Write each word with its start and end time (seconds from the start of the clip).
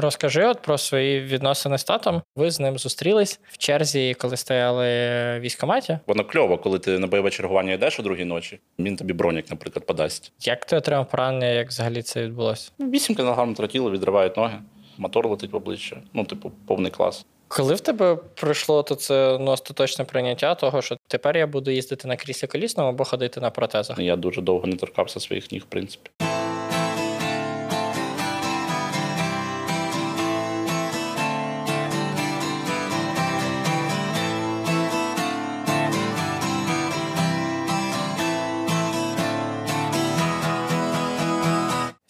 Розкажи 0.00 0.44
от 0.44 0.62
про 0.62 0.78
свої 0.78 1.20
відносини 1.20 1.78
з 1.78 1.84
татом. 1.84 2.22
Ви 2.36 2.50
з 2.50 2.60
ним 2.60 2.78
зустрілись 2.78 3.40
в 3.50 3.58
черзі, 3.58 4.16
коли 4.18 4.36
стояли 4.36 4.86
в 4.86 5.40
військкоматі. 5.40 5.98
Воно 6.06 6.24
кльово, 6.24 6.58
коли 6.58 6.78
ти 6.78 6.98
на 6.98 7.06
бойове 7.06 7.30
чергування 7.30 7.72
йдеш 7.72 8.00
о 8.00 8.02
другій 8.02 8.24
ночі. 8.24 8.60
Він 8.78 8.96
тобі 8.96 9.12
бронік, 9.12 9.50
наприклад, 9.50 9.86
подасть. 9.86 10.32
Як 10.40 10.64
ти 10.64 10.76
отримав 10.76 11.08
поранення, 11.08 11.46
як 11.46 11.68
взагалі 11.68 12.02
це 12.02 12.22
відбулося? 12.22 12.70
8 12.80 13.14
кг 13.14 13.54
тротіло, 13.54 13.90
відривають 13.90 14.36
ноги, 14.36 14.58
мотор 14.98 15.28
летить 15.28 15.52
в 15.52 15.56
обличчя. 15.56 15.96
Ну, 16.12 16.24
типу, 16.24 16.52
повний 16.66 16.90
клас. 16.90 17.26
Коли 17.48 17.74
в 17.74 17.80
тебе 17.80 18.16
прийшло 18.34 18.82
то 18.82 18.94
це 18.94 19.38
ну, 19.40 19.50
остаточне 19.50 20.04
прийняття 20.04 20.54
того, 20.54 20.82
що 20.82 20.96
тепер 21.08 21.36
я 21.36 21.46
буду 21.46 21.70
їздити 21.70 22.08
на 22.08 22.16
кріслі 22.16 22.46
колісному 22.46 22.88
або 22.88 23.04
ходити 23.04 23.40
на 23.40 23.50
протезах? 23.50 23.98
Я 23.98 24.16
дуже 24.16 24.40
довго 24.42 24.66
не 24.66 24.76
торкався 24.76 25.20
своїх 25.20 25.52
ніг, 25.52 25.62
в 25.62 25.66
принципі. 25.66 26.10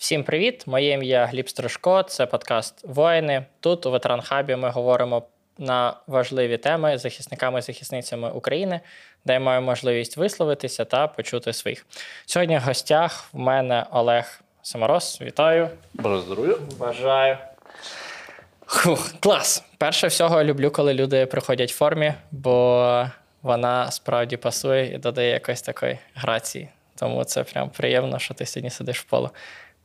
Всім 0.08 0.24
привіт! 0.24 0.66
Моє 0.66 0.92
ім'я 0.92 1.26
Гліб 1.26 1.48
Стрижко, 1.48 2.02
це 2.02 2.26
подкаст 2.26 2.84
Воїни. 2.84 3.44
Тут 3.60 3.86
у 3.86 3.90
Ветеран 3.90 4.20
Хабі 4.20 4.56
ми 4.56 4.70
говоримо 4.70 5.22
на 5.58 5.94
важливі 6.06 6.56
теми 6.56 6.98
з 6.98 7.00
захисниками 7.00 7.58
і 7.58 7.62
захисницями 7.62 8.30
України, 8.30 8.80
де 9.24 9.38
маю 9.38 9.62
можливість 9.62 10.16
висловитися 10.16 10.84
та 10.84 11.06
почути 11.06 11.52
своїх. 11.52 11.86
Сьогодні 12.26 12.58
в 12.58 12.60
гостях 12.60 13.28
в 13.32 13.38
мене 13.38 13.86
Олег 13.90 14.40
Самороз. 14.62 15.18
Вітаю! 15.20 15.68
Боже 15.94 16.20
здоров'я. 16.20 16.54
Бажаю. 16.78 17.36
Хух, 18.66 19.12
клас! 19.20 19.64
Перше 19.78 20.06
всього 20.06 20.44
люблю, 20.44 20.70
коли 20.70 20.94
люди 20.94 21.26
приходять 21.26 21.72
в 21.72 21.76
формі, 21.76 22.14
бо 22.30 23.06
вона 23.42 23.90
справді 23.90 24.36
пасує 24.36 24.94
і 24.94 24.98
додає 24.98 25.30
якоїсь 25.30 25.62
такої 25.62 25.98
грації. 26.14 26.68
Тому 26.96 27.24
це 27.24 27.44
прям 27.44 27.70
приємно, 27.70 28.18
що 28.18 28.34
ти 28.34 28.46
сьогодні 28.46 28.70
сидиш 28.70 29.00
в 29.00 29.04
полу. 29.04 29.30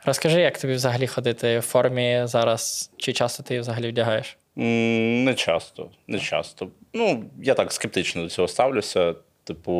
Розкажи, 0.06 0.42
як 0.42 0.60
тобі 0.60 0.74
взагалі 0.74 1.08
ходити 1.08 1.60
в 1.60 1.62
формі 1.62 2.22
зараз? 2.24 2.92
Чи 2.98 3.14
часто 3.14 3.44
ти 3.44 3.54
її 3.54 3.62
взагалі 3.62 3.90
вдягаєш? 3.90 4.38
Не 4.56 5.34
часто, 5.34 5.90
не 6.08 6.20
часто. 6.20 6.68
Ну, 6.94 7.24
я 7.42 7.54
так 7.54 7.72
скептично 7.72 8.24
до 8.24 8.30
цього 8.30 8.48
ставлюся. 8.48 9.16
Типу, 9.44 9.72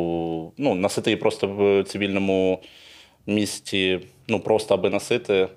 ну, 0.58 0.74
носити 0.74 1.10
її 1.10 1.20
просто 1.20 1.48
в 1.48 1.84
цивільному 1.84 2.62
місті, 3.26 4.00
ну 4.28 4.40
просто 4.40 4.74
аби 4.74 4.90
носити. 4.90 5.48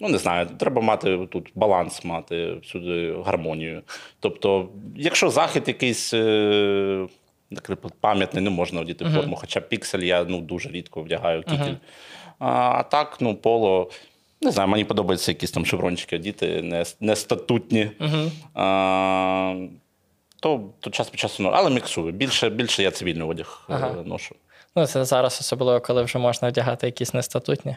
Ну, 0.00 0.08
не 0.08 0.18
знаю, 0.18 0.46
треба 0.58 0.82
мати 0.82 1.18
тут 1.32 1.50
баланс, 1.54 2.04
мати 2.04 2.52
всюди 2.62 3.14
гармонію. 3.24 3.82
Тобто, 4.20 4.68
якщо 4.96 5.30
захід 5.30 5.62
якийсь 5.66 6.14
е, 6.14 7.06
наприклад, 7.50 7.94
пам'ятний, 8.00 8.44
не 8.44 8.50
можна 8.50 8.80
одіти 8.80 9.04
Мгм. 9.04 9.14
форму, 9.14 9.36
хоча 9.36 9.60
піксель 9.60 10.00
я 10.00 10.24
ну, 10.24 10.40
дуже 10.40 10.68
рідко 10.68 11.02
вдягаю 11.02 11.42
кітель. 11.42 11.74
А, 12.38 12.48
а 12.48 12.82
так, 12.82 13.16
ну, 13.20 13.34
поло. 13.34 13.90
Не 14.42 14.50
знаю, 14.50 14.68
мені 14.68 14.84
подобається 14.84 15.30
якісь 15.30 15.50
там 15.50 15.66
шеврончики 15.66 16.16
одіти, 16.16 16.62
не, 16.62 16.84
не 17.00 17.16
статутні. 17.16 17.90
Угу. 18.00 18.30
А, 18.54 19.54
то, 20.40 20.70
то 20.80 20.90
час 20.90 21.10
по 21.10 21.16
часу, 21.16 21.42
ну, 21.42 21.50
але 21.54 21.70
міксую. 21.70 22.12
Більше, 22.12 22.50
більше 22.50 22.82
я 22.82 22.90
цивільний 22.90 23.28
одяг 23.28 23.66
е, 23.70 23.72
Ага. 23.74 23.94
ношу. 24.04 24.34
Ну, 24.78 24.86
це 24.86 25.04
зараз 25.04 25.38
особливо, 25.40 25.80
коли 25.80 26.02
вже 26.02 26.18
можна 26.18 26.48
вдягати 26.48 26.86
якісь 26.86 27.14
нестатутні. 27.14 27.76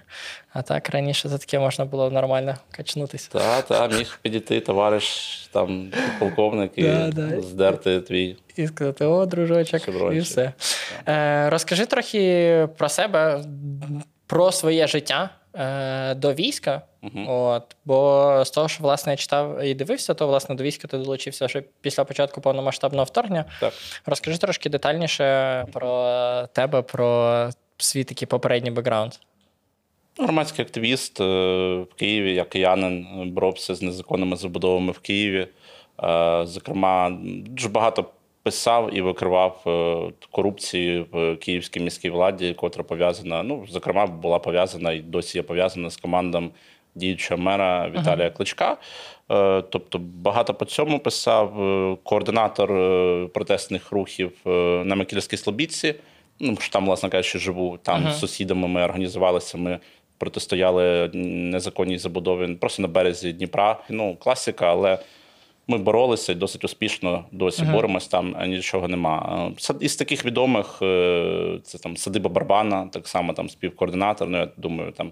А 0.53 0.61
так 0.61 0.89
раніше 0.89 1.29
за 1.29 1.37
таке 1.37 1.59
можна 1.59 1.85
було 1.85 2.11
нормально 2.11 2.55
качнутися. 2.71 3.29
Та, 3.31 3.61
та, 3.61 3.87
міг 3.87 4.19
підійти 4.21 4.59
товариш, 4.59 5.37
там, 5.53 5.91
полковник 6.19 6.71
і 6.75 6.83
Да, 6.83 7.09
да. 7.11 7.41
здерти 7.41 8.01
твій. 8.01 8.37
І 8.55 8.67
сказати, 8.67 9.05
о, 9.05 9.25
дружочок, 9.25 9.81
і 10.13 10.19
все. 10.19 10.53
Е, 11.07 11.49
розкажи 11.49 11.85
трохи 11.85 12.67
про 12.77 12.89
себе, 12.89 13.43
про 14.27 14.51
своє 14.51 14.87
життя 14.87 15.29
е, 15.55 16.15
до 16.15 16.33
війська. 16.33 16.81
Мгм. 17.01 17.29
От, 17.29 17.75
бо 17.85 18.41
з 18.45 18.51
того, 18.51 18.67
що 18.67 18.83
власне 18.83 19.13
я 19.13 19.17
читав 19.17 19.63
і 19.63 19.73
дивився, 19.73 20.13
то 20.13 20.27
власне 20.27 20.55
до 20.55 20.63
війська 20.63 20.87
ти 20.87 20.97
долучився 20.97 21.45
вже 21.45 21.63
після 21.81 22.03
початку 22.03 22.41
повномасштабного 22.41 23.03
вторгнення. 23.03 23.45
Так. 23.59 23.73
Розкажи 24.05 24.37
трошки 24.37 24.69
детальніше 24.69 25.65
про 25.73 26.47
тебе, 26.53 26.81
про 26.81 27.49
свій 27.77 28.03
такий 28.03 28.27
попередній 28.27 28.71
бекграунд. 28.71 29.13
Громадський 30.19 30.65
активіст 30.65 31.21
е, 31.21 31.23
в 31.77 31.93
Києві, 31.95 32.33
я 32.33 32.43
киянин, 32.43 33.07
е, 33.21 33.25
боровся 33.25 33.75
з 33.75 33.81
незаконними 33.81 34.35
забудовами 34.35 34.91
в 34.91 34.99
Києві. 34.99 35.47
Зокрема, 36.43 37.17
дуже 37.23 37.69
багато 37.69 38.05
писав 38.43 38.97
і 38.97 39.01
викривав 39.01 39.63
е, 39.67 40.11
корупції 40.31 41.05
в 41.11 41.35
київській 41.35 41.79
міській 41.79 42.09
владі, 42.09 42.53
котра 42.53 42.83
пов'язана, 42.83 43.43
ну, 43.43 43.65
зокрема, 43.69 44.07
була 44.07 44.39
пов'язана 44.39 44.91
і 44.91 44.99
досі 44.99 45.37
є 45.37 45.43
пов'язана 45.43 45.89
з 45.89 45.97
командом 45.97 46.51
діючого 46.95 47.41
мера 47.41 47.89
Віталія 47.89 48.29
Кличка. 48.29 48.77
Е, 49.31 49.61
Тобто 49.61 49.99
багато 49.99 50.53
по 50.53 50.65
цьому 50.65 50.99
писав 50.99 51.61
Е, 51.61 51.97
координатор 52.03 52.69
протестних 53.29 53.91
рухів 53.91 54.31
на 54.85 54.95
Микільській 54.95 55.37
Слобідці. 55.37 55.95
Ну, 56.39 56.57
що 56.59 56.73
там, 56.73 56.85
власне 56.85 57.09
кажучи, 57.09 57.39
живу. 57.39 57.77
Там 57.83 58.01
Ага. 58.03 58.13
з 58.13 58.19
сусідами 58.19 58.67
ми 58.67 58.83
організувалися. 58.83 59.57
Ми 59.57 59.79
протистояли 60.17 61.09
незаконній 61.13 61.97
забудові 61.97 62.55
просто 62.55 62.81
на 62.81 62.87
березі 62.87 63.33
Дніпра. 63.33 63.79
Ну, 63.89 64.15
класика, 64.15 64.71
але 64.71 64.99
ми 65.69 65.77
боролися 65.77 66.33
досить 66.33 66.63
успішно 66.65 67.25
досі 67.31 67.61
Ага. 67.63 67.73
боремось, 67.73 68.07
там 68.07 68.35
нічого 68.47 68.87
нема. 68.87 69.47
Е, 69.51 69.55
сад- 69.57 69.77
Із 69.83 69.95
таких 69.95 70.25
відомих 70.25 70.79
е, 70.81 71.59
це 71.63 71.77
там 71.77 71.97
Садиба 71.97 72.29
Барбана, 72.29 72.87
так 72.87 73.07
само 73.07 73.33
там 73.33 73.49
співкоординатор. 73.49 74.29
Ну, 74.29 74.37
я 74.37 74.47
думаю, 74.57 74.91
там 74.91 75.11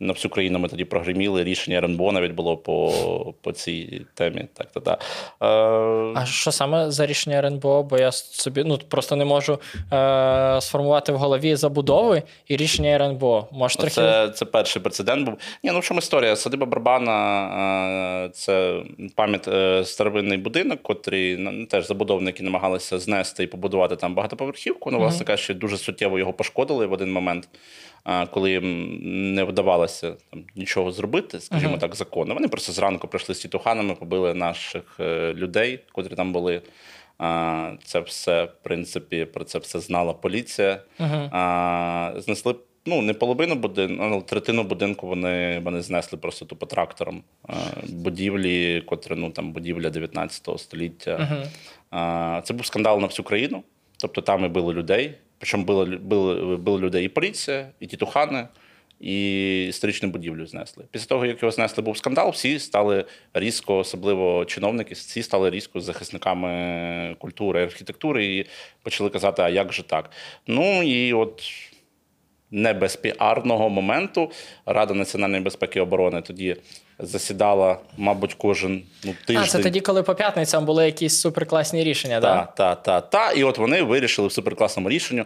на 0.00 0.12
всю 0.12 0.32
країну 0.32 0.58
ми 0.58 0.68
тоді 0.68 0.84
прогреміли. 0.84 1.44
Рішення 1.44 1.78
РНБО 1.78 2.12
навіть 2.12 2.32
було 2.32 2.56
по, 2.56 3.34
по 3.40 3.52
цій 3.52 4.06
темі. 4.14 4.46
Так, 4.54 4.66
та, 4.72 4.80
та. 4.80 4.92
Е, 4.92 6.12
А 6.16 6.26
що 6.26 6.52
саме 6.52 6.90
за 6.90 7.06
рішення 7.06 7.38
РНБО? 7.38 7.82
Бо 7.82 7.98
я 7.98 8.12
собі 8.12 8.64
ну 8.64 8.78
просто 8.88 9.16
не 9.16 9.24
можу 9.24 9.58
е, 9.92 10.58
сформувати 10.60 11.12
в 11.12 11.16
голові 11.16 11.56
забудови 11.56 12.22
і 12.48 12.56
рішення 12.56 12.90
РНБО. 12.90 13.48
Може, 13.52 13.76
Ну, 13.78 13.80
трохи 13.80 13.94
Це, 13.94 14.28
це 14.28 14.44
перший 14.44 14.82
прецедент 14.82 15.26
був. 15.26 15.34
Ні, 15.62 15.70
ну 15.72 15.78
в 15.78 15.84
чому 15.84 15.98
історія? 15.98 16.36
Садиба 16.36 16.66
Барбана 16.66 18.24
е, 18.24 18.28
це 18.28 18.82
пам'ять 19.14 19.48
е, 19.48 19.84
старовинний 19.84 20.38
будинок, 20.38 20.82
котрий 20.82 21.36
ну, 21.36 21.66
теж 21.66 21.86
забудовники 21.86 22.42
намагалися 22.42 22.98
знести 22.98 23.42
і 23.42 23.46
побудувати 23.46 23.96
там 23.96 24.14
багатоповерхівку. 24.14 24.90
Ну, 24.90 24.98
власне 24.98 25.24
кажучи, 25.26 25.54
дуже 25.54 25.78
суттєво 25.78 26.18
його 26.18 26.32
пошкодили 26.32 26.86
в 26.86 26.92
один 26.92 27.12
момент, 27.12 27.48
коли 28.30 28.50
їм 28.50 28.98
не 29.34 29.44
вдавалося 29.44 30.16
там, 30.30 30.44
нічого 30.56 30.92
зробити, 30.92 31.40
скажімо 31.40 31.70
Мгм. 31.70 31.80
так, 31.80 31.94
законно. 31.94 32.34
Вони 32.34 32.48
просто 32.48 32.72
зранку 32.72 33.08
прийшли 33.08 33.34
з 33.34 33.38
тітуханами, 33.38 33.94
побили 33.94 34.34
наших 34.34 34.96
е, 35.00 35.34
людей, 35.34 35.80
котрі 35.92 36.14
там 36.14 36.32
були. 36.32 36.62
Це 37.84 38.00
все, 38.00 38.44
в 38.44 38.52
принципі, 38.62 39.24
про 39.24 39.44
це 39.44 39.58
все 39.58 39.80
знала 39.80 40.12
поліція. 40.12 40.80
А, 41.32 42.12
знесли 42.16 42.54
ну, 42.86 43.02
не 43.02 43.14
половину 43.14 43.54
будинку, 43.54 44.04
але 44.04 44.20
третину 44.20 44.62
будинку 44.62 45.06
вони, 45.06 45.60
вони 45.64 45.82
знесли 45.82 46.18
просто 46.18 46.44
тупо 46.44 46.66
трактором. 46.66 47.22
Будівлі, 47.88 48.80
котрі 48.80 49.14
ну, 49.16 49.30
там 49.30 49.52
будівля 49.52 49.90
19 49.90 50.60
століття. 50.60 51.42
А, 51.90 52.40
Це 52.44 52.54
був 52.54 52.66
скандал 52.66 53.00
на 53.00 53.06
всю 53.06 53.26
країну. 53.26 53.62
Тобто 53.96 54.20
там 54.20 54.44
і 54.44 54.48
били 54.48 54.74
людей. 54.74 55.14
Причому 55.38 55.64
лю- 55.64 55.98
били, 55.98 56.56
били 56.56 56.78
людей 56.78 57.04
і 57.04 57.08
поліція, 57.08 57.70
і 57.80 57.86
тітухани, 57.86 58.48
і 59.00 59.66
історичну 59.68 60.08
будівлю 60.08 60.46
знесли. 60.46 60.84
Після 60.90 61.06
того, 61.06 61.26
як 61.26 61.42
його 61.42 61.52
знесли, 61.52 61.82
був 61.82 61.98
скандал, 61.98 62.30
всі 62.30 62.58
стали 62.58 63.04
різко, 63.34 63.78
особливо 63.78 64.44
чиновники, 64.44 64.94
всі 64.94 65.22
стали 65.22 65.50
різко 65.50 65.80
захисниками 65.80 67.16
культури 67.18 67.62
архітектури 67.62 68.26
і 68.26 68.46
почали 68.82 69.10
казати, 69.10 69.42
а 69.42 69.48
як 69.48 69.72
же 69.72 69.82
так? 69.82 70.10
Ну 70.46 70.82
і 70.82 71.12
от 71.12 71.42
не 72.50 72.72
без 72.72 72.96
піарного 72.96 73.70
моменту 73.70 74.30
Рада 74.66 74.94
національної 74.94 75.42
безпеки 75.42 75.78
і 75.78 75.82
оборони 75.82 76.22
тоді 76.22 76.56
засідала, 76.98 77.78
мабуть, 77.96 78.34
кожен 78.34 78.82
ну, 79.04 79.14
тиждень. 79.26 79.44
А, 79.44 79.46
це 79.46 79.58
тоді, 79.58 79.80
коли 79.80 80.02
по 80.02 80.14
п'ятницям 80.14 80.64
були 80.64 80.86
якісь 80.86 81.20
суперкласні 81.20 81.84
рішення, 81.84 82.20
Та, 82.20 82.36
так? 82.36 82.54
та, 82.54 82.74
та, 82.74 83.00
та. 83.00 83.32
І 83.32 83.44
от 83.44 83.58
вони 83.58 83.82
вирішили 83.82 84.28
в 84.28 84.32
суперкласному 84.32 84.88
рішенню, 84.88 85.24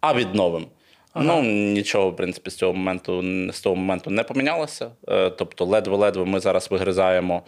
а 0.00 0.14
відновимо. 0.14 0.66
Ну, 1.14 1.42
нічого, 1.42 2.10
в 2.10 2.16
принципі, 2.16 2.50
з 2.50 2.56
цього 2.56 2.72
моменту 2.72 3.22
з 3.52 3.60
того 3.60 3.76
моменту 3.76 4.10
не 4.10 4.22
помінялося. 4.22 4.90
Е, 5.08 5.30
Тобто, 5.30 5.64
ледве-ледве 5.64 6.24
ми 6.24 6.40
зараз 6.40 6.70
вигризаємо 6.70 7.42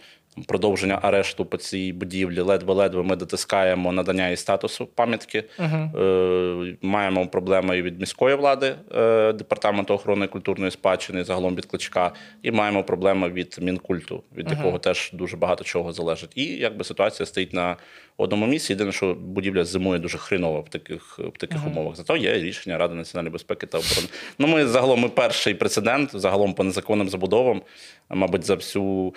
продовження 0.47 0.99
арешту 1.01 1.45
по 1.45 1.57
цій 1.57 1.93
будівлі. 1.93 2.41
Ледве-ледве 2.41 3.03
ми 3.03 3.15
дотискаємо 3.15 3.91
надання 3.91 4.29
їй 4.29 4.37
статусу 4.37 4.85
пам'ятки. 4.85 5.43
Е, 5.59 6.77
маємо 6.81 7.27
проблеми 7.27 7.77
і 7.77 7.81
від 7.81 7.99
міської 7.99 8.35
влади, 8.35 8.75
е, 8.95 9.33
департаменту 9.33 9.93
охорони 9.93 10.27
культурної 10.27 10.71
спадщини, 10.71 11.23
загалом 11.23 11.55
від 11.55 11.65
кличка, 11.65 12.11
і 12.43 12.51
маємо 12.51 12.83
проблеми 12.83 13.29
від 13.29 13.57
мінкульту, 13.61 14.23
від 14.37 14.51
якого 14.51 14.79
теж 14.79 15.09
дуже 15.13 15.37
багато 15.37 15.63
чого 15.63 15.91
залежить. 15.91 16.31
І 16.35 16.45
якби 16.45 16.83
ситуація 16.83 17.25
стоїть 17.25 17.53
на 17.53 17.77
одному 18.17 18.45
місці. 18.45 18.73
Єдине, 18.73 18.91
що 18.91 19.13
будівля 19.13 19.65
зимує 19.65 19.99
дуже 19.99 20.17
хріново 20.17 20.61
в 20.61 20.69
таких, 20.69 21.19
в 21.19 21.37
таких 21.37 21.67
умовах. 21.67 21.95
Зато 21.95 22.17
є 22.17 22.33
рішення 22.33 22.77
Ради 22.77 22.95
національної 22.95 23.31
безпеки 23.33 23.65
та 23.67 23.77
оборони. 23.77 24.07
Ну, 24.39 24.47
ми 24.47 24.67
загалом 24.67 24.99
ми 24.99 25.09
перший 25.09 25.53
прецедент, 25.53 26.09
загалом 26.13 26.53
по 26.53 26.63
незаконним 26.63 27.09
забудовам, 27.09 27.61
мабуть, 28.09 28.45
за 28.45 28.55
всю. 28.55 29.13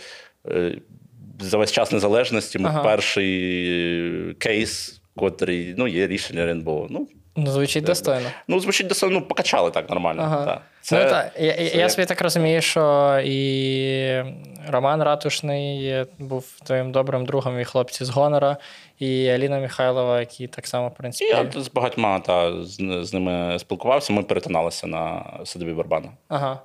Е, 1.42 1.44
За 1.44 1.58
весь 1.58 1.72
час 1.72 1.92
незалежності 1.92 2.58
ми 2.58 2.68
Ага. 2.68 2.82
перший 2.82 4.34
кейс, 4.38 5.00
котрий 5.16 5.74
ну, 5.78 5.88
є 5.88 6.06
рішення 6.06 6.42
РНБО. 6.42 6.86
Ну, 6.90 7.08
Ну, 7.36 7.46
звучить 7.50 7.84
достойно. 7.84 8.28
ну 8.48 8.60
звучить 8.60 8.86
достатньо, 8.86 9.16
ну, 9.20 9.26
покачали 9.26 9.70
так 9.70 9.90
нормально. 9.90 10.22
Ага. 10.24 10.46
Так. 10.46 10.62
ну, 10.92 10.98
так. 10.98 11.32
Я, 11.40 11.52
це 11.54 11.62
я 11.64 11.80
як- 11.80 11.90
собі 11.90 12.06
так 12.06 12.20
розумію, 12.20 12.62
що 12.62 13.20
і 13.24 14.22
Роман 14.68 15.02
Ратушний 15.02 15.94
був 16.18 16.44
твоїм 16.64 16.92
добрим 16.92 17.26
другом 17.26 17.60
і 17.60 17.64
хлопці 17.64 18.04
з 18.04 18.08
Гонора, 18.08 18.56
і 18.98 19.28
Аліна 19.28 19.58
Михайлова, 19.60 20.20
які 20.20 20.46
так 20.46 20.66
само, 20.66 20.88
в 20.88 20.94
принципі. 20.94 21.30
я 21.30 21.62
з 21.62 21.68
багатьма 21.70 22.20
та, 22.20 22.62
з, 22.62 22.78
з 23.02 23.12
ними 23.14 23.58
спілкувався, 23.58 24.12
ми 24.12 24.22
перетиналися 24.22 24.86
на 24.86 25.24
садові 25.44 25.72
Барбана. 25.72 26.08
Ага. 26.28 26.60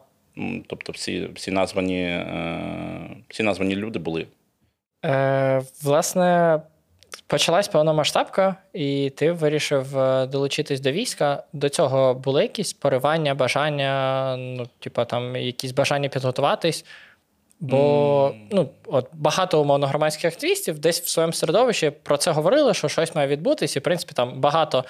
Тобто 0.67 0.91
всі, 0.91 1.29
всі, 1.35 1.51
названі, 1.51 2.01
е, 2.03 2.61
всі 3.29 3.43
названі 3.43 3.75
люди 3.75 3.99
були. 3.99 4.25
Е, 5.05 5.61
власне, 5.83 6.59
почалась 7.27 7.67
повномасштабка, 7.67 8.55
і 8.73 9.09
ти 9.09 9.31
вирішив 9.31 9.97
е, 9.97 10.25
долучитись 10.25 10.79
до 10.79 10.91
війська. 10.91 11.43
До 11.53 11.69
цього 11.69 12.13
були 12.13 12.41
якісь 12.41 12.73
поривання, 12.73 13.35
бажання, 13.35 14.35
ну, 14.37 14.67
типа 14.79 15.05
там 15.05 15.35
якісь 15.35 15.71
бажання 15.71 16.09
підготуватись. 16.09 16.85
Бо 17.59 18.35
ну, 18.51 18.69
от 18.85 19.07
багато 19.13 19.61
умовно 19.61 19.87
громадських 19.87 20.33
активістів 20.33 20.79
десь 20.79 21.01
в 21.01 21.07
своєму 21.07 21.33
середовищі 21.33 21.91
про 22.03 22.17
це 22.17 22.31
говорили, 22.31 22.73
що 22.73 22.87
щось 22.87 23.15
має 23.15 23.27
відбутись, 23.27 23.75
і 23.75 23.79
в 23.79 23.81
принципі 23.81 24.13
там 24.15 24.41
багато 24.41 24.85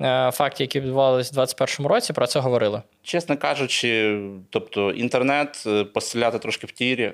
е, 0.00 0.30
фактів, 0.30 0.64
які 0.64 0.80
відбувалися 0.80 1.30
в 1.30 1.34
2021 1.34 1.86
році, 1.86 2.12
про 2.12 2.26
це 2.26 2.40
говорили. 2.40 2.82
Чесно 3.02 3.36
кажучи, 3.36 4.20
тобто 4.50 4.90
інтернет 4.90 5.64
е, 5.66 5.84
постріляти 5.84 6.38
трошки 6.38 6.66
в 6.66 6.72
тірі, 6.72 7.12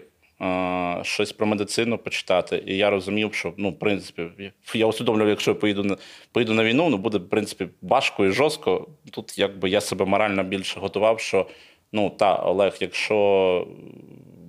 щось 1.02 1.32
про 1.32 1.46
медицину 1.46 1.98
почитати. 1.98 2.62
І 2.66 2.76
я 2.76 2.90
розумів, 2.90 3.34
що 3.34 3.52
ну, 3.56 3.70
в 3.70 3.78
принципі, 3.78 4.52
я 4.74 4.86
усвідомлював, 4.86 5.28
якщо 5.28 5.50
я 5.50 5.54
поїду 5.54 5.84
на 5.84 5.96
поїду 6.32 6.54
на 6.54 6.64
війну, 6.64 6.88
ну 6.88 6.96
буде 6.98 7.18
в 7.18 7.28
принципі 7.28 7.68
важко 7.82 8.26
і 8.26 8.30
жорстко. 8.30 8.88
Тут 9.10 9.38
якби 9.38 9.70
я 9.70 9.80
себе 9.80 10.04
морально 10.04 10.44
більше 10.44 10.80
готував, 10.80 11.20
що 11.20 11.46
ну 11.92 12.10
та 12.10 12.36
Олег, 12.36 12.76
якщо 12.80 13.66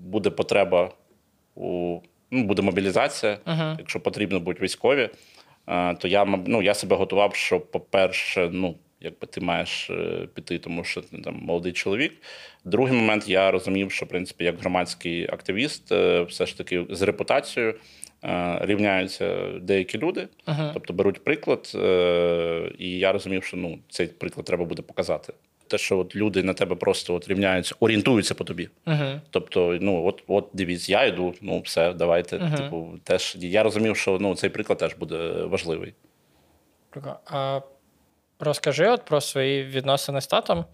буде 0.05 0.29
потреба 0.29 0.91
у 1.55 1.99
ну, 2.31 2.43
буде 2.43 2.61
мобілізація, 2.61 3.37
Мгм. 3.45 3.75
якщо 3.79 3.99
потрібно 3.99 4.39
будуть 4.39 4.61
військові, 4.61 5.09
е, 5.67 5.95
то 5.95 6.07
я, 6.07 6.25
ну, 6.25 6.61
я 6.61 6.73
себе 6.73 6.95
готував, 6.95 7.35
що, 7.35 7.59
по-перше, 7.59 8.49
ну, 8.51 8.75
якби 9.01 9.27
ти 9.27 9.41
маєш 9.41 9.89
е, 9.89 10.27
піти, 10.33 10.59
тому 10.59 10.83
що 10.83 11.01
ти 11.01 11.17
там 11.17 11.39
молодий 11.41 11.71
чоловік. 11.71 12.13
Другий 12.65 12.93
момент 12.93 13.29
я 13.29 13.51
розумів, 13.51 13.91
що 13.91 14.05
в 14.05 14.09
принципі, 14.09 14.43
як 14.43 14.59
громадський 14.59 15.23
активіст, 15.23 15.91
е, 15.91 16.21
все 16.21 16.45
ж 16.45 16.57
таки 16.57 16.85
з 16.89 17.01
репутацією 17.01 17.75
е, 18.23 18.59
рівняються 18.61 19.47
деякі 19.61 19.97
люди, 19.97 20.27
Мгм. 20.47 20.69
тобто 20.73 20.93
беруть 20.93 21.23
приклад, 21.23 21.71
і 22.79 22.89
я 22.97 23.11
розумів, 23.11 23.43
що 23.43 23.57
ну, 23.57 23.79
цей 23.89 24.07
приклад 24.07 24.45
треба 24.45 24.65
буде 24.65 24.81
показати. 24.81 25.33
Те, 25.67 25.77
що 25.77 25.99
от 25.99 26.15
люди 26.15 26.43
на 26.43 26.53
тебе 26.53 26.75
просто 26.75 27.15
от 27.15 27.27
рівняються, 27.27 27.75
орієнтуються 27.79 28.33
по 28.33 28.43
тобі. 28.43 28.69
Угу. 28.87 29.21
Тобто, 29.29 29.77
ну 29.81 30.05
от, 30.05 30.23
от 30.27 30.49
дивіться, 30.53 30.91
я 30.91 31.05
йду, 31.05 31.33
ну 31.41 31.59
все, 31.59 31.93
давайте. 31.93 32.39
Мгм. 32.39 32.55
Типу, 32.57 32.99
теж 33.03 33.37
я 33.39 33.63
розумів, 33.63 33.97
що 33.97 34.17
ну 34.21 34.35
цей 34.35 34.49
приклад 34.49 34.79
теж 34.79 34.95
буде 34.95 35.17
важливий. 35.31 35.93
А 37.25 37.61
розкажи 38.41 38.87
от 38.87 39.05
про 39.05 39.21
свої 39.21 39.63
відносини 39.63 40.21
з 40.21 40.27
татом. 40.27 40.65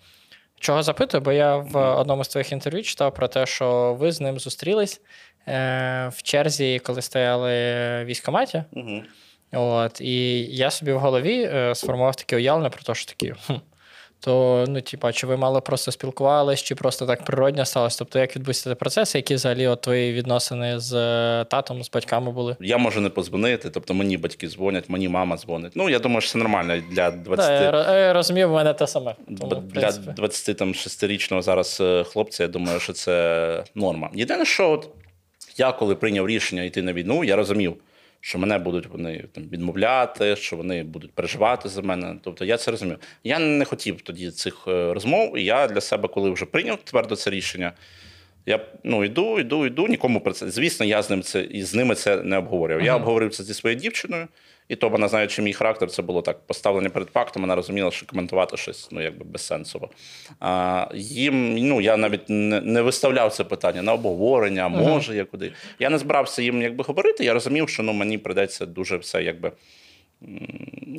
Чого 0.60 0.84
запитую? 0.84 1.22
Бо 1.22 1.32
я 1.32 1.58
в 1.58 1.96
одному 1.96 2.24
з 2.24 2.28
твоїх 2.28 2.52
інтерв'ю 2.52 2.84
читав 2.84 3.14
про 3.14 3.28
те, 3.28 3.46
що 3.46 3.98
ви 4.00 4.12
з 4.12 4.22
ним 4.22 4.40
зустрілись 4.40 5.02
е, 5.48 6.12
в 6.14 6.22
черзі, 6.22 6.80
коли 6.80 7.02
стояли 7.02 7.52
в 7.52 8.06
військкоматі. 8.06 8.64
Угу. 8.72 9.04
От, 9.52 10.02
і 10.02 10.44
я 10.56 10.72
собі 10.72 10.92
в 10.92 11.00
голові 11.00 11.50
е, 11.54 11.76
сформував 11.76 12.16
таке 12.16 12.36
уявлення 12.36 12.70
про 12.70 12.84
те, 12.84 12.96
що 12.96 13.06
такі. 13.06 13.34
Хм, 13.48 13.54
то, 14.20 14.66
ну, 14.68 14.82
типа, 14.82 15.12
чи 15.12 15.28
ви 15.28 15.38
мало 15.38 15.62
просто 15.62 15.92
спілкувались, 15.92 16.64
чи 16.64 16.76
просто 16.76 17.06
так 17.06 17.26
природньо 17.26 17.66
сталося? 17.66 18.00
Тобто, 18.00 18.20
як 18.20 18.36
відбувся 18.36 18.64
цей 18.64 18.76
процес, 18.76 19.16
які 19.16 19.36
взагалі 19.36 19.68
от 19.68 19.82
твої 19.82 20.14
відносини 20.14 20.80
з 20.80 20.94
е, 20.94 21.46
татом, 21.46 21.84
з 21.84 21.92
батьками 21.92 22.32
були? 22.32 22.56
Я 22.60 22.78
можу 22.78 23.02
не 23.02 23.10
позвонити, 23.10 23.70
тобто 23.70 23.94
мені 23.94 24.18
батьки 24.18 24.48
дзвонять, 24.48 24.90
мені 24.90 25.10
мама 25.10 25.38
дзвонить. 25.38 25.72
Ну 25.76 25.90
я 25.90 26.00
думаю, 26.00 26.22
що 26.22 26.32
це 26.32 26.38
нормально 26.38 26.82
для 26.92 27.12
20... 27.12 27.72
Да, 27.72 27.94
я, 27.94 28.00
я 28.00 28.14
розумію, 28.14 28.50
в 28.50 28.52
мене 28.54 28.74
те 28.74 28.88
саме. 28.88 29.16
Тому, 29.40 29.56
Для 29.56 29.82
принципі. 29.82 30.22
26-річного 30.22 31.42
зараз 31.42 31.78
е, 31.82 32.04
хлопця, 32.04 32.44
я 32.44 32.50
думаю, 32.50 32.80
що 32.80 32.94
це 32.94 33.64
норма. 33.76 34.10
Єдине, 34.14 34.46
що 34.46 34.72
от 34.72 34.90
я, 35.58 35.72
коли 35.72 35.96
прийняв 35.96 36.28
рішення 36.28 36.64
йти 36.64 36.82
на 36.82 36.94
війну, 36.94 37.24
я 37.24 37.36
розумів, 37.36 37.76
що 38.28 38.40
мене 38.40 38.58
будуть 38.58 38.88
вони 38.88 39.24
там 39.32 39.44
відмовляти, 39.44 40.36
що 40.36 40.56
вони 40.56 40.84
будуть 40.84 41.12
переживати 41.12 41.70
за 41.70 41.82
мене. 41.82 42.16
Тобто 42.24 42.46
я 42.46 42.58
це 42.58 42.72
розумів. 42.72 42.98
Я 43.24 43.40
не 43.40 43.66
хотів 43.66 44.02
тоді 44.02 44.32
цих 44.32 44.68
е, 44.68 44.94
розмов, 44.94 45.38
і 45.38 45.44
я 45.44 45.68
для 45.68 45.82
себе, 45.82 46.08
коли 46.08 46.30
вже 46.30 46.46
прийняв 46.46 46.78
твердо 46.84 47.16
це 47.16 47.30
рішення. 47.30 47.74
Я 48.46 48.60
ну 48.84 49.04
йду, 49.04 49.40
йду, 49.40 49.66
йду, 49.66 49.88
нікому 49.88 50.22
про 50.22 50.34
це. 50.34 50.50
Звісно, 50.50 50.86
я 50.86 51.02
з 51.02 51.10
ним 51.10 51.22
це 51.22 51.42
і 51.42 51.64
з 51.64 51.76
ними 51.76 51.96
це 51.96 52.16
не 52.24 52.38
обговорював. 52.38 52.86
Я 52.86 52.92
Мгм. 52.92 53.02
обговорив 53.02 53.36
це 53.36 53.44
зі 53.44 53.54
своєю 53.54 53.80
дівчиною, 53.82 54.28
і 54.70 54.76
то 54.76 54.90
вона, 54.90 55.08
знаючи 55.08 55.42
мій 55.42 55.54
характер, 55.54 55.90
це 55.90 56.02
було 56.02 56.22
так 56.22 56.40
поставлення 56.48 56.90
перед 56.90 57.10
фактом. 57.10 57.42
Вона 57.42 57.56
розуміла, 57.56 57.92
що 57.92 58.06
коментувати 58.06 58.58
щось 58.58 58.88
ну 58.92 59.02
якби 59.02 59.26
безсенсово. 59.26 59.90
А, 60.40 60.88
їм 60.96 61.58
ну 61.58 61.82
я 61.82 61.98
навіть 61.98 62.30
не, 62.30 62.62
не 62.62 62.82
виставляв 62.82 63.34
це 63.34 63.44
питання 63.44 63.82
на 63.82 63.94
обговорення, 63.94 64.68
може 64.68 65.16
я 65.16 65.26
куди. 65.26 65.54
Я 65.80 65.90
не 65.90 65.98
збирався 65.98 66.42
їм 66.42 66.62
якби 66.62 66.84
говорити. 66.84 67.24
Я 67.24 67.34
розумів, 67.34 67.70
що 67.70 67.84
ну 67.84 67.94
мені 67.94 68.18
придеться 68.18 68.66
дуже 68.66 68.98
все 68.98 69.24
якби. 69.24 69.52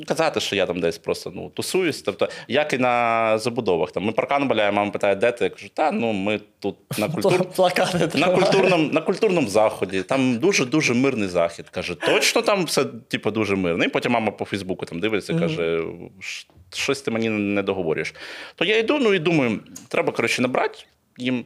Казати, 0.07 0.39
що 0.39 0.55
я 0.55 0.65
там 0.65 0.79
десь 0.79 0.97
просто 0.97 1.31
ну, 1.35 1.49
тусуюсь. 1.49 2.01
Тобто, 2.01 2.29
як 2.47 2.73
і 2.73 2.77
на 2.77 3.37
забудовах. 3.37 3.91
Там 3.91 4.03
ми 4.03 4.11
паркан 4.11 4.47
баляємо, 4.47 4.75
мама 4.75 4.91
питає, 4.91 5.15
де 5.15 5.31
ти? 5.31 5.43
Я 5.43 5.49
кажу, 5.49 5.69
та 5.73 5.91
ну 5.91 6.13
ми 6.13 6.39
тут 6.59 6.75
на 6.97 7.09
культур... 7.09 7.47
На, 8.15 8.29
культурному, 8.29 8.89
на 8.93 9.01
культурному 9.01 9.47
заході. 9.47 10.03
Там 10.03 10.37
дуже-дуже 10.37 10.93
мирний 10.93 11.27
захід. 11.27 11.69
Каже, 11.69 11.95
точно 11.95 12.41
там 12.41 12.65
все 12.65 12.85
типу, 12.85 13.31
дуже 13.31 13.55
мирно. 13.55 13.83
І 13.83 13.87
потім 13.87 14.11
мама 14.11 14.31
по 14.31 14.45
Фейсбуку 14.45 14.85
там 14.85 14.99
дивиться, 14.99 15.33
каже, 15.33 15.83
щось 16.69 17.01
ти 17.01 17.11
мені 17.11 17.29
не 17.29 17.63
договорюєш. 17.63 18.13
То 18.55 18.65
я 18.65 18.77
йду, 18.77 18.97
ну 18.99 19.13
і 19.13 19.19
думаю, 19.19 19.59
треба, 19.87 20.11
коротше, 20.11 20.41
набрати 20.41 20.79
їм, 21.17 21.45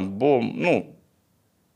бо 0.00 0.44
ну. 0.54 0.86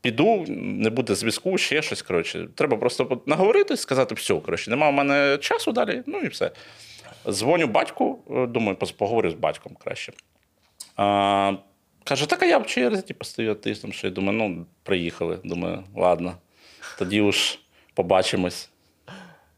Піду, 0.01 0.45
не 0.47 0.89
буде 0.89 1.15
зв'язку, 1.15 1.57
ще 1.57 1.81
щось. 1.81 2.01
Коротше. 2.01 2.47
Треба 2.55 2.77
просто 2.77 3.21
наговорити, 3.25 3.77
сказати, 3.77 4.15
все, 4.15 4.35
коротше, 4.35 4.69
нема 4.69 4.89
в 4.89 4.93
мене 4.93 5.37
часу 5.41 5.71
далі, 5.71 6.03
ну 6.05 6.19
і 6.19 6.27
все. 6.27 6.51
Дзвоню 7.29 7.67
батьку, 7.67 8.19
е, 8.29 8.47
думаю, 8.47 8.77
поговорю 8.97 9.31
з 9.31 9.33
батьком 9.33 9.75
краще. 9.83 10.13
А, 10.95 11.53
каже, 12.03 12.29
так 12.29 12.43
а 12.43 12.45
я 12.45 12.57
в 12.57 12.65
черзі, 12.65 13.15
стою 13.21 13.55
тиснув, 13.55 13.93
що 13.93 14.07
я 14.07 14.13
думаю, 14.13 14.37
ну, 14.37 14.65
приїхали. 14.83 15.39
Думаю, 15.43 15.83
ладно, 15.95 16.33
тоді 16.99 17.21
уж 17.21 17.59
побачимось. 17.93 18.69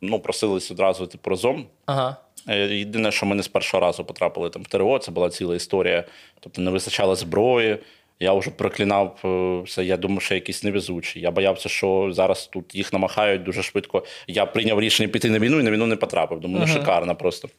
Ну, 0.02 0.20
просились 0.20 0.72
одразу 0.72 1.08
типу, 1.08 1.30
разом. 1.30 1.66
Ага. 1.86 2.18
Е, 2.50 2.68
Єдине, 2.68 3.12
що 3.12 3.26
ми 3.26 3.36
не 3.36 3.44
з 3.44 3.48
першого 3.48 3.82
разу 3.82 4.06
потрапили 4.06 4.50
там 4.50 4.64
в 4.64 4.68
ТРО, 4.68 5.00
це 5.00 5.12
була 5.12 5.30
ціла 5.30 5.56
історія. 5.56 6.04
Тобто 6.40 6.62
не 6.62 6.72
вистачало 6.72 7.16
зброї. 7.16 7.80
Я 8.20 8.34
вже 8.34 8.52
проклинав 8.52 9.20
е, 9.26 9.62
все. 9.66 9.86
Я 9.86 9.98
думав, 9.98 10.22
що 10.22 10.34
я 10.34 10.36
якийсь 10.36 10.64
невезучий. 10.64 11.22
Я 11.22 11.32
боявся, 11.32 11.70
що 11.70 12.10
зараз 12.12 12.48
тут 12.48 12.76
їх 12.76 12.94
намахають 12.94 13.44
дуже 13.44 13.64
швидко. 13.64 14.06
Я 14.28 14.46
прийняв 14.46 14.82
рішення 14.82 15.10
піти 15.10 15.30
на 15.30 15.40
війну 15.40 15.60
і 15.60 15.64
на 15.64 15.72
війну 15.72 15.86
не 15.86 15.96
потрапив. 15.96 16.40
Думаю, 16.40 16.66
ну 16.68 16.74
шикарно 16.74 17.16
просто. 17.16 17.50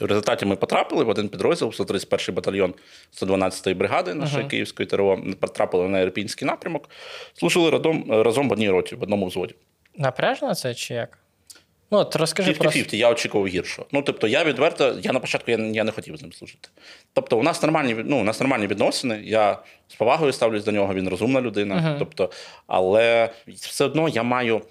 В 0.00 0.04
результаті 0.04 0.46
ми 0.46 0.56
потрапили 0.56 1.04
в 1.04 1.08
один 1.08 1.28
підрозділ, 1.28 1.68
131-й 1.68 2.32
батальйон 2.32 2.74
112-ї 3.22 3.74
бригади 3.74 4.14
нашої 4.14 4.40
Ага. 4.40 4.48
Київської 4.50 4.86
ТРО. 4.86 5.22
Потрапили 5.40 5.88
на 5.88 6.00
Ірпінський 6.00 6.48
напрямок. 6.48 6.90
Служили 7.34 7.70
разом, 7.70 8.04
разом 8.08 8.48
в 8.48 8.52
одній 8.52 8.70
роті, 8.70 8.94
в 8.94 9.02
одному 9.02 9.26
взводі. 9.26 9.54
Напряжно 9.96 10.54
це 10.54 10.74
чи 10.74 10.94
як? 10.94 11.18
Ну, 11.90 11.98
от 11.98 12.16
розкажи 12.16 12.52
50-50, 12.52 12.58
просто. 12.58 12.96
я 12.96 13.10
очікував 13.10 13.46
гіршого. 13.46 13.88
Ну, 13.92 14.02
тобто, 14.02 14.28
я 14.28 14.44
відверто, 14.44 14.98
я 15.02 15.12
на 15.12 15.20
початку 15.20 15.50
я, 15.50 15.58
я 15.58 15.84
не 15.84 15.92
хотів 15.92 16.16
з 16.16 16.22
ним 16.22 16.32
служити. 16.32 16.68
Тобто, 17.12 17.38
у 17.38 17.42
нас 17.42 17.62
нормальні, 17.62 17.96
ну, 18.04 18.20
у 18.20 18.24
нас 18.24 18.40
нормальні 18.40 18.66
відносини. 18.66 19.20
Я 19.24 19.58
з 19.88 19.94
повагою 19.94 20.32
ставлюсь 20.32 20.64
до 20.64 20.72
нього, 20.72 20.94
він 20.94 21.08
розумна 21.08 21.40
людина. 21.40 21.96
Тобто, 21.98 22.30
але 22.66 23.30
все 23.46 23.84
одно 23.84 24.08
я 24.08 24.22
маю, 24.22 24.62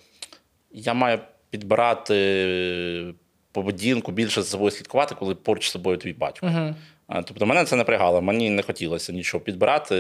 я 0.71 0.93
маю 0.93 1.19
підбирати 1.49 3.13
поведінку, 3.51 4.11
більше 4.11 4.41
за 4.41 4.47
собою 4.47 4.71
слідкувати, 4.71 5.15
коли 5.15 5.35
поруч 5.35 5.67
з 5.67 5.71
собою 5.71 5.97
твій 5.97 6.13
батько. 6.13 6.47
А, 7.07 7.21
Тобто 7.21 7.45
мене 7.45 7.65
це 7.65 7.75
напрягало, 7.75 8.21
мені 8.21 8.49
не 8.49 8.61
хотілося 8.61 9.13
нічого 9.13 9.43
підбирати 9.43 9.95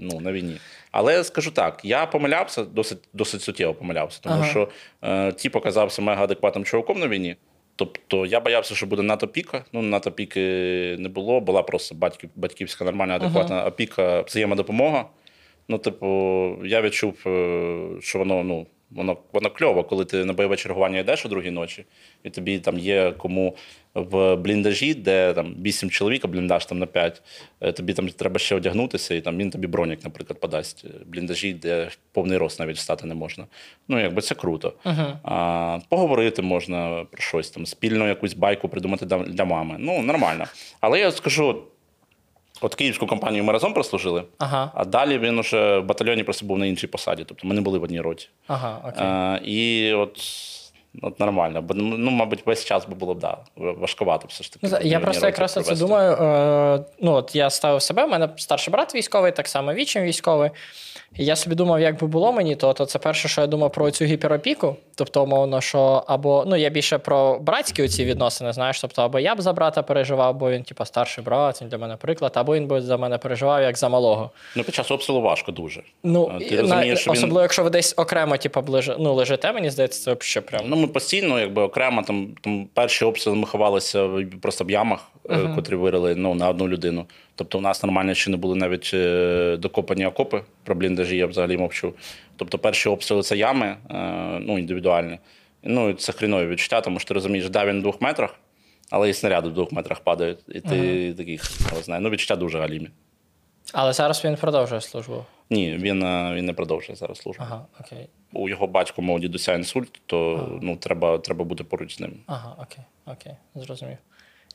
ну, 0.00 0.20
на 0.20 0.32
війні. 0.32 0.56
Але 0.96 1.24
скажу 1.24 1.50
так: 1.50 1.80
я 1.84 2.06
помилявся, 2.06 2.64
досить, 2.64 2.98
досить 3.12 3.42
суттєво 3.42 3.74
помилявся, 3.74 4.20
тому 4.22 4.34
Ага. 4.34 4.44
що 4.44 4.68
е, 5.02 5.32
ті 5.32 5.48
показався 5.48 6.02
мега 6.02 6.24
адекватним 6.24 6.64
чуваком 6.64 7.00
на 7.00 7.08
війні. 7.08 7.36
Тобто 7.76 8.26
я 8.26 8.40
боявся, 8.40 8.74
що 8.74 8.86
буде 8.86 9.02
НАТО 9.02 9.28
піка. 9.28 9.64
Ну, 9.72 9.82
НАТО 9.82 10.12
піки 10.12 10.40
не 10.98 11.08
було, 11.08 11.40
була 11.40 11.62
просто 11.62 11.94
батьків, 11.94 12.30
батьківська 12.36 12.84
нормальна, 12.84 13.16
адекватна 13.16 13.64
опіка, 13.64 14.20
взаємодопомога. 14.20 15.04
Ну, 15.68 15.78
типу, 15.78 16.06
я 16.64 16.82
відчув, 16.82 17.14
е, 17.26 17.88
що 18.00 18.18
воно, 18.18 18.42
ну, 18.44 18.66
воно, 18.94 19.16
воно 19.32 19.50
кльово, 19.50 19.84
коли 19.84 20.04
ти 20.04 20.24
на 20.24 20.32
бойове 20.32 20.56
чергування 20.56 20.98
йдеш 20.98 21.26
о 21.26 21.28
другій 21.28 21.50
ночі, 21.50 21.84
і 22.22 22.30
тобі 22.30 22.58
там 22.58 22.78
є 22.78 23.12
кому 23.12 23.56
в 23.94 24.36
бліндажі, 24.36 24.94
де 24.94 25.32
там 25.32 25.54
8 25.62 25.90
чоловік, 25.90 26.24
а 26.24 26.28
бліндаж 26.28 26.66
там 26.66 26.78
на 26.78 26.86
5, 26.86 27.22
е, 27.60 27.72
тобі 27.72 27.92
там 27.92 28.08
треба 28.08 28.38
ще 28.38 28.54
одягнутися, 28.54 29.14
і 29.14 29.20
там 29.20 29.38
він 29.38 29.50
тобі 29.50 29.66
бронік, 29.66 30.04
наприклад, 30.04 30.40
подасть. 30.40 30.84
Бліндажі, 31.06 31.52
де 31.52 31.88
повний 32.12 32.38
рост 32.38 32.60
навіть 32.60 32.78
стати 32.78 33.06
не 33.06 33.14
можна. 33.14 33.46
Ну, 33.88 34.00
якби 34.00 34.22
це 34.22 34.34
круто. 34.34 34.72
А, 35.22 35.78
поговорити 35.88 36.42
можна 36.42 37.06
про 37.10 37.22
щось 37.22 37.50
там, 37.50 37.66
спільно 37.66 38.08
якусь 38.08 38.34
байку 38.34 38.68
придумати 38.68 39.06
для 39.06 39.44
мами. 39.44 39.76
Ну, 39.78 40.02
нормально. 40.02 40.44
Але 40.80 41.00
я 41.00 41.10
скажу. 41.10 41.62
От 42.60 42.74
київську 42.74 43.06
компанію 43.06 43.44
ми 43.44 43.52
разом 43.52 43.74
прослужили, 43.74 44.24
Ага, 44.38 44.70
а 44.74 44.84
далі 44.84 45.18
він 45.18 45.38
уже 45.38 45.78
в 45.78 45.84
батальйоні 45.84 46.22
просто 46.24 46.46
був 46.46 46.58
на 46.58 46.66
іншій 46.66 46.86
посаді. 46.86 47.24
Тобто 47.26 47.46
ми 47.48 47.54
не 47.54 47.60
були 47.60 47.78
в 47.78 47.82
одній 47.82 48.00
роті. 48.00 48.28
ага, 48.46 48.78
окей. 48.84 49.06
А, 49.06 49.38
і 49.44 49.92
от, 49.92 50.18
от 51.02 51.20
нормально. 51.20 51.62
Бо, 51.62 51.74
ну, 51.74 52.10
мабуть, 52.10 52.46
весь 52.46 52.64
час 52.64 52.86
би 52.86 52.94
було 52.94 53.14
б 53.14 53.18
да, 53.18 53.36
важкувато 53.56 54.26
все 54.28 54.44
ж 54.44 54.52
таки. 54.52 54.68
Ну, 54.70 54.78
Я 54.82 55.00
просто 55.00 55.26
якраз 55.26 55.52
це 55.52 55.76
думаю. 55.76 56.12
Е, 56.12 56.84
ну, 57.00 57.12
от 57.12 57.36
я 57.36 57.50
ставив 57.50 57.82
себе, 57.82 58.04
у 58.04 58.08
мене 58.08 58.28
старший 58.36 58.72
брат 58.72 58.94
військовий, 58.94 59.32
так 59.32 59.48
само 59.48 59.74
вічим 59.74 60.02
військовий. 60.02 60.50
І 61.16 61.24
я 61.24 61.36
собі 61.36 61.56
думав, 61.56 61.80
як 61.80 62.00
би 62.00 62.06
було 62.06 62.32
мені, 62.32 62.56
то, 62.56 62.72
то 62.72 62.86
це 62.86 62.98
перше, 62.98 63.28
що 63.28 63.40
я 63.40 63.46
думав 63.46 63.72
про 63.72 63.90
цю 63.90 64.04
гіперопіку. 64.04 64.76
Тобто, 64.96 65.22
умовно, 65.22 65.60
що 65.60 66.04
або 66.06 66.44
ну 66.46 66.56
я 66.56 66.70
більше 66.70 66.98
про 66.98 67.38
братські 67.38 67.82
оці 67.82 68.04
відносини, 68.04 68.52
знаєш, 68.52 68.80
тобто, 68.80 69.02
або 69.02 69.18
я 69.18 69.34
б 69.34 69.40
за 69.40 69.52
брата 69.52 69.82
переживав, 69.82 70.34
бо 70.34 70.50
він, 70.50 70.62
типу, 70.62 70.84
старший 70.84 71.24
брат, 71.24 71.62
він 71.62 71.68
для 71.68 71.78
мене 71.78 71.96
приклад, 71.96 72.32
або 72.34 72.54
він 72.54 72.66
би 72.66 72.80
за 72.80 72.96
мене 72.96 73.18
переживав 73.18 73.62
як 73.62 73.78
за 73.78 73.88
малого. 73.88 74.30
Ну, 74.56 74.64
під 74.64 74.74
час 74.74 74.90
обстрілу 74.90 75.20
важко 75.20 75.52
дуже. 75.52 75.82
Ну, 76.02 76.38
ти 76.38 76.60
розумієш, 76.60 76.94
на, 76.94 76.96
що 76.96 77.10
він- 77.10 77.18
особливо, 77.18 77.42
якщо 77.42 77.62
ви 77.64 77.70
десь 77.70 77.94
окремо, 77.96 78.36
типу, 78.36 78.60
ближе, 78.60 78.96
ну, 78.98 79.14
лежите, 79.14 79.52
мені 79.52 79.70
здається, 79.70 80.04
це 80.04 80.16
взагалі 80.20 80.48
прям. 80.48 80.62
Ну, 80.66 80.76
ми 80.86 80.92
постійно, 80.92 81.40
якби 81.40 81.62
окремо, 81.62 82.02
там, 82.02 82.28
там 82.40 82.66
перші 82.74 83.04
обстріли 83.04 83.36
ми 83.36 83.46
ховалися 83.46 84.08
просто 84.40 84.64
в 84.64 84.70
ямах, 84.70 85.10
е, 85.30 85.52
котрі 85.54 85.76
вирили 85.76 86.14
ну, 86.14 86.34
на 86.34 86.48
одну 86.48 86.68
людину. 86.68 87.06
Тобто, 87.34 87.58
у 87.58 87.60
нас 87.60 87.82
нормально 87.82 88.14
ще 88.14 88.30
не 88.30 88.36
були 88.36 88.56
навіть 88.56 88.90
е, 88.94 89.56
докопані 89.56 90.06
окопи 90.06 90.42
про 90.64 90.74
бліндажі, 90.74 91.16
я 91.16 91.26
взагалі 91.26 91.56
мовчу. 91.56 91.92
Тобто, 92.36 92.58
перші 92.58 92.88
обстріли 92.88 93.22
це 93.22 93.36
ями, 93.36 93.66
е, 93.66 93.96
ну, 94.40 94.58
індивідуальні. 94.58 95.18
Ну, 95.62 95.88
і 95.88 95.94
це 95.94 96.12
хрінові 96.12 96.46
відчуття, 96.46 96.80
тому 96.80 96.98
що 96.98 97.08
ти 97.08 97.14
розумієш, 97.14 97.48
да, 97.48 97.66
він 97.66 97.78
в 97.78 97.82
двох 97.82 98.00
метрах, 98.00 98.34
але 98.90 99.10
і 99.10 99.14
снаряди 99.14 99.48
в 99.48 99.54
двох 99.54 99.72
метрах 99.72 100.00
падають. 100.00 100.38
І 100.48 100.60
ти 100.60 101.14
такий, 101.14 101.40
не 101.76 101.82
знаю, 101.82 102.02
ну, 102.02 102.10
відчуття 102.10 102.36
дуже 102.36 102.58
галімі. 102.58 102.88
Але 103.72 103.92
зараз 103.92 104.24
він 104.24 104.36
продовжує 104.36 104.80
службу. 104.80 105.24
Ні, 105.50 105.76
він, 105.76 106.02
е, 106.02 106.34
він 106.34 106.44
не 106.44 106.52
продовжує 106.52 106.96
зараз 106.96 107.18
службу. 107.18 107.44
Ага, 107.46 107.66
окей. 107.80 108.08
У 108.32 108.48
його 108.48 108.66
батько 108.66 109.02
мого 109.02 109.18
дідуся 109.18 109.54
інсульт, 109.54 110.00
то 110.06 110.48
ну, 110.62 110.76
треба, 110.76 111.18
треба 111.18 111.44
бути 111.44 111.64
поруч 111.64 111.96
з 111.96 112.00
ним. 112.00 112.12
Ага, 112.26 112.56
окей, 112.58 112.84
окей, 113.06 113.32
зрозумів. 113.54 113.96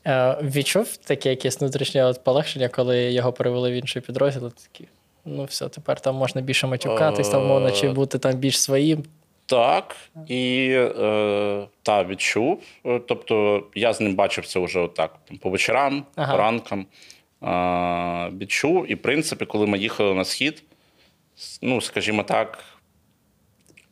Е, 0.07 0.37
відчув 0.41 0.97
таке 0.97 1.29
якесь 1.29 1.61
внутрішнє 1.61 2.05
от 2.05 2.23
полегшення, 2.23 2.69
коли 2.69 3.11
його 3.11 3.33
перевели 3.33 3.71
в 3.71 3.73
інший 3.73 4.01
підрозділ. 4.01 4.51
Такі, 4.51 4.87
ну 5.25 5.43
все, 5.43 5.69
тепер 5.69 5.99
там 5.99 6.15
можна 6.15 6.41
більше 6.41 6.67
матюкатись, 6.67 7.29
там 7.29 7.47
мовно, 7.47 7.71
чи 7.71 7.89
бути 7.89 8.19
там 8.19 8.33
більш 8.33 8.61
своїм. 8.61 9.03
Так, 9.45 9.95
і 10.27 10.69
е, 10.71 11.67
та 11.83 12.03
відчув. 12.03 12.63
Е, 12.85 12.99
Тобто 13.07 13.63
я 13.75 13.93
з 13.93 14.01
ним 14.01 14.15
бачив 14.15 14.47
це 14.47 14.59
вже 14.59 14.79
отак 14.79 15.15
там, 15.27 15.37
по 15.37 15.49
вечорам, 15.49 16.05
Ага. 16.15 16.31
по 16.31 16.37
ранкам. 16.37 16.85
Е, 17.43 18.31
відчув. 18.37 18.91
І, 18.91 18.95
в 18.95 19.01
принципі, 19.01 19.45
коли 19.45 19.67
ми 19.67 19.77
їхали 19.77 20.13
на 20.13 20.25
схід, 20.25 20.63
ну, 21.61 21.81
скажімо 21.81 22.23
так, 22.23 22.63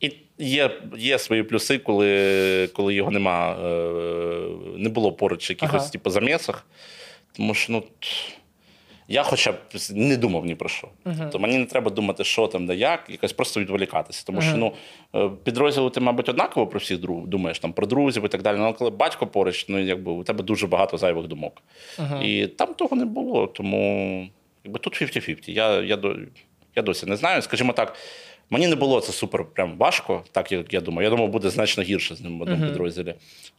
і 0.00 0.12
є, 0.38 0.70
є 0.98 1.18
свої 1.18 1.42
плюси, 1.42 1.78
коли, 1.78 2.68
коли 2.72 2.94
його 2.94 3.10
нема, 3.10 3.52
е, 3.52 4.48
не 4.76 4.88
було 4.88 5.12
поруч 5.12 5.50
якихось 5.50 5.82
Ага. 5.82 5.90
типу, 5.90 6.10
замісах. 6.10 6.66
Тому 7.32 7.54
що, 7.54 7.72
ну. 7.72 7.82
Я 9.10 9.22
хоча 9.22 9.52
б 9.52 9.56
не 9.90 10.16
думав 10.16 10.46
ні 10.46 10.54
про 10.54 10.68
що. 10.68 10.88
Тобто 11.18 11.38
мені 11.38 11.58
не 11.58 11.64
треба 11.64 11.90
думати, 11.90 12.24
що 12.24 12.46
там, 12.46 12.66
де 12.66 12.74
як, 12.74 13.04
якось 13.08 13.32
просто 13.32 13.60
відволікатися. 13.60 14.26
Тому 14.26 14.42
що 14.42 14.56
ну, 14.56 14.72
е, 15.14 15.30
підрозділу 15.44 15.90
ти, 15.90 16.00
мабуть, 16.00 16.28
однаково 16.28 16.66
про 16.66 16.78
всіх 16.78 16.98
друг, 16.98 17.26
думаєш, 17.26 17.58
там, 17.58 17.72
про 17.72 17.86
друзів 17.86 18.24
і 18.24 18.28
так 18.28 18.42
далі. 18.42 18.56
Ну, 18.56 18.64
але 18.64 18.72
коли 18.72 18.90
батько 18.90 19.26
поруч, 19.26 19.68
ну, 19.68 19.78
якби, 19.78 20.12
у 20.12 20.24
тебе 20.24 20.44
дуже 20.44 20.66
багато 20.66 20.98
зайвих 20.98 21.26
думок. 21.26 21.62
І 22.22 22.46
там 22.46 22.74
того 22.74 22.96
не 22.96 23.04
було. 23.04 23.46
Тому 23.46 24.28
якби, 24.64 24.78
тут 24.78 25.02
50-50. 25.02 25.50
Я, 25.50 25.80
я, 25.80 25.98
я 26.78 26.82
досі 26.82 27.06
не 27.06 27.16
знаю. 27.16 27.42
Скажімо 27.42 27.72
так, 27.72 27.94
мені 28.50 28.66
не 28.66 28.76
було 28.76 29.00
це 29.00 29.12
супер 29.12 29.44
прям 29.44 29.78
важко, 29.78 30.24
так 30.32 30.52
як 30.52 30.72
я 30.74 30.80
думав. 30.80 31.02
Я 31.04 31.10
думав, 31.10 31.28
буде 31.28 31.50
значно 31.50 31.82
гірше 31.82 32.14
з 32.14 32.20
ним 32.20 32.38
в 32.38 32.42
одному 32.42 32.66
підрозділі. 32.66 33.14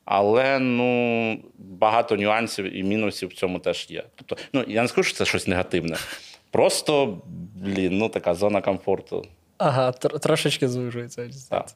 Але 0.06 0.60
ну, 0.60 1.40
багато 1.58 2.16
нюансів 2.16 2.76
і 2.78 2.84
мінусів 2.84 3.30
в 3.30 3.34
цьому 3.34 3.60
теж 3.60 3.88
є. 3.90 4.04
Тобто, 4.16 4.38
ну, 4.54 4.64
я 4.68 4.82
не 4.82 4.88
скажу, 4.88 5.10
що 5.10 5.18
це 5.18 5.26
щось 5.26 5.48
негативне. 5.48 5.98
Просто, 6.52 7.18
блін, 7.56 7.98
ну 7.98 8.10
така 8.10 8.36
зона 8.36 8.62
комфорту. 8.62 9.26
Ага, 9.58 9.88
тр- 9.90 10.20
трошечки 10.20 10.68
звужується. 10.68 11.30
Так. 11.50 11.68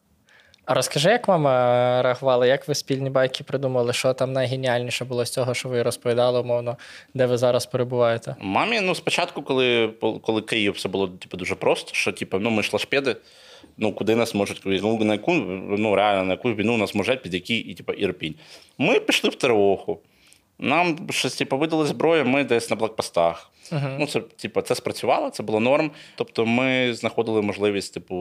А 0.66 0.74
розкажи, 0.74 1.10
як 1.10 1.28
вам 1.28 1.48
е, 1.48 2.02
реагували, 2.02 2.48
як 2.48 2.68
ви 2.68 2.76
спільні 2.76 3.10
байки 3.10 3.44
придумали, 3.44 3.94
що 3.94 4.14
там 4.14 4.34
найгеніальніше 4.34 5.06
було 5.06 5.26
з 5.26 5.30
цього, 5.30 5.54
що 5.54 5.70
ви 5.70 5.84
розповідали, 5.84 6.40
умовно, 6.40 6.78
де 7.14 7.26
ви 7.26 7.38
зараз 7.38 7.66
перебуваєте? 7.66 8.36
Мамі, 8.40 8.82
ну, 8.82 8.96
спочатку, 8.96 9.42
коли, 9.42 9.94
коли 10.22 10.42
Київ 10.42 10.74
все 10.74 10.90
було 10.90 11.08
типу, 11.08 11.38
дуже 11.38 11.56
просто, 11.56 11.94
що 11.94 12.12
типу, 12.12 12.40
ну, 12.40 12.50
ми 12.50 12.64
ж 12.64 12.70
лашпеди, 12.74 13.16
ну, 13.78 13.94
куди 13.94 14.16
нас 14.16 14.34
можуть, 14.34 14.62
ну, 14.66 15.04
на 15.04 15.14
яку, 15.14 15.34
ну, 15.78 15.96
реально, 15.96 16.24
на 16.24 16.34
яку 16.34 16.54
війну 16.54 16.78
нас 16.78 16.96
можуть, 16.96 17.22
під 17.22 17.34
який, 17.34 17.58
і, 17.60 17.74
типу, 17.74 17.94
Ірпінь. 17.94 18.36
Ми 18.78 19.00
пішли 19.00 19.30
в 19.30 19.36
Тереху. 19.36 20.00
Нам 20.60 20.98
щось 21.10 21.36
типу, 21.36 21.58
видали 21.58 21.86
зброю, 21.86 22.26
ми 22.26 22.44
десь 22.44 22.70
на 22.70 22.76
блокпостах. 22.76 23.52
Ну, 24.00 24.08
це, 24.08 24.20
типу, 24.20 24.62
це 24.62 24.76
спрацювало, 24.76 25.30
це 25.30 25.44
було 25.44 25.60
норм. 25.60 25.92
Тобто 26.16 26.46
ми 26.46 26.94
знаходили 26.94 27.42
можливість, 27.42 27.94
типу, 27.94 28.16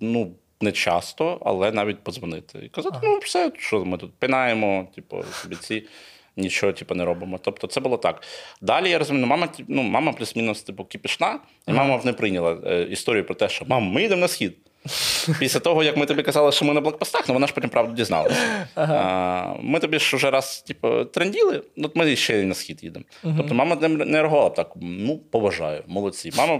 ну, 0.00 0.32
не 0.60 0.72
часто, 0.72 1.40
але 1.44 1.72
навіть 1.72 1.98
подзвонити. 1.98 2.58
І 2.58 2.68
казати, 2.68 2.98
ну, 3.02 3.18
все, 3.18 3.52
що 3.58 3.84
ми 3.84 3.98
тут 3.98 4.14
пинаємо, 4.18 4.88
типу, 4.94 5.24
бійці, 5.46 5.86
нічого 6.36 6.72
типу, 6.72 6.94
не 6.94 7.04
робимо. 7.04 7.38
Тобто 7.42 7.66
це 7.66 7.80
було 7.80 7.96
так. 7.96 8.22
Далі 8.60 8.90
я 8.90 8.98
розумію, 8.98 9.26
ну, 9.26 9.30
мама, 9.30 9.48
ну, 9.68 9.82
мама 9.82 10.12
плюс-мінус 10.12 10.62
типу, 10.62 10.84
кипішна, 10.84 11.40
і 11.68 11.72
мама 11.72 12.00
не 12.04 12.12
прийняла 12.12 12.58
е, 12.66 12.82
історію 12.82 13.24
про 13.24 13.34
те, 13.34 13.48
що 13.48 13.64
мам, 13.68 13.82
ми 13.82 14.02
йдемо 14.02 14.20
на 14.20 14.28
схід. 14.28 14.56
Після 15.38 15.60
того, 15.60 15.82
як 15.82 15.96
ми 15.96 16.06
тобі 16.06 16.22
казали, 16.22 16.52
що 16.52 16.64
ми 16.64 16.74
на 16.74 16.80
блокпостах, 16.80 17.28
ну 17.28 17.34
вона 17.34 17.46
ж 17.46 17.54
потім 17.54 17.70
правду 17.70 17.94
дізналася. 17.94 18.66
А, 18.76 19.54
ми 19.60 19.78
тобі 19.78 19.98
ж 19.98 20.16
вже 20.16 20.30
раз 20.30 20.62
типу, 20.66 21.04
тренділи, 21.04 21.62
ну, 21.76 21.86
от 21.86 21.96
ми 21.96 22.16
ще 22.16 22.40
й 22.40 22.44
на 22.44 22.54
схід 22.54 22.84
їдемо. 22.84 23.04
Тобто 23.36 23.54
мама 23.54 23.76
не, 23.76 24.22
реагувала 24.22 24.48
б 24.48 24.54
так, 24.54 24.72
ну, 24.80 25.18
поважаю, 25.18 25.82
молодці. 25.86 26.30
Мама, 26.36 26.58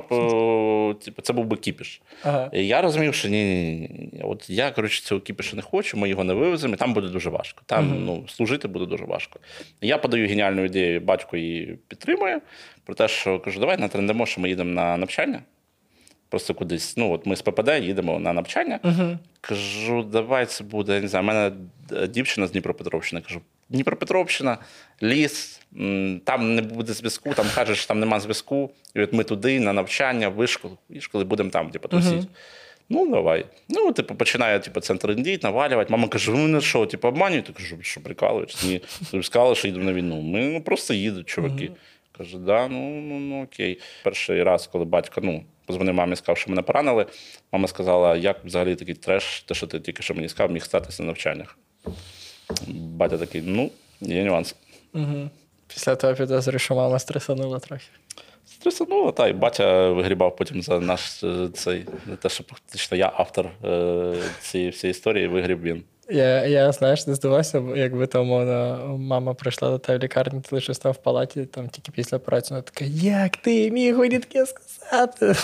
типу, 1.05 1.23
це 1.23 1.33
був 1.33 1.45
би 1.45 1.57
кіпіш. 1.57 2.03
Ага. 2.23 2.51
І 2.53 2.67
я 2.67 2.83
розумів, 2.83 3.15
що 3.15 3.29
ні, 3.29 3.45
ні, 3.45 4.11
ні. 4.13 4.23
От 4.25 4.51
я, 4.51 4.71
коротше, 4.71 5.03
цього 5.03 5.21
кіпіша 5.21 5.57
не 5.57 5.63
хочу, 5.63 5.97
ми 5.97 6.09
його 6.09 6.25
не 6.25 6.35
вивеземо, 6.35 6.75
і 6.75 6.77
там 6.77 6.95
буде 6.95 7.09
дуже 7.09 7.31
важко. 7.31 7.63
Там 7.67 8.05
ну, 8.05 8.25
служити 8.29 8.69
буде 8.69 8.87
дуже 8.87 9.05
важко. 9.05 9.41
Я 9.81 9.99
подаю 9.99 10.29
геніальну 10.29 10.65
ідею, 10.65 11.01
батько 11.01 11.37
її 11.37 11.79
підтримує, 11.89 12.41
про 12.85 12.95
те, 12.95 13.09
що 13.09 13.41
кажу, 13.41 13.61
давай 13.61 13.77
натрендимо, 13.79 14.27
що 14.27 14.41
ми 14.41 14.49
їдемо 14.49 14.71
на 14.71 14.97
навчання. 14.97 15.43
Просто 16.29 16.55
кудись. 16.55 16.97
Ну, 16.97 17.13
от 17.13 17.27
ми 17.27 17.37
з 17.37 17.43
ППД 17.43 17.69
їдемо 17.69 18.19
на 18.19 18.33
навчання. 18.33 18.81
Кажу, 19.41 20.03
давай 20.03 20.47
це 20.47 20.65
буде. 20.65 20.95
Я 20.95 21.01
не 21.01 21.09
знаю, 21.09 21.25
у 21.25 21.27
мене 21.27 21.53
дівчина 22.09 22.47
з 22.47 22.51
Дніпропетровщини. 22.51 23.23
Кажу, 23.23 23.41
Дніпропетровщина, 23.69 24.59
ліс, 25.03 25.61
там 26.25 26.55
не 26.55 26.63
буде 26.63 26.93
зв'язку, 26.93 27.35
там 27.35 27.47
кажеш, 27.55 27.87
там 27.87 28.01
нема 28.01 28.21
зв'язку. 28.21 28.71
І 28.95 29.01
от 29.01 29.13
ми 29.13 29.25
туди 29.25 29.61
на 29.61 29.73
навчання, 29.73 30.29
вишколи, 30.29 30.75
вишколи 30.89 31.25
будемо 31.25 31.51
там, 31.51 31.71
типу, 31.71 31.89
тусіть. 31.89 32.29
Ну, 32.91 33.11
давай. 33.11 33.47
Ну, 33.69 33.93
типу, 33.93 34.15
починає 34.15 34.61
типу, 34.61 34.81
центр 34.81 35.11
індій, 35.11 35.41
навалювати. 35.43 35.93
Мама 35.93 36.09
каже: 36.09 36.31
ви 36.31 36.39
мене 36.39 36.61
що, 36.61 36.87
типу, 36.87 37.09
обманюєте? 37.09 37.53
Кажу, 37.53 37.77
що 37.81 38.01
прикалуєш? 38.01 38.65
Ні. 38.65 38.81
Сказали, 39.23 39.55
що 39.55 39.69
їдемо 39.69 39.85
на 39.85 39.93
війну. 39.93 40.21
Ми 40.21 40.41
ну, 40.41 40.63
просто 40.63 40.95
їдуть, 40.95 41.29
чуваки. 41.29 41.71
Каже, 42.19 42.39
да, 42.39 42.69
ну, 42.69 43.01
ну, 43.01 43.19
ну 43.19 43.45
окей. 43.45 43.81
Перший 44.05 44.43
раз, 44.43 44.67
коли 44.67 44.85
батько 44.85 45.21
ну, 45.25 45.45
позвонив 45.67 45.95
мамі, 45.95 46.17
сказав, 46.17 46.39
що 46.39 46.51
мене 46.51 46.63
поранили, 46.63 47.07
мама 47.53 47.69
сказала, 47.69 48.17
як 48.17 48.45
взагалі 48.45 48.77
такий 48.77 48.95
треш, 48.95 49.43
те, 49.43 49.55
що 49.55 49.67
ти 49.67 49.81
тільки 49.81 50.03
що 50.03 50.15
мені 50.15 50.29
сказав, 50.29 50.53
міг 50.53 50.63
статися 50.63 51.03
на 51.03 51.07
навчаннях. 51.07 51.59
Батя 52.69 53.19
такий, 53.19 53.43
ну, 53.43 53.71
є 54.01 54.25
нюанс. 54.25 54.55
Угу. 54.95 55.31
Після 55.67 55.97
того 55.97 56.15
підозрюю, 56.15 56.59
що 56.59 56.75
мама 56.75 56.99
стресанула 56.99 57.59
трохи. 57.59 57.89
Стресануло, 58.47 59.13
та 59.13 59.29
й 59.29 59.33
батя 59.33 59.91
вигрібав 59.91 60.37
потім 60.37 60.63
за 60.63 60.81
наш 60.81 61.25
е, 61.25 61.49
цей, 61.55 61.87
те, 62.23 62.29
що 62.29 62.45
фактично 62.45 62.97
я 62.97 63.13
автор 63.17 63.51
е, 63.65 64.15
цієї 64.41 64.71
всієї 64.71 64.91
історії, 64.91 65.27
вигріб 65.27 65.63
він. 65.63 65.85
Я, 66.11 66.47
я 66.47 66.73
знаєш, 66.73 67.07
не 67.07 67.15
здивався, 67.15 67.62
якби 67.77 68.09
умовно, 68.15 68.97
мама 69.00 69.35
прийшла 69.35 69.71
до 69.71 69.79
тебе 69.79 69.99
в 69.99 70.03
лікарню, 70.03 70.41
ти 70.41 70.49
лише 70.55 70.75
став 70.75 70.93
в 70.93 70.97
палаті, 70.97 71.45
там 71.45 71.69
тільки 71.69 71.93
після 71.93 72.17
операції, 72.17 72.50
вона 72.55 72.62
така, 72.62 72.85
як 73.03 73.37
ти 73.37 73.71
міг 73.71 73.99
мені 73.99 74.19
таке 74.19 74.47
сказати? 74.47 75.35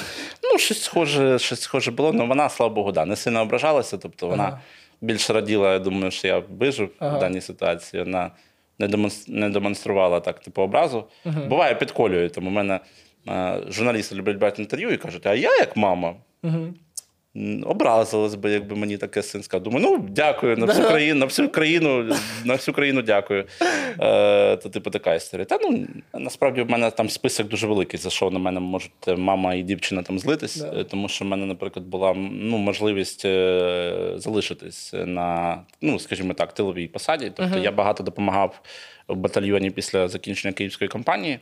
Ну, 0.53 0.59
щось 0.59 0.83
схоже, 0.83 1.39
щось 1.39 1.61
схоже 1.61 1.91
було, 1.91 2.13
але 2.15 2.25
вона, 2.25 2.49
слава 2.49 2.75
Богу, 2.75 2.93
да, 2.93 3.05
не 3.05 3.17
сильно 3.17 3.43
ображалася. 3.43 3.99
Тобто 3.99 4.27
вона 4.29 4.45
Ага. 4.45 4.61
більше 5.01 5.33
раділа, 5.33 5.73
я 5.73 5.79
думаю, 5.79 6.11
що 6.11 6.29
я 6.29 6.43
вижив 6.59 6.91
Ага. 6.99 7.17
в 7.17 7.21
даній 7.21 7.41
ситуації. 7.41 8.03
Вона 8.03 8.31
не, 8.79 8.87
демонс- 8.89 9.25
не 9.31 9.51
демонструвала 9.51 10.21
так, 10.21 10.41
типу, 10.41 10.63
образу. 10.63 11.05
Буває, 11.49 11.75
підколює. 11.75 12.29
Тому 12.29 12.51
в 12.51 12.53
мене 12.53 12.81
е, 13.29 13.61
журналісти 13.69 14.15
люблять 14.15 14.37
брати 14.37 14.63
інтерв'ю 14.63 14.91
і 14.91 14.97
кажуть, 14.97 15.27
а 15.27 15.35
я 15.35 15.57
як 15.57 15.77
мама. 15.77 16.15
Образилась 17.65 18.35
би, 18.35 18.51
якби 18.51 18.77
мені 18.77 18.97
таке 18.97 19.23
син 19.23 19.43
сказав. 19.43 19.63
Думаю, 19.63 19.87
ну 19.87 20.09
дякую 20.11 20.57
на 20.57 20.67
всю 20.67 20.89
країну, 20.89 21.21
на 21.21 21.27
всю 21.27 21.49
країну, 21.49 22.15
на 22.45 22.55
всю 22.55 22.75
країну 22.75 23.03
дякую. 23.03 23.45
Е, 24.01 24.57
то, 24.57 24.69
типу, 24.69 24.91
така 24.91 25.15
історія. 25.15 25.45
Та 25.45 25.59
ну 25.63 25.87
насправді 26.15 26.63
в 26.63 26.71
мене 26.71 26.91
там 26.91 27.09
список 27.09 27.49
дуже 27.49 27.67
великий, 27.67 28.01
за 28.01 28.11
що 28.11 28.31
на 28.31 28.39
мене 28.39 28.61
можуть 28.61 28.93
мама 29.17 29.55
і 29.55 29.63
дівчина 29.63 30.03
там 30.03 30.19
злитись, 30.19 30.57
Да. 30.57 30.81
е, 30.81 30.85
тому 30.85 31.09
що 31.09 31.25
в 31.25 31.29
мене, 31.29 31.47
наприклад, 31.47 31.87
була 31.87 32.15
ну, 32.33 32.59
можливість 32.59 33.25
е, 33.25 34.13
залишитись 34.17 34.95
на, 35.07 35.61
ну, 35.83 35.99
скажімо 35.99 36.35
так, 36.35 36.53
тиловій 36.53 36.87
посаді. 36.89 37.33
Тобто 37.37 37.59
я 37.59 37.71
багато 37.73 38.03
допомагав 38.03 38.61
в 39.09 39.17
батальйоні 39.17 39.71
після 39.71 40.09
закінчення 40.09 40.53
київської 40.55 40.89
кампанії, 40.89 41.39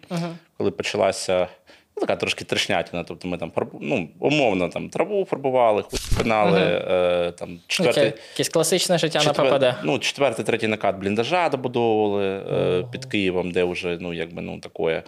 коли 0.59 0.71
почалася. 0.71 1.49
Ну, 1.97 2.01
така 2.01 2.17
трошки 2.17 2.45
трешнятина. 2.45 3.05
Тобто 3.05 3.29
ми 3.29 3.39
там 3.39 3.53
ну, 3.81 4.09
умовно 4.21 4.69
там 4.69 4.89
траву 4.89 5.25
фарбували, 5.25 5.85
пинали, 6.19 6.61
е, 6.61 7.33
там 7.39 7.59
четвертий. 7.67 8.09
Окей. 8.09 8.21
Якесь 8.33 8.49
класичне 8.49 8.99
життя 8.99 9.19
четвер- 9.19 9.51
на 9.51 9.59
ППД. 9.59 9.85
Ну, 9.85 9.99
четвертий, 9.99 10.45
третій 10.45 10.67
накат 10.67 10.97
бліндажа 10.97 11.49
добудовували 11.49 12.27
е, 12.27 12.85
під 12.93 13.05
Києвом, 13.05 13.51
де 13.51 13.65
вже 13.65 13.99
ну, 14.01 14.13
якби, 14.13 14.43
ну, 14.43 14.61
таке. 14.61 15.03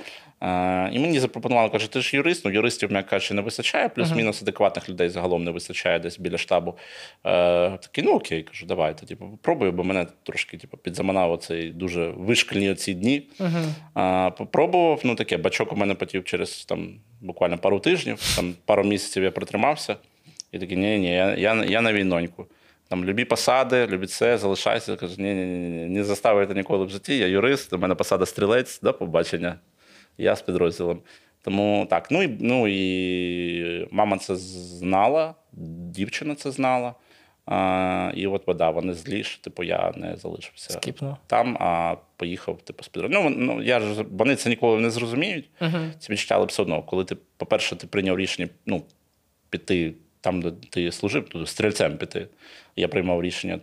І 0.93 0.99
мені 0.99 1.21
запропонували, 1.21 1.71
каже, 1.71 1.91
ти 1.91 2.01
ж 2.01 2.17
юрист, 2.17 2.45
ну 2.45 2.51
юристів, 2.51 2.93
м'яко 2.93 3.11
кажучи, 3.11 3.35
не 3.35 3.43
вистачає, 3.43 3.89
плюс-мінус 3.89 4.43
адекватних 4.43 4.89
людей 4.89 5.09
загалом 5.09 5.45
не 5.45 5.51
вистачає 5.51 5.99
десь 5.99 6.19
біля 6.19 6.39
штабу. 6.39 6.75
Е, 7.27 7.71
такий, 7.71 8.05
ну 8.05 8.13
окей, 8.13 8.43
кажу, 8.43 8.67
давай, 8.67 8.99
то, 8.99 9.07
типу, 9.07 9.29
попробую, 9.31 9.73
бо 9.73 9.85
мене 9.85 10.07
трошки 10.23 10.57
типу, 10.57 10.77
підзаманав 10.77 11.33
оцей 11.33 11.71
дуже 11.71 12.09
вишкільні 12.09 12.71
оці 12.71 12.95
дні. 12.95 13.23
Попробував, 14.39 15.01
ну 15.05 15.15
таке, 15.15 15.37
бачок 15.37 15.73
у 15.73 15.77
мене 15.77 15.95
потів 15.95 16.25
через 16.25 16.65
там, 16.65 16.95
буквально 17.21 17.59
пару 17.59 17.79
тижнів, 17.81 18.35
там, 18.37 18.55
пару 18.65 18.85
місяців 18.85 19.23
я 19.23 19.31
протримався. 19.31 19.97
І 20.53 20.59
такий, 20.59 20.77
ні, 20.77 20.99
ні, 20.99 21.15
я, 21.15 21.35
я, 21.35 21.65
я 21.65 21.81
на 21.81 21.93
війноньку. 21.93 22.47
Там 22.89 23.05
любі 23.05 23.25
посади, 23.25 23.87
любі 23.87 24.07
це, 24.07 24.39
залишайся. 24.39 24.97
Кажу, 24.97 25.15
ні, 25.19 25.35
ні, 25.35 25.45
ні, 25.45 25.87
не 25.87 26.05
заставите 26.05 26.55
ніколи 26.55 26.85
в 26.85 26.91
житті. 26.91 27.19
Я 27.19 27.27
юрист, 27.27 27.73
у 27.73 27.79
мене 27.79 27.95
посада 27.95 28.27
стрілець, 28.27 28.81
до 28.81 28.95
побачення. 28.95 29.59
Я 30.19 30.37
з 30.37 30.43
підрозділом. 30.43 31.01
Тому 31.43 31.87
так. 31.91 32.11
Ну 32.11 32.23
і, 32.23 32.37
ну 32.41 32.69
і 32.69 33.89
мама 33.91 34.19
це 34.19 34.37
знала, 34.37 35.35
дівчина 35.53 36.35
це 36.35 36.51
знала. 36.51 36.95
А, 37.47 38.13
і 38.15 38.27
от 38.27 38.47
вода, 38.47 38.71
вони 38.71 38.95
злі, 38.95 39.25
що 39.25 39.43
типу 39.43 39.63
я 39.63 39.93
не 39.97 40.17
залишився 40.17 40.73
Скіпнув. 40.73 41.17
там, 41.27 41.57
а 41.61 41.97
поїхав 42.17 42.63
типу, 42.63 42.85
з 42.85 42.89
підрозділом. 42.89 43.35
Ну, 43.39 43.55
ну, 43.55 43.63
я 43.63 43.81
ж 43.81 44.05
вони 44.11 44.37
це 44.37 44.49
ніколи 44.51 44.81
не 44.81 44.91
зрозуміють. 44.91 45.51
Ці 45.99 46.13
відчуття, 46.13 46.35
але 46.35 46.47
все 46.47 46.63
одно, 46.63 46.83
коли 46.83 47.05
ти, 47.05 47.17
по-перше, 47.37 47.77
ти 47.77 47.87
прийняв 47.87 48.19
рішення 48.19 48.49
ну, 48.67 48.83
піти 49.51 49.95
там, 50.21 50.43
де 50.43 50.51
ти 50.51 50.93
служив, 50.93 51.29
туди 51.29 51.47
стрільцем 51.47 51.97
піти. 51.97 52.29
Я 52.77 52.89
приймав 52.89 53.23
рішення 53.23 53.59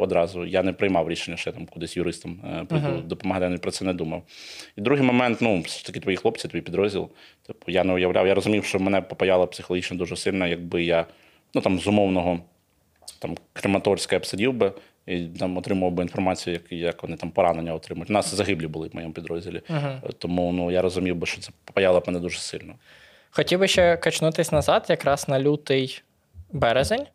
одразу. 0.00 0.44
Я 0.44 0.62
не 0.62 0.72
приймав 0.72 1.10
рішення, 1.10 1.36
що 1.36 1.50
я 1.50 1.54
там 1.54 1.66
кудись 1.66 1.96
юристом 1.96 2.40
е, 2.44 2.64
прийду 2.64 3.00
допомагати, 3.04 3.44
я 3.44 3.50
не 3.50 3.58
про 3.58 3.70
це 3.70 3.84
не 3.84 3.94
думав. 3.94 4.22
І 4.76 4.80
другий 4.80 5.04
момент, 5.04 5.38
ну, 5.40 5.60
все 5.60 5.78
ж 5.78 5.86
таки 5.86 6.00
твої 6.00 6.16
хлопці, 6.16 6.48
твій 6.48 6.60
підрозділ. 6.60 7.08
Типу, 7.46 7.70
я 7.70 7.84
не 7.84 7.92
уявляв, 7.92 8.26
я 8.26 8.34
розумів, 8.34 8.64
що 8.64 8.78
мене 8.78 9.00
попаяло 9.00 9.46
психологічно 9.46 9.96
дуже 9.96 10.16
сильно, 10.16 10.46
якби 10.46 10.84
я 10.84 11.06
ну, 11.54 11.60
там, 11.60 11.78
з 11.78 11.86
умовного 11.86 12.40
там, 13.18 13.36
Крематорська 13.52 14.16
я 14.16 14.20
б 14.20 14.26
сидів 14.26 14.52
би 14.52 14.72
і 15.06 15.26
там 15.26 15.56
отримував 15.56 15.92
би 15.92 16.02
інформацію, 16.02 16.54
як, 16.54 16.72
як 16.72 17.02
вони 17.02 17.16
там 17.16 17.30
поранення 17.30 17.74
отримують. 17.74 18.10
У 18.10 18.12
нас 18.12 18.34
загиблі 18.34 18.66
були 18.66 18.88
в 18.88 18.94
моєму 18.94 19.12
підрозділі. 19.12 19.62
Тому 20.18 20.52
ну, 20.52 20.70
я 20.70 20.82
розумів 20.82 21.16
би, 21.16 21.26
що 21.26 21.40
це 21.40 21.50
попаяло 21.64 22.00
б 22.00 22.04
мене 22.06 22.20
дуже 22.20 22.38
сильно. 22.38 22.74
Хотів 23.30 23.58
би 23.60 23.68
ще 23.68 23.96
качнутись 23.96 24.52
назад, 24.52 24.86
якраз 24.88 25.28
на 25.28 25.40
лютий 25.40 26.02
березень. 26.52 27.06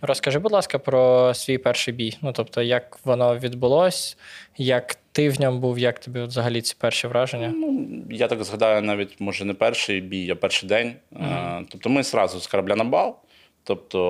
Розкажи, 0.00 0.38
будь 0.38 0.52
ласка, 0.52 0.78
про 0.78 1.34
свій 1.34 1.58
перший 1.58 1.94
бій. 1.94 2.16
Ну, 2.22 2.32
тобто, 2.32 2.62
як 2.62 2.98
воно 3.04 3.38
відбулось, 3.38 4.16
як 4.56 4.94
ти 5.12 5.28
в 5.30 5.40
ньому 5.40 5.58
був, 5.58 5.78
як 5.78 5.98
тобі 5.98 6.20
взагалі 6.20 6.62
ці 6.62 6.76
перші 6.78 7.06
враження? 7.06 7.52
Ну, 7.56 7.88
я 8.10 8.28
так 8.28 8.44
згадаю, 8.44 8.82
навіть 8.82 9.20
може 9.20 9.44
не 9.44 9.54
перший 9.54 10.00
бій, 10.00 10.30
а 10.30 10.34
перший 10.34 10.68
день. 10.68 10.92
Е, 11.12 11.64
Тобто 11.68 11.90
ми 11.90 12.02
зразу 12.02 12.40
з 12.40 12.46
корабля 12.46 12.76
на 12.76 12.84
бал, 12.84 13.16
тобто 13.64 14.00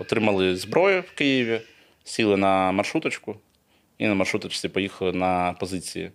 отримали 0.00 0.56
зброю 0.56 1.00
в 1.00 1.14
Києві, 1.14 1.60
сіли 2.04 2.36
на 2.36 2.72
маршруточку 2.72 3.36
і 3.98 4.06
на 4.06 4.14
маршруточці 4.14 4.68
поїхали 4.68 5.12
на 5.12 5.52
позиції 5.60 6.10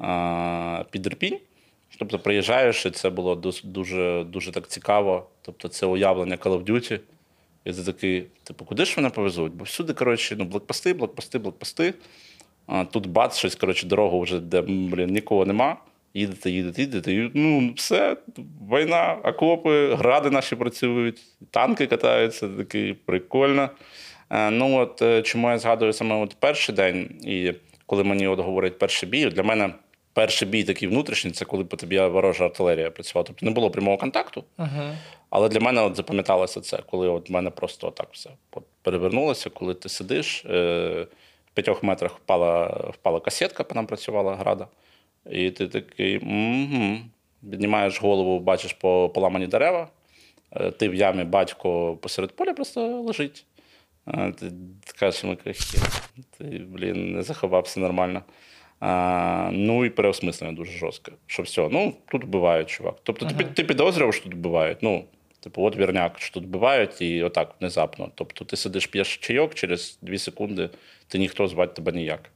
е, 0.00 0.84
під 0.90 1.06
Ірпінь. 1.06 1.38
Тобто 1.98 2.18
приїжджаєш, 2.18 2.86
і 2.86 2.90
це 2.90 3.10
було 3.10 3.34
дуже, 3.64 4.24
дуже 4.24 4.52
так 4.52 4.68
цікаво. 4.68 5.26
Тобто 5.42 5.68
це 5.68 5.86
уявлення 5.86 6.36
Call 6.36 6.58
of 6.58 6.64
Duty. 6.64 7.00
І 7.64 7.72
ти 7.72 7.82
такий, 7.82 8.26
типу, 8.44 8.64
куди 8.64 8.84
ж 8.84 8.94
мене 8.96 9.10
повезуть? 9.10 9.52
Бо 9.52 9.64
всюди, 9.64 9.92
коротше, 9.92 10.36
ну, 10.38 10.44
блокпости, 10.44 10.92
блокпости, 10.94 11.38
блокпости. 11.38 11.94
А 12.66 12.84
тут 12.84 13.06
бац, 13.06 13.36
щось, 13.36 13.54
коротше, 13.54 13.86
дорогу 13.86 14.20
вже, 14.20 14.40
де 14.40 14.62
блін, 14.62 15.10
нікого 15.10 15.46
нема. 15.46 15.76
Їдете, 16.14 16.50
їдете, 16.50 16.82
їдете. 16.82 17.30
Ну, 17.34 17.72
все, 17.76 18.16
війна, 18.72 19.16
окопи, 19.24 19.94
гради 19.94 20.30
наші 20.30 20.56
працюють, 20.56 21.20
танки 21.50 21.86
катаються, 21.86 22.48
такий 22.48 22.94
прикольно. 22.94 23.70
Е, 24.30 24.50
Ну, 24.50 24.76
от 24.76 25.02
е, 25.02 25.22
чому 25.22 25.50
я 25.50 25.58
згадую 25.58 25.92
саме 25.92 26.14
от 26.14 26.36
перший 26.40 26.74
день, 26.74 27.10
і 27.22 27.52
коли 27.86 28.04
мені 28.04 28.26
от 28.28 28.40
говорять 28.40 28.78
перший 28.78 29.08
бій, 29.08 29.26
для 29.26 29.42
мене 29.42 29.74
перший 30.14 30.48
бій 30.48 30.64
такий 30.64 30.88
внутрішній, 30.88 31.30
це 31.30 31.44
коли 31.44 31.64
по 31.64 31.76
тобі 31.76 32.00
ворожа 32.00 32.44
артилерія 32.44 32.90
працювала. 32.90 33.24
Тобто 33.26 33.46
не 33.46 33.52
було 33.52 33.70
прямого 33.70 33.96
контакту. 33.96 34.44
Але 35.30 35.48
для 35.48 35.60
мене 35.60 35.82
от 35.82 35.96
запам'яталося 35.96 36.60
це, 36.60 36.78
коли 36.90 37.08
от 37.08 37.30
в 37.30 37.32
мене 37.32 37.50
просто 37.50 37.90
так 37.90 38.08
все 38.12 38.30
перевернулося, 38.82 39.50
коли 39.50 39.74
ти 39.74 39.88
сидиш, 39.88 40.44
е, 40.44 41.06
в 41.46 41.54
п'ятьох 41.54 41.82
метрах 41.82 42.16
впала, 42.16 42.66
впала 42.94 43.20
касетка, 43.20 43.64
по 43.64 43.74
нам 43.74 43.86
працювала 43.86 44.34
града. 44.34 44.68
І 45.30 45.50
ти 45.50 45.68
такий 45.68 46.18
угу. 46.18 46.98
піднімаєш 47.50 48.02
голову, 48.02 48.40
бачиш 48.40 48.72
по 48.72 49.08
поламані 49.14 49.46
дерева, 49.46 49.88
е, 50.52 50.70
ти 50.70 50.88
в 50.88 50.94
ямі 50.94 51.24
батько 51.24 51.96
посеред 51.96 52.36
поля 52.36 52.52
просто 52.52 53.02
лежить. 53.02 53.44
Е, 54.08 54.32
Ти 54.32 54.52
кажеш, 54.98 55.20
«Хер, 55.44 56.02
ти, 56.38 56.44
блін, 56.68 57.12
не 57.12 57.22
заховався 57.22 57.80
нормально. 57.80 58.22
А, 58.80 59.50
ну 59.52 59.84
і 59.84 59.90
переосмислення 59.90 60.52
дуже 60.52 60.72
жорстке. 60.72 61.12
Що 61.26 61.42
все, 61.42 61.68
ну 61.72 61.94
тут 62.10 62.24
вбивають, 62.24 62.68
чувак. 62.68 62.96
Тобто 63.02 63.26
ти, 63.26 63.44
ти 63.44 63.64
підозрював, 63.64 64.14
що 64.14 64.24
тут 64.24 64.34
вбивають. 64.34 64.78
Ну, 64.82 65.04
типу, 65.40 65.62
от 65.62 65.76
вірняк, 65.76 66.20
що 66.20 66.34
тут 66.34 66.44
вбивають, 66.44 67.02
і 67.02 67.22
отак 67.22 67.54
внезапно. 67.60 68.10
Тобто 68.14 68.44
ти 68.44 68.56
сидиш, 68.56 68.86
п'єш 68.86 69.16
чайок, 69.16 69.54
через 69.54 69.98
дві 70.02 70.18
секунди 70.18 70.70
ти 71.08 71.18
ніхто 71.18 71.48
звати 71.48 71.72
тебе 71.74 71.92
ніяк. 71.92 72.30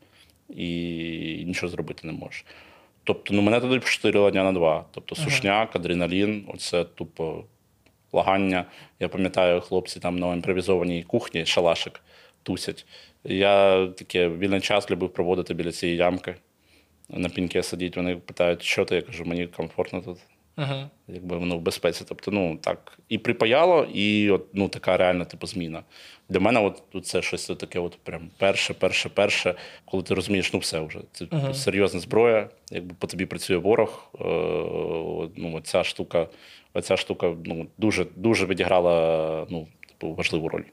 І 0.48 1.44
нічого 1.46 1.70
зробити 1.70 2.06
не 2.06 2.12
можеш. 2.12 2.44
Тобто, 3.04 3.34
ну 3.34 3.42
мене 3.42 3.60
туди 3.60 3.80
поширило 3.80 4.30
дня 4.30 4.44
на 4.44 4.52
два. 4.52 4.84
Тобто, 4.90 5.14
сушняк, 5.14 5.76
адреналін, 5.76 6.44
оце 6.48 6.84
тупо 6.84 7.44
лагання. 8.12 8.64
Я 9.00 9.08
пам'ятаю, 9.08 9.60
хлопці 9.60 10.00
там 10.00 10.18
на 10.18 10.32
імпровізованій 10.32 11.02
кухні 11.02 11.46
шалашик 11.46 12.00
тусять. 12.48 12.86
Я 13.24 13.86
таке 13.86 14.28
вільний 14.28 14.60
час 14.60 14.90
любив 14.90 15.12
проводити 15.12 15.54
біля 15.54 15.72
цієї 15.72 15.98
ямки. 15.98 16.34
На 17.08 17.28
піньки 17.28 17.62
сидіть. 17.62 17.96
Вони 17.96 18.16
питають, 18.16 18.62
що 18.62 18.84
ти? 18.84 18.94
Я 18.94 19.02
кажу, 19.02 19.24
мені 19.24 19.46
комфортно 19.46 20.00
тут. 20.00 20.18
Угу. 20.58 20.90
якби 21.08 21.36
воно 21.36 21.56
в 21.56 21.60
безпеці. 21.60 22.04
Тобто, 22.08 22.30
ну 22.30 22.56
так, 22.56 22.98
і 23.08 23.18
припаяло, 23.18 23.86
і 23.94 24.30
от, 24.30 24.46
ну, 24.52 24.68
така 24.68 24.96
реальна 24.96 25.24
типу, 25.24 25.46
зміна. 25.46 25.82
Для 26.28 26.40
мене 26.40 26.60
от, 26.60 26.82
от 26.92 27.06
це 27.06 27.22
щось 27.22 27.46
таке, 27.46 27.78
от 27.78 27.98
прям 28.02 28.30
перше, 28.38 28.74
перше, 28.74 29.08
перше, 29.08 29.54
коли 29.84 30.02
ти 30.02 30.14
розумієш, 30.14 30.52
ну 30.52 30.58
все 30.58 30.80
вже. 30.80 30.98
Це 31.12 31.26
Мгм. 31.30 31.54
серйозна 31.54 32.00
зброя, 32.00 32.48
якби 32.70 32.94
по 32.98 33.06
тобі 33.06 33.26
працює 33.26 33.56
ворог. 33.56 34.10
Е, 34.14 34.24
ну, 35.36 35.60
ця 35.64 35.84
штука, 35.84 36.26
ця 36.82 36.96
штука 36.96 37.34
ну, 37.44 37.66
дуже, 37.78 38.06
дуже 38.16 38.46
відіграла 38.46 39.46
ну, 39.50 39.66
типу, 39.88 40.14
важливу 40.14 40.48
роль. 40.48 40.64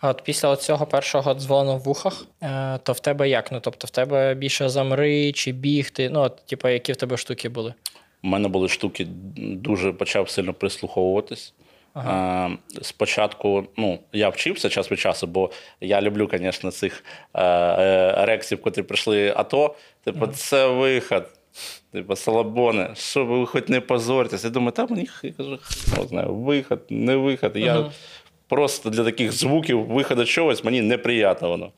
А 0.00 0.08
от 0.08 0.22
після 0.24 0.56
цього 0.56 0.86
першого 0.86 1.34
дзвону 1.34 1.76
в 1.76 1.80
вухах, 1.80 2.26
е, 2.42 2.78
то 2.82 2.92
в 2.92 3.00
тебе 3.00 3.28
як? 3.28 3.52
Ну, 3.52 3.60
тобто, 3.60 3.86
в 3.86 3.90
тебе 3.90 4.34
більше 4.34 4.68
замри 4.68 5.32
чи 5.32 5.52
бігти? 5.52 6.10
Ну, 6.10 6.20
от, 6.20 6.46
типу, 6.46 6.68
які 6.68 6.92
в 6.92 6.96
тебе 6.96 7.16
штуки 7.16 7.48
були? 7.48 7.74
У 8.22 8.28
мене 8.28 8.48
були 8.48 8.68
штуки, 8.68 9.06
дуже 9.36 9.92
почав 9.92 10.30
сильно 10.30 10.54
прислуховуватись. 10.54 11.54
Е, 11.96 12.50
спочатку, 12.82 13.66
ну, 13.76 13.98
я 14.12 14.28
вчився 14.28 14.68
час 14.68 14.92
від 14.92 15.00
часу, 15.00 15.26
бо 15.26 15.50
я 15.80 16.02
люблю, 16.02 16.28
звісно, 16.32 16.70
цих 16.70 17.04
е, 17.34 17.42
е, 17.42 18.56
котрі 18.62 18.82
прийшли 18.82 19.32
АТО. 19.36 19.74
Типу, 20.04 20.26
це 20.26 20.68
вихід. 20.68 21.22
Типу, 21.92 22.16
салабони, 22.16 22.88
що 22.94 23.24
ви 23.24 23.46
хоч 23.46 23.68
не 23.68 23.80
позоритесь. 23.80 24.44
Я 24.44 24.50
думаю, 24.50 24.72
та 24.72 24.86
мені 24.86 25.08
я 25.22 25.32
кажу, 25.32 25.58
не 25.98 26.06
знаю, 26.06 26.34
вихід, 26.34 26.78
не 26.90 27.16
вихід. 27.16 27.50
Я. 27.54 27.90
просто 28.48 28.90
для 28.90 29.04
таких 29.04 29.32
звуків 29.32 29.86
виходу 29.86 30.24
чогось 30.24 30.64
мені 30.64 30.82
неприємно 30.82 31.48
воно. 31.48 31.72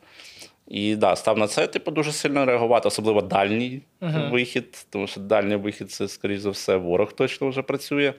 І 0.68 0.96
да, 0.96 1.16
став 1.16 1.38
на 1.38 1.46
це, 1.46 1.66
типу, 1.66 1.90
дуже 1.90 2.12
сильно 2.12 2.44
реагувати, 2.44 2.88
особливо 2.88 3.22
дальній 3.22 3.80
вихід, 4.30 4.87
тому 4.90 5.06
що 5.06 5.20
дальній 5.20 5.56
вихід 5.56 5.92
це, 5.92 6.09
скоріш 6.09 6.40
за 6.40 6.50
все, 6.50 6.76
ворог 6.76 7.12
точно 7.12 7.48
вже 7.48 7.62
працює. 7.62 8.12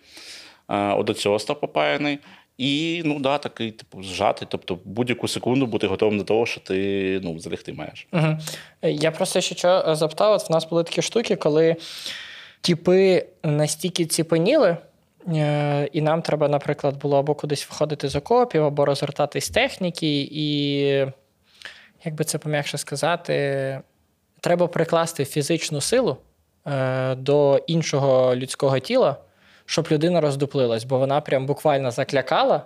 А, 0.67 0.95
от 0.95 1.05
до 1.05 1.13
цього 1.13 1.39
став 1.39 1.59
попаяний. 1.59 2.19
І 2.57 3.01
ну 3.05 3.19
да, 3.19 3.37
такий, 3.37 3.71
типу, 3.71 4.03
зжатий. 4.03 4.47
Тобто 4.51 4.79
будь-яку 4.85 5.27
секунду 5.27 5.65
бути 5.65 5.87
готовим 5.87 6.17
до 6.17 6.23
того, 6.23 6.45
що 6.45 6.61
ти 6.61 7.19
ну, 7.23 7.39
залягти 7.39 7.73
маєш. 7.73 8.07
Угу. 8.13 8.37
Я 8.81 9.11
просто 9.11 9.41
ще 9.41 9.55
що 9.55 9.85
е, 9.87 9.95
запитав: 9.95 10.33
от 10.33 10.49
в 10.49 10.51
нас 10.51 10.69
були 10.69 10.83
такі 10.83 11.01
штуки, 11.01 11.35
коли 11.35 11.75
тіпи 12.61 13.25
настільки 13.43 14.05
ціпеніли, 14.05 14.77
і 15.91 16.01
нам 16.01 16.21
треба, 16.21 16.47
наприклад, 16.47 16.97
було 17.01 17.19
або 17.19 17.35
кудись 17.35 17.69
виходити 17.69 18.09
з 18.09 18.15
окопів, 18.15 18.63
або 18.63 18.85
розвертатись 18.85 19.49
техніки, 19.49 20.29
і, 20.31 20.81
як 22.03 22.15
би 22.15 22.23
це 22.23 22.37
пом'якше 22.37 22.77
сказати, 22.77 23.79
треба 24.39 24.67
прикласти 24.67 25.25
фізичну 25.25 25.81
силу 25.81 26.17
е, 26.67 27.15
до 27.15 27.63
іншого 27.67 28.35
людського 28.35 28.79
тіла, 28.79 29.17
щоб 29.65 29.87
людина 29.91 30.21
роздуплилась, 30.21 30.83
бо 30.83 30.97
вона 30.97 31.21
прям 31.21 31.45
буквально 31.45 31.91
заклякала. 31.91 32.65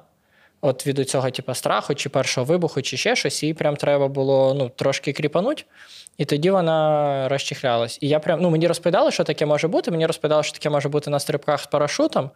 От 0.62 0.88
від 0.88 1.10
цього, 1.10 1.32
типу, 1.32 1.54
страху, 1.54 1.96
чи 1.96 2.10
першого 2.10 2.46
вибуху, 2.46 2.82
чи 2.82 2.98
ще 2.98 3.16
щось, 3.16 3.44
їй 3.44 3.54
прям 3.54 3.76
треба 3.76 4.08
було 4.08 4.54
ну, 4.54 4.70
трошки 4.70 5.14
кріпануть, 5.14 5.66
і 6.18 6.26
тоді 6.26 6.52
вона 6.52 7.30
розчихлялась. 7.30 7.98
І 8.02 8.08
я 8.08 8.20
прям, 8.20 8.42
ну, 8.42 8.50
мені 8.50 8.68
розповідали, 8.68 9.12
що 9.12 9.24
таке 9.24 9.46
може 9.46 9.68
бути. 9.68 9.92
Мені 9.92 10.06
розповідали, 10.06 10.44
що 10.44 10.54
таке 10.54 10.70
може 10.70 10.90
бути 10.90 11.10
на 11.10 11.20
стрибках 11.20 11.62
з 11.62 11.66
парашутом. 11.66 12.30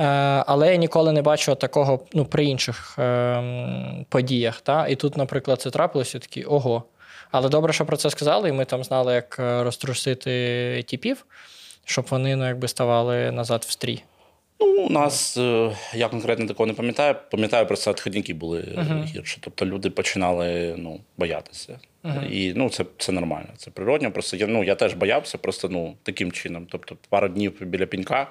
Е, 0.00 0.04
але 0.46 0.70
я 0.70 0.76
ніколи 0.76 1.12
не 1.12 1.22
бачив 1.22 1.56
такого 1.56 2.00
ну, 2.12 2.24
при 2.24 2.44
інших 2.44 2.98
е, 2.98 4.04
подіях. 4.08 4.60
Та? 4.60 4.86
І 4.88 4.96
тут, 4.96 5.16
наприклад, 5.16 5.60
це 5.60 5.70
трапилося 5.70 6.18
такі 6.18 6.44
ого. 6.44 6.82
Але 7.30 7.48
добре, 7.48 7.72
що 7.72 7.86
про 7.86 7.96
це 7.96 8.10
сказали, 8.10 8.48
і 8.48 8.52
ми 8.52 8.64
там 8.64 8.84
знали, 8.84 9.14
як 9.14 9.36
розтрусити 9.38 10.84
тіпів, 10.86 11.26
щоб 11.84 12.06
вони 12.10 12.36
ну, 12.36 12.46
якби 12.46 12.68
ставали 12.68 13.30
назад 13.30 13.64
в 13.68 13.70
стрій. 13.70 14.02
Ну, 14.60 14.66
у 14.66 14.90
нас 14.90 15.36
е, 15.36 15.76
я 15.94 16.08
конкретно 16.08 16.46
такого 16.46 16.66
не 16.66 16.72
пам'ятаю. 16.72 17.14
Пам'ятаю, 17.30 17.66
просто 17.66 17.90
відходники 17.90 18.34
були 18.34 18.60
uh 18.60 19.04
гірше. 19.04 19.38
Тобто 19.40 19.66
люди 19.66 19.90
починали 19.90 20.74
ну, 20.78 21.00
боятися. 21.18 21.78
І 22.30 22.52
ну, 22.56 22.70
це, 22.70 22.84
це 22.98 23.12
нормально, 23.12 23.48
це 23.56 23.70
природньо. 23.70 24.12
Просто 24.12 24.36
я, 24.36 24.46
ну, 24.46 24.64
я 24.64 24.74
теж 24.74 24.94
боявся, 24.94 25.38
просто 25.38 25.68
ну, 25.68 25.94
таким 26.02 26.32
чином. 26.32 26.66
Тобто, 26.70 26.96
пару 27.08 27.28
днів 27.28 27.52
біля 27.60 27.86
пінька. 27.86 28.30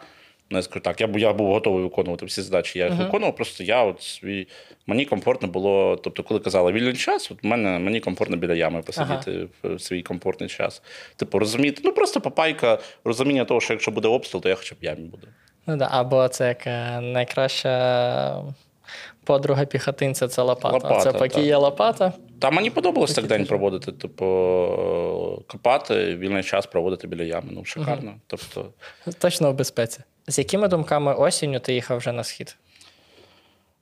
Ну, 0.49 0.57
я 0.57 0.63
скажу 0.63 0.79
так, 0.79 1.01
я 1.01 1.09
я 1.15 1.33
був 1.33 1.47
готовий 1.47 1.83
виконувати 1.83 2.25
всі 2.25 2.41
задачі. 2.41 2.79
Я 2.79 2.87
їх 2.87 2.97
виконував, 2.97 3.35
просто 3.35 3.63
я 3.63 3.83
от 3.83 4.01
свій. 4.01 4.47
Мені 4.87 5.05
комфортно 5.05 5.47
було. 5.47 5.95
Тобто, 6.03 6.23
коли 6.23 6.39
казали 6.39 6.71
вільний 6.71 6.93
час, 6.93 7.31
от 7.31 7.43
мене 7.43 7.79
мені 7.79 7.99
комфортно 7.99 8.37
біля 8.37 8.53
ями 8.53 8.81
посидіти 8.81 9.47
в 9.63 9.79
свій 9.79 10.01
комфортний 10.01 10.49
час. 10.49 10.81
Типу, 11.15 11.39
розуміти, 11.39 11.81
ну 11.85 11.91
просто 11.91 12.21
попайка, 12.21 12.79
розуміння 13.03 13.45
того, 13.45 13.61
що 13.61 13.73
якщо 13.73 13.91
буде 13.91 14.07
обстріл, 14.07 14.41
то 14.41 14.49
я 14.49 14.55
хоча 14.55 14.75
б 14.75 14.77
ямі 14.81 15.01
буду. 15.01 15.27
Ну 15.67 15.77
да, 15.77 15.87
або 15.91 16.27
це 16.27 16.47
як 16.47 16.67
е, 16.67 16.99
найкраща 17.01 18.43
подруга 19.23 19.65
піхотинця 19.65 20.27
це 20.27 20.41
лопата. 20.41 20.73
Лопата, 20.73 20.99
це 20.99 21.13
поки 21.13 21.41
є 21.41 21.55
лопата. 21.55 22.13
Та 22.39 22.51
мені 22.51 22.69
подобалось 22.69 23.13
так 23.13 23.27
день 23.27 23.45
проводити, 23.45 23.91
типу, 23.91 24.25
копати, 25.47 26.15
вільний 26.15 26.43
час 26.43 26.65
проводити 26.65 27.07
біля 27.07 27.23
ями. 27.23 27.47
Ну, 27.51 27.65
шикарно. 27.65 28.13
Тобто, 28.27 28.65
Точно 29.19 29.51
в 29.51 29.55
безпеці. 29.55 29.99
З 30.27 30.37
якими 30.37 30.67
думками 30.67 31.13
осінню 31.13 31.59
ти 31.59 31.73
їхав 31.73 31.97
вже 31.97 32.11
на 32.11 32.23
схід? 32.23 32.57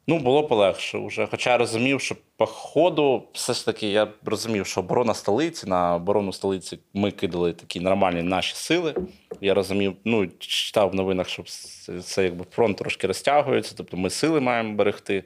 Ну, 0.08 0.20
було 0.20 0.44
полегше 0.44 0.98
вже. 0.98 1.28
Хоча 1.32 1.50
я 1.50 1.58
розумів, 1.58 2.02
що 2.02 2.16
по 2.38 2.46
ходу, 2.46 3.24
все 3.34 3.54
ж 3.54 3.66
таки, 3.66 3.88
я 3.88 4.08
розумів, 4.26 4.66
що 4.66 4.80
оборона 4.80 5.14
столиці, 5.14 5.68
на 5.68 5.96
оборону 5.96 6.34
столиці 6.34 6.80
ми 6.94 7.12
кидали 7.12 7.54
такі 7.54 7.80
нормальні 7.80 8.22
наші 8.22 8.56
сили. 8.56 8.96
Я 9.42 9.54
розумів, 9.54 9.96
ну, 10.06 10.28
читав 10.40 10.90
в 10.90 10.96
новинах, 10.96 11.30
що 11.30 11.44
це, 11.44 12.00
це 12.00 12.24
якби 12.24 12.46
фронт 12.52 12.78
трошки 12.78 13.08
розтягується, 13.08 13.74
тобто 13.78 13.98
ми 13.98 14.10
сили 14.10 14.40
маємо 14.40 14.74
берегти. 14.74 15.24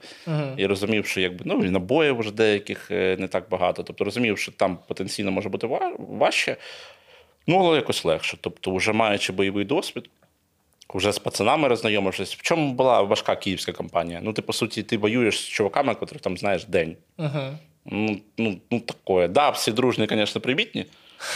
І 0.58 0.66
розумів, 0.66 1.06
що 1.06 1.22
якби 1.22 1.42
ну 1.46 1.66
і 1.66 1.70
набоїв 1.70 2.18
вже 2.18 2.32
деяких 2.32 2.92
е, 2.92 3.18
не 3.20 3.28
так 3.28 3.50
багато. 3.50 3.84
Тобто 3.84 4.04
розумів, 4.04 4.38
що 4.38 4.52
там 4.52 4.78
потенційно 4.88 5.32
може 5.32 5.50
бути 5.50 5.68
важче, 5.98 6.58
ну 7.48 7.60
але 7.60 7.76
якось 7.76 8.06
легше. 8.06 8.38
Тобто, 8.42 8.76
вже 8.76 8.94
маючи 8.94 9.34
бойовий 9.34 9.66
досвід, 9.66 10.10
вже 10.93 11.12
з 11.12 11.19
пацанами 11.19 11.67
роззнайомившись. 11.67 12.36
В 12.36 12.41
чому 12.41 12.74
була 12.74 13.02
важка 13.02 13.36
київська 13.36 13.71
кампанія? 13.71 14.19
Ну, 14.24 14.34
ти, 14.34 14.41
по 14.41 14.54
суті, 14.54 14.84
ти 14.84 14.98
воюєш 14.98 15.39
з 15.39 15.48
чуваками, 15.48 15.95
котрих 15.95 16.21
там 16.21 16.38
знаєш 16.38 16.65
день. 16.65 16.95
Угу. 17.17 17.58
Ну, 17.86 18.17
ну, 18.38 18.58
ну 18.71 18.80
такое. 18.80 19.28
Да, 19.28 19.50
всі 19.50 19.71
дружні, 19.71 20.08
звісно, 20.10 20.41
привітні, 20.41 20.86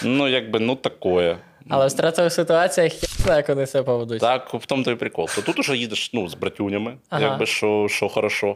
ну 0.03 0.27
якби 0.27 0.59
ну 0.59 0.75
такое. 0.75 1.37
Але 1.69 1.87
в 1.87 1.91
стратових 1.91 2.33
ситуаціях 2.33 3.03
я 3.03 3.09
знаю, 3.09 3.37
як 3.37 3.49
вони 3.49 3.67
себе 3.67 3.83
поведуть. 3.83 4.21
Так, 4.21 4.53
в 4.53 4.65
тому 4.65 4.83
то 4.83 4.91
і 4.91 4.95
прикол. 4.95 5.29
То 5.35 5.41
тут 5.41 5.59
уже 5.59 5.77
їдеш 5.77 6.13
ну, 6.13 6.27
з 6.29 6.33
братюнями, 6.33 6.97
Ага. 7.09 7.23
якби 7.23 7.45
що, 7.45 7.87
що 7.89 8.09
хорошо. 8.09 8.55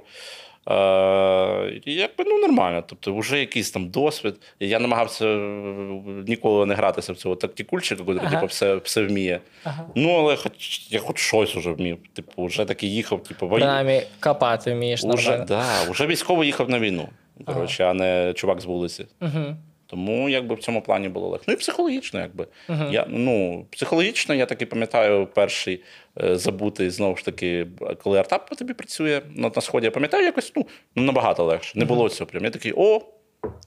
Е, 0.69 1.81
і 1.85 1.93
якби 1.93 2.23
ну 2.27 2.39
нормально. 2.39 2.83
Тобто, 2.87 3.15
вже 3.15 3.39
якийсь 3.39 3.71
там 3.71 3.89
досвід. 3.89 4.35
Я 4.59 4.79
намагався 4.79 5.25
е, 5.25 5.37
ніколи 6.27 6.65
не 6.65 6.75
гратися 6.75 7.13
в 7.13 7.15
цього 7.15 7.35
тактикульчика, 7.35 8.03
Ага. 8.07 8.29
типу, 8.29 8.45
все, 8.45 8.75
все 8.75 9.03
вміє. 9.03 9.39
Ага. 9.63 9.85
Ну, 9.95 10.09
але 10.15 10.35
хоч 10.35 10.81
я 10.89 10.99
хоч 10.99 11.19
щось 11.19 11.55
вже 11.55 11.71
вмів. 11.71 11.97
Типу, 12.13 12.45
вже 12.45 12.65
таки 12.65 12.87
їхав, 12.87 13.23
типу, 13.23 13.47
вою. 13.47 13.61
Принаймні, 13.61 14.01
копати 14.19 14.73
вмієш 14.73 15.03
Уже, 15.03 15.29
нормально. 15.29 15.45
да, 15.47 15.91
уже 15.91 16.07
військовий 16.07 16.45
їхав 16.47 16.69
на 16.69 16.79
війну. 16.79 17.09
Коротше, 17.45 17.83
а 17.85 17.93
не 17.93 18.33
чувак 18.35 18.61
з 18.61 18.65
вулиці. 18.65 19.05
Угу. 19.21 19.55
Тому 19.93 20.29
якби 20.29 20.55
в 20.55 20.59
цьому 20.59 20.81
плані 20.81 21.09
було 21.09 21.27
легко. 21.27 21.45
Ну 21.47 21.53
і 21.53 21.57
психологічно, 21.57 22.19
якби. 22.19 22.47
Я, 22.91 23.05
ну, 23.09 23.65
психологічно, 23.69 24.35
я 24.35 24.45
таки 24.45 24.65
пам'ятаю 24.65 25.27
перший 25.27 25.83
е, 26.23 26.35
забутий, 26.35 26.89
знову 26.89 27.15
ж 27.15 27.25
таки, 27.25 27.67
коли 28.03 28.19
артап 28.19 28.49
по 28.49 28.55
тобі 28.55 28.73
працює 28.73 29.21
ну, 29.35 29.51
на 29.55 29.61
сході, 29.61 29.85
я 29.85 29.91
пам'ятаю 29.91 30.25
якось 30.25 30.51
ну, 30.55 30.67
ну, 30.95 31.03
набагато 31.03 31.43
легше. 31.43 31.79
Не 31.79 31.85
було 31.85 32.09
цього 32.09 32.29
прям. 32.29 32.43
Я 32.43 32.49
такий, 32.49 32.73
о, 32.77 33.01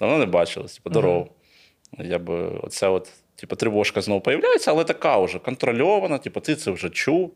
давно 0.00 0.18
не 0.18 0.26
бачилось, 0.26 0.74
типу, 0.74 0.90
здорово. 0.90 1.28
Я 1.98 2.18
би 2.18 2.34
оце 2.62 2.88
от. 2.88 3.12
Типу, 3.36 3.56
тривожка 3.56 4.00
знову 4.00 4.20
появляється, 4.20 4.70
але 4.70 4.84
така 4.84 5.18
вже 5.18 5.38
контрольована, 5.38 6.18
типу, 6.18 6.40
ти 6.40 6.54
це 6.56 6.70
вже 6.70 6.90
чув. 6.90 7.32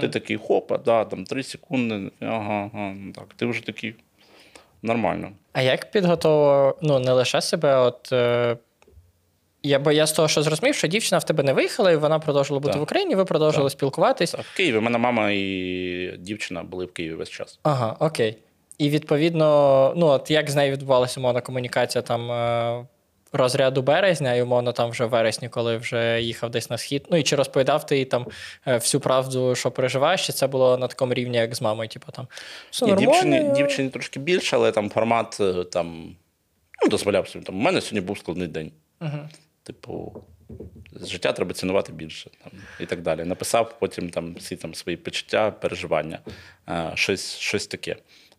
Ти 0.00 0.08
такий 0.08 0.36
хопа, 0.36 0.78
да, 0.78 1.04
там 1.04 1.24
3 1.24 1.42
секунди, 1.42 2.10
ага, 2.20 2.70
ага, 2.74 2.94
ну 2.96 3.12
так, 3.12 3.34
ти 3.36 3.46
вже 3.46 3.66
такий 3.66 3.94
нормально. 4.82 5.28
А 5.52 5.62
як 5.62 5.90
підготовував 5.90 6.78
ну, 6.82 6.98
не 6.98 7.12
лише 7.12 7.40
себе, 7.40 7.76
от. 7.76 8.12
Е... 8.12 8.56
Я, 9.64 9.78
бо 9.78 9.92
я 9.92 10.06
з 10.06 10.12
того, 10.12 10.28
що 10.28 10.42
зрозумів, 10.42 10.74
що 10.74 10.88
дівчина 10.88 11.18
в 11.18 11.24
тебе 11.24 11.42
не 11.42 11.52
виїхала, 11.52 11.92
і 11.92 11.96
вона 11.96 12.18
продовжила 12.18 12.60
бути 12.60 12.72
Так. 12.72 12.80
в 12.80 12.82
Україні, 12.82 13.14
ви 13.14 13.24
продовжили 13.24 13.70
спілкуватись. 13.70 14.30
Так, 14.30 14.40
в 14.40 14.56
Києві. 14.56 14.76
У 14.76 14.80
мене 14.80 14.98
мама 14.98 15.30
і 15.30 16.14
дівчина 16.18 16.62
були 16.62 16.84
в 16.84 16.92
Києві 16.92 17.14
весь 17.14 17.30
час. 17.30 17.58
Ага, 17.62 17.96
окей. 18.00 18.36
І 18.78 18.88
відповідно, 18.88 19.92
ну 19.96 20.06
от 20.06 20.30
як 20.30 20.50
з 20.50 20.54
нею 20.54 20.72
відбувалася 20.72 21.20
мовна 21.20 21.40
комунікація 21.40 22.02
там 22.02 22.32
е, 22.32 22.86
розряду 23.32 23.82
березня, 23.82 24.34
і 24.34 24.42
умовно 24.42 24.72
там 24.72 24.90
вже 24.90 25.04
в 25.04 25.08
вересні, 25.08 25.48
коли 25.48 25.76
вже 25.76 26.22
їхав 26.22 26.50
десь 26.50 26.70
на 26.70 26.78
схід. 26.78 27.06
Ну 27.10 27.16
і 27.16 27.22
чи 27.22 27.36
розповідав 27.36 27.86
ти 27.86 27.98
їй 27.98 28.04
там 28.04 28.26
е, 28.66 28.74
всю 28.74 29.00
правду, 29.00 29.54
що 29.54 29.70
переживаєш, 29.70 30.26
чи 30.26 30.32
це 30.32 30.46
було 30.46 30.78
на 30.78 30.88
такому 30.88 31.14
рівні, 31.14 31.36
як 31.36 31.54
з 31.54 31.60
мамою? 31.60 31.88
Типу 31.88 32.12
там 32.12 32.28
все 32.70 32.86
Ні, 32.86 32.94
дівчині, 32.94 33.50
дівчині 33.56 33.90
трошки 33.90 34.20
більше, 34.20 34.56
але 34.56 34.72
там 34.72 34.90
формат 34.90 35.38
е, 35.40 35.64
там, 35.64 36.16
ну, 36.82 36.88
дозволяв 36.88 37.28
собі. 37.28 37.44
Там, 37.44 37.54
у 37.56 37.58
мене 37.58 37.80
сьогодні 37.80 38.00
був 38.00 38.18
складний 38.18 38.48
день. 38.48 38.72
Угу. 39.00 39.18
Типу, 39.62 40.22
життя 41.02 41.32
треба 41.32 41.52
цінувати 41.52 41.92
більше 41.92 42.30
там, 42.44 42.52
і 42.80 42.86
так 42.86 43.02
далі. 43.02 43.24
Написав 43.24 43.78
потім 43.78 44.10
там 44.10 44.34
всі 44.34 44.56
там 44.56 44.74
свої 44.74 44.96
почуття, 44.96 45.50
переживання, 45.50 46.18
е, 46.68 46.92
щось, 46.94 47.36
щось 47.38 47.66
таке. 47.66 47.96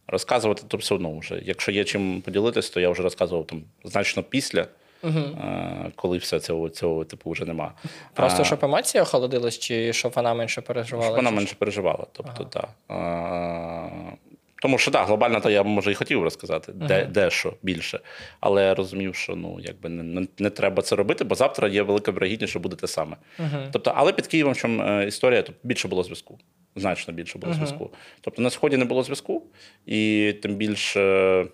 Розказувати 0.08 0.64
то 0.68 0.78
все 0.78 0.96
одно 0.96 1.18
вже. 1.18 1.42
Якщо 1.46 1.72
є 1.72 1.84
чим 1.84 2.22
поділитись, 2.22 2.70
то 2.70 2.80
я 2.80 2.90
вже 2.90 3.04
розказував 3.04 3.48
там 3.48 3.64
значно 3.84 4.24
після, 4.24 4.68
е, 5.04 5.92
коли 5.96 6.18
все 6.18 6.40
цього, 6.40 6.70
цього 6.70 7.06
типу 7.06 7.32
вже 7.32 7.46
нема. 7.46 7.74
Просто 8.14 8.44
щоб 8.44 8.60
емоції 8.64 9.02
охолодились, 9.02 9.60
чи 9.60 9.94
щоб 9.94 10.12
вона 10.16 10.34
менше 10.34 10.62
переживала? 10.62 11.06
щоб 11.06 11.16
вона 11.16 11.32
менше 11.32 11.56
переживала. 11.60 12.06
Тобто, 12.12 12.44
так. 12.44 12.70
Тому 14.64 14.78
що 14.78 14.92
так, 14.92 15.08
глобально 15.08 15.40
то 15.40 15.50
я 15.50 15.64
може 15.64 15.92
і 15.92 15.96
хотів 15.96 16.24
розказати, 16.24 16.72
де, 16.76 17.06
де 17.06 17.30
що 17.30 17.54
більше. 17.64 18.00
Але 18.40 18.64
я 18.64 18.76
розумів, 18.76 19.16
що 19.16 19.36
ну 19.36 19.58
якби 19.62 19.90
не, 19.90 20.04
не, 20.04 20.28
не 20.40 20.50
треба 20.50 20.84
це 20.84 20.96
робити, 20.96 21.24
бо 21.24 21.36
завтра 21.36 21.68
є 21.68 21.82
велика 21.82 22.12
вірогідність, 22.12 22.52
що 22.52 22.60
буде 22.60 22.76
те 22.76 22.88
саме. 22.88 23.18
Тобто, 23.72 23.94
але 23.96 24.14
під 24.14 24.28
Києвом 24.28 24.56
чому 24.56 24.84
е, 24.84 25.08
історія, 25.08 25.42
то 25.42 25.54
більше 25.64 25.88
було 25.88 26.04
зв'язку. 26.04 26.40
Значно 26.76 27.14
більше 27.14 27.40
було 27.40 27.54
зв'язку. 27.54 27.90
Тобто 28.22 28.42
на 28.42 28.50
сході 28.50 28.78
не 28.78 28.86
було 28.86 29.04
зв'язку, 29.04 29.44
і 29.86 30.34
тим 30.42 30.56
більше. 30.56 31.46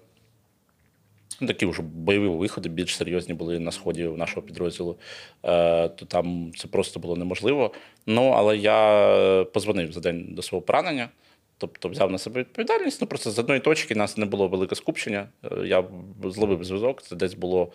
Ну, 1.41 1.47
Такі 1.47 1.65
вже 1.65 1.82
бойові 1.82 2.28
виходи 2.28 2.69
більш 2.69 2.95
серйозні 2.95 3.34
були 3.34 3.60
на 3.60 3.71
сході 3.71 4.04
нашого 4.04 4.41
підрозділу, 4.41 4.97
е, 5.43 5.89
то 5.89 6.06
там 6.06 6.52
це 6.58 6.67
просто 6.67 6.99
було 6.99 7.15
неможливо. 7.15 7.73
Ну, 8.06 8.30
але 8.30 8.58
я 8.58 9.45
позвонив 9.54 9.91
за 9.91 9.99
день 9.99 10.28
до 10.30 10.41
свого 10.41 10.62
поранення, 10.62 11.10
тобто 11.58 11.89
взяв 11.89 12.12
на 12.12 12.17
себе 12.17 12.39
відповідальність. 12.39 13.02
Ну, 13.02 13.08
просто 13.08 13.32
з 13.32 13.39
одної 13.39 13.60
точки 13.60 13.95
нас 13.95 14.17
не 14.17 14.25
було 14.25 14.47
велике 14.47 14.75
скупчення. 14.75 15.28
Е, 15.43 15.67
Я 15.67 15.84
зловив 16.23 16.63
зв'язок, 16.63 17.02
це 17.02 17.15
десь 17.15 17.34
було 17.34 17.71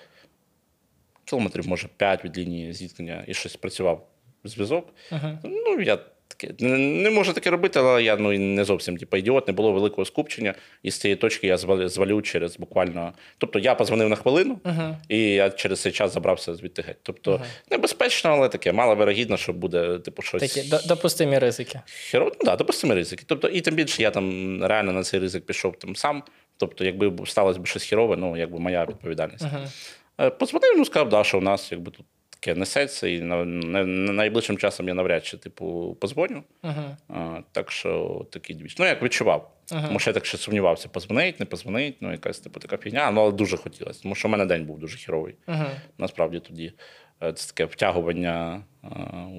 кілометрів, 1.25 1.69
може, 1.69 1.89
5 1.97 2.25
від 2.25 2.39
лінії 2.39 2.73
зіткнення, 2.73 3.25
і 3.27 3.35
щось 3.35 3.57
працював 3.57 4.07
зв'язок. 4.45 4.89
Ну, 5.45 5.81
я 5.81 5.99
таке 6.37 6.55
не, 6.67 7.11
можу 7.11 7.33
таке 7.33 7.51
робити, 7.51 7.79
але 7.79 8.03
я 8.03 8.17
ну, 8.17 8.39
не 8.39 8.65
зовсім 8.65 8.97
типу, 8.97 9.17
ідіот, 9.17 9.49
не 9.49 9.53
було 9.55 9.73
великого 9.73 10.05
скупчення. 10.05 10.55
І 10.83 10.91
з 10.91 10.99
цієї 10.99 11.17
точки 11.17 11.47
я 11.47 11.57
звалю, 11.57 11.89
звалю 11.89 12.23
через 12.23 12.57
буквально. 12.57 13.13
Тобто 13.39 13.59
я 13.59 13.75
позвонив 13.75 14.09
на 14.09 14.17
хвилину, 14.17 14.61
і 15.09 15.21
я 15.21 15.51
через 15.51 15.81
цей 15.81 15.93
час 15.93 16.15
забрався 16.15 16.55
звідти 16.55 16.83
геть. 16.83 16.97
Тобто 17.03 17.41
небезпечно, 17.71 18.31
але 18.31 18.49
таке, 18.49 18.73
мало 18.73 18.95
вирогідно, 18.95 19.37
що 19.37 19.53
буде 19.53 19.99
типу, 19.99 20.23
щось. 20.23 20.53
Такі 20.53 20.89
допустимі 20.89 21.39
ризики. 21.39 21.81
Херово, 22.11 22.33
ну 22.41 22.45
да, 22.45 22.57
допустимо 22.57 22.95
ризики. 22.95 23.25
Тобто, 23.27 23.49
і 23.49 23.61
тим 23.61 23.75
більше 23.75 24.03
я 24.03 24.11
там 24.11 24.59
реально 24.65 24.93
на 24.93 25.03
цей 25.03 25.21
ризик 25.21 25.47
пішов 25.47 25.79
там 25.79 25.97
сам. 25.97 26.23
Тобто, 26.57 26.85
якби 26.85 27.27
сталося 27.27 27.61
б 27.61 27.67
щось 27.67 27.85
херове, 27.85 28.17
ну 28.17 28.37
якби 28.37 28.59
моя 28.59 28.85
відповідальність. 28.85 29.45
Е, 30.21 30.31
Позвонив, 30.31 30.75
ну 30.77 30.85
сказав, 30.85 31.09
да, 31.09 31.25
що 31.25 31.39
у 31.39 31.41
нас 31.41 31.73
якби 31.73 31.91
тут 31.91 32.07
таке 32.45 32.59
несеться, 32.61 33.09
і 33.09 33.21
на, 33.21 33.45
на, 33.45 33.85
на 33.85 34.13
найближчим 34.13 34.59
часом 34.59 34.89
я 34.89 34.95
навряд 34.95 35.25
чи 35.27 35.37
типу 35.37 35.97
позвоню. 36.01 36.43
А, 37.09 37.41
так 37.53 37.71
що 37.71 38.27
такий 38.31 38.57
двіч. 38.57 38.79
Ну, 38.79 38.87
як 38.87 39.03
відчував. 39.03 39.51
Тому 39.87 39.99
що 39.99 40.11
я 40.11 40.15
так 40.15 40.27
ще 40.27 40.39
сумнівався, 40.39 40.89
позвонить, 40.89 41.41
не 41.41 41.47
позвонить, 41.47 41.97
ну 42.01 42.13
якась 42.13 42.39
типу 42.39 42.61
така 42.61 42.77
фігня. 42.77 43.11
Ну, 43.11 43.21
але 43.21 43.33
дуже 43.33 43.57
хотілося, 43.57 44.03
тому 44.03 44.15
що 44.15 44.29
в 44.29 44.31
мене 44.31 44.47
день 44.47 44.65
був 44.65 44.79
дуже 44.79 44.99
херовий. 44.99 45.35
Насправді 45.99 46.41
тоді. 46.41 46.73
Е, 47.23 47.33
Це 47.33 47.53
таке 47.53 47.65
втягування 47.65 48.65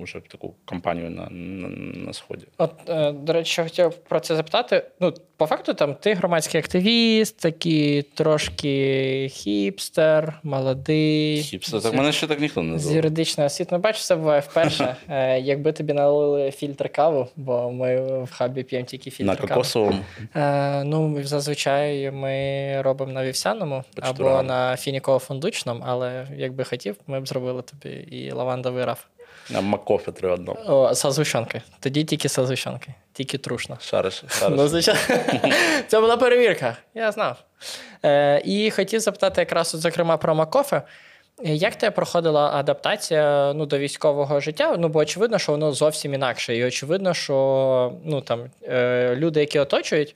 уже 0.01 0.19
в 0.19 0.27
таку 0.27 0.53
кампанію 0.65 1.10
на, 1.10 1.27
на, 1.31 1.67
на 2.05 2.13
сході. 2.13 2.45
От, 2.58 2.71
е, 2.89 3.12
до 3.12 3.34
речі, 3.34 3.62
хотів 3.63 3.93
про 3.93 4.19
це 4.19 4.36
запитати. 4.36 4.84
Ну, 4.99 5.13
по 5.38 5.45
факту, 5.45 5.73
там 5.73 5.93
ти 5.95 6.13
громадський 6.13 6.60
активіст, 6.60 7.39
такий 7.39 8.01
трошки 8.01 9.27
хіпстер, 9.31 10.39
молодий. 10.43 11.41
Хіпса, 11.41 11.79
так 11.79 11.93
мене 11.93 12.12
ще 12.12 12.27
так 12.27 12.39
ніхто 12.39 12.62
не 12.62 12.69
З 12.69 12.71
називав. 12.73 12.95
юридичної 12.95 13.47
освіти. 13.47 13.69
Ну, 13.71 13.79
бачиш, 13.79 14.05
це 14.05 14.15
буває 14.15 14.39
вперше. 14.41 14.95
Е, 15.10 15.39
якби 15.39 15.71
тобі 15.71 15.93
налили 15.93 16.51
фільтр 16.51 16.89
каву, 16.89 17.27
бо 17.36 17.71
ми 17.71 18.23
в 18.23 18.31
хабі 18.31 18.63
п'ємо 18.63 18.86
тільки 18.86 19.12
фільтр 19.12 19.27
На 19.31 19.36
кави. 19.36 19.47
кокосовому. 19.47 19.99
Е, 20.36 20.84
ну, 20.84 21.23
зазвичай 21.23 22.12
ми 22.12 22.81
робимо 22.81 23.12
на 23.12 23.25
вівсяному 23.25 23.84
або 24.01 24.43
на 24.43 24.75
фініково-фундучному, 24.75 25.84
але 25.86 26.27
якби 26.38 26.63
хотів, 26.63 26.95
ми 27.08 27.19
б 27.19 27.27
зробили 27.27 27.62
тобі 27.62 27.95
і 27.95 28.31
лавандовий 28.31 28.86
раф. 28.86 29.03
Макофе 29.49 30.12
три 30.12 30.29
одно. 30.29 30.58
О, 30.67 30.93
з. 30.93 31.25
Тоді 31.79 32.03
тільки 32.03 32.29
з. 32.29 32.67
Тільки 33.13 33.38
трушно. 33.38 33.77
Шариш, 33.81 34.23
шариш. 34.29 34.58
Ну, 34.58 34.67
звичайно. 34.67 34.99
Це 35.88 36.01
була 36.01 36.17
перевірка, 36.17 36.77
я 36.93 37.12
знав. 37.12 37.38
Е, 38.03 38.41
і 38.45 38.71
хотів 38.71 38.99
запитати 38.99 39.41
якраз, 39.41 39.75
от, 39.75 39.81
зокрема, 39.81 40.17
про 40.17 40.36
Макофе. 40.36 40.81
Як 41.43 41.75
тебе 41.75 41.91
проходила 41.91 42.51
адаптація 42.53 43.53
ну, 43.55 43.65
до 43.65 43.77
військового 43.77 44.39
життя? 44.39 44.75
Ну, 44.79 44.89
бо 44.89 44.99
очевидно, 44.99 45.39
що 45.39 45.51
воно 45.51 45.71
зовсім 45.71 46.13
інакше. 46.13 46.55
І 46.55 46.65
очевидно, 46.65 47.13
що 47.13 47.93
ну, 48.05 48.21
там, 48.21 48.45
е, 48.63 49.15
люди, 49.15 49.39
які 49.39 49.60
оточують, 49.60 50.15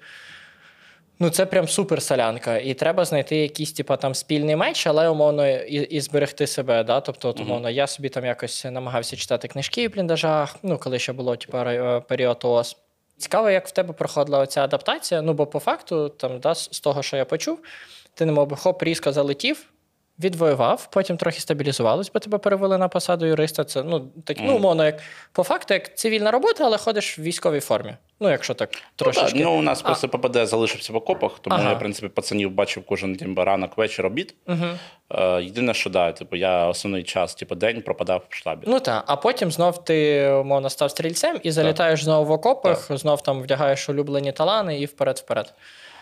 ну, 1.20 1.30
це 1.30 1.46
прям 1.46 1.68
супер 1.68 2.02
солянка. 2.02 2.58
І 2.58 2.74
треба 2.74 3.06
знайти 3.06 3.38
якийсь 3.38 3.74
типу, 3.74 3.96
там, 3.96 4.16
спільний 4.16 4.56
меч, 4.56 4.88
але 4.88 5.10
умовно 5.10 5.48
і, 5.48 5.76
і 5.76 6.02
зберегти 6.02 6.48
себе. 6.48 6.84
Да? 6.84 7.02
Тобто, 7.02 7.30
от, 7.30 7.40
умовно, 7.40 7.70
я 7.70 7.88
собі 7.88 8.10
там 8.10 8.26
якось 8.26 8.66
намагався 8.66 9.16
читати 9.16 9.48
книжки 9.48 9.88
в 9.88 9.92
бліндажах, 9.92 10.56
ну, 10.64 10.78
коли 10.78 11.00
ще 11.00 11.14
було 11.14 11.36
типу, 11.36 11.58
е, 11.58 12.02
період 12.08 12.38
ООС. 12.44 12.78
Цікаво, 13.18 13.50
як 13.50 13.68
в 13.68 13.72
тебе 13.72 13.94
проходила 13.94 14.46
ця 14.46 14.64
адаптація. 14.64 15.22
Ну, 15.22 15.34
бо 15.34 15.46
по 15.46 15.60
факту, 15.60 16.10
там, 16.10 16.40
да, 16.40 16.56
з 16.56 16.80
того, 16.80 17.04
що 17.04 17.18
я 17.18 17.26
почув, 17.26 17.60
ти 18.14 18.26
не 18.26 18.32
мов 18.32 18.48
би 18.48 18.56
хоп, 18.56 18.84
різко 18.84 19.12
залетів, 19.12 19.66
відвоював, 20.20 20.88
потім 20.92 21.18
трохи 21.18 21.40
стабілізувалось, 21.40 22.12
бо 22.14 22.20
тебе 22.20 22.38
перевели 22.38 22.78
на 22.78 22.88
посаду 22.88 23.26
юриста. 23.26 23.64
Це 23.64 23.84
ну, 23.84 24.08
так, 24.26 24.38
ну, 24.42 24.56
умовно, 24.56 24.86
як 24.86 25.00
по 25.32 25.44
факту, 25.44 25.74
як 25.74 25.98
цивільна 25.98 26.32
робота, 26.32 26.64
але 26.66 26.78
ходиш 26.78 27.20
в 27.20 27.22
військовій 27.22 27.60
формі. 27.60 27.96
Ну, 28.20 28.30
якщо 28.30 28.54
так 28.54 28.70
Ну, 29.06 29.12
так, 29.12 29.32
ну, 29.36 29.52
у 29.52 29.62
нас 29.62 29.82
просто 29.82 30.10
ППД 30.10 30.48
залишився 30.48 30.94
в 30.94 30.96
окопах, 30.96 31.40
тому 31.42 31.56
Ага. 31.56 31.70
я, 31.70 31.76
в 31.76 31.80
принципі, 31.80 32.08
пацанів 32.08 32.52
бачив 32.52 32.84
кожен 32.86 33.14
день 33.14 33.36
ранок, 33.38 33.78
вечір, 33.78 34.06
обід. 34.06 34.36
Е, 35.10 35.42
єдине, 35.44 35.74
що 35.74 35.90
да, 35.90 36.12
типу, 36.12 36.36
я 36.36 36.68
основний 36.68 37.04
час, 37.04 37.36
типу, 37.36 37.56
день 37.56 37.82
пропадав 37.82 38.22
в 38.30 38.36
штабі. 38.36 38.64
Ну 38.68 38.80
так, 38.80 39.04
а 39.08 39.16
потім 39.16 39.52
знов 39.52 39.84
ти 39.84 40.28
умовно 40.30 40.70
став 40.70 40.92
стрільцем 40.92 41.40
і 41.44 41.52
залітаєш 41.52 42.04
знову 42.04 42.26
в 42.26 42.32
окопах, 42.32 42.98
знов 42.98 43.22
там 43.22 43.42
вдягаєш 43.42 43.90
улюблені 43.90 44.32
талани 44.32 44.80
і 44.80 44.86
вперед-вперед. 44.86 45.54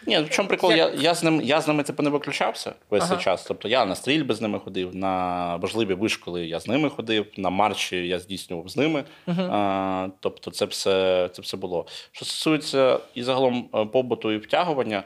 Ні, 0.07 0.19
в 0.19 0.29
чому 0.29 0.47
прикол? 0.47 0.71
Я, 0.71 0.89
я, 0.97 1.13
з 1.13 1.23
ним, 1.23 1.41
я 1.41 1.62
з 1.62 1.67
ними 1.67 1.83
типу, 1.83 2.03
не 2.03 2.10
виключався 2.10 2.73
весь 2.89 3.03
Ага. 3.03 3.15
цей 3.15 3.23
час. 3.23 3.45
Тобто 3.47 3.67
я 3.67 3.86
на 3.86 3.95
стрільби 3.95 4.36
з 4.36 4.41
ними 4.41 4.60
ходив, 4.60 4.95
на 4.95 5.55
важливі 5.55 5.93
вишколи 5.93 6.45
я 6.45 6.60
з 6.60 6.67
ними 6.67 6.89
ходив, 6.89 7.25
на 7.38 7.49
марші 7.49 8.07
я 8.07 8.19
здійснював 8.19 8.69
з 8.69 8.77
ними. 8.77 9.03
А, 9.27 10.07
тобто, 10.19 10.51
це 10.51 10.65
все, 10.65 11.29
це 11.33 11.41
все 11.41 11.57
було. 11.57 11.86
Що 12.12 12.25
стосується 12.25 12.99
і 13.15 13.23
загалом 13.23 13.69
е, 13.75 13.86
побуту 13.86 14.31
і 14.31 14.38
втягування, 14.38 15.03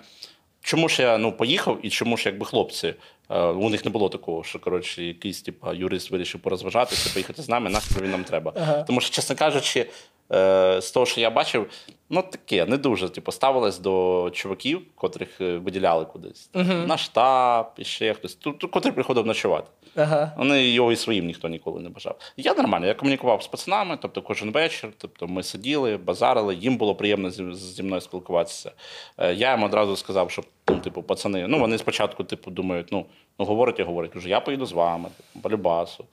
чому 0.62 0.89
ж 0.89 1.01
я 1.01 1.17
ну, 1.17 1.32
поїхав 1.32 1.80
і 1.84 1.89
чому 1.89 2.17
ж 2.17 2.30
якби 2.30 2.45
хлопці? 2.45 2.93
е, 3.30 3.39
У 3.41 3.69
них 3.69 3.86
не 3.86 3.91
було 3.91 4.10
такого, 4.10 4.43
що 4.43 4.60
коротше, 4.60 5.04
якийсь 5.04 5.41
типу, 5.41 5.73
юрист 5.73 6.12
вирішив 6.12 6.41
порозважатися, 6.41 7.10
поїхати 7.13 7.41
з 7.41 7.49
нами, 7.49 7.69
нахер 7.69 8.04
він 8.04 8.12
нам 8.12 8.23
треба. 8.23 8.54
Ага. 8.56 8.84
Тому 8.84 9.01
що, 9.01 9.10
чесно 9.15 9.36
кажучи, 9.36 9.86
е, 10.32 10.82
з 10.82 10.91
того, 10.91 11.06
що 11.06 11.21
я 11.21 11.30
бачив, 11.30 11.69
ну 12.12 12.21
таке 12.21 12.65
не 12.65 12.78
дуже 12.78 13.10
типу, 13.10 13.32
ставилось 13.32 13.80
до 13.80 14.30
чуваків, 14.34 14.82
котрих 14.95 15.41
е, 15.41 15.58
виділяли 15.58 16.06
кудись. 16.06 16.50
На 16.88 16.97
штаб, 16.97 17.67
і 17.78 17.84
ще 17.84 18.13
хтось, 18.13 18.38
котрий 18.71 18.93
приходив 18.93 19.26
ночувати. 19.26 19.67
Ага. 19.95 20.34
Вони 20.38 20.69
його 20.69 20.91
і 20.91 20.95
своїм 20.95 21.26
ніхто 21.26 21.50
ніколи 21.50 21.82
не 21.82 21.89
бажав. 21.89 22.15
Я 22.38 22.54
нормально, 22.54 22.88
я 22.88 22.93
комунікував 22.93 23.43
з 23.43 23.47
пацанами, 23.47 23.97
тобто 24.02 24.21
кожен 24.21 24.52
вечір, 24.52 24.89
тобто 24.97 25.28
ми 25.28 25.43
сиділи, 25.43 25.97
базарили, 25.97 26.56
їм 26.56 26.78
було 26.78 26.95
приємно 26.95 27.30
зі, 27.30 27.54
зі 27.54 27.84
мною 27.84 28.02
спілкуватися. 28.02 28.71
Е, 29.17 29.34
Я 29.34 29.52
їм 29.52 29.63
одразу 29.63 29.95
сказав, 29.95 30.32
що 30.32 30.43
ну, 30.69 30.78
типу, 30.80 31.04
пацани, 31.04 31.47
ну 31.47 31.60
вони 31.60 31.78
спочатку, 31.78 32.24
типу, 32.24 32.52
думають, 32.52 32.88
ну, 32.91 33.06
ну 33.39 33.45
говорять 33.45 33.80
і 33.80 33.84
говорять, 33.84 34.12
кажу, 34.12 34.30
я 34.30 34.39
поїду 34.39 34.65
з 34.65 34.71
вами, 34.71 35.10
типу, 35.17 35.39
по 35.43 35.50
любасу. 35.50 36.06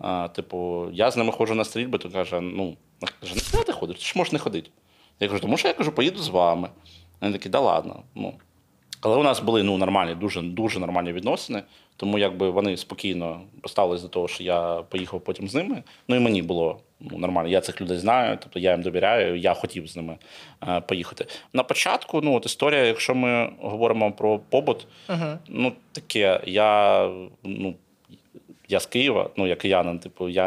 А, 0.00 0.28
типу, 0.28 0.86
я 0.92 1.10
з 1.10 1.16
ними 1.16 1.32
ходжу 1.32 1.54
на 1.54 1.64
стрільби, 1.64 1.98
то 1.98 2.10
каже, 2.10 2.40
ну, 2.40 2.76
каже, 3.20 3.34
не 3.34 3.62
ти 3.64 3.72
ходиш, 3.72 3.96
ти 3.98 4.04
ж 4.04 4.12
можеш 4.16 4.32
не 4.32 4.38
ходити. 4.38 4.70
Я 5.20 5.28
кажу, 5.28 5.40
тому 5.40 5.56
що 5.56 5.68
я 5.68 5.74
кажу, 5.74 5.92
поїду 5.92 6.18
з 6.18 6.28
вами. 6.28 6.68
Вони 7.20 7.32
такі, 7.32 7.48
да 7.48 7.60
ладно. 7.60 8.02
Ну, 8.14 8.34
але 9.00 9.16
у 9.16 9.22
нас 9.22 9.40
були 9.40 9.62
ну, 9.62 9.78
нормальні, 9.78 10.14
дуже, 10.14 10.42
дуже 10.42 10.80
нормальні 10.80 11.12
відносини, 11.12 11.62
тому 11.96 12.18
якби 12.18 12.50
вони 12.50 12.76
спокійно 12.76 13.40
поставились 13.60 14.02
до 14.02 14.08
того, 14.08 14.28
що 14.28 14.44
я 14.44 14.82
поїхав 14.88 15.20
потім 15.20 15.48
з 15.48 15.54
ними. 15.54 15.82
Ну 16.08 16.16
і 16.16 16.18
мені 16.18 16.42
було 16.42 16.80
ну, 17.00 17.18
нормально. 17.18 17.48
Я 17.48 17.60
цих 17.60 17.80
людей 17.80 17.98
знаю, 17.98 18.38
тобто 18.42 18.58
я 18.58 18.72
їм 18.72 18.82
довіряю, 18.82 19.38
я 19.38 19.54
хотів 19.54 19.88
з 19.88 19.96
ними 19.96 20.16
е, 20.68 20.80
поїхати. 20.80 21.26
На 21.52 21.62
початку, 21.62 22.20
ну 22.20 22.34
от 22.34 22.46
історія, 22.46 22.84
якщо 22.84 23.14
ми 23.14 23.52
говоримо 23.60 24.12
про 24.12 24.38
побут, 24.38 24.86
ну 25.48 25.72
таке, 25.92 26.40
я 26.46 27.10
ну. 27.42 27.74
Я 28.70 28.80
з 28.80 28.86
Києва, 28.86 29.30
ну 29.36 29.46
я 29.46 29.56
киянин, 29.56 29.98
типу, 29.98 30.28
я 30.28 30.42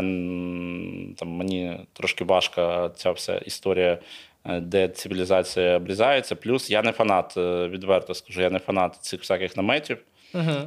там 1.17 1.27
мені 1.27 1.79
трошки 1.93 2.23
важка 2.23 2.89
ця 2.95 3.11
вся 3.11 3.37
історія, 3.37 3.97
де 4.45 4.87
цивілізація 4.87 5.77
обрізається. 5.77 6.35
Плюс 6.35 6.71
я 6.71 6.81
не 6.81 6.91
фанат, 6.91 7.33
е, 7.37 7.67
відверто 7.67 8.13
скажу, 8.13 8.41
я 8.41 8.49
не 8.49 8.59
фанат 8.59 8.95
цих 8.95 9.19
всяких 9.19 9.57
наметів. 9.57 9.97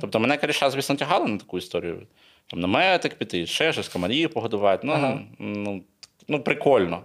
Тобто 0.00 0.20
мене 0.20 0.36
коріша, 0.36 0.70
звісно, 0.70 0.96
тягали 0.96 1.28
на 1.28 1.38
таку 1.38 1.58
історію. 1.58 2.02
там 2.46 2.60
наметик 2.60 3.14
піти, 3.14 3.46
ще 3.46 3.72
щось, 3.72 3.88
комарів 3.88 4.30
погодувати. 4.32 4.86
Ну, 4.86 4.92
Ага. 4.92 5.20
ну, 5.38 5.82
ну, 6.28 6.42
прикольно. 6.42 7.00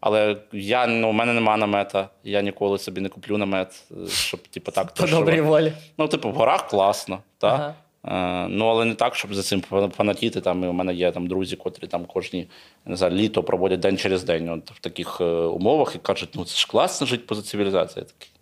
Але 0.00 0.36
я, 0.52 0.86
ну, 0.86 1.08
у 1.08 1.12
мене 1.12 1.32
нема 1.32 1.56
намета, 1.56 2.08
я 2.24 2.42
ніколи 2.42 2.78
собі 2.78 3.00
не 3.00 3.08
куплю 3.08 3.38
намет, 3.38 3.84
е, 3.90 4.08
щоб 4.08 4.48
типу, 4.48 4.72
так 4.72 4.94
По 4.94 5.06
добрій 5.06 5.40
волі. 5.40 5.72
Ну, 5.98 6.08
типу, 6.08 6.30
в 6.30 6.34
горах 6.34 6.68
класно, 6.68 7.18
так? 7.38 7.52
Ага. 7.54 7.74
Е, 8.04 8.48
ну, 8.48 8.66
але 8.66 8.84
не 8.84 8.94
так, 8.94 9.14
щоб 9.14 9.34
за 9.34 9.42
цим 9.42 9.62
фа- 9.70 9.90
фанатіти. 9.90 10.40
Там, 10.40 10.64
і 10.64 10.66
у 10.66 10.72
мене 10.72 10.94
є 10.94 11.10
там 11.10 11.26
друзі, 11.26 11.56
котрі 11.56 11.86
там 11.86 12.04
кожні 12.04 12.48
не 12.86 12.96
знаю, 12.96 13.14
літо 13.14 13.42
проводять 13.42 13.80
день 13.80 13.98
через 13.98 14.24
день 14.24 14.48
от, 14.48 14.70
в 14.70 14.80
таких 14.80 15.20
е, 15.20 15.24
умовах 15.24 15.94
і 15.96 15.98
кажуть, 15.98 16.28
ну 16.34 16.44
це 16.44 16.56
ж 16.56 16.66
класно 16.66 17.06
жити 17.06 17.24
поза 17.26 17.42
цивілізацією. 17.42 18.06
Я 18.08 18.14
такий. 18.14 18.32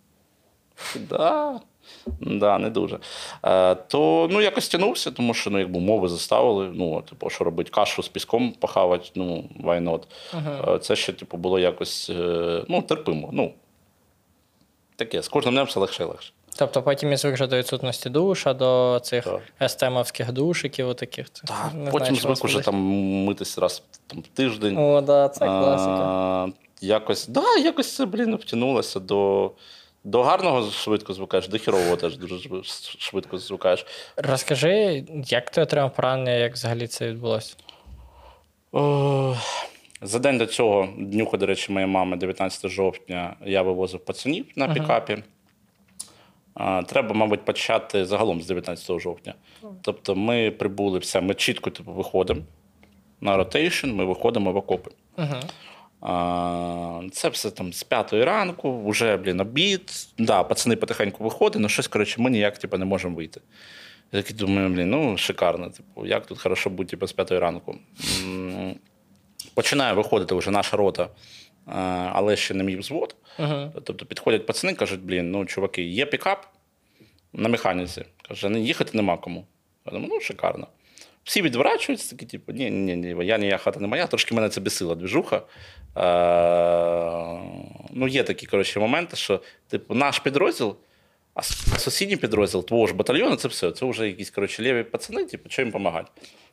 Да. 1.09 1.59
Да, 2.21 2.57
не 2.57 2.69
дуже. 2.69 2.99
Е, 3.45 3.75
то 3.75 4.27
ну, 4.31 4.41
якось 4.41 4.69
тягнувся, 4.69 5.11
тому 5.11 5.33
що 5.33 5.49
ну, 5.49 5.59
якби 5.59 5.77
умови 5.77 6.07
заставили. 6.07 6.71
Ну, 6.73 7.01
типу, 7.01 7.29
що 7.29 7.43
робити 7.43 7.69
кашу 7.69 8.03
з 8.03 8.07
піском 8.07 8.51
похавати, 8.51 9.09
ну, 9.15 9.49
why 9.63 9.83
not. 9.83 10.03
Е, 10.75 10.79
Це 10.79 10.95
ще 10.95 11.13
типу, 11.13 11.37
було 11.37 11.59
якось 11.59 12.09
е, 12.09 12.63
ну, 12.67 12.81
терпимо. 12.81 13.29
Ну, 13.33 13.53
таке, 14.95 15.21
з 15.21 15.27
кожним 15.27 15.53
днем 15.53 15.65
все 15.65 15.79
легше 15.79 16.03
і 16.03 16.05
легше. 16.05 16.33
Тобто 16.57 16.81
потім 16.83 17.13
і 17.13 17.17
звик 17.17 17.33
вже 17.33 17.47
до 17.47 17.57
відсутності 17.57 18.09
душа, 18.09 18.53
до 18.53 18.99
цих 19.03 19.23
Так. 19.23 19.41
естемовських 19.61 20.31
душиків, 20.31 20.89
отаких. 20.89 21.29
Так, 21.29 21.71
не 21.75 21.91
потім 21.91 22.15
знаю, 22.15 22.35
звик 22.35 22.45
уже 22.45 22.59
там 22.59 22.75
митись 23.25 23.57
раз 23.57 23.83
там, 24.07 24.19
в 24.19 24.27
тиждень. 24.27 24.77
О, 24.77 25.01
да, 25.01 25.29
це 25.29 25.45
класика. 25.45 26.01
А, 26.03 26.47
якось, 26.81 27.27
да, 27.27 27.57
якось 27.63 27.95
це, 27.95 28.05
блін, 28.05 28.35
втягнулося 28.35 28.99
до. 28.99 29.51
До 30.03 30.23
гарного 30.23 30.71
швидко 30.71 31.13
звикаєш, 31.13 31.47
до 31.47 31.57
хірового 31.57 31.95
теж 31.95 32.17
дуже 32.17 32.63
швидко 32.99 33.37
звикаєш. 33.37 33.85
Розкажи, 34.17 35.03
як 35.25 35.49
ти 35.49 35.61
отримав 35.61 35.93
поранення, 35.95 36.31
як 36.31 36.53
взагалі 36.53 36.87
це 36.87 37.07
відбулося? 37.07 37.55
О, 38.71 39.35
За 40.01 40.19
день 40.19 40.37
до 40.37 40.45
цього, 40.45 40.89
днюха, 40.97 41.37
до 41.37 41.45
речі, 41.45 41.71
моєї 41.71 41.91
мами, 41.91 42.17
19 42.17 42.71
жовтня, 42.71 43.35
я 43.45 43.61
вивозив 43.61 43.99
пацанів 44.05 44.45
на 44.55 44.67
пікапі. 44.73 45.13
А, 45.13 45.21
Треба, 46.87 47.13
мабуть, 47.13 47.45
почати 47.45 48.05
загалом 48.05 48.41
з 48.41 48.47
19 48.47 48.99
жовтня. 48.99 49.33
Тобто 49.81 50.15
ми 50.15 50.51
прибули 50.51 50.99
все, 50.99 51.21
ми 51.21 51.33
чітко 51.33 51.69
типу, 51.69 51.91
виходимо 51.93 52.41
на 53.21 53.37
ротейшн, 53.37 53.87
ми 53.89 54.05
виходимо 54.05 54.51
в 54.51 54.57
окопи. 54.57 54.91
А, 56.01 57.01
Це 57.11 57.29
все 57.29 57.51
там 57.51 57.73
з 57.73 57.83
п'ятої 57.83 58.23
ранку, 58.23 58.89
вже, 58.89 59.17
блін, 59.17 59.39
обід. 59.39 59.91
Да, 60.17 60.43
пацани 60.43 60.75
потихеньку 60.75 61.23
виходять, 61.23 61.57
але 61.59 61.69
щось, 61.69 61.87
коротше, 61.87 62.21
ми 62.21 62.29
ніяк 62.29 62.57
типу, 62.57 62.77
не 62.77 62.85
можемо 62.85 63.15
вийти. 63.15 63.41
Я 64.11 64.21
такий 64.21 64.35
думаю, 64.37 64.69
блін, 64.69 64.89
ну 64.89 65.17
шикарно. 65.17 65.69
Типу, 65.69 66.05
як 66.05 66.25
тут 66.25 66.39
хорошо 66.39 66.69
бути 66.69 66.89
типу, 66.89 67.07
з 67.07 67.13
п'ятої 67.13 67.39
ранку. 67.39 67.75
Починає 69.53 69.93
виходити 69.93 70.35
вже 70.35 70.51
наша 70.51 70.77
рота, 70.77 71.09
але 72.13 72.35
ще 72.35 72.53
не 72.53 72.63
мій 72.63 72.75
взвод. 72.75 73.15
Угу. 73.39 73.71
Тобто 73.83 74.05
підходять 74.05 74.45
пацани, 74.45 74.73
кажуть, 74.73 75.01
блін, 75.01 75.31
ну, 75.31 75.45
чуваки, 75.45 75.83
є 75.83 76.05
пікап 76.05 76.47
на 77.33 77.49
механіці. 77.49 78.05
Каже, 78.27 78.49
їхати 78.59 78.91
нема 78.93 79.17
кому. 79.17 79.45
Я 79.85 79.91
думаю, 79.91 80.11
ну, 80.13 80.21
шикарно. 80.21 80.67
Всі 81.23 81.41
відворачуються, 81.41 82.09
такі, 82.09 82.25
типу, 82.25 82.51
ні, 82.51 82.71
ні, 82.71 82.95
ні, 82.95 83.25
я 83.25 83.37
ніяка 83.37 83.63
хата 83.63 83.79
не 83.79 83.87
моя, 83.87 84.07
трошки 84.07 84.35
мене 84.35 84.49
це 84.49 84.61
бесила 84.61 84.95
двіжуха. 84.95 85.35
Е, 85.37 85.41
ну, 87.91 88.07
є 88.07 88.23
такі, 88.23 88.45
коротше, 88.45 88.79
моменти, 88.79 89.17
що, 89.17 89.41
типу, 89.67 89.93
наш 89.93 90.19
підрозділ, 90.19 90.75
а 91.33 91.41
сусідній 91.43 92.17
підрозділ 92.17 92.65
твого 92.65 92.87
ж 92.87 92.93
батальйону, 92.93 93.35
це 93.35 93.47
все. 93.47 93.71
Це 93.71 93.85
вже 93.85 94.07
якісь, 94.07 94.29
коротше, 94.29 94.63
ліві 94.63 94.83
пацани, 94.83 95.25
типу, 95.25 95.49
що 95.49 95.61
їм 95.61 95.69
допомагати. 95.69 96.11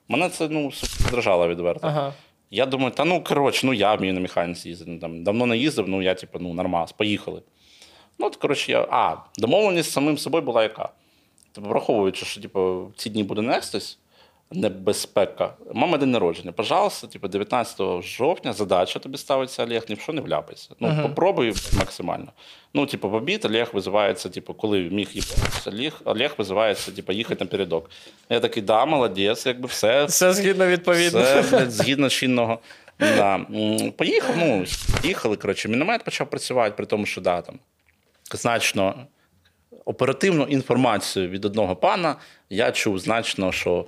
Мене 0.08 0.28
це, 0.28 0.48
ну, 0.48 0.72
здражало 0.72 1.48
відверто. 1.48 1.86
Ага. 1.86 2.14
Я 2.50 2.66
думаю, 2.66 2.90
та 2.90 3.04
ну 3.04 3.24
коротше, 3.24 3.66
ну 3.66 3.72
я 3.72 3.94
вмію 3.94 4.14
на 4.14 4.20
механіці 4.20 4.68
їздити. 4.68 4.90
Ну, 4.90 4.98
Там, 4.98 5.24
давно 5.24 5.46
не 5.46 5.56
їздив, 5.56 5.88
ну 5.88 6.02
я, 6.02 6.14
типу, 6.14 6.38
ну 6.38 6.54
нормас, 6.54 6.92
поїхали. 6.92 7.42
Ну, 8.18 8.26
от, 8.26 8.36
коротше, 8.36 8.72
я. 8.72 8.86
А, 8.90 9.16
домовленість 9.38 9.90
з 9.90 9.92
самим 9.92 10.18
собою 10.18 10.44
була 10.44 10.62
яка? 10.62 10.88
Тобто, 11.52 11.70
враховуючи, 11.70 12.26
що 12.26 12.40
типу, 12.40 12.92
ці 12.96 13.10
дні 13.10 13.22
буде 13.22 13.42
нестись, 13.42 13.98
небезпека. 14.52 15.54
Мама 15.74 15.98
день 15.98 16.10
народження. 16.10 16.52
Пожалуйста, 16.52 17.06
типу, 17.06 17.28
19 17.28 18.02
жовтня 18.02 18.52
задача 18.52 18.98
тобі 18.98 19.18
ставиться, 19.18 19.64
Олег, 19.64 19.84
ні 19.88 19.94
в 19.94 20.00
що 20.00 20.12
не 20.12 20.20
вляпайся. 20.20 20.70
Ну, 20.80 20.88
Мгм. 20.88 21.02
попробуй 21.02 21.52
максимально. 21.78 22.32
Ну, 22.74 22.86
типу, 22.86 23.08
в 23.10 23.14
обід 23.14 23.44
Олег 23.44 23.70
визивається, 23.72 24.28
типу, 24.28 24.54
коли 24.54 24.80
міг 24.80 25.08
їхати, 25.12 25.70
Олег, 25.70 26.00
Олег 26.04 26.34
визивається, 26.38 26.92
типу, 26.92 27.12
їхати 27.12 27.44
напередок. 27.44 27.90
Я 28.30 28.40
такий, 28.40 28.62
да, 28.62 28.84
молодець, 28.86 29.46
якби 29.46 29.66
все, 29.68 30.04
Все 30.04 30.32
згідно 30.32 30.66
відповідно. 30.66 31.20
блядь, 31.50 31.70
згідно 31.72 32.08
чинного. 32.08 32.58
Да. 33.00 33.40
Поїхав, 33.96 34.34
ну, 34.38 34.64
їхали, 35.02 35.36
коротше, 35.36 35.68
міномет 35.68 36.04
почав 36.04 36.30
працювати, 36.30 36.74
при 36.76 36.86
тому, 36.86 37.06
що 37.06 37.20
да, 37.20 37.40
там, 37.40 37.58
значно 38.32 38.94
оперативну 39.84 40.44
інформацію 40.44 41.28
від 41.28 41.44
одного 41.44 41.76
пана 41.76 42.16
я 42.50 42.72
чув 42.72 42.98
значно, 42.98 43.52
що 43.52 43.84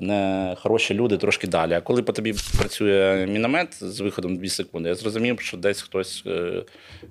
не 0.00 0.54
хороші 0.58 0.94
люди 0.94 1.16
трошки 1.16 1.46
далі. 1.46 1.72
А 1.72 1.80
коли 1.80 2.02
по 2.02 2.12
тобі 2.12 2.34
працює 2.58 3.26
міномет 3.30 3.84
з 3.84 4.00
виходом 4.00 4.36
2 4.36 4.48
секунди, 4.48 4.88
я 4.88 4.94
зрозумів, 4.94 5.40
що 5.40 5.56
десь 5.56 5.82
хтось 5.82 6.24
е, 6.26 6.62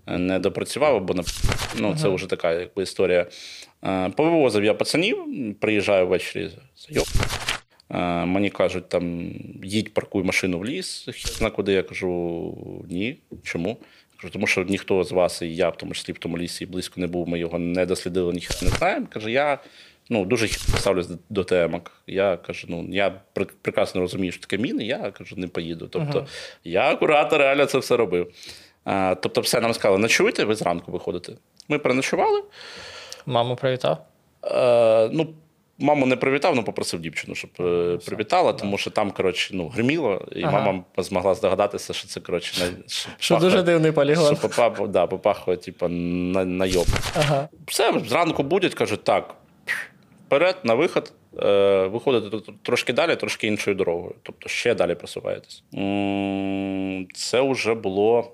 не 0.07 0.39
допрацював, 0.39 0.95
або 0.95 1.13
не- 1.13 1.23
ну, 1.79 1.95
це 1.95 2.07
вже 2.09 2.27
така 2.27 2.53
якби, 2.53 2.83
історія. 2.83 3.25
Е, 3.83 4.09
Повивозив 4.09 4.63
я 4.63 4.73
пацанів, 4.73 5.17
приїжджаю 5.59 6.07
ввечері. 6.07 6.49
Йоп, 6.89 7.07
Е, 7.93 8.25
Мені 8.25 8.49
кажуть, 8.49 8.89
там 8.89 9.31
їдь, 9.63 9.93
паркуй 9.93 10.23
машину 10.23 10.59
в 10.59 10.65
ліс. 10.65 11.07
Хіна 11.13 11.49
куди 11.49 11.73
я 11.73 11.83
кажу 11.83 12.83
ні. 12.89 13.17
Чому? 13.43 13.77
Кажу, 14.21 14.33
тому 14.33 14.47
що 14.47 14.63
ніхто 14.63 15.03
з 15.03 15.11
вас, 15.11 15.41
і 15.41 15.55
я 15.55 15.69
в 15.69 15.77
тому 15.77 15.93
числі 15.93 16.13
в 16.13 16.17
тому 16.17 16.37
лісі 16.37 16.65
близько 16.65 17.01
не 17.01 17.07
був, 17.07 17.27
ми 17.27 17.39
його 17.39 17.59
не 17.59 17.85
дослідили, 17.85 18.33
ніхто 18.33 18.65
не 18.65 18.71
знаємо. 18.71 19.07
Каже, 19.09 19.31
я 19.31 19.59
ну, 20.11 20.25
дуже 20.25 20.47
хитро 20.47 20.77
ставлюсь 20.77 21.07
до, 21.29 21.43
темок. 21.43 21.91
Я 22.07 22.37
кажу, 22.37 22.67
ну 22.69 22.85
я 22.89 23.21
пр- 23.35 23.53
прекрасно 23.61 24.01
розумію, 24.01 24.31
що 24.31 24.41
таке 24.41 24.57
міни, 24.57 24.83
я 24.83 25.11
кажу, 25.11 25.35
не 25.35 25.47
поїду. 25.47 25.87
Тобто 25.87 26.25
я 26.63 26.91
акуратно 26.91 27.37
реально 27.37 27.65
це 27.65 27.77
все 27.77 27.97
робив. 27.97 28.31
А, 28.83 29.15
тобто, 29.21 29.41
все 29.41 29.61
нам 29.61 29.73
сказали, 29.73 29.97
ночуйте, 29.99 30.43
ви 30.43 30.55
зранку 30.55 30.91
виходите. 30.91 31.33
Ми 31.67 31.79
переночували. 31.79 32.43
Маму 33.25 33.55
привітав. 33.55 34.05
Е, 34.45 35.09
ну, 35.13 35.33
маму 35.79 36.05
не 36.05 36.15
привітав, 36.15 36.53
але 36.53 36.61
попросив 36.63 36.99
дівчину, 37.01 37.35
щоб 37.35 37.49
е, 37.59 37.97
привітала, 38.05 38.53
тому 38.53 38.77
що 38.77 38.89
там, 38.91 39.11
коротше, 39.11 39.49
ну, 39.53 39.67
гриміло, 39.67 40.27
і 40.31 40.43
Ага. 40.43 40.59
мама 40.61 40.83
змогла 40.97 41.35
здогадатися, 41.35 41.93
що 41.93 42.07
це, 42.07 42.19
коротше, 42.19 42.63
на, 42.65 42.83
що, 42.87 43.09
Що 43.19 43.35
пахло- 43.35 43.39
дуже 43.39 43.63
дивний 43.63 43.91
полігон. 43.91 44.35
що 44.35 44.49
попа, 44.49 44.87
да, 44.87 45.07
попахло, 45.07 45.55
типу, 45.55 45.87
на, 45.87 46.45
на 46.45 46.65
йоб. 46.65 46.85
Ага. 47.15 47.49
Все, 47.67 47.93
зранку 48.07 48.43
будуть, 48.43 48.73
кажуть, 48.73 49.03
так, 49.03 49.35
вперед, 50.31 50.55
на 50.63 50.73
виход. 50.75 51.13
Е, 51.39 51.87
виходите 51.87 52.51
трошки 52.61 52.93
далі, 52.93 53.15
трошки 53.15 53.47
іншою 53.47 53.75
дорогою. 53.75 54.15
Тобто 54.23 54.49
ще 54.49 54.75
далі 54.75 54.95
просуваєтесь. 54.95 55.63
Це 57.13 57.41
вже 57.51 57.73
було 57.73 58.31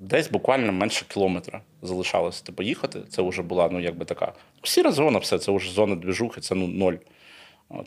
десь 0.00 0.30
буквально 0.30 0.72
менше 0.72 1.04
кілометра 1.08 1.60
залишалося 1.82 2.44
типу, 2.44 2.62
їхати. 2.62 3.00
Це 3.08 3.22
вже 3.22 3.42
була 3.42 3.68
ну, 3.72 3.80
якби 3.80 4.04
така. 4.04 4.32
Сіра 4.62 4.92
зона, 4.92 5.18
все, 5.18 5.38
це 5.38 5.52
вже 5.52 5.72
зона 5.72 5.96
двіжухи, 5.96 6.40
це 6.40 6.54
ну, 6.54 6.66
ноль. 6.66 6.94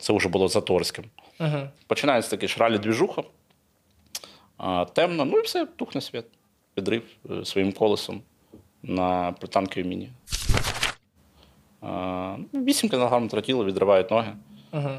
Це 0.00 0.12
вже 0.12 0.28
було 0.28 0.48
Заторським. 0.48 1.04
Угу. 1.40 1.58
Починається 1.86 2.30
такий 2.30 2.48
шралі 2.48 2.78
двіжуха, 2.78 3.22
темно, 4.92 5.24
ну 5.24 5.38
і 5.38 5.42
все, 5.42 5.66
тухне 5.66 6.00
світ. 6.00 6.24
Підрив 6.74 7.02
е, 7.30 7.44
своїм 7.44 7.72
колесом 7.72 8.22
на 8.82 9.32
пританковій 9.32 9.84
міні. 9.84 10.10
А, 11.82 12.36
ну, 12.52 12.64
8 12.64 12.88
кг 12.88 13.28
тротілу, 13.28 13.64
відривають 13.64 14.10
ноги. 14.10 14.32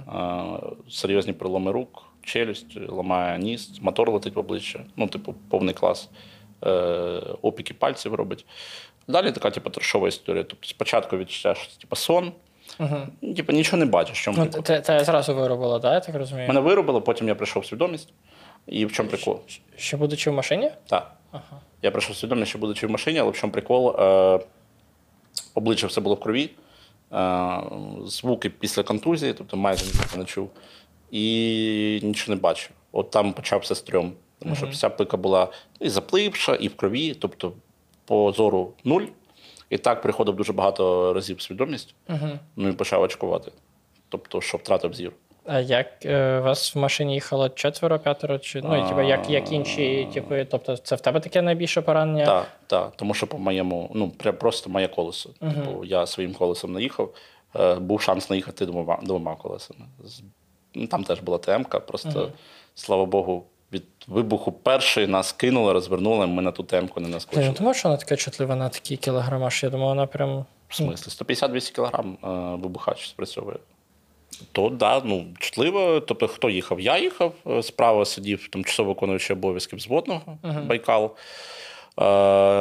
А, 0.08 0.58
серйозні 0.89 1.34
переломи 1.34 1.72
рук, 1.72 2.04
челюсть, 2.22 2.78
ламає 2.89 3.39
ніс, 3.39 3.72
мотор 3.82 4.12
летить 4.12 4.36
в 4.36 4.39
обличчя. 4.39 4.80
Ну, 4.96 5.08
типу, 5.08 5.36
повний 5.50 5.74
клас. 5.74 6.10
Е, 6.65 6.69
опіки 7.41 7.74
пальців 7.74 8.13
робить. 8.13 8.46
Далі 9.08 9.32
така, 9.32 9.52
типу, 9.52 9.69
трешова 9.69 10.08
історія. 10.08 10.43
Тобто 10.43 10.67
спочатку 10.67 11.17
відчуття, 11.17 11.56
типу, 11.82 11.96
сон, 11.96 12.32
Угу. 12.80 12.96
типу, 13.36 13.54
нічого 13.54 13.78
не 13.78 13.86
бачиш. 13.86 14.24
чому 14.24 14.38
Ну, 14.38 14.43
прикол. 14.52 14.63
те, 14.82 15.04
зразу 15.04 15.36
виробило, 15.36 15.80
да, 15.80 15.93
я 15.93 16.00
так 16.00 16.15
розумію? 16.15 16.48
Мене 16.48 16.60
виробило, 16.60 17.02
потім 17.02 17.28
я 17.28 17.36
прийшов 17.36 17.63
в 17.63 17.65
свідомість. 17.65 18.13
І 18.67 18.86
в 18.86 18.91
чому 18.91 19.10
прикол? 19.10 19.39
Ще 19.78 19.98
будучи 19.98 20.30
в 20.30 20.34
машині? 20.34 20.72
Так. 20.88 21.12
Ага. 21.32 21.60
Я 21.82 21.91
прийшов 21.91 22.15
в 22.15 22.17
свідомість, 22.17 22.50
що 22.50 22.60
будучи 22.60 22.88
в 22.88 22.89
машині, 22.91 23.19
але 23.19 23.32
в 23.32 23.36
чому 23.36 23.54
прикол? 23.54 23.96
Е, 24.00 24.39
обличчя 25.56 25.88
все 25.88 26.02
було 26.02 26.15
в 26.15 26.19
крові, 26.19 26.50
звуки 28.06 28.49
після 28.49 28.84
контузії, 28.84 29.34
тобто 29.34 29.58
майже 29.58 29.86
нічого 29.86 30.17
не 30.17 30.26
чув, 30.26 30.49
і 31.12 31.99
нічого 32.04 32.36
не 32.36 32.41
бачив. 32.41 32.69
От 32.91 33.10
там 33.10 33.34
почався 33.34 33.76
стрьом. 33.76 34.13
Тому 34.39 34.56
що 34.56 34.67
вся 34.67 34.89
пика 34.89 35.17
була 35.17 35.47
і 35.80 35.89
запливша, 35.89 36.55
і 36.55 36.68
в 36.68 36.76
крові, 36.76 37.14
тобто 37.14 37.53
по 38.05 38.32
зору 38.32 38.74
нуль. 38.84 39.05
І 39.70 39.78
так 39.78 40.01
приходив 40.01 40.36
дуже 40.36 40.53
багато 40.53 41.14
разів 41.14 41.41
свідомість, 41.41 41.95
ну 42.55 42.70
і 42.70 42.74
почав 42.74 43.01
очкувати. 43.01 43.51
Тобто, 44.09 44.41
що 44.41 44.57
втратив 44.57 44.93
зір. 44.93 45.11
А 45.46 45.60
як 45.60 46.06
е, 46.06 46.39
вас 46.39 46.76
в 46.76 46.80
машині 46.80 47.14
їхало 47.14 47.50
четверо, 47.50 48.00
п'ятеро? 48.00 48.39
Чи 48.39 48.62
ну, 48.62 48.86
і, 48.86 48.89
типу, 48.89 49.02
як, 49.02 49.30
як 49.30 49.52
інші, 49.52 50.08
типу, 50.14 50.36
тобто, 50.52 50.78
це 50.78 50.96
в 50.96 51.02
тебе 51.02 51.20
таке 51.20 51.41
найбільше 51.41 51.82
поранення? 51.82 52.26
Так, 52.26 52.48
так. 52.68 52.94
Тому 52.96 53.14
що 53.14 53.28
по 53.28 53.38
моєму, 53.38 53.91
ну, 53.94 54.10
просто 54.10 54.70
моє 54.70 54.88
колесо. 54.88 55.30
Типу, 55.39 55.86
я 55.86 56.06
своїм 56.06 56.34
колесом 56.34 56.74
наїхав, 56.74 57.14
е, 57.60 57.76
був 57.76 58.02
шанс 58.02 58.30
наїхати 58.30 58.66
двома, 58.66 59.00
двома 59.04 59.36
колесами. 59.36 59.86
Ну, 60.74 60.88
Там 60.88 61.04
теж 61.04 61.20
була 61.20 61.38
ТМ-ка, 61.38 61.80
просто, 61.80 62.32
слава 62.76 63.06
Богу, 63.06 63.46
від 63.74 63.84
вибуху 64.08 64.52
першої 64.52 65.08
нас 65.08 65.32
кинули, 65.32 65.74
розвернули, 65.74 66.28
ми 66.28 66.41
на 66.41 66.52
ту 66.52 66.64
темку 66.64 67.00
не 67.00 67.06
Ти 67.06 67.10
не 67.10 67.16
наскочили. 67.16 67.56
думав, 67.58 67.76
що 67.76 67.89
вона 67.89 68.00
така 68.00 68.16
чутлива 68.16 68.56
на 68.56 68.70
такі 68.70 68.98
кілограмаж? 68.98 69.64
Я 69.64 69.70
думав, 69.70 69.88
вона 69.88 70.08
прям. 70.08 70.46
В 70.68 70.76
смислі, 70.76 71.26
150-200 71.26 71.76
кг 71.76 72.00
е, 72.24 72.28
вибухач 72.56 73.10
спрацьовує. 73.10 73.58
То 74.52 74.70
да, 74.70 75.02
ну 75.06 75.28
чутливо. 75.39 76.00
Тобто, 76.00 76.28
хто 76.28 76.50
їхав? 76.50 76.80
Я 76.80 76.98
їхав, 76.98 77.34
е, 77.48 77.64
справа 77.64 78.06
сидів 78.06 78.48
тимчасово 78.48 78.89
виконуючий 78.89 79.36
обов'язки 79.36 79.76
взводного 79.76 80.38
Байкал. 80.68 81.16
Е, 81.98 82.06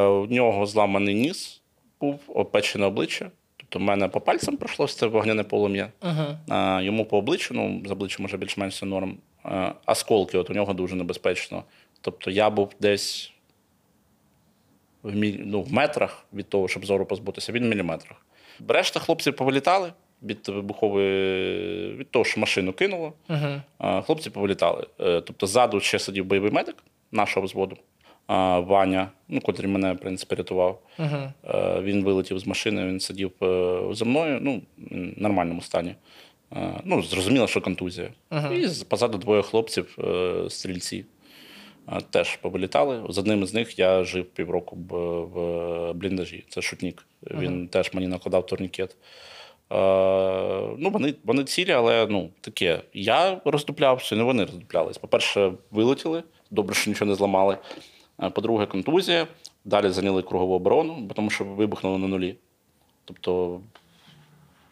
у 0.06 0.26
нього 0.26 0.66
зламаний 0.66 1.14
ніс 1.14 1.60
був, 2.00 2.20
опечене 2.28 2.86
обличчя. 2.86 3.30
Тобто, 3.56 3.78
в 3.78 3.82
мене 3.82 4.08
по 4.08 4.20
пальцям 4.20 4.56
пройшлося 4.56 4.98
це 4.98 5.06
вогняне 5.06 5.42
полум'я. 5.44 5.88
Е, 6.50 6.84
йому 6.84 7.04
по 7.04 7.18
обличчю, 7.18 7.54
ну, 7.54 7.82
з 7.86 7.90
обличчям 7.90 8.22
може 8.22 8.36
більш-менш 8.36 8.74
все 8.74 8.86
норм. 8.86 9.18
Е, 9.44 9.72
осколки, 9.86 10.38
от 10.38 10.50
у 10.50 10.52
нього 10.52 10.74
дуже 10.74 10.94
небезпечно. 10.94 11.64
Тобто, 12.00 12.30
я 12.30 12.50
був 12.50 12.70
десь 12.80 13.32
в, 15.02 15.14
мі... 15.14 15.40
ну, 15.44 15.62
в 15.62 15.72
метрах 15.72 16.24
від 16.32 16.48
того, 16.48 16.68
щоб 16.68 16.86
зору 16.86 17.06
позбутися, 17.06 17.52
він 17.52 17.64
в 17.64 17.68
міліметрах. 17.68 18.16
Решта 18.68 19.00
хлопців 19.00 19.36
повилітали 19.36 19.92
від 20.24 20.48
вибухової, 20.48 21.92
від 21.96 22.10
того, 22.10 22.24
що 22.24 22.40
машину 22.40 22.72
кинуло. 22.72 23.12
А, 23.78 24.02
Хлопці 24.02 24.30
повилітали. 24.30 24.86
Е, 25.00 25.20
Тобто, 25.20 25.46
ззаду 25.46 25.80
ще 25.80 25.98
сидів 25.98 26.24
бойовий 26.24 26.50
медик 26.50 26.76
нашого 27.12 27.46
взводу. 27.46 27.76
Ваня, 28.58 29.08
ну, 29.28 29.40
котрий 29.40 29.68
мене, 29.70 29.92
в 29.92 29.98
принципі, 29.98 30.34
рятував. 30.34 30.82
Е, 31.44 31.80
Він 31.80 32.04
вилетів 32.04 32.38
з 32.38 32.46
машини, 32.46 32.86
він 32.86 33.00
сидів 33.00 33.32
е, 33.42 33.80
за 33.92 34.04
мною, 34.04 34.38
ну, 34.42 34.62
в 34.90 35.22
нормальному 35.22 35.60
стані. 35.60 35.94
Ну, 36.84 37.02
зрозуміло, 37.02 37.46
що 37.46 37.60
контузія. 37.60 38.08
І 38.52 38.84
позаду 38.88 39.18
двоє 39.18 39.42
хлопців, 39.42 39.98
стрільці. 40.48 41.04
Теж 42.10 42.36
повилітали. 42.36 43.02
З 43.08 43.18
одним 43.18 43.46
з 43.46 43.54
них 43.54 43.78
я 43.78 44.04
жив 44.04 44.24
півроку 44.24 44.76
в 44.76 45.92
бліндажі. 45.92 46.44
Це 46.48 46.62
шутник. 46.62 47.06
Він 47.30 47.68
теж 47.68 47.92
мені 47.94 48.06
накладав 48.08 48.46
турнікет. 48.46 48.96
Е, 49.72 50.76
ну, 50.78 50.90
вони, 50.90 51.14
вони 51.24 51.44
цілі, 51.44 51.72
але 51.72 52.06
ну, 52.10 52.30
таке. 52.40 52.80
Я 52.94 53.40
роздуплявся, 53.44 54.16
не 54.16 54.22
вони 54.22 54.44
роздуплялись. 54.44 54.98
По-перше, 54.98 55.52
вилетіли, 55.70 56.22
добре, 56.50 56.74
що 56.74 56.90
нічого 56.90 57.08
не 57.08 57.14
зламали. 57.14 57.58
Е, 58.22 58.30
По-друге, 58.30 58.66
контузія. 58.66 59.26
Далі 59.64 59.90
зайняли 59.90 60.22
кругову 60.22 60.54
оборону, 60.54 61.10
тому 61.14 61.30
що 61.30 61.44
вибухнули 61.44 61.98
на 61.98 62.08
нулі. 62.08 62.36
Тобто 63.04 63.60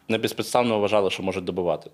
не 0.07 0.17
безпідставно 0.17 0.79
вважали, 0.79 1.09
що 1.09 1.23
можуть 1.23 1.43
добивати. 1.43 1.89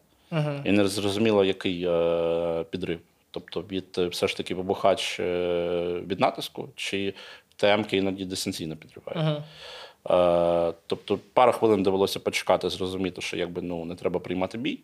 І 0.65 0.71
не 0.71 0.87
зрозуміло, 0.87 1.45
який 1.45 1.85
е, 1.87 2.63
підрив. 2.69 2.99
Тобто 3.31 3.61
від 3.61 3.97
все 3.97 4.27
ж 4.27 4.37
таки 4.37 4.55
вибухач 4.55 5.19
е, 5.19 6.01
від 6.07 6.19
натиску, 6.19 6.69
чи 6.75 7.13
ТМ-ки 7.55 7.97
іноді 7.97 8.25
дистанційно 8.25 8.75
підривають. 8.75 9.39
Е, 9.39 9.43
тобто 10.87 11.19
пару 11.33 11.51
хвилин 11.51 11.83
довелося 11.83 12.19
почекати, 12.19 12.69
зрозуміти, 12.69 13.21
що 13.21 13.37
якби 13.37 13.61
ну 13.61 13.85
не 13.85 13.95
треба 13.95 14.19
приймати 14.19 14.57
бій. 14.57 14.79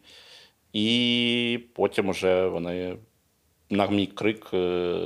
І 0.74 1.60
потім 1.74 2.10
вже 2.10 2.48
вони 2.48 2.96
на 3.70 3.88
мій 3.88 4.08
крик 4.08 4.48
е, 4.54 4.98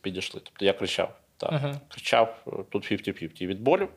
підійшли. 0.00 0.40
Тобто 0.44 0.64
я 0.64 0.72
кричав. 0.72 1.16
Так, 1.36 1.62
кричав 1.88 2.36
е, 2.46 2.50
тут 2.70 2.92
50-50 2.92 3.46
від 3.46 3.60
болю, 3.60 3.88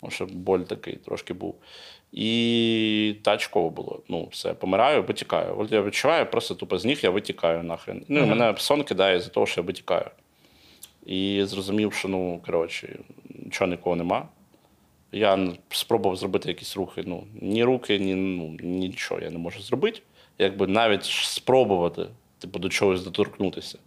тому 0.00 0.10
що 0.10 0.26
боль 0.26 0.60
такий 0.60 0.96
трошки 0.96 1.34
був. 1.34 1.54
І 2.12 3.14
тачково 3.22 3.70
було. 3.70 4.02
Ну, 4.08 4.28
все, 4.32 4.54
помираю, 4.54 5.02
витікаю. 5.02 5.54
От 5.58 5.72
я 5.72 5.82
відчуваю, 5.82 6.26
просто 6.26 6.54
тупо 6.54 6.78
з 6.78 6.84
ніг 6.84 7.00
я 7.02 7.10
витікаю 7.10 7.62
нахрен. 7.62 8.04
Ну, 8.08 8.20
і 8.20 8.26
мене 8.26 8.54
сон 8.58 8.82
кидає 8.82 9.20
з-за 9.20 9.30
того, 9.30 9.46
що 9.46 9.60
я 9.60 9.66
витікаю. 9.66 10.10
І 11.06 11.44
зрозумів, 11.44 11.94
що 11.94 12.08
ну, 12.08 12.40
коротше, 12.46 12.98
нічого 13.44 13.70
нікого 13.70 13.96
нема. 13.96 14.28
Я 15.12 15.54
спробував 15.70 16.16
зробити 16.16 16.48
якісь 16.48 16.76
рухи. 16.76 17.02
Ну, 17.06 17.24
ні 17.40 17.64
руки, 17.64 17.98
ні 17.98 18.14
ну, 18.14 18.56
нічого 18.62 19.20
я 19.20 19.30
не 19.30 19.38
можу 19.38 19.62
зробити. 19.62 20.02
Якби 20.38 20.66
навіть 20.66 21.04
спробувати, 21.04 22.06
типу, 22.38 22.58
до 22.58 22.68
чогось 22.68 23.04
доторкнутися. 23.04 23.78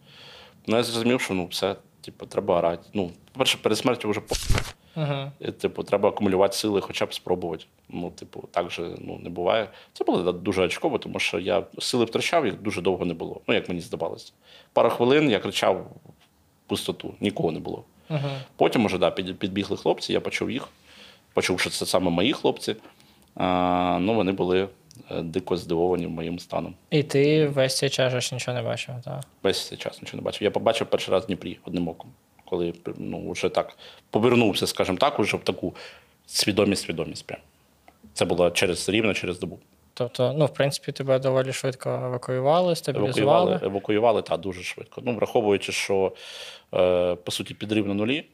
Ну, 0.67 0.77
я 0.77 0.83
зрозумів, 0.83 1.21
що 1.21 1.33
ну, 1.33 1.45
все, 1.45 1.75
типу, 2.01 2.25
треба 2.25 2.57
грати. 2.57 2.89
Ну, 2.93 3.11
по-перше, 3.31 3.57
перед 3.61 3.77
смертю 3.77 4.09
вже 4.09 4.21
по. 4.21 4.35
І, 5.39 5.51
типу, 5.51 5.83
треба 5.83 6.09
акумулювати 6.09 6.55
сили, 6.57 6.81
хоча 6.81 7.05
б 7.05 7.13
спробувати. 7.13 7.65
Ну, 7.89 8.09
типу, 8.09 8.43
так 8.51 8.71
же 8.71 8.95
ну, 8.99 9.19
не 9.23 9.29
буває. 9.29 9.67
Це 9.93 10.03
було 10.03 10.31
дуже 10.31 10.61
очково, 10.61 10.97
тому 10.97 11.19
що 11.19 11.39
я 11.39 11.63
сили 11.79 12.05
втрачав, 12.05 12.45
їх 12.45 12.61
дуже 12.61 12.81
довго 12.81 13.05
не 13.05 13.13
було. 13.13 13.41
Ну, 13.47 13.53
як 13.53 13.69
мені 13.69 13.81
здавалося. 13.81 14.33
Пару 14.73 14.89
хвилин 14.89 15.29
я 15.29 15.39
кричав 15.39 15.75
в 15.75 16.69
пустоту, 16.69 17.13
нікого 17.19 17.51
не 17.51 17.59
було. 17.59 17.83
Потім 18.55 18.85
уже 18.85 18.97
да, 18.97 19.11
підбігли 19.11 19.77
хлопці, 19.77 20.13
я 20.13 20.21
почув 20.21 20.51
їх, 20.51 20.67
почув, 21.33 21.59
що 21.59 21.69
це 21.69 21.85
саме 21.85 22.11
мої 22.11 22.33
хлопці. 22.33 22.75
Ну, 23.99 24.13
вони 24.13 24.31
були 24.31 24.67
е, 25.11 25.21
дико 25.21 25.57
здивовані 25.57 26.07
моїм 26.07 26.39
станом. 26.39 26.75
І 26.89 27.03
ти 27.03 27.47
весь 27.47 27.77
цей 27.77 27.89
час 27.89 28.23
ж 28.23 28.35
нічого 28.35 28.57
не 28.57 28.63
бачив, 28.63 28.95
так? 29.05 29.21
Весь 29.43 29.67
цей 29.67 29.77
час 29.77 30.01
нічого 30.01 30.21
не 30.21 30.25
бачив. 30.25 30.43
Я 30.43 30.51
побачив 30.51 30.87
перший 30.87 31.13
раз 31.13 31.23
в 31.23 31.27
Дніпрі 31.27 31.59
одним 31.65 31.87
оком, 31.87 32.11
коли 32.45 32.73
ну, 32.97 33.31
вже 33.31 33.49
так 33.49 33.77
повернувся, 34.09 34.67
скажімо 34.67 34.97
так, 34.97 35.19
уже 35.19 35.37
в 35.37 35.43
таку 35.43 35.75
свідомість, 36.25 36.83
свідомість. 36.83 37.27
Прям. 37.27 37.39
Це 38.13 38.25
було 38.25 38.51
через 38.51 38.89
рівно 38.89 39.13
через 39.13 39.39
добу. 39.39 39.59
Тобто, 39.93 40.33
ну, 40.37 40.45
в 40.45 40.53
принципі, 40.53 40.91
тебе 40.91 41.19
доволі 41.19 41.53
швидко 41.53 41.89
евакуювали, 41.89 42.75
стабілізували. 42.75 43.51
Евакуювали, 43.51 43.59
евакуювали 43.67 44.21
та 44.21 44.37
дуже 44.37 44.63
швидко. 44.63 45.01
Ну, 45.05 45.15
враховуючи, 45.15 45.71
що 45.71 46.13
е, 46.73 47.15
по 47.15 47.31
суті 47.31 47.53
підрив 47.53 47.87
на 47.87 47.93
нулі. 47.93 48.25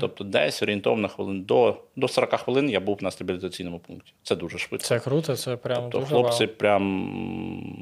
Тобто, 0.00 0.24
десь 0.24 0.62
орієнтовно 0.62 1.08
хвилин 1.08 1.42
до, 1.42 1.76
до 1.96 2.08
40 2.08 2.40
хвилин 2.40 2.70
я 2.70 2.80
був 2.80 3.02
на 3.02 3.10
стабілізаційному 3.10 3.78
пункті. 3.78 4.12
Це 4.22 4.36
дуже 4.36 4.58
швидко. 4.58 4.86
Це 4.86 5.00
круто, 5.00 5.36
це 5.36 5.56
прям 5.56 5.82
Тобто 5.82 5.98
дуже 5.98 6.10
хлопці 6.10 6.46
вау. 6.46 6.54
прям. 6.54 6.82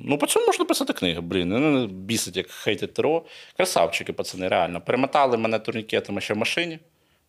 Ну, 0.05 0.19
по 0.19 0.27
цьому 0.27 0.47
можна 0.47 0.65
писати 0.65 0.93
книги, 0.93 1.21
блін. 1.21 1.49
Не 1.49 1.87
бісить, 1.87 2.37
як 2.37 2.51
хейтить 2.51 2.95
ТРО. 2.95 3.23
Красавчики, 3.57 4.13
пацани, 4.13 4.49
реально. 4.49 4.81
Перемотали 4.81 5.37
мене 5.37 5.59
турнікетами 5.59 6.21
ще 6.21 6.35
в 6.35 6.37
машині. 6.37 6.79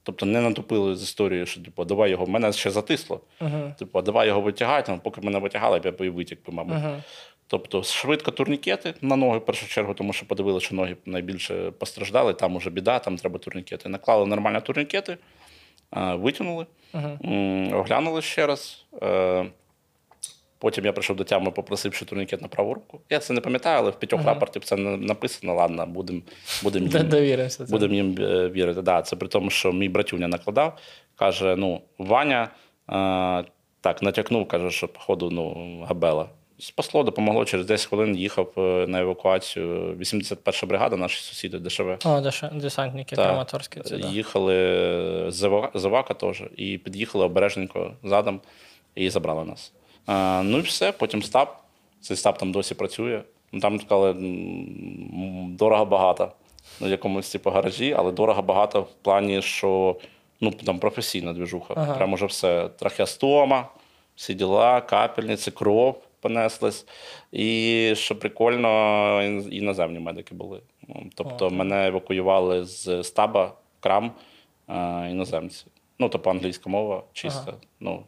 Тобто 0.03 0.25
не 0.25 0.41
натупили 0.41 0.95
з 0.95 1.03
історією, 1.03 1.45
що 1.45 1.61
типу, 1.61 1.85
давай 1.85 2.11
його, 2.11 2.27
мене 2.27 2.53
ще 2.53 2.71
затисло. 2.71 3.21
Типу, 3.79 4.01
давай 4.01 4.27
його 4.27 4.41
витягати. 4.41 4.91
Ну, 4.91 4.99
поки 5.03 5.21
мене 5.21 5.39
витягали, 5.39 5.81
я 5.83 5.91
б 5.91 6.01
і 6.05 6.09
витяг, 6.09 6.37
би, 6.47 6.53
мабуть. 6.53 6.77
Тобто, 7.49 7.83
швидко 7.83 8.31
турнікети 8.31 8.93
на 9.01 9.15
ноги, 9.15 9.37
в 9.37 9.45
першу 9.45 9.67
чергу, 9.67 9.93
тому 9.93 10.13
що 10.13 10.25
подивилися, 10.25 10.65
що 10.65 10.75
ноги 10.75 10.97
найбільше 11.05 11.71
постраждали, 11.71 12.33
там 12.33 12.55
уже 12.55 12.69
біда, 12.69 12.99
там 12.99 13.17
треба 13.17 13.39
турнікети. 13.39 13.89
Наклали 13.89 14.25
нормально 14.25 14.61
турнікети, 14.61 15.17
е, 15.97 16.15
витягнули, 16.15 16.65
м, 17.25 17.73
оглянули 17.73 18.21
ще 18.21 18.47
раз. 18.47 18.85
е, 19.03 19.45
Потім 20.59 20.85
я 20.85 20.93
прийшов 20.93 21.15
до 21.15 21.23
тями, 21.23 21.51
попросив 21.51 21.93
ще 21.93 22.05
турнікет 22.05 22.41
на 22.41 22.47
праву 22.47 22.73
руку. 22.73 23.01
Я 23.09 23.19
це 23.19 23.33
не 23.33 23.41
пам'ятаю, 23.41 23.77
але 23.79 23.89
в 23.91 23.99
п'ятьох 23.99 24.21
рапортів 24.25 24.63
це 24.63 24.75
на- 24.75 24.97
написано. 24.97 25.53
Ладно, 25.55 25.85
будемо 25.85 26.21
будем 26.63 26.83
цьому. 26.89 27.03
будем 27.71 27.93
їм 27.93 28.15
вірити. 28.51 28.81
Да, 28.81 29.01
це 29.01 29.15
при 29.15 29.27
тому, 29.27 29.49
що 29.49 29.71
мій 29.73 29.89
братюня 29.89 30.27
накладав. 30.27 30.77
Каже: 31.15 31.55
ну, 31.55 31.81
Ваня 31.97 32.43
е, 32.89 33.43
так 33.81 34.01
натякнув, 34.01 34.47
каже, 34.47 34.71
що, 34.71 34.87
походу, 34.87 35.29
ну, 35.31 35.79
габела. 35.89 36.29
Спасло, 36.59 37.03
допомогло. 37.03 37.45
Через 37.45 37.65
10 37.65 37.87
хвилин 37.87 38.15
їхав 38.17 38.51
е, 38.57 38.61
на 38.87 38.99
евакуацію 39.01 39.95
81 39.99 40.69
бригада, 40.69 40.97
наші 40.97 41.21
сусіди 41.21 41.59
ДШВ. 41.59 41.97
О, 42.05 42.21
десантники. 42.51 43.15
Краматорські. 43.15 43.79
Це, 43.79 43.97
да. 43.97 44.07
Їхали 44.07 44.55
з 45.27 45.43
Ава- 45.43 45.85
Авака 45.85 46.13
теж, 46.13 46.43
і 46.57 46.77
під'їхали 46.77 47.25
обережненько 47.25 47.93
задом 48.03 48.41
і 48.95 49.09
забрали 49.09 49.45
нас. 49.45 49.73
А, 50.05 50.41
ну 50.45 50.57
і 50.57 50.61
все, 50.61 50.91
потім 50.91 51.23
стаб. 51.23 51.47
Цей 52.01 52.17
стаб 52.17 52.37
там 52.37 52.51
досі 52.51 52.75
працює. 52.75 53.21
Ну, 53.51 53.59
Там 53.59 53.79
сказали, 53.79 54.15
дорого 55.49 55.85
багато 55.85 56.31
на 56.81 56.87
якомусь 56.87 57.29
типу 57.31 57.49
гаражі, 57.49 57.95
але 57.97 58.11
дорого 58.11 58.41
багато 58.41 58.81
в 58.81 58.87
плані, 59.01 59.41
що 59.41 59.95
ну, 60.41 60.51
там 60.51 60.79
професійна 60.79 61.33
двіжуха. 61.33 61.73
Ага. 61.77 61.93
Прямо 61.95 62.15
вже 62.15 62.25
все. 62.25 62.69
Трахеостома, 62.79 63.67
всі 64.15 64.33
діла, 64.33 64.81
капельниці, 64.81 65.51
кров 65.51 66.03
понеслись. 66.21 66.85
І 67.31 67.93
що 67.95 68.19
прикольно, 68.19 69.23
іноземні 69.51 69.99
медики 69.99 70.35
були. 70.35 70.61
Ну, 70.87 71.03
Тобто 71.15 71.49
мене 71.49 71.87
евакуювали 71.87 72.65
з 72.65 73.03
стаба, 73.03 73.53
крам, 73.79 74.11
е, 74.69 75.07
іноземці. 75.11 75.65
Ну, 75.99 76.09
тобто 76.09 76.29
англійська 76.29 76.69
мова 76.69 77.03
чиста. 77.13 77.53
Ну, 77.79 78.03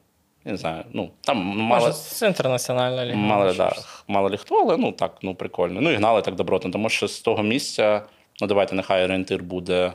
Я 0.46 0.52
не 0.52 0.58
знаю, 0.58 0.84
ну 0.94 1.10
там 1.22 1.38
мало, 1.38 1.92
з 1.92 2.22
інтернаціональної 2.22 3.08
ліги. 3.08 3.18
мало, 3.18 3.54
да, 3.54 3.74
мало 4.08 4.38
хто, 4.38 4.62
але 4.62 4.78
ну 4.78 4.92
так, 4.92 5.18
ну 5.22 5.36
прикольно. 5.36 5.82
Ну 5.82 5.92
і 5.92 5.96
гнали 5.96 6.22
так 6.22 6.36
добротно, 6.36 6.72
тому 6.72 6.90
що 6.90 7.08
з 7.08 7.22
того 7.22 7.44
місця, 7.44 8.02
ну 8.42 8.48
давайте, 8.48 8.76
нехай 8.76 9.04
орієнтир 9.04 9.44
буде 9.44 9.94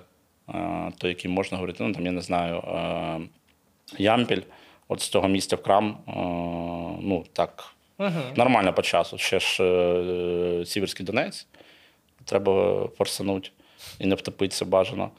е, 0.48 0.92
той, 0.98 1.08
який 1.08 1.30
можна 1.30 1.58
говорити, 1.58 1.84
ну 1.84 1.94
там 1.94 2.06
я 2.06 2.12
не 2.12 2.20
знаю, 2.20 2.56
е, 2.56 3.20
Ямпіль. 3.98 4.42
От 4.88 5.00
з 5.00 5.08
того 5.08 5.28
місця 5.28 5.56
в 5.56 5.62
крам, 5.62 5.98
е, 6.08 6.12
ну 7.02 7.24
так, 7.32 7.73
нормально 8.36 8.72
по 8.72 8.82
часу. 8.82 9.18
Ще 9.18 9.40
ж 9.40 9.64
е, 9.64 10.66
Сіверський 10.66 11.06
Донець. 11.06 11.46
Треба 12.24 12.82
форсануть 12.98 13.52
і 13.98 14.06
не 14.06 14.14
втопитися 14.14 14.64
бажано. 14.64 15.10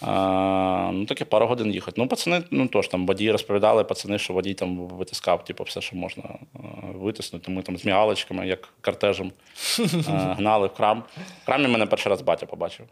А, 0.00 0.90
ну, 0.92 1.04
таке 1.06 1.24
пару 1.24 1.46
годин 1.46 1.72
їхати. 1.72 2.00
Ну, 2.00 2.08
пацани, 2.08 2.42
ну 2.50 2.68
тож 2.68 2.88
там 2.88 3.06
водії 3.06 3.32
розповідали, 3.32 3.84
пацани, 3.84 4.18
що 4.18 4.32
водій 4.32 4.54
там 4.54 4.76
витискав, 4.76 5.44
типу, 5.44 5.64
все, 5.64 5.80
що 5.80 5.96
можна 5.96 6.22
е, 6.24 6.58
витиснути. 6.94 7.50
Ми 7.50 7.62
там 7.62 7.76
з 7.76 7.84
мігалочками, 7.84 8.48
як 8.48 8.68
кортежем, 8.80 9.32
е, 9.80 9.82
гнали 10.38 10.66
в 10.66 10.74
крам. 10.74 11.02
В 11.42 11.46
крамі 11.46 11.68
мене 11.68 11.86
перший 11.86 12.10
раз 12.10 12.22
батя 12.22 12.46
побачив. 12.46 12.86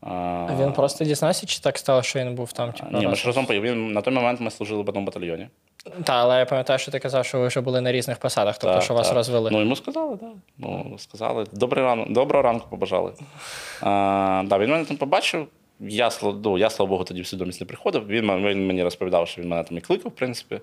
А, 0.00 0.10
А 0.50 0.62
він 0.62 0.72
просто 0.72 1.04
дізнався, 1.04 1.46
чи 1.46 1.60
так 1.60 1.78
стало, 1.78 2.02
що 2.02 2.18
він 2.18 2.34
був 2.34 2.52
там? 2.52 2.72
Типу, 2.72 2.98
Ні, 2.98 3.06
ми 3.06 3.14
ж 3.16 3.26
разом 3.26 3.46
поїхали. 3.46 3.74
На 3.74 4.02
той 4.02 4.14
момент 4.14 4.40
ми 4.40 4.50
служили 4.50 4.82
в 4.82 4.88
одному 4.88 5.06
батальйоні. 5.06 5.48
Та, 6.04 6.12
але 6.12 6.38
я 6.38 6.44
пам'ятаю, 6.44 6.78
що 6.78 6.90
ти 6.92 6.98
казав, 6.98 7.24
що 7.24 7.38
ви 7.38 7.46
вже 7.46 7.60
були 7.60 7.80
на 7.80 7.92
різних 7.92 8.18
посадах, 8.18 8.58
тобто, 8.58 8.74
Так, 8.74 8.82
що 8.84 8.94
вас 8.94 9.06
так. 9.06 9.16
розвели. 9.16 9.50
Ну, 9.50 9.60
йому 9.60 9.76
сказали, 9.76 10.16
так. 10.16 10.28
Ну, 10.58 10.96
сказали. 10.98 11.46
Добрий 11.52 11.84
ранок, 11.84 12.12
доброго 12.12 12.42
ранку 12.42 12.66
побажали. 12.70 13.12
А, 13.80 14.42
да, 14.46 14.58
він 14.58 14.70
мене 14.70 14.84
там 14.84 14.96
побачив. 14.96 15.46
Я, 15.80 16.10
ну, 16.22 16.58
я, 16.58 16.70
слава 16.70 16.90
Богу, 16.90 17.04
тоді 17.04 17.22
в 17.22 17.26
свідомість 17.26 17.60
не 17.60 17.66
приходив. 17.66 18.06
Він, 18.06 18.32
він 18.32 18.66
мені 18.66 18.82
розповідав, 18.82 19.28
що 19.28 19.42
він 19.42 19.48
мене 19.48 19.64
там 19.64 19.78
і 19.78 19.80
кликав, 19.80 20.12
в 20.12 20.14
принципі. 20.14 20.60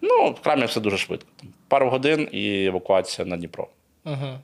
Ну, 0.00 0.30
в 0.30 0.40
крамі 0.40 0.64
все 0.64 0.80
дуже 0.80 0.98
швидко. 0.98 1.28
Там, 1.40 1.48
пару 1.68 1.90
годин 1.90 2.28
і 2.32 2.64
евакуація 2.64 3.26
на 3.26 3.36
Дніпро. 3.36 3.68
Угу. 4.04 4.38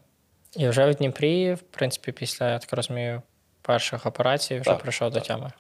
І 0.57 0.69
вже 0.69 0.91
в 0.91 0.95
Дніпрі, 0.95 1.55
в 1.55 1.61
принципі, 1.61 2.13
після, 2.13 2.51
я 2.51 2.59
так 2.59 2.73
розумію, 2.73 3.23
перших 3.63 4.07
операцій 4.07 4.55
вже 4.55 4.71
Так, 4.71 4.79
прийшов 4.79 5.11
до 5.11 5.21
тями. 5.21 5.51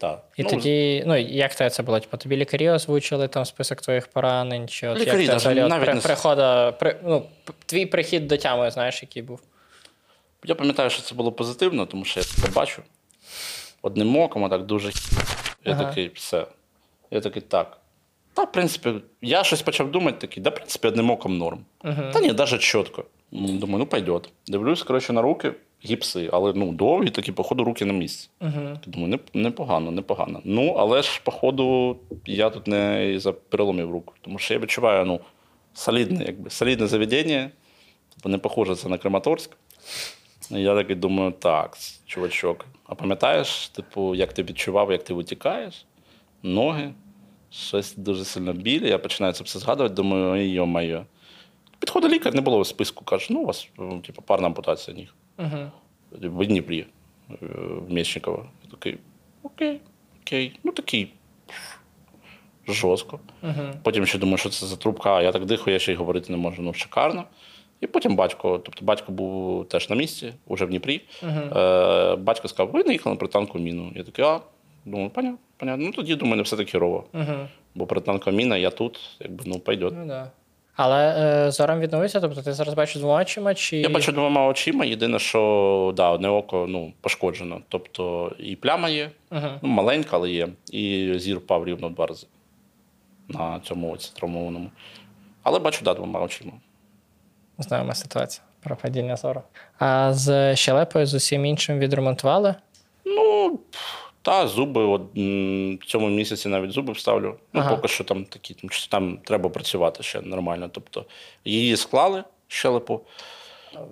Так. 0.00 0.24
І 0.36 0.42
ну, 0.42 0.50
тоді, 0.50 1.04
ну 1.06 1.16
як 1.16 1.54
те 1.54 1.70
це 1.70 1.82
було? 1.82 2.00
Типу, 2.00 2.16
тобі 2.16 2.36
лікарі 2.36 2.70
озвучили 2.70 3.28
там 3.28 3.44
список 3.44 3.80
твоїх 3.80 4.06
поранень, 4.06 4.68
чи 4.68 4.88
от 4.88 4.98
Лікарі 4.98 5.20
як 5.20 5.26
даже 5.26 5.36
взагалі 5.36 5.68
навіть 5.68 5.84
при, 5.84 5.94
не 5.94 6.00
прихода, 6.00 6.72
при, 6.72 6.96
ну, 7.04 7.26
твій 7.66 7.86
прихід 7.86 8.26
до 8.26 8.36
тями, 8.36 8.70
знаєш, 8.70 9.02
який 9.02 9.22
був? 9.22 9.40
Я 10.44 10.54
пам'ятаю, 10.54 10.90
що 10.90 11.02
це 11.02 11.14
було 11.14 11.32
позитивно, 11.32 11.86
тому 11.86 12.04
що 12.04 12.20
я 12.20 12.24
це 12.24 12.48
бачу. 12.48 12.82
Одним 13.82 14.16
оком, 14.16 14.44
а 14.44 14.48
так 14.48 14.66
дуже. 14.66 14.90
Я 15.64 15.72
Ага. 15.72 15.84
такий, 15.84 16.10
все. 16.14 16.46
Я 17.10 17.20
такий, 17.20 17.42
так. 17.42 17.78
Та, 18.34 18.44
в 18.44 18.52
принципі, 18.52 18.94
я 19.22 19.44
щось 19.44 19.62
почав 19.62 19.90
думати 19.90 20.18
такий, 20.20 20.42
да, 20.42 20.50
в 20.50 20.54
принципі, 20.54 20.88
одним 20.88 21.10
оком 21.10 21.38
норм. 21.38 21.64
Та 21.82 22.20
ні, 22.20 22.32
навіть 22.32 22.60
чітко. 22.60 23.04
Думаю, 23.32 23.78
ну 23.78 23.86
пойдет. 23.86 24.28
Дивлюсь, 24.46 24.82
коротше, 24.82 25.12
на 25.12 25.22
руки, 25.22 25.52
гіпси, 25.84 26.30
але 26.32 26.52
ну, 26.52 26.72
довгі, 26.72 27.10
такі, 27.10 27.32
походу, 27.32 27.64
руки 27.64 27.84
на 27.84 27.92
місці. 27.92 28.28
Угу. 28.40 28.80
Думаю, 28.86 29.20
не, 29.34 29.42
непогано, 29.42 29.90
непогано. 29.90 30.40
Ну, 30.44 30.74
але 30.78 31.02
ж, 31.02 31.20
походу, 31.24 31.96
я 32.26 32.50
тут 32.50 32.66
не 32.66 33.12
із-за 33.12 33.32
переломів 33.32 33.90
рук. 33.90 34.14
Тому 34.20 34.38
що 34.38 34.54
я 34.54 34.60
відчуваю, 34.60 35.04
ну, 35.04 35.20
солідне, 35.74 36.24
якби, 36.24 36.50
солідне 36.50 36.86
заведення, 36.86 37.50
тобто 38.14 38.28
не 38.28 38.38
похоже 38.38 38.76
це 38.76 38.88
на 38.88 38.98
Краматорськ. 38.98 39.56
І 40.50 40.60
я 40.60 40.74
такий 40.74 40.96
думаю, 40.96 41.32
так, 41.32 41.78
чувачок, 42.06 42.66
а 42.84 42.94
пам'ятаєш, 42.94 43.68
типу, 43.68 44.14
як 44.14 44.32
ти 44.32 44.42
відчував, 44.42 44.92
як 44.92 45.04
ти 45.04 45.14
витікаєш, 45.14 45.84
ноги, 46.42 46.92
щось 47.50 47.96
дуже 47.96 48.24
сильно 48.24 48.52
білі. 48.52 48.88
Я 48.88 48.98
починаю 48.98 49.32
це 49.34 49.44
все 49.44 49.58
згадувати, 49.58 49.94
думаю, 49.94 50.30
ой, 50.32 50.48
йо-моє. 50.48 51.04
Підходить 51.78 52.12
лікар, 52.12 52.34
не 52.34 52.40
було 52.40 52.60
в 52.60 52.66
списку, 52.66 53.04
каже, 53.04 53.26
ну, 53.30 53.40
у 53.40 53.46
вас 53.46 53.68
типу, 54.06 54.22
парна 54.22 54.46
ампутація 54.46 54.96
ніг 54.96 55.14
Угу. 55.38 55.70
в 56.10 56.46
Дніпрі, 56.46 56.86
е, 57.30 57.34
в 57.86 57.92
Мєчниково. 57.92 58.46
Я 58.64 58.70
такий, 58.70 58.98
окей, 59.42 59.80
окей. 60.22 60.58
Ну 60.64 60.72
такий 60.72 61.12
жорстко. 62.68 63.20
Угу. 63.42 63.62
Потім 63.82 64.06
ще 64.06 64.18
думаю, 64.18 64.38
що 64.38 64.48
це 64.48 64.66
за 64.66 64.76
трубка, 64.76 65.14
а 65.14 65.22
я 65.22 65.32
так 65.32 65.44
дихаю, 65.44 65.72
я 65.72 65.78
ще 65.78 65.92
й 65.92 65.94
говорити 65.94 66.32
не 66.32 66.38
можу. 66.38 66.62
Ну, 66.62 66.72
шикарно. 66.72 67.24
І 67.80 67.86
потім 67.86 68.16
батько, 68.16 68.58
тобто 68.58 68.84
батько 68.84 69.12
був 69.12 69.68
теж 69.68 69.90
на 69.90 69.96
місці, 69.96 70.32
уже 70.46 70.64
в 70.64 70.68
Дніпрі. 70.68 71.00
Е, 71.22 72.16
батько 72.16 72.48
сказав, 72.48 72.70
ви 72.70 72.84
не 72.84 72.92
їхали 72.92 73.14
на 73.14 73.18
протитанкову 73.18 73.64
міну. 73.64 73.92
Я 73.96 74.02
такий, 74.02 74.24
а, 74.24 74.40
думаю, 74.84 75.10
понятно, 75.10 75.38
понятно. 75.56 75.86
Ну 75.86 75.92
тоді 75.92 76.14
думаю, 76.14 76.36
не 76.36 76.42
все 76.42 76.56
таки 76.56 76.70
херово. 76.70 77.04
Угу. 77.14 77.48
Бо 77.74 77.86
протитанкова 77.86 78.36
міна, 78.36 78.56
я 78.56 78.70
тут, 78.70 79.00
якби 79.20 79.44
ну 79.46 79.58
пойдет. 79.58 79.92
Ну, 79.96 80.06
да. 80.06 80.30
Але 80.76 81.14
е, 81.46 81.50
зором 81.50 81.80
відновився, 81.80 82.20
тобто 82.20 82.42
ти 82.42 82.52
зараз 82.52 82.74
бачиш 82.74 82.96
двома 82.96 83.20
очима, 83.22 83.54
чи. 83.54 83.76
Я 83.76 83.88
бачу 83.88 84.12
двома 84.12 84.46
очима. 84.46 84.84
Єдине, 84.84 85.18
що 85.18 85.92
да, 85.96 86.10
одне 86.10 86.28
око 86.28 86.66
ну, 86.68 86.92
пошкоджено. 87.00 87.60
Тобто 87.68 88.32
і 88.38 88.56
пляма 88.56 88.88
є, 88.88 89.10
Угу. 89.32 89.48
ну, 89.62 89.68
маленька, 89.68 90.10
але 90.12 90.30
є. 90.30 90.48
І 90.72 91.12
зір 91.16 91.38
впав 91.38 91.64
рівно 91.66 91.88
в 91.88 91.94
два 91.94 92.06
рази 92.06 92.26
на 93.28 93.60
цьому 93.60 93.92
оці 93.92 94.10
травмованому. 94.14 94.70
Але 95.42 95.58
бачу, 95.58 95.84
да, 95.84 95.94
двома 95.94 96.20
очима. 96.20 96.52
Знаємо 97.58 97.94
ситуацію 97.94 98.44
про 98.62 98.76
падіння 98.76 99.16
зору. 99.16 99.42
А 99.78 100.12
з 100.14 100.56
щелепою 100.56 101.06
з 101.06 101.14
усім 101.14 101.46
іншим 101.46 101.78
відремонтували? 101.78 102.54
Ну, 103.04 103.58
та 104.26 104.46
зуби, 104.46 104.84
от, 104.84 105.02
в 105.82 105.86
цьому 105.86 106.08
місяці 106.08 106.48
навіть 106.48 106.70
зуби 106.70 106.92
вставлю. 106.92 107.34
Ну, 107.52 107.60
Ага. 107.60 107.76
поки 107.76 107.88
що 107.88 108.04
там 108.04 108.24
такі, 108.24 108.54
там, 108.54 108.70
там 108.90 109.18
треба 109.24 109.48
працювати 109.50 110.02
ще 110.02 110.20
нормально. 110.20 110.68
Тобто 110.72 111.04
її 111.44 111.76
склали 111.76 112.24
щелепу. 112.48 113.00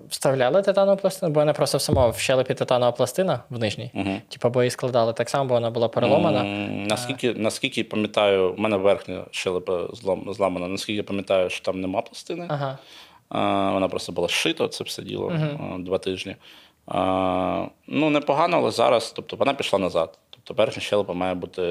Вставляли 0.09 0.63
титанову 0.63 0.97
пластину, 0.99 1.33
бо 1.33 1.41
вона 1.41 1.53
просто 1.53 1.79
в 1.79 1.81
самому 1.81 2.11
в 2.11 2.19
щелепі 2.19 2.55
титанова 2.55 2.93
пластина 2.93 3.41
в 3.51 3.59
нижній. 3.59 3.91
Угу. 3.95 4.21
Типу, 4.29 4.49
бо 4.51 4.63
її 4.63 4.71
складали 4.71 5.13
так 5.13 5.31
само, 5.31 5.45
бо 5.49 5.55
вона 5.55 5.71
була 5.71 5.89
переломана. 5.89 6.41
М, 6.41 6.87
Наскільки, 6.87 7.35
наскільки 7.35 7.85
пам'ятаю, 7.85 8.53
в 8.53 8.59
мене 8.59 8.77
верхня 8.77 9.25
щелепа 9.31 9.89
злам, 9.93 10.35
зламана, 10.35 10.69
наскільки 10.69 10.97
я 10.97 11.03
пам'ятаю, 11.03 11.51
що 11.51 11.65
там 11.65 11.81
нема 11.81 12.01
пластини. 12.03 12.47
Ага. 12.49 12.79
А, 13.29 13.71
Вона 13.73 13.89
просто 13.89 14.13
була 14.13 14.29
зшита, 14.29 14.69
це 14.69 14.85
все 14.85 15.03
діло 15.03 15.33
а, 15.75 15.79
два 15.79 15.99
тижні. 15.99 16.37
А, 16.87 17.67
Ну, 17.87 18.11
непогано, 18.11 18.57
але 18.57 18.71
зараз, 18.71 19.13
тобто 19.17 19.37
вона 19.37 19.55
пішла 19.55 19.79
назад. 19.79 20.19
Тобто 20.45 20.63
верхня 20.63 20.83
щелепа 20.83 21.13
має 21.13 21.35
бути, 21.35 21.63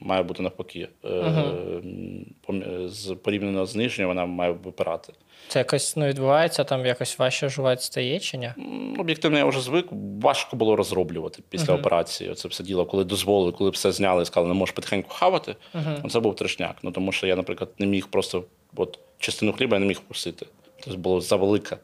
має 0.00 0.22
бути 0.22 0.42
навпаки. 0.42 0.88
М, 1.04 2.88
з- 2.88 3.14
Порівняно 3.22 3.66
з 3.66 3.76
нижньою, 3.76 4.08
вона 4.08 4.26
має 4.26 4.52
випирати. 4.52 5.12
Це 5.48 5.58
якось 5.58 5.96
ну, 5.96 6.06
відбувається, 6.06 6.64
там 6.64 6.86
якось 6.86 7.18
важче 7.18 7.48
жувати 7.48 7.82
стає 7.82 8.20
чи 8.20 8.38
ні? 8.38 8.50
Об'єктивно, 8.98 9.38
я 9.38 9.44
вже 9.44 9.60
звик. 9.60 9.86
Важко 10.22 10.56
було 10.56 10.76
розроблювати 10.76 11.42
після 11.48 11.64
операції. 11.74 12.34
Це 12.34 12.48
все 12.48 12.64
діло, 12.64 12.86
коли 12.86 13.04
дозволили, 13.04 13.52
коли 13.52 13.70
все 13.70 13.92
зняли 13.92 14.22
і 14.22 14.26
сказали, 14.26 14.48
не 14.48 14.54
можеш 14.58 14.74
потихеньку 14.74 15.08
хавати. 15.10 15.56
ну, 16.02 16.10
Це 16.10 16.20
був 16.20 16.36
трешняк. 16.36 16.76
Ну 16.82 16.90
тому 16.90 17.12
що 17.12 17.26
я, 17.26 17.36
наприклад, 17.36 17.70
не 17.78 17.86
міг 17.86 18.06
просто 18.08 18.44
от, 18.76 18.98
частину 19.18 19.52
хліба 19.52 19.76
я 19.76 19.80
не 19.80 19.86
міг 19.86 19.96
вкусити. 19.96 20.46
Тобто 20.84 20.98
було 20.98 21.20
завелика 21.20 21.78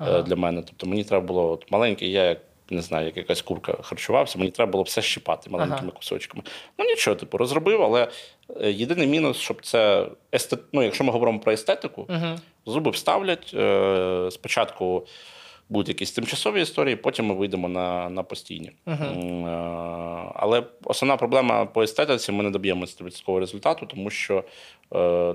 е, 0.00 0.22
для 0.22 0.36
мене. 0.36 0.62
Тобто 0.66 0.86
мені 0.86 1.04
треба 1.04 1.26
було 1.26 1.50
от, 1.52 1.70
маленький, 1.72 2.10
я 2.10 2.24
як. 2.24 2.40
Не 2.70 2.82
знаю, 2.82 3.06
як 3.06 3.16
якась 3.16 3.42
курка 3.42 3.76
харчувався, 3.82 4.38
мені 4.38 4.50
треба 4.50 4.72
було 4.72 4.84
все 4.84 5.02
щипати 5.02 5.50
маленькими 5.50 5.80
Ага. 5.82 5.90
кусочками. 5.90 6.42
Ну 6.78 6.84
нічого, 6.84 7.16
типу, 7.16 7.38
розробив, 7.38 7.82
але 7.82 8.08
е, 8.60 8.70
єдиний 8.70 9.06
мінус, 9.06 9.36
щоб 9.36 9.64
це 9.64 10.06
естет... 10.34 10.60
ну, 10.72 10.82
якщо 10.82 11.04
ми 11.04 11.12
говоримо 11.12 11.40
про 11.40 11.52
естетику, 11.52 12.06
Угу. 12.08 12.38
Зуби 12.66 12.90
вставлять. 12.90 13.54
Е, 13.54 14.28
спочатку 14.30 15.06
будуть 15.68 15.88
якісь 15.88 16.12
тимчасові 16.12 16.62
історії, 16.62 16.96
потім 16.96 17.26
ми 17.26 17.34
вийдемо 17.34 17.68
на, 17.68 18.08
на 18.10 18.22
постійні. 18.22 18.72
Е, 18.86 18.94
але 20.34 20.62
основна 20.84 21.16
проблема 21.16 21.66
по 21.66 21.82
естетиці 21.82 22.32
ми 22.32 22.42
не 22.42 22.50
доб'ємося 22.50 22.92
стовідсоткового 22.92 23.40
результату, 23.40 23.86
тому 23.86 24.10
що 24.10 24.44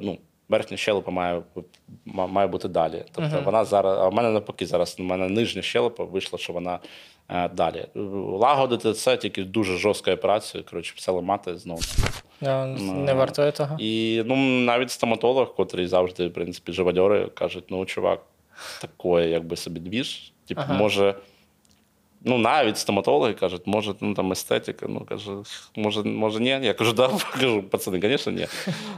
ну, 0.01 0.17
верхня 0.49 0.77
щелепа 0.77 1.11
має, 1.11 1.41
має 2.05 2.47
бути 2.47 2.67
далі. 2.67 3.05
Тобто 3.11 3.41
вона 3.45 3.65
зараз, 3.65 3.97
а 3.99 4.07
в 4.07 4.13
мене 4.13 4.29
навпаки, 4.29 4.65
зараз 4.65 4.95
у 4.99 5.03
мене 5.03 5.29
нижня 5.29 5.61
щелепа 5.61 6.03
вийшла, 6.03 6.39
що 6.39 6.53
вона 6.53 6.79
далі. 7.53 7.85
Лагодити 8.39 8.93
це 8.93 9.17
тільки 9.17 9.43
дуже 9.43 9.77
жорстка 9.77 10.13
операція. 10.13 10.63
Коротше, 10.63 10.93
все 10.97 11.11
ламати 11.11 11.57
знову. 11.57 11.81
Не 12.81 13.13
вартує 13.13 13.51
того. 13.51 13.75
І 13.79 14.23
ну, 14.25 14.35
навіть 14.59 14.91
стоматолог, 14.91 15.55
котрий 15.55 15.87
завжди, 15.87 16.27
в 16.27 16.33
принципі, 16.33 16.71
живадьори, 16.71 17.27
кажуть: 17.33 17.63
ну, 17.69 17.85
чувак, 17.85 18.21
такое, 18.81 19.27
якби 19.27 19.55
собі 19.55 19.79
двіж. 19.79 20.33
Типу, 20.47 20.61
Ага. 20.61 20.73
може, 20.73 21.15
Ну, 22.25 22.37
навіть 22.37 22.77
стоматологи 22.77 23.33
кажуть, 23.33 23.61
може, 23.65 23.93
ну 24.01 24.13
там 24.13 24.31
естетика. 24.31 24.85
Ну 24.89 24.99
каже, 25.09 25.31
може, 25.75 26.03
може, 26.03 26.39
ні. 26.39 26.49
Я 26.49 26.73
кажу, 26.73 26.93
да, 26.93 27.09
кажу, 27.33 27.63
пацани, 27.63 27.99
звісно, 28.01 28.31
ні. 28.31 28.47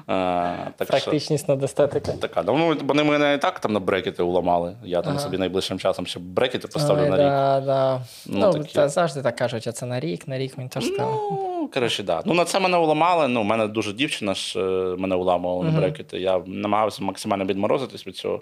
А, 0.07 0.55
так 0.77 0.87
Практичність 0.87 1.47
над 1.47 1.63
естетикою. 1.63 2.17
така. 2.17 2.43
Ну, 2.43 2.75
вони 2.87 3.03
мене 3.03 3.33
і 3.33 3.37
так 3.37 3.59
там 3.59 3.73
на 3.73 3.79
брекети 3.79 4.23
уламали. 4.23 4.77
Я 4.83 5.01
там 5.01 5.19
собі 5.19 5.37
найближчим 5.37 5.79
часом 5.79 6.07
ще 6.07 6.19
брекети 6.19 6.67
поставлю 6.67 7.01
Ой, 7.03 7.09
на 7.09 7.15
рік. 7.15 7.23
да, 7.23 7.61
да. 7.65 8.01
Ну, 8.25 8.53
Ну, 8.57 8.63
та 8.73 8.89
завжди 8.89 9.21
так 9.21 9.35
кажуть, 9.35 9.67
а 9.67 9.71
це 9.71 9.85
на 9.85 9.99
рік, 9.99 10.27
на 10.27 10.37
рік 10.37 10.57
мені 10.57 10.69
теж. 10.69 10.85
Ну, 10.99 11.69
коротше, 11.73 12.03
да. 12.03 12.21
Ну, 12.25 12.33
на 12.33 12.45
це 12.45 12.59
мене 12.59 12.77
уламали. 12.77 13.27
Ну, 13.27 13.41
у 13.41 13.43
мене 13.43 13.67
дуже 13.67 13.93
дівчина 13.93 14.33
ж 14.33 14.59
е, 14.59 14.95
мене 14.97 15.15
уламувала 15.15 15.71
на 15.71 15.79
брекети. 15.79 16.19
Я 16.19 16.41
намагався 16.45 17.03
максимально 17.03 17.45
відморозитись 17.45 18.07
від 18.07 18.15
цього. 18.15 18.41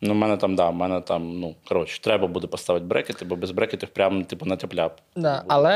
Ну, 0.00 0.12
в 0.12 0.16
мене 0.16 0.36
там, 0.36 0.56
да, 0.56 0.70
в 0.70 0.74
мене 0.74 1.00
там, 1.00 1.40
ну, 1.40 1.54
коротше, 1.68 2.00
треба 2.00 2.26
буде 2.26 2.46
поставити 2.46 2.86
брекети, 2.86 3.24
бо 3.24 3.36
без 3.36 3.50
брекетів 3.50 3.88
прям, 3.88 4.24
типу, 4.24 4.46
на 4.46 4.56
тепляп. 4.56 5.00
Да, 5.16 5.44
але 5.48 5.72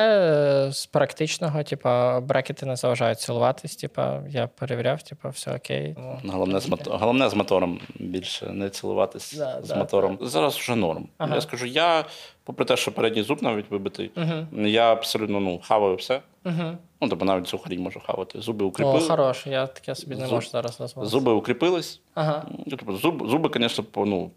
е, 0.69 0.73
з 0.73 0.87
практичного, 0.87 1.63
типу, 1.63 1.89
брекети 2.23 2.67
не 2.67 2.77
заважають 2.77 3.21
цілуватись. 3.21 3.77
Типа, 3.77 4.23
я 4.29 4.47
перевіряв, 4.47 5.03
типу, 5.03 5.29
все 5.29 5.55
окей. 5.57 5.97
Ну, 5.99 6.33
Головне 6.33 6.61
з, 6.61 6.69
мото... 6.69 6.99
Головне 6.99 7.29
з 7.29 7.35
мотором 7.35 7.81
більше 7.95 8.47
не 8.47 8.71
цілуватись 8.71 9.35
Да, 9.39 9.61
з 9.63 9.69
да, 9.69 9.77
мотором. 9.77 10.19
Зараз 10.21 10.57
вже 10.57 10.77
норм. 10.77 11.09
Ага. 11.19 11.35
Я 11.35 11.41
скажу, 11.41 11.67
я, 11.67 12.05
попри 12.49 12.65
те, 12.65 12.77
що 12.77 12.93
передній 12.93 13.23
зуб 13.23 13.43
навіть 13.43 13.71
вибитий, 13.71 14.11
я 14.53 14.93
абсолютно 14.93 15.41
ну, 15.41 15.61
хаваю 15.63 15.97
все. 15.97 16.21
Угу. 16.45 16.77
Ну, 17.01 17.09
тобто 17.09 17.25
навіть 17.25 17.49
сухарі 17.49 17.79
можу 17.79 18.01
хавати. 18.01 18.41
Зуби 18.41 18.65
О, 18.65 18.69
укріпили. 18.69 19.01
хорош, 19.01 19.47
я 19.47 19.67
таке 19.67 19.95
собі 19.95 20.17
не 20.17 20.27
Зуб- 20.27 20.33
можу 20.33 20.51
зараз 20.51 20.79
дозволити. 20.79 21.11
Зуби 21.11 21.33
укріпились. 21.33 22.01
Ага. 22.15 22.47
Ну, 22.51 22.65
Тобто, 22.71 22.97
зуб, 22.97 23.29
зуби, 23.29 23.51
звісно, 23.55 23.85
по, 23.85 24.07
ну, 24.07 24.31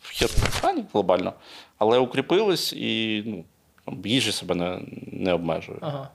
в 0.00 0.18
херному 0.18 0.50
стані 0.50 0.84
глобально, 0.92 1.32
але 1.78 1.98
укріпились 1.98 2.72
і 2.72 3.22
ну, 3.26 3.44
їжі 4.04 4.32
себе 4.32 4.54
не, 4.54 4.80
не 5.12 5.32
обмежую. 5.32 5.78
Ага. 5.80 6.08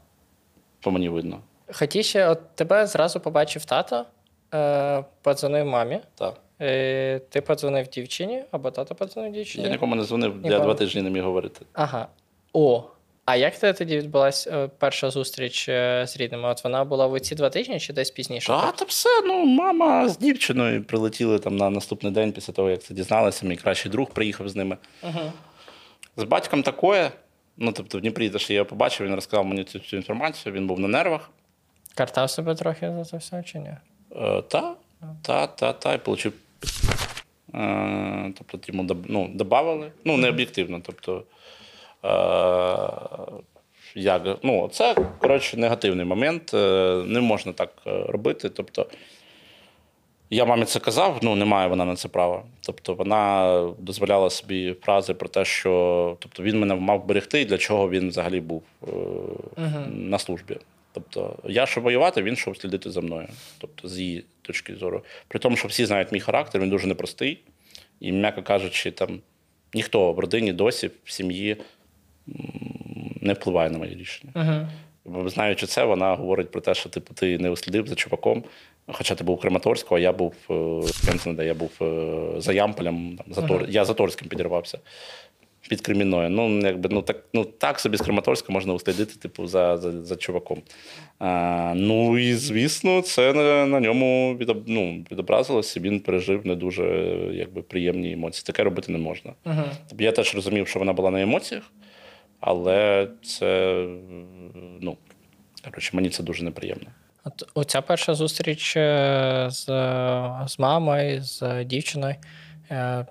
По 0.82 0.92
мені 0.92 1.10
видно. 1.10 1.40
Хотів 1.74 2.06
ще, 2.06 2.28
от 2.28 2.56
тебе 2.56 2.88
зразу 2.88 3.20
побачив 3.20 3.66
тато, 3.66 4.06
е, 4.54 5.04
подзвонив 5.22 5.66
мамі. 5.66 6.00
Так. 6.16 6.34
Е, 6.62 7.20
ти 7.30 7.42
подзвонив 7.42 7.88
дівчині, 7.88 8.44
або 8.52 8.72
тато 8.72 8.96
подзвонив 8.96 9.34
дівчині. 9.34 9.64
Я 9.64 9.70
нікому 9.70 9.96
не 9.96 10.04
дзвонив, 10.04 10.36
я 10.44 10.60
два 10.60 10.74
тижні 10.74 11.02
не 11.02 11.10
міг 11.10 11.24
говорити. 11.24 11.66
Ага. 11.74 12.08
О. 12.54 12.84
А 13.26 13.36
як 13.36 13.58
тебе 13.58 13.74
тоді 13.74 13.98
відбулася 13.98 14.68
перша 14.68 15.10
зустріч 15.10 15.70
е, 15.70 16.06
з 16.08 16.18
рідними? 16.18 16.50
От 16.50 16.64
вона 16.64 16.84
була 16.84 17.08
в 17.08 17.20
ці 17.20 17.36
два 17.36 17.50
тижні 17.50 17.80
чи 17.80 17.94
десь 17.94 18.12
пізніше? 18.12 18.48
Та, 18.48 18.72
та 18.72 18.86
все, 18.86 19.10
ну, 19.26 19.46
мама 19.46 20.10
з 20.10 20.18
дівчиною 20.18 20.84
прилетіли 20.84 21.40
там 21.40 21.58
на 21.58 21.70
наступний 21.70 22.12
день 22.12 22.32
після 22.32 22.54
того, 22.54 22.70
як 22.70 22.84
це 22.84 22.94
дізналися. 22.94 23.46
Мій 23.46 23.56
кращий 23.56 23.92
друг 23.92 24.10
приїхав 24.10 24.50
з 24.50 24.56
ними. 24.56 24.78
Угу. 25.04 25.32
З 26.18 26.24
батьком 26.24 26.64
такое. 26.64 27.12
Ну, 27.58 27.72
тобто, 27.72 27.98
в 27.98 28.02
Дніпрі, 28.02 28.30
те, 28.30 28.40
що 28.40 28.54
я 28.54 28.58
його 28.58 28.70
побачив, 28.70 29.08
він 29.08 29.16
розказав 29.16 29.46
мені 29.46 29.64
цю, 29.64 29.80
цю 29.80 29.98
інформацію, 29.98 30.54
він 30.54 30.68
був 30.68 30.80
на 30.80 30.88
нервах. 30.88 31.30
Картав 31.96 32.30
себе 32.30 32.56
трохи 32.56 32.92
за 32.92 33.06
це 33.06 33.18
все 33.18 33.44
чи 33.44 33.60
ні? 33.60 33.74
Е, 34.16 34.42
та, 34.42 34.76
та, 35.22 35.48
та, 35.48 35.74
та, 35.74 35.94
і 35.94 36.00
отримав. 36.06 36.34
Е, 37.56 38.34
тобто, 38.38 38.72
йому 38.74 38.96
ну, 39.08 39.30
додавали. 39.34 39.92
Ну, 40.06 40.18
не 40.18 40.30
об'єктивно. 40.30 40.82
Тобто, 40.86 41.24
е, 42.06 42.10
як, 43.96 44.38
ну, 44.44 44.70
це, 44.72 44.96
коротше, 45.20 45.58
негативний 45.58 46.06
момент. 46.06 46.54
Е, 46.54 47.04
не 47.06 47.22
можна 47.22 47.54
так 47.54 47.72
робити. 47.86 48.50
Тобто, 48.50 48.88
я 50.30 50.46
мамі 50.46 50.66
це 50.66 50.80
казав, 50.80 51.20
ну 51.22 51.36
немає 51.36 51.68
вона 51.68 51.86
на 51.86 51.96
це 51.96 52.08
права. 52.08 52.44
Тобто 52.62 52.94
вона 52.94 53.74
дозволяла 53.80 54.30
собі 54.30 54.76
фрази 54.82 55.14
про 55.14 55.30
те, 55.30 55.46
що 55.46 56.18
тобто, 56.20 56.44
він 56.44 56.60
мене 56.60 56.76
мав 56.76 57.06
берегти, 57.06 57.42
і 57.42 57.46
для 57.46 57.58
чого 57.58 57.90
він 57.90 58.10
взагалі 58.10 58.40
був 58.40 58.64
е, 58.88 58.92
на 59.88 60.20
службі. 60.20 60.58
Тобто, 60.92 61.36
я 61.44 61.66
щоб 61.66 61.84
воювати, 61.84 62.22
він 62.22 62.36
щоб 62.36 62.58
слідити 62.58 62.92
за 62.92 63.02
мною. 63.02 63.28
Тобто, 63.58 63.88
з 63.88 64.00
її 64.00 64.24
точки 64.46 64.76
зору. 64.76 65.04
При 65.28 65.40
тому, 65.40 65.58
що 65.58 65.68
всі 65.68 65.86
знають 65.86 66.12
мій 66.12 66.20
характер, 66.20 66.62
він 66.62 66.70
дуже 66.70 66.88
непростий. 66.88 67.44
І, 68.00 68.12
м'яко 68.12 68.44
кажучи, 68.44 68.92
там 68.92 69.20
ніхто 69.74 70.14
в 70.14 70.20
родині 70.20 70.54
досі, 70.54 70.92
в 71.04 71.12
сім'ї 71.12 71.58
не 73.22 73.34
впливає 73.34 73.70
на 73.70 73.78
мої 73.78 73.96
рішення. 73.96 74.32
Угу. 74.36 74.68
Бо 75.06 75.30
знаючи 75.30 75.68
це, 75.68 75.84
вона 75.84 76.16
говорить 76.16 76.52
про 76.52 76.62
те, 76.62 76.74
що 76.74 76.90
типу, 76.90 77.14
ти 77.14 77.38
не 77.38 77.50
услідив 77.50 77.88
за 77.88 77.96
чуваком. 77.96 78.44
Хоча 78.88 79.16
ти 79.16 79.24
був 79.24 79.40
Краматорського, 79.40 79.98
а 79.98 80.00
я 80.00 80.12
був 80.12 80.36
е, 81.38 81.46
я 81.46 81.54
був 81.54 81.72
е, 81.82 82.42
за 82.42 82.54
Ямполем, 82.54 83.18
там, 83.18 83.34
за 83.34 83.42
Тор... 83.42 83.66
я 83.70 83.86
за 83.86 83.94
Торським 83.94 84.28
підірвався 84.28 84.80
під 85.70 85.82
Кремінною. 85.82 86.30
Ну, 86.30 86.60
якби, 86.60 86.90
ну, 86.92 87.02
так, 87.02 87.24
ну, 87.34 87.46
так 87.46 87.80
собі 87.80 87.98
з 87.98 88.02
Краматорська 88.02 88.54
можна 88.54 88.74
услідити, 88.74 89.16
типу, 89.16 89.48
за, 89.48 89.78
за, 89.78 90.04
за 90.04 90.16
чуваком. 90.16 90.62
А, 91.20 91.74
ну 91.76 92.18
і 92.18 92.34
звісно, 92.34 93.02
це 93.02 93.34
на, 93.34 93.66
на 93.66 93.80
ньому 93.80 94.38
ну, 94.68 95.06
відобразилося. 95.12 95.80
Він 95.80 96.00
пережив 96.00 96.48
не 96.48 96.56
дуже 96.56 96.84
е, 96.84 97.34
якби, 97.34 97.62
приємні 97.62 98.12
емоції. 98.12 98.44
Таке 98.46 98.64
робити 98.64 98.92
не 98.92 98.98
можна. 98.98 99.34
Угу. 99.46 99.64
Тобто 99.90 100.04
Я 100.04 100.12
теж 100.12 100.36
розумів, 100.36 100.68
що 100.68 100.80
вона 100.80 100.94
була 100.94 101.12
на 101.12 101.22
емоціях, 101.22 101.72
але 102.40 103.08
це 103.24 103.76
ну, 104.82 104.98
коротше, 105.66 105.90
мені 105.94 106.10
це 106.10 106.24
дуже 106.24 106.44
неприємно. 106.44 106.88
От 107.24 107.44
оця 107.54 107.82
перша 107.82 108.14
зустріч 108.16 108.78
е, 108.78 109.48
з, 109.50 109.66
з 110.48 110.60
мамою, 110.60 111.24
з 111.24 111.64
дівчиною. 111.64 112.16
е, 112.72 113.06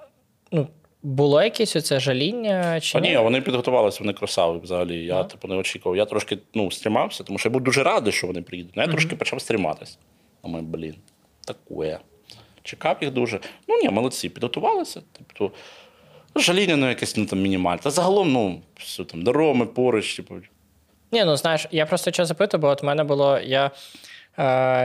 Ну, 0.53 0.69
було 1.05 1.43
якесь 1.43 1.77
оце 1.77 2.01
жаління? 2.01 2.81
Чи 2.81 2.99
А 2.99 3.01
ні, 3.01 3.17
вони 3.17 3.41
підготувалися, 3.41 3.99
вони 4.01 4.13
красаві 4.13 4.59
взагалі. 4.59 5.05
Я 5.05 5.25
типу 5.25 5.49
не 5.49 5.55
очікував. 5.55 5.97
Я 5.97 6.05
трошки 6.05 6.39
ну, 6.55 6.71
стрімався, 6.71 7.25
тому 7.25 7.39
що 7.39 7.49
я 7.49 7.53
був 7.53 7.63
дуже 7.63 7.83
радий, 7.83 8.13
що 8.13 8.27
вони 8.27 8.43
приїдуть. 8.43 8.77
Я 8.77 8.87
трошки 8.87 9.17
почав 9.17 9.41
стріматися. 9.41 9.97
Думаю, 10.45 10.65
блін, 10.65 10.95
таке. 11.47 11.99
Чекав 12.63 12.97
їх 13.01 13.11
дуже. 13.11 13.41
Ну 13.69 13.77
ні, 13.77 13.89
молодці, 13.89 14.29
підготувалися. 14.29 15.03
Тобто, 15.13 15.57
жаління 16.37 16.77
ну, 16.77 16.89
якесь 16.89 17.17
ну, 17.17 17.27
там 17.27 17.41
мінімальне. 17.41 17.81
Та 17.83 17.91
загалом, 17.91 18.33
ну, 18.33 18.63
все 18.77 19.05
там, 19.05 19.23
дороми 19.23 19.67
поруч, 19.67 20.17
типу. 20.17 20.35
Ні, 21.13 21.25
ну 21.25 21.37
знаєш, 21.37 21.67
я 21.71 21.87
просто 21.87 22.13
що 22.13 22.25
запитую, 22.25 22.61
бо 22.61 22.69
от 22.69 22.83
в 22.83 22.87
мене 22.87 23.05
було 23.05 23.39
я 23.39 23.71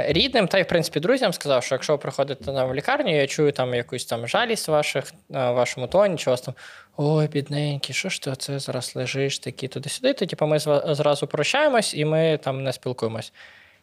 рідним, 0.08 0.48
та 0.48 0.60
й 0.60 0.64
в 0.64 0.68
принципі 0.68 1.00
друзям 1.00 1.34
сказав, 1.34 1.64
що 1.64 1.76
якщо 1.76 1.94
ви 1.94 1.98
приходите 1.98 2.46
там 2.46 2.70
в 2.70 2.76
лікарню, 2.76 3.16
я 3.16 3.28
чую 3.28 3.52
там 3.52 3.74
якусь 3.74 4.06
там 4.06 4.28
жалість 4.28 4.68
ваших, 4.68 5.04
е, 5.06 5.52
вашому 5.52 5.88
тоні, 5.88 6.18
чи 6.18 6.30
вас 6.30 6.42
там 6.42 6.54
ой, 6.98 7.28
бідненький, 7.28 7.96
що 7.96 8.10
ж 8.10 8.22
ти 8.22 8.32
оце 8.32 8.60
зараз 8.60 8.96
лежиш, 8.96 9.40
такі 9.40 9.68
туди-сюди, 9.68 10.14
то 10.14 10.26
типу, 10.26 10.46
ми 10.46 10.60
зразу 10.60 11.28
прощаємось 11.28 11.94
і 11.94 12.06
ми 12.06 12.40
там 12.44 12.64
не 12.64 12.74
спілкуємось. 12.74 13.34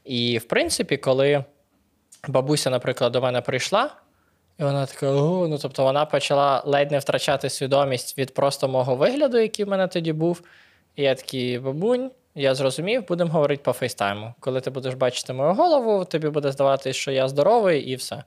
І 0.04 0.38
в 0.38 0.44
принципі, 0.44 0.96
коли 0.96 1.44
бабуся, 2.28 2.70
наприклад, 2.70 3.12
до 3.12 3.20
мене 3.20 3.40
прийшла. 3.40 3.90
І 4.58 4.62
вона 4.62 4.86
така, 4.86 5.10
о, 5.10 5.48
ну 5.48 5.58
тобто 5.58 5.84
вона 5.84 6.04
почала 6.04 6.62
ледь 6.66 6.90
не 6.90 6.98
втрачати 6.98 7.50
свідомість 7.50 8.18
від 8.18 8.34
просто 8.34 8.68
мого 8.68 8.96
вигляду, 8.96 9.38
який 9.38 9.64
в 9.64 9.68
мене 9.68 9.88
тоді 9.88 10.12
був. 10.12 10.42
І 10.96 11.02
я 11.02 11.14
такий, 11.14 11.58
бабунь, 11.58 12.10
я 12.36 12.54
зрозумів, 12.54 13.06
будемо 13.08 13.30
говорити 13.30 13.62
по 13.64 13.72
фейстайму. 13.72 14.34
Коли 14.40 14.60
ти 14.60 14.70
будеш 14.70 14.94
бачити 14.94 15.32
мою 15.32 15.54
голову, 15.54 16.04
тобі 16.04 16.28
буде 16.28 16.52
здаватись, 16.52 16.96
що 16.96 17.10
я 17.10 17.28
здоровий, 17.28 17.82
і 17.82 17.96
все. 17.96 18.24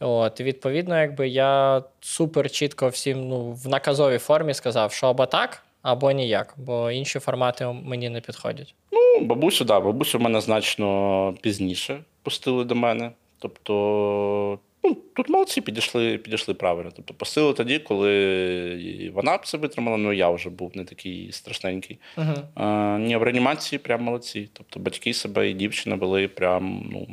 От, 0.00 0.40
і 0.40 0.44
відповідно, 0.44 1.00
якби 1.00 1.28
я 1.28 1.82
супер 2.00 2.50
чітко 2.50 2.88
всім 2.88 3.28
ну, 3.28 3.52
в 3.52 3.68
наказовій 3.68 4.18
формі 4.18 4.54
сказав, 4.54 4.92
що 4.92 5.06
або 5.06 5.26
так, 5.26 5.62
або 5.82 6.10
ніяк, 6.10 6.54
бо 6.56 6.90
інші 6.90 7.18
формати 7.18 7.66
мені 7.66 8.08
не 8.08 8.20
підходять. 8.20 8.74
Ну, 8.92 9.20
бабусю, 9.20 9.64
да, 9.64 9.80
бабусю 9.80 10.18
в 10.18 10.20
мене 10.20 10.40
значно 10.40 11.34
пізніше 11.40 12.00
пустили 12.22 12.64
до 12.64 12.74
мене. 12.74 13.10
Тобто, 13.38 14.58
ну, 14.84 14.96
тут 15.14 15.28
молодці 15.28 15.60
підійшли, 15.60 16.18
підійшли 16.18 16.54
правильно. 16.54 16.90
Тобто, 16.96 17.14
пустили 17.14 17.52
тоді, 17.52 17.78
коли 17.78 19.10
вона 19.14 19.36
б 19.36 19.46
це 19.46 19.58
витримала, 19.58 19.96
ну 19.96 20.12
я 20.12 20.30
вже 20.30 20.50
був 20.50 20.72
не 20.74 20.84
такий 20.84 21.32
страшненький. 21.32 21.98
Угу. 22.16 22.34
А, 22.54 22.98
ні, 23.00 23.16
в 23.16 23.22
реанімації 23.22 23.78
прям 23.78 24.02
молодці. 24.02 24.48
Тобто, 24.52 24.80
батьки 24.80 25.14
себе 25.14 25.50
і 25.50 25.54
дівчина 25.54 25.96
були 25.96 26.28
прям 26.28 26.90
ну, 26.92 27.08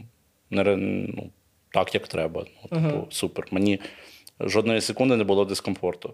не, 0.49 0.76
ну, 0.76 1.30
так, 1.70 1.93
як 1.93 2.07
треба. 2.07 2.45
Ну, 2.72 2.82
типу, 2.82 3.07
супер. 3.09 3.47
Мені 3.51 3.80
жодної 4.39 4.82
секунди 4.82 5.15
не 5.15 5.24
було 5.24 5.45
дискомфорту. 5.45 6.13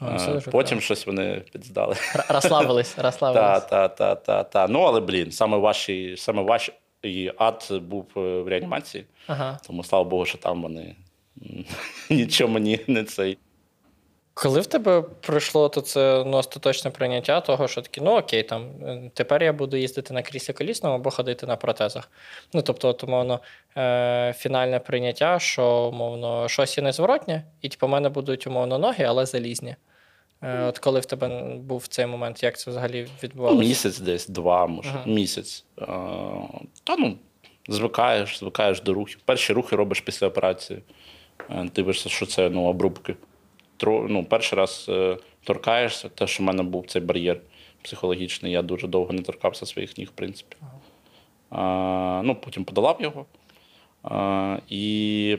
А, 0.00 0.26
дуже 0.26 0.50
Потім 0.50 0.80
щось 0.80 1.06
вони 1.06 1.42
підздали. 1.52 1.96
Розслабились, 2.28 2.98
розслабились. 2.98 3.64
та, 3.64 3.88
та, 3.88 4.14
та, 4.14 4.44
та. 4.44 4.68
Ну, 4.68 4.80
але 4.80 5.00
блін, 5.00 5.32
саме 5.32 5.56
важчий, 5.56 6.16
саме 6.16 6.42
важчий 7.04 7.32
ад 7.38 7.68
був 7.70 8.06
е, 8.16 8.20
в 8.20 8.48
реанімації. 8.48 9.04
Ага. 9.26 9.58
Тому 9.66 9.84
слава 9.84 10.04
Богу, 10.04 10.26
що 10.26 10.38
там 10.38 10.62
вони 10.62 10.96
нічого 12.10 12.52
мені 12.52 12.80
не 12.86 13.04
цей. 13.04 13.38
Коли 14.34 14.60
в 14.60 14.66
тебе 14.66 15.02
прийшло 15.02 15.68
то 15.68 15.80
це 15.80 16.24
ну, 16.26 16.36
остаточне 16.36 16.90
прийняття 16.90 17.40
того, 17.40 17.68
що 17.68 17.82
такі, 17.82 18.00
ну 18.00 18.18
окей, 18.18 18.42
там 18.42 18.70
е, 18.82 19.10
тепер 19.14 19.42
я 19.42 19.52
буду 19.52 19.76
їздити 19.76 20.14
на 20.14 20.22
кріслі 20.22 20.52
колісному 20.52 20.94
або 20.94 21.10
ходити 21.10 21.46
на 21.46 21.56
протезах. 21.56 22.10
Ну 22.52 22.62
тобто, 22.62 22.88
от, 22.88 23.04
умовно, 23.04 23.40
е, 23.76 24.34
фінальне 24.36 24.78
прийняття, 24.78 25.38
що 25.38 25.90
умовно 25.92 26.48
щось 26.48 26.78
є 26.78 26.84
незворотнє, 26.84 27.44
і 27.62 27.68
типу, 27.68 27.86
у 27.86 27.88
мене 27.88 28.08
будуть 28.08 28.46
умовно 28.46 28.78
ноги, 28.78 29.04
але 29.04 29.26
залізні. 29.26 29.76
Е, 30.42 30.62
От 30.62 30.78
коли 30.78 31.00
в 31.00 31.06
тебе 31.06 31.54
був 31.56 31.86
цей 31.86 32.06
момент, 32.06 32.42
як 32.42 32.58
це 32.58 32.70
взагалі 32.70 33.02
Ну, 33.08 33.14
відбувалося? 33.22 33.68
місяць 33.68 33.98
десь, 33.98 34.28
два, 34.28 34.66
може, 34.66 35.02
місяць. 35.06 35.64
Та 36.84 36.96
ну, 36.98 37.16
звикаєш, 37.68 38.38
звикаєш 38.38 38.80
до 38.80 38.94
рухів. 38.94 39.18
Перші 39.24 39.52
рухи 39.52 39.76
робиш 39.76 40.00
після 40.00 40.26
операції. 40.26 40.82
Е, 41.50 41.68
Дивишся, 41.74 42.08
що 42.08 42.26
це 42.26 42.50
ну, 42.50 42.64
обрубки. 42.64 43.14
Тро, 43.76 44.06
ну, 44.08 44.24
перший 44.24 44.58
раз 44.58 44.86
е, 44.88 45.16
торкаєшся, 45.44 46.08
те, 46.08 46.26
що 46.26 46.42
в 46.42 46.46
мене 46.46 46.62
був 46.62 46.86
цей 46.86 47.02
бар'єр 47.02 47.40
психологічний, 47.82 48.52
я 48.52 48.62
дуже 48.62 48.86
довго 48.88 49.12
не 49.12 49.22
торкався 49.22 49.66
своїх 49.66 49.98
ніг, 49.98 50.08
в 50.08 50.10
принципі. 50.10 50.56
А, 51.50 52.22
ну, 52.24 52.34
потім 52.34 52.64
подолав 52.64 53.02
його. 53.02 53.26
А, 54.02 54.58
і 54.68 55.38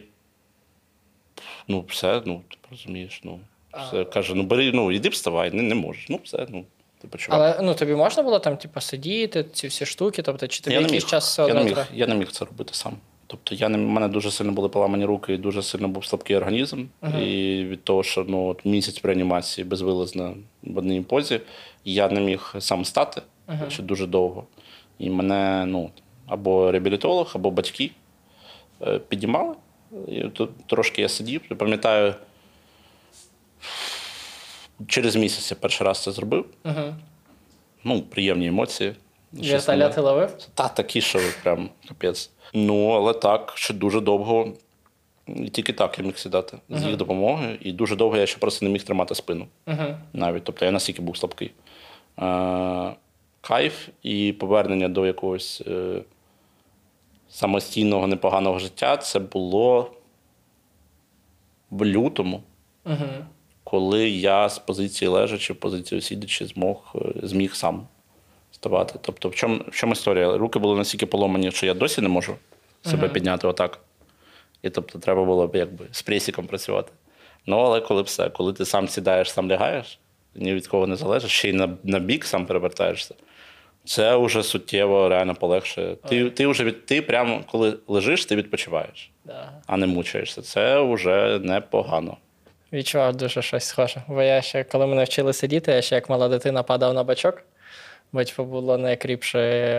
ну, 1.67 1.85
все, 1.87 2.21
ну, 2.25 2.41
ти 2.49 2.57
розумієш, 2.71 3.21
ну, 3.23 3.39
все. 3.73 4.05
Каже, 4.05 4.35
ну 4.35 4.43
бери, 4.43 4.71
ну, 4.71 4.91
іди 4.91 5.09
вставай, 5.09 5.51
не, 5.51 5.63
не 5.63 5.75
можеш. 5.75 6.09
Ну, 6.09 6.19
все, 6.23 6.47
ну, 6.49 6.65
типу, 7.01 7.17
чувак. 7.17 7.39
Але 7.41 7.67
ну 7.67 7.73
тобі 7.75 7.95
можна 7.95 8.23
було 8.23 8.39
там, 8.39 8.57
типу, 8.57 8.81
сидіти, 8.81 9.45
ці 9.53 9.67
всі 9.67 9.85
штуки, 9.85 10.21
тобто, 10.21 10.47
чи 10.47 10.61
тобі 10.61 10.73
Я 10.73 10.79
не, 10.81 10.85
якийсь 10.85 11.03
міг, 11.03 11.09
час 11.09 11.27
все 11.27 11.41
я, 11.41 11.47
одно 11.47 11.59
не 11.59 11.65
міг, 11.65 11.73
треба? 11.73 11.89
я 11.93 12.07
не 12.07 12.15
міг 12.15 12.31
це 12.31 12.45
робити 12.45 12.73
сам. 12.73 12.93
Тобто 13.27 13.55
я 13.55 13.69
не, 13.69 13.77
в 13.77 13.81
мене 13.81 14.07
дуже 14.07 14.31
сильно 14.31 14.51
були 14.51 14.69
поламані 14.69 15.05
руки 15.05 15.33
і 15.33 15.37
дуже 15.37 15.63
сильно 15.63 15.87
був 15.87 16.05
слабкий 16.05 16.35
організм. 16.35 16.85
І 17.21 17.63
від 17.69 17.83
того, 17.83 18.03
що 18.03 18.25
ну, 18.27 18.47
от 18.47 18.65
місяць 18.65 19.03
в 19.03 19.07
реанімації 19.07 19.65
безвилазно 19.65 20.35
в 20.63 20.77
одній 20.77 21.01
позі, 21.01 21.41
я 21.85 22.09
не 22.09 22.21
міг 22.21 22.55
сам 22.59 22.85
стати 22.85 23.21
ще 23.69 23.83
дуже 23.83 24.07
довго. 24.07 24.43
І 24.99 25.09
мене 25.09 25.65
ну, 25.65 25.91
або 26.27 26.71
реабілітолог, 26.71 27.31
або 27.35 27.51
батьки 27.51 27.91
е, 28.81 28.99
піднімали. 28.99 29.55
І 30.07 30.21
тут 30.21 30.49
трошки 30.67 31.01
я 31.01 31.09
сидів. 31.09 31.41
Я 31.49 31.55
пам'ятаю, 31.55 32.13
через 34.87 35.15
місяць 35.15 35.51
я 35.51 35.57
перший 35.59 35.87
раз 35.87 36.03
це 36.03 36.11
зробив. 36.11 36.45
Угу. 36.65 36.95
Ну, 37.83 38.01
приємні 38.01 38.47
емоції. 38.47 38.95
Щось 39.41 39.67
нове. 39.67 39.93
Ловив? 39.97 40.37
Та 40.53 40.67
такі, 40.67 41.01
що 41.01 41.19
прям 41.43 41.69
капець. 41.87 42.29
Ну, 42.53 42.89
але 42.89 43.13
так, 43.13 43.53
ще 43.55 43.73
дуже 43.73 44.01
довго. 44.01 44.53
І 45.27 45.49
тільки 45.49 45.73
так 45.73 45.99
я 45.99 46.05
міг 46.05 46.17
сідати 46.17 46.57
з 46.69 46.83
їх 46.83 46.97
допомогою. 46.97 47.57
І 47.61 47.71
дуже 47.71 47.95
довго 47.95 48.17
я 48.17 48.25
ще 48.25 48.37
просто 48.37 48.65
не 48.65 48.71
міг 48.71 48.83
тримати 48.83 49.15
спину. 49.15 49.47
Угу. 49.67 49.95
Навіть. 50.13 50.43
Тобто 50.43 50.65
я 50.65 50.71
настільки 50.71 51.01
був 51.01 51.17
слабкий. 51.17 51.51
Е, 52.19 52.95
кайф 53.41 53.89
і 54.03 54.33
повернення 54.33 54.87
до 54.87 55.05
якогось 55.05 55.63
е, 55.67 56.01
самостійного, 57.29 58.07
непоганого 58.07 58.59
життя 58.59 58.97
це 58.97 59.19
було 59.19 59.91
в 61.71 61.85
лютому, 61.85 62.43
Угу. 62.85 63.25
Коли 63.71 64.09
я 64.09 64.49
з 64.49 64.59
позиції 64.59 65.09
лежачи, 65.09 65.53
в 65.53 65.55
позицію 65.55 66.01
сидячи 66.01 66.45
змог, 66.45 66.95
е, 66.95 66.99
зміг 67.23 67.55
сам 67.55 67.87
ставати. 68.51 68.99
Тобто, 69.01 69.29
в 69.29 69.35
чому, 69.35 69.59
в 69.67 69.75
чому 69.75 69.93
історія? 69.93 70.37
Руки 70.37 70.59
були 70.59 70.77
настільки 70.77 71.05
поломані, 71.05 71.51
що 71.51 71.65
я 71.65 71.73
досі 71.73 72.01
не 72.01 72.09
можу 72.09 72.35
себе 72.81 73.09
підняти 73.09 73.47
отак. 73.47 73.79
І 74.61 74.69
тобто 74.69 74.99
треба 74.99 75.25
було 75.25 75.47
б 75.47 75.55
якби 75.55 75.85
з 75.91 76.01
пресіком 76.01 76.47
працювати. 76.47 76.91
Ну, 77.45 77.57
але 77.57 77.81
коли 77.81 78.01
все, 78.01 78.29
коли 78.29 78.53
ти 78.53 78.65
сам 78.65 78.87
сідаєш, 78.87 79.31
сам 79.31 79.51
лягаєш, 79.51 79.99
ні 80.35 80.53
від 80.53 80.67
кого 80.67 80.87
не 80.87 80.95
залежиш, 80.95 81.31
ще 81.31 81.49
й 81.49 81.53
на, 81.53 81.77
на 81.83 81.99
бік 81.99 82.25
сам 82.25 82.45
перевертаєшся. 82.45 83.15
Це 83.85 84.17
вже 84.17 84.43
суттєво 84.43 85.09
реально 85.09 85.35
полегшує. 85.35 85.95
Ти, 85.95 86.29
ти 86.29 86.47
вже 86.47 86.63
від, 86.63 86.85
ти 86.85 87.01
прямо 87.01 87.43
коли 87.51 87.77
лежиш, 87.87 88.25
ти 88.25 88.35
відпочиваєш, 88.35 89.11
Да. 89.25 89.51
а 89.67 89.77
не 89.77 89.87
мучаєшся. 89.87 90.41
Це 90.41 90.81
вже 90.93 91.39
непогано. 91.39 92.17
Відчував 92.73 93.15
дуже 93.15 93.41
щось 93.41 93.63
схоже. 93.63 94.03
Бо 94.07 94.21
я 94.21 94.41
ще, 94.41 94.63
коли 94.63 94.87
мене 94.87 95.03
вчили 95.03 95.33
сидіти, 95.33 95.71
я 95.71 95.81
ще 95.81 95.95
як 95.95 96.09
мала 96.09 96.29
дитина 96.29 96.63
падав 96.63 96.93
на 96.93 97.03
бачок. 97.03 97.43
Бо 98.13 98.23
типу, 98.23 98.43
було 98.43 98.77
найкріпший, 98.77 99.73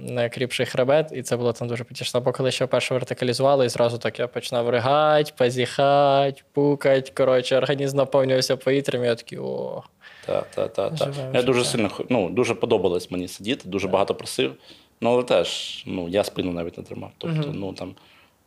найкріпший 0.00 0.66
хребет, 0.66 1.08
і 1.12 1.22
це 1.22 1.36
було 1.36 1.52
там 1.52 1.68
дуже 1.68 1.84
потішно. 1.84 2.20
Бо 2.20 2.32
коли 2.32 2.50
ще 2.50 2.64
вперше 2.64 2.94
вертикалізували, 2.94 3.66
і 3.66 3.68
зразу 3.68 3.98
так 3.98 4.18
я 4.18 4.28
починав 4.28 4.68
ригати, 4.70 5.32
позіхати, 5.36 6.42
пукати. 6.52 7.12
Коротше, 7.14 7.56
організм 7.56 7.96
наповнювався 7.96 8.56
повітрям, 8.56 9.04
і 9.04 9.06
я 9.06 9.14
такий 9.14 9.38
о. 9.38 9.82
Та, 10.26 10.40
та, 10.54 10.68
та, 10.68 10.90
та. 10.90 11.12
Я 11.34 11.42
дуже 11.42 11.64
сильно 11.64 11.90
ну, 12.08 12.30
дуже 12.30 12.54
подобалось 12.54 13.10
мені 13.10 13.28
сидіти, 13.28 13.68
дуже 13.68 13.88
багато 13.88 14.14
просив. 14.14 14.54
Ну, 15.00 15.10
але 15.10 15.22
теж 15.22 15.82
ну, 15.86 16.08
я 16.08 16.24
спину 16.24 16.52
навіть 16.52 16.78
не 16.78 16.84
тримав. 16.84 17.10
Тобто, 17.18 17.50
ну 17.54 17.72
там 17.72 17.94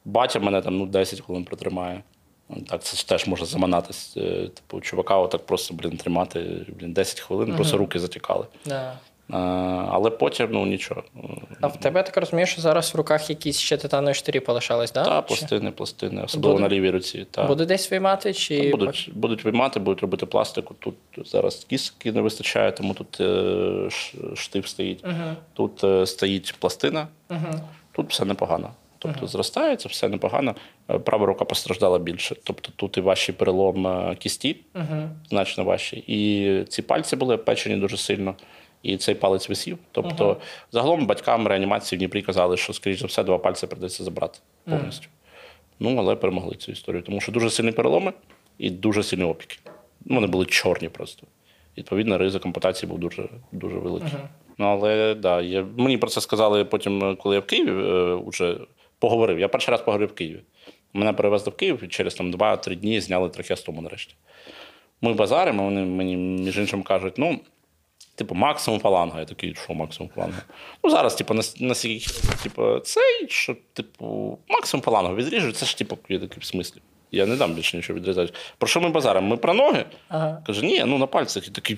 батя 0.06 0.40
мене 0.40 0.62
там 0.62 0.78
ну, 0.78 0.86
10 0.86 1.22
хвилин 1.22 1.46
протримає. 1.46 2.04
Так, 2.68 2.84
це 2.84 3.08
теж 3.08 3.28
може 3.28 3.46
заманатись. 3.46 4.14
Е, 4.18 4.48
Типу, 4.48 4.82
чувака, 4.82 5.18
отак 5.18 5.46
просто 5.46 5.74
блін, 5.74 5.98
тримати 5.98 6.66
блін, 6.80 6.94
10 6.94 7.20
хвилин, 7.20 7.56
просто 7.56 7.78
руки 7.78 8.00
затікали. 8.00 8.46
Да. 8.66 8.94
А, 9.30 9.38
але 9.92 10.10
потім 10.10 10.48
ну 10.52 10.66
нічого. 10.66 11.04
А 11.62 11.68
в 11.68 11.80
тебе 11.80 12.00
я 12.00 12.04
так 12.04 12.18
розумію, 12.18 12.46
що 12.46 12.62
зараз 12.62 12.94
в 12.94 12.98
руках 12.98 13.30
якісь 13.30 13.60
ще 13.60 13.78
титанові 13.78 14.14
штирі 14.14 14.40
полишались, 14.40 14.92
да? 14.92 15.04
Та 15.04 15.22
Чи 15.22 15.28
пластини, 15.28 15.72
пластини, 15.72 16.24
особливо 16.24 16.54
Буде? 16.54 16.70
на 16.70 16.76
лівій 16.76 16.90
руці. 16.90 17.26
Та. 17.32 17.44
Буде 17.48 17.66
десь 17.66 17.92
виймати, 17.92 18.34
чи 18.34 18.72
Будуть, 18.72 19.10
будуть 19.14 19.44
виймати, 19.44 19.80
будуть 19.80 20.02
робити 20.02 20.26
пластику. 20.26 20.76
Тут 20.80 20.96
зараз 21.26 21.66
кістки 21.70 22.12
не 22.12 22.22
вистачає, 22.22 22.72
тому 22.72 22.94
тут 22.94 23.22
е, 23.22 23.90
штиф 24.36 24.68
стоїть. 24.68 25.06
Тут 25.54 25.84
е, 25.84 26.06
стоїть 26.06 26.56
пластина, 26.60 27.08
тут 27.92 28.10
все 28.10 28.26
непогано. 28.26 28.70
Тобто 29.02 29.28
зростається, 29.28 29.90
все 29.90 30.10
непогано. 30.10 30.56
Е, 30.90 31.00
Права 31.00 31.26
рука 31.26 31.46
постраждала 31.46 32.00
більше. 32.00 32.36
Тобто 32.44 32.70
тут 32.76 32.98
і 32.98 33.02
важчий 33.02 33.36
перелом 33.36 33.88
е, 33.88 34.16
кісті, 34.20 34.56
значно 35.30 35.64
важчий. 35.64 36.04
І 36.08 36.64
ці 36.66 36.82
пальці 36.82 37.16
були 37.16 37.38
печені 37.38 37.76
дуже 37.76 37.98
сильно. 37.98 38.36
І 38.84 38.98
цей 38.98 39.16
палець 39.16 39.50
висів. 39.50 39.78
Тобто, 39.92 40.38
загалом 40.72 41.06
батькам 41.06 41.48
реанімації 41.48 41.98
в 41.98 42.00
Дніпрі 42.00 42.22
казали, 42.22 42.58
що, 42.58 42.74
скоріш 42.74 43.00
за 43.00 43.08
все, 43.08 43.24
два 43.24 43.38
пальці 43.38 43.68
придеться 43.68 44.04
забрати 44.04 44.40
повністю. 44.66 45.08
Ну, 45.80 45.96
але 45.98 46.16
перемогли 46.16 46.56
цю 46.56 46.72
історію, 46.72 47.02
тому 47.02 47.22
що 47.22 47.32
дуже 47.32 47.50
сильні 47.50 47.72
переломи 47.72 48.14
і 48.58 48.70
дуже 48.70 49.04
сильні 49.04 49.24
опіки. 49.24 49.58
Ну, 50.06 50.16
Вони 50.16 50.28
були 50.28 50.46
чорні 50.46 50.90
просто. 50.90 51.28
Відповідно, 51.78 52.18
ризик 52.18 52.46
ампутації 52.46 52.90
був 52.90 53.00
дуже, 53.00 53.30
дуже 53.52 53.76
великий. 53.76 54.10
Ну, 54.58 54.66
але 54.66 55.16
да, 55.16 55.42
я, 55.42 55.66
мені 55.78 55.98
про 55.98 56.10
це 56.10 56.22
сказали 56.22 56.66
потім, 56.66 57.04
е, 57.04 57.16
коли 57.16 57.36
я 57.36 57.42
в 57.42 57.46
Києві 57.46 57.70
е, 57.72 58.20
вже 58.26 58.58
поговорив. 59.02 59.40
Я 59.40 59.48
перший 59.48 59.72
раз 59.72 59.82
поговорив 59.82 60.10
в 60.10 60.14
Києві. 60.14 60.40
Мене 60.94 61.14
перевезли 61.14 61.52
в 61.52 61.56
Київ 61.56 61.84
і 61.84 61.88
через 61.88 62.16
там 62.16 62.34
2-3 62.34 62.76
дні 62.76 63.02
зняли 63.02 63.30
трахеостому 63.30 63.82
нарешті. 63.82 64.16
Ми 65.02 65.14
базаримо, 65.14 65.64
вони 65.64 65.82
мені, 65.82 66.18
між 66.18 66.58
іншим, 66.58 66.84
кажуть, 66.84 67.14
ну, 67.18 67.40
типу, 68.16 68.36
максимум 68.36 68.80
фаланга. 68.80 69.20
Я 69.20 69.26
такий, 69.26 69.56
що 69.56 69.74
максимум 69.74 70.12
фаланга? 70.16 70.42
Ну, 70.84 70.90
зараз, 70.90 71.16
типу, 71.16 71.34
наскільки 71.60 72.06
типу, 72.44 72.80
цей, 72.80 73.28
що, 73.30 73.56
типу, 73.74 74.38
максимум 74.50 74.84
фалангу 74.84 75.16
відріжуть, 75.16 75.58
це 75.58 75.66
ж, 75.66 75.78
типу, 75.78 75.98
я 76.10 76.20
такий 76.20 76.38
в 76.40 76.46
смислі. 76.46 76.82
Я 77.12 77.26
не 77.26 77.36
дам 77.36 77.54
більше 77.54 77.78
нічого 77.78 78.00
відрізати. 78.00 78.34
Про 78.58 78.68
що 78.68 78.82
ми 78.82 78.90
базаримо? 78.90 79.28
Ми 79.28 79.38
про 79.38 79.54
ноги? 79.54 79.86
Ага. 80.10 80.44
Каже, 80.46 80.66
ні, 80.66 80.84
ну 80.86 80.98
на 80.98 81.08
пальцях. 81.08 81.48
І 81.48 81.52
такий, 81.52 81.78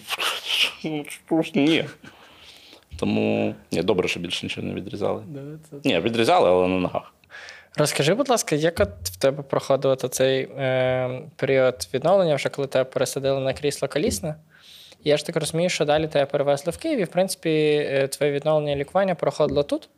ну, 0.84 1.05
що 1.28 1.41
ж, 1.41 1.51
ні. 1.55 1.86
Тому 2.97 3.55
ні, 3.71 3.84
добре, 3.84 4.07
що 4.07 4.19
більше 4.19 4.45
нічого 4.45 4.67
не 4.67 4.74
відрізали. 4.74 5.24
Ні, 5.84 5.99
відрізали, 5.99 6.49
але 6.49 6.67
на 6.67 6.80
ногах. 6.80 7.12
Розкажи, 7.78 8.13
будь 8.13 8.30
ласка, 8.30 8.55
як 8.55 8.80
от 8.80 8.89
в 9.03 9.15
тебе 9.15 9.43
проходив 9.43 9.97
цей 9.97 10.41
е, 10.43 11.21
період 11.36 11.88
відновлення, 11.93 12.36
вже 12.36 12.49
коли 12.49 12.67
тебе 12.67 12.84
пересадили 12.84 13.39
на 13.39 13.53
крісло 13.53 13.88
колісне? 13.88 14.36
Я 15.03 15.17
ж 15.17 15.26
так 15.26 15.36
розумію, 15.36 15.69
що 15.69 15.86
далі 15.86 16.07
тебе 16.07 16.26
перевезли 16.26 16.71
в 16.71 16.78
Київ, 16.78 16.99
і 16.99 17.03
в 17.03 17.07
принципі 17.07 17.49
е, 17.89 18.07
твоє 18.07 18.32
відновлення 18.32 18.76
лікування 18.76 19.15
проходило 19.15 19.63
тут. 19.63 19.89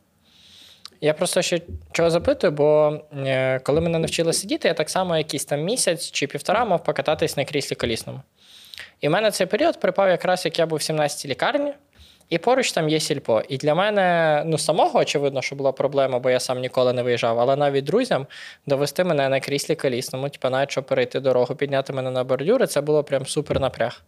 Я 1.00 1.14
просто 1.14 1.42
ще 1.42 1.60
чого 1.92 2.10
запитую, 2.10 2.52
бо 2.52 3.00
е, 3.16 3.58
коли 3.58 3.80
мене 3.80 3.98
навчили 3.98 4.32
сидіти, 4.32 4.68
я 4.68 4.74
так 4.74 4.90
само 4.90 5.16
якийсь 5.16 5.44
там 5.44 5.60
місяць 5.60 6.10
чи 6.10 6.26
півтора 6.26 6.64
мав 6.64 6.84
покататись 6.84 7.36
на 7.36 7.44
кріслі 7.44 7.76
колісному. 7.76 8.20
І 9.00 9.08
в 9.08 9.10
мене 9.10 9.30
цей 9.30 9.46
період 9.46 9.80
припав 9.80 10.08
якраз 10.08 10.44
як 10.44 10.58
я 10.58 10.66
був 10.66 10.78
в 10.78 10.82
17-й 10.82 11.28
лікарні, 11.28 11.72
і 12.30 12.38
поруч 12.38 12.72
там 12.72 12.88
є 12.88 13.00
сільпо. 13.00 13.42
І 13.48 13.56
для 13.56 13.74
мене, 13.74 14.42
ну, 14.46 14.58
самого, 14.58 14.98
очевидно, 14.98 15.42
що 15.42 15.56
була 15.56 15.72
проблема, 15.72 16.18
бо 16.18 16.30
я 16.30 16.40
сам 16.40 16.60
ніколи 16.60 16.92
не 16.92 17.02
виїжджав, 17.02 17.40
але 17.40 17.56
навіть 17.56 17.84
друзям 17.84 18.26
довести 18.66 19.04
мене 19.04 19.28
на 19.28 19.40
кріслі 19.40 19.74
колісному, 19.74 20.28
типу, 20.28 20.50
навіть 20.50 20.70
щоб 20.70 20.86
перейти 20.86 21.20
дорогу, 21.20 21.54
підняти 21.54 21.92
мене 21.92 22.10
на 22.10 22.24
бордюри, 22.24 22.66
це 22.66 22.80
було 22.80 23.04
прям 23.04 23.26
супер 23.26 23.60
напряг. 23.60 24.02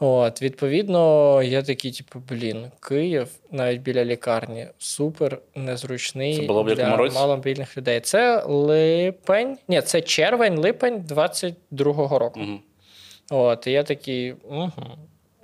От, 0.00 0.42
відповідно, 0.42 1.42
я 1.42 1.62
такий, 1.62 1.92
типу, 1.92 2.22
блін, 2.28 2.70
Київ 2.88 3.28
навіть 3.50 3.80
біля 3.80 4.04
лікарні 4.04 4.66
супер 4.78 5.38
незручний 5.54 6.36
Це 6.36 6.42
було 6.42 6.70
якому 6.70 6.96
для 6.96 7.14
маломобільних 7.14 7.76
людей. 7.76 8.00
Це 8.00 8.42
липень, 8.46 9.58
ні, 9.68 9.82
це 9.82 10.00
червень, 10.00 10.58
липень 10.58 10.98
22-го 10.98 12.18
року. 12.18 12.40
Угу. 12.40 12.60
От, 13.30 13.66
і 13.66 13.70
я 13.70 13.82
такий, 13.82 14.32
угу. 14.32 14.72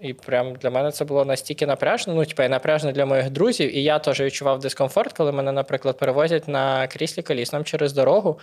І 0.03 0.12
прям 0.12 0.55
для 0.55 0.70
мене 0.70 0.90
це 0.90 1.05
було 1.05 1.24
настільки 1.24 1.66
напряжно. 1.66 2.14
Ну, 2.14 2.24
типу, 2.24 2.42
і 2.42 2.48
напряжно 2.48 2.92
для 2.92 3.07
моїх 3.07 3.30
друзів. 3.30 3.76
І 3.76 3.82
я 3.82 3.98
теж 3.98 4.20
відчував 4.20 4.59
дискомфорт, 4.59 5.12
коли 5.12 5.32
мене, 5.32 5.53
наприклад, 5.53 5.98
перевозять 5.98 6.48
на 6.48 6.86
кріслі 6.86 7.22
колісному 7.22 7.64
через 7.64 7.92
дорогу. 7.92 8.38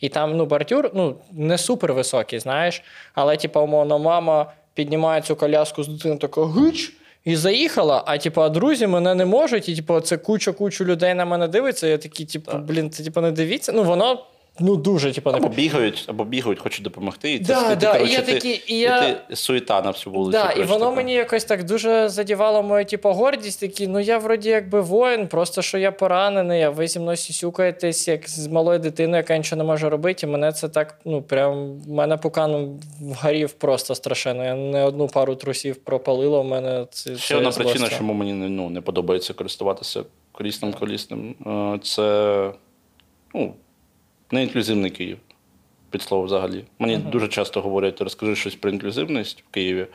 І 0.00 0.08
там 0.08 0.36
ну, 0.36 0.46
бордюр 0.46 0.90
ну, 0.94 1.16
не 1.32 1.58
супер 1.58 1.92
високий, 1.92 2.38
знаєш. 2.38 2.82
Але, 3.14 3.36
типу, 3.36 3.60
умовно, 3.60 3.98
мама 3.98 4.52
піднімає 4.74 5.22
цю 5.22 5.36
коляску 5.36 5.82
з 5.82 5.88
дитиною, 5.88 6.20
така 6.20 6.44
гич. 6.46 6.92
І 7.24 7.36
заїхала, 7.36 8.02
а 8.06 8.18
типу, 8.18 8.40
а 8.42 8.48
друзі 8.48 8.86
мене 8.86 9.14
не 9.14 9.24
можуть, 9.24 9.68
і 9.68 9.76
типу, 9.76 10.00
це 10.00 10.16
куча-кучу 10.16 10.84
людей 10.84 11.14
на 11.14 11.24
мене 11.24 11.48
дивиться. 11.48 11.86
Я 11.86 11.98
такий, 11.98 12.26
типу, 12.26 12.52
блін, 12.58 12.90
це 12.90 13.04
типу 13.04 13.20
не 13.20 13.32
дивіться. 13.32 13.72
Ну, 13.72 13.82
воно 13.82 14.26
ну 14.60 14.76
дуже, 14.76 15.12
типу, 15.12 15.30
не 15.30 15.36
Або 15.36 15.48
бігають, 15.48 16.04
або 16.08 16.24
бігають, 16.24 16.58
хочуть 16.58 16.84
допомогти. 16.84 17.32
І 17.34 17.38
це 17.38 17.54
Да, 17.54 17.68
ти, 17.70 17.76
да, 17.76 17.90
і 17.90 17.98
коротше, 17.98 18.14
я 18.14 18.22
ти, 18.22 18.32
такий, 18.32 18.64
і 18.66 18.78
я- 18.78 19.14
ти 19.28 19.36
суєта 19.36 19.82
на 19.82 19.90
всю 19.90 20.14
вулицю. 20.14 20.38
Да, 20.38 20.52
і 20.52 20.62
воно 20.62 20.78
така. 20.84 20.90
мені 20.96 21.14
якось 21.14 21.44
так 21.44 21.64
дуже 21.64 22.08
задівало 22.08 22.62
мою, 22.62 22.84
типу, 22.84 23.08
гордість. 23.10 23.60
Такі, 23.60 23.88
ну 23.88 24.00
я 24.00 24.18
вроді 24.18 24.48
якби 24.48 24.80
воїн, 24.80 25.26
просто 25.28 25.62
що 25.62 25.78
я 25.78 25.92
поранений, 25.92 26.62
а 26.62 26.70
ви 26.70 26.88
зі 26.88 26.98
мною 27.00 27.16
сюсюкаєтесь, 27.16 28.08
як 28.08 28.28
з 28.28 28.46
малою 28.46 28.78
дитиною, 28.78 29.16
яка 29.16 29.36
нічого 29.36 29.58
не 29.58 29.64
може 29.64 29.88
робити. 29.88 30.26
І 30.26 30.30
мене 30.30 30.52
це 30.52 30.68
так, 30.68 30.98
ну 31.04 31.22
прям 31.22 31.80
в 31.80 31.88
мене 31.88 32.16
пукан 32.16 32.80
вгорів 33.00 33.52
просто 33.52 33.94
страшенно. 33.94 34.44
Я 34.44 34.54
не 34.54 34.84
одну 34.84 35.06
пару 35.08 35.34
трусів 35.34 35.76
пропалило. 35.76 36.42
В 36.42 36.46
мене 36.46 36.86
це 36.90 37.16
Ще 37.16 37.28
це 37.28 37.36
одна 37.36 37.52
злость. 37.52 37.70
причина, 37.70 37.98
чому 37.98 38.12
мені 38.12 38.32
ну, 38.32 38.70
не 38.70 38.80
подобається 38.80 39.32
користуватися 39.34 40.04
колісним 40.32 40.72
колісним, 40.72 41.34
е, 41.46 41.78
це 41.82 42.50
ну, 43.34 43.54
неінклюзивний 44.34 44.90
Київ. 44.90 45.18
Під 45.90 46.02
слово 46.02 46.24
взагалі. 46.24 46.64
Мені 46.78 46.96
дуже 46.96 47.28
часто 47.28 47.60
говорять, 47.60 48.00
розкажи 48.00 48.36
щось 48.36 48.54
про 48.54 48.70
інклюзивність 48.70 49.44
в 49.48 49.52
Києві, 49.52 49.86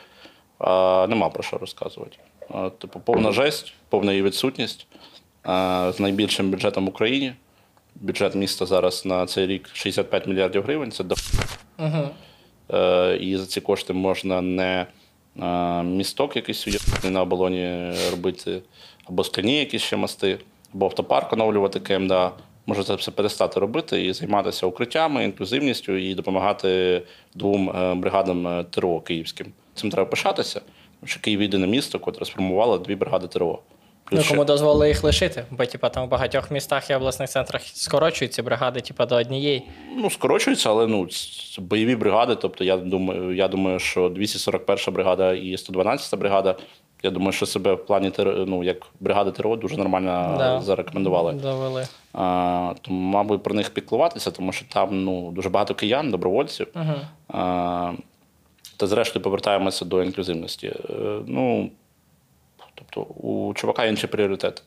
а 0.60 1.08
нема 1.10 1.30
про 1.30 1.44
що 1.44 1.58
розказувати. 1.58 2.18
А, 2.50 2.70
Типу, 2.70 3.00
повна 3.00 3.32
жесть, 3.32 3.74
повна 3.90 4.12
її 4.12 4.24
відсутність 4.24 4.88
а, 5.44 5.92
з 5.96 6.00
найбільшим 6.00 6.52
бюджетом 6.52 6.86
в 6.86 6.90
Україні. 6.90 7.34
Бюджет 7.96 8.36
міста 8.36 8.66
зараз 8.66 9.06
на 9.06 9.26
цей 9.26 9.48
рік 9.48 9.70
65 9.74 10.28
мільярдів 10.28 10.64
гривень. 10.64 10.92
Це 10.92 11.04
до 11.04 11.16
Мгм. 11.78 12.10
Е, 12.74 13.18
і 13.22 13.38
за 13.38 13.46
ці 13.46 13.62
кошти 13.62 13.94
можна 13.94 14.42
не 14.42 14.86
е, 15.42 15.84
місток 15.84 16.36
якийсь 16.36 16.68
уявний 16.68 17.14
на 17.14 17.22
оболоні 17.22 17.94
робити, 18.12 18.62
або 19.06 19.24
скляні 19.24 19.60
якісь 19.60 19.82
ще 19.82 19.96
мости, 19.96 20.40
або 20.74 20.86
автопарк 20.86 21.34
оновлювати 21.34 21.80
КМДА. 21.80 22.32
Може 22.70 22.84
це 22.84 22.95
все 22.95 23.11
перестати 23.11 23.59
робити 23.59 24.05
і 24.05 24.13
займатися 24.13 24.65
укриттями, 24.65 25.24
інклюзивністю 25.24 25.97
і 25.97 26.15
допомагати 26.15 27.01
двом 27.36 27.70
е, 27.70 27.95
бригадам 27.95 28.47
е, 28.47 28.63
ТРО 28.63 28.99
київським. 28.99 29.47
Цим 29.74 29.89
треба 29.89 30.09
пишатися, 30.09 30.59
тому 30.99 31.07
що 31.07 31.22
Київ 31.22 31.41
єдине 31.41 31.67
місто, 31.67 31.99
котре 31.99 32.26
сформувало 32.26 32.78
дві 32.78 32.95
бригади 32.95 33.28
ТРО. 33.28 33.59
Ну, 34.12 34.22
кому 34.30 34.45
дозволили 34.45 34.88
їх 34.88 35.03
лишити, 35.03 35.45
бо 35.51 35.66
типу, 35.66 35.89
там 35.89 36.05
в 36.05 36.10
багатьох 36.10 36.51
містах 36.51 36.89
і 36.89 36.93
обласних 36.93 37.30
центрах 37.30 37.62
скорочують 37.66 38.34
ці 38.34 38.41
бригади, 38.41 38.82
типу, 38.82 39.05
до 39.05 39.16
однієї. 39.16 39.64
Ну, 39.97 40.10
скорочується, 40.10 40.70
але 40.70 40.88
ну, 40.88 41.07
бойові 41.57 41.95
бригади. 41.95 42.36
Тобто, 42.36 42.64
я 42.64 42.78
думаю, 42.78 43.36
я 43.36 43.47
думаю, 43.47 43.80
що 43.80 44.10
241 44.10 44.93
бригада 44.93 45.34
і 45.34 45.57
112 45.57 46.20
бригада. 46.20 46.55
Я 47.03 47.12
думаю, 47.12 47.32
що 47.32 47.45
себе 47.45 47.74
в 47.74 47.86
плані 47.86 48.12
ну, 48.47 48.64
як 48.64 48.78
бригада 48.99 49.32
ТРО 49.32 49.55
дуже 49.55 49.78
нормально 49.78 50.36
Да. 50.38 50.62
зарекомендували. 50.62 51.34
Довели. 51.34 51.88
А, 52.14 52.74
тому, 52.82 52.99
мабуть, 52.99 53.43
про 53.43 53.55
них 53.55 53.70
піклуватися, 53.70 54.32
тому 54.32 54.51
що 54.51 54.66
там 54.70 55.03
ну, 55.03 55.32
дуже 55.32 55.49
багато 55.49 55.76
киян, 55.76 56.12
добровольців. 56.12 56.68
Угу. 56.76 56.93
А, 57.28 57.91
та 58.78 58.88
зрештою 58.88 59.24
повертаємося 59.24 59.86
до 59.86 60.03
інклюзивності. 60.03 60.68
Е, 60.68 60.93
Ну, 61.28 61.70
тобто, 62.80 63.01
у 63.13 63.53
чувака 63.53 63.86
інші 63.86 64.07
пріоритети. 64.07 64.61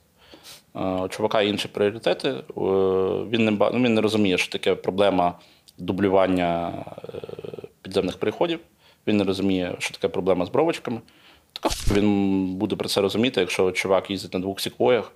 Е, 0.76 0.80
У 0.80 1.08
чувака 1.08 1.42
інші 1.42 1.68
пріоритети. 1.68 2.28
Е, 2.28 2.42
Він 3.30 3.44
не, 3.44 3.50
ну, 3.50 3.82
він 3.82 3.94
не 3.94 4.00
розуміє, 4.00 4.38
що 4.38 4.52
таке 4.52 4.74
проблема 4.74 5.38
дублювання 5.78 6.72
е, 7.04 7.18
підземних 7.82 8.18
переходів. 8.18 8.60
Він 9.06 9.16
не 9.16 9.24
розуміє, 9.24 9.76
що 9.78 9.94
таке 9.94 10.08
проблема 10.08 10.46
з 10.46 10.48
бровочками. 10.48 11.00
Так 11.52 11.72
він 11.92 12.46
буде 12.54 12.76
про 12.76 12.88
це 12.88 13.00
розуміти, 13.00 13.40
якщо 13.40 13.72
чувак 13.72 14.10
їздить 14.10 14.34
на 14.34 14.40
двох 14.40 14.60
сіквоях, 14.60 15.12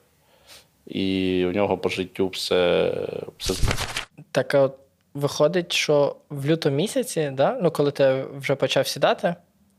і 0.87 1.45
у 1.47 1.53
нього 1.53 1.79
по 1.79 1.89
життю 1.89 2.29
все, 2.29 2.93
все 3.39 3.55
Так 4.33 4.55
от 4.55 4.75
виходить, 5.15 5.73
що 5.73 6.17
в 6.31 6.47
лютому 6.47 6.77
місяці, 6.77 7.31
да? 7.35 7.59
ну, 7.63 7.71
коли 7.71 7.91
ти 7.91 8.25
вже 8.39 8.55
почав 8.55 8.87
сідати, 8.87 9.35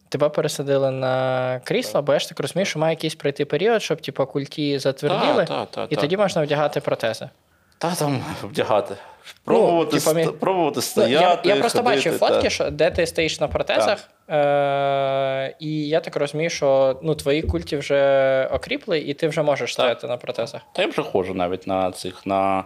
тебе 0.10 0.30
пересадили 0.30 0.92
на 0.92 1.60
крісло, 1.64 2.02
бо 2.02 2.14
я 2.14 2.20
ж 2.20 2.30
так 2.30 2.40
розумію, 2.40 2.66
що 2.66 2.80
має 2.80 2.94
якийсь 2.94 3.16
пройти 3.16 3.46
період, 3.46 3.84
щоб 3.84 4.02
типу, 4.02 4.26
культі 4.26 4.80
затверділи, 4.80 5.46
Та, 5.46 5.66
та, 5.66 5.66
та, 5.66 5.84
і 5.90 5.96
та. 5.96 6.02
тоді 6.02 6.18
можна 6.18 6.44
вдягати 6.44 6.80
протези. 6.82 7.30
Та 7.78 7.96
там 7.96 8.24
вдягати. 8.44 8.96
Пробувати, 9.44 10.00
типа, 10.00 10.12
ст- 10.12 10.32
пробувати 10.32 10.76
Ну, 10.76 10.82
стояти. 10.82 11.50
я, 11.50 11.56
я 11.56 11.62
просто 11.62 11.80
ходити, 11.80 11.96
бачив 11.96 12.20
та. 12.20 12.28
фотки, 12.28 12.50
що, 12.50 12.70
де 12.72 12.92
ти 12.92 13.06
стоїш 13.08 13.40
на 13.40 13.48
протезах, 13.48 14.00
е- 14.30 15.56
і 15.60 15.88
я 15.88 16.00
так 16.00 16.16
розумію, 16.16 16.50
що 16.50 17.00
ну, 17.04 17.16
твої 17.16 17.42
культі 17.42 17.78
вже 17.78 18.50
окріпли, 18.54 19.00
і 19.00 19.14
ти 19.14 19.28
вже 19.28 19.42
можеш 19.44 19.74
стояти 19.74 20.08
на 20.08 20.18
протезах. 20.18 20.62
Та 20.74 20.82
я 20.82 20.88
вже 20.88 21.02
ходжу 21.04 21.34
навіть 21.34 21.68
на 21.68 21.92
цих 21.92 22.26
на 22.26 22.64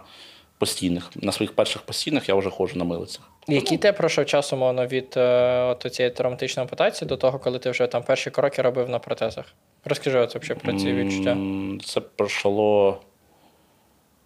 постійних. 0.62 1.10
На 1.16 1.32
своїх 1.32 1.52
перших 1.54 1.82
постійних 1.82 2.28
я 2.28 2.34
вже 2.34 2.50
ходжу 2.50 2.78
на 2.78 2.84
милицях. 2.84 3.30
Який 3.48 3.78
те 3.78 3.92
пройшов 3.92 4.26
час, 4.26 4.52
умовно, 4.52 4.86
від 4.86 5.14
е, 5.16 5.60
от 5.62 5.94
цієї 5.94 6.14
травматичної 6.14 6.64
ампутації 6.64 7.08
до 7.08 7.16
того, 7.16 7.38
коли 7.38 7.58
ти 7.58 7.70
вже 7.70 7.86
там 7.86 8.02
перші 8.02 8.30
кроки 8.30 8.62
робив 8.62 8.88
на 8.88 8.98
протезах? 8.98 9.44
Розкажи 9.84 10.18
от, 10.18 10.36
взагалі 10.36 10.60
про 10.64 10.72
ці 10.72 10.92
відчуття. 10.92 11.36
Це 11.84 12.00
пройшло, 12.00 12.98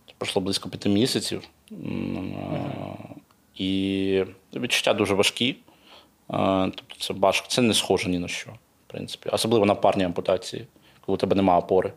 це 0.06 0.12
пройшло 0.18 0.42
близько 0.42 0.68
п'яти 0.68 0.88
місяців. 0.88 1.42
М, 1.72 2.34
І 3.54 4.24
відчуття 4.56 4.94
дуже 4.94 5.14
важкі. 5.14 5.56
Е, 6.30 6.70
Тобто 6.76 6.94
це 6.98 7.14
важко, 7.14 7.46
це 7.48 7.62
не 7.62 7.74
схоже 7.74 8.08
ні 8.08 8.18
на 8.18 8.28
що, 8.28 8.50
в 8.50 8.90
принципі. 8.92 9.28
Особливо 9.32 9.66
на 9.66 9.74
парні 9.74 10.04
ампутації, 10.04 10.66
коли 11.00 11.14
у 11.14 11.18
тебе 11.18 11.36
немає 11.36 11.58
опори. 11.58 11.92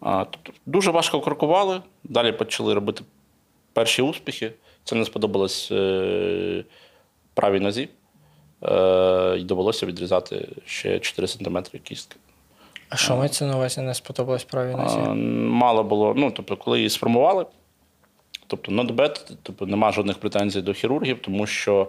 Тобто 0.00 0.52
дуже 0.66 0.90
важко 0.90 1.20
крокували, 1.20 1.80
далі 2.04 2.32
почали 2.32 2.74
робити 2.74 3.04
перші 3.72 4.02
успіхи. 4.02 4.52
Це 4.84 4.96
не 4.96 5.04
сподобалось 5.04 5.68
е, 5.72 6.64
правій 7.34 7.60
нозі. 7.60 7.88
Е, 8.62 9.36
І 9.38 9.44
довелося 9.44 9.86
відрізати 9.86 10.48
ще 10.66 10.98
4 10.98 11.28
см 11.28 11.58
кістки. 11.82 12.16
А 12.88 12.96
що 12.96 13.16
мається 13.16 13.46
на 13.46 13.56
увазі 13.56 13.80
не 13.80 13.94
сподобалось 13.94 14.44
правій 14.44 14.74
нозі? 14.76 14.98
А, 15.06 15.14
Мало 15.14 15.82
було, 15.84 16.14
ну 16.16 16.30
тобто, 16.30 16.56
коли 16.56 16.78
її 16.78 16.90
сформували, 16.90 17.46
тобто 18.46 18.72
not 18.72 18.94
bad, 18.94 19.32
тобто 19.42 19.66
нема 19.66 19.92
жодних 19.92 20.18
претензій 20.18 20.60
до 20.62 20.72
хірургів, 20.72 21.18
тому 21.22 21.46
що 21.46 21.88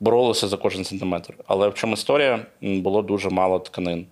боролися 0.00 0.48
за 0.48 0.56
кожен 0.56 0.84
сантиметр. 0.84 1.34
Але 1.46 1.68
в 1.68 1.74
чому 1.74 1.92
історія? 1.94 2.46
Було 2.60 3.02
дуже 3.02 3.30
мало 3.30 3.58
тканин. 3.58 4.06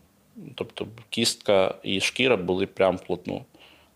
Тобто 0.55 0.87
кістка 1.11 1.75
і 1.83 2.01
шкіра 2.01 2.37
були 2.37 2.67
прям 2.67 2.97
вплотну. 2.97 3.45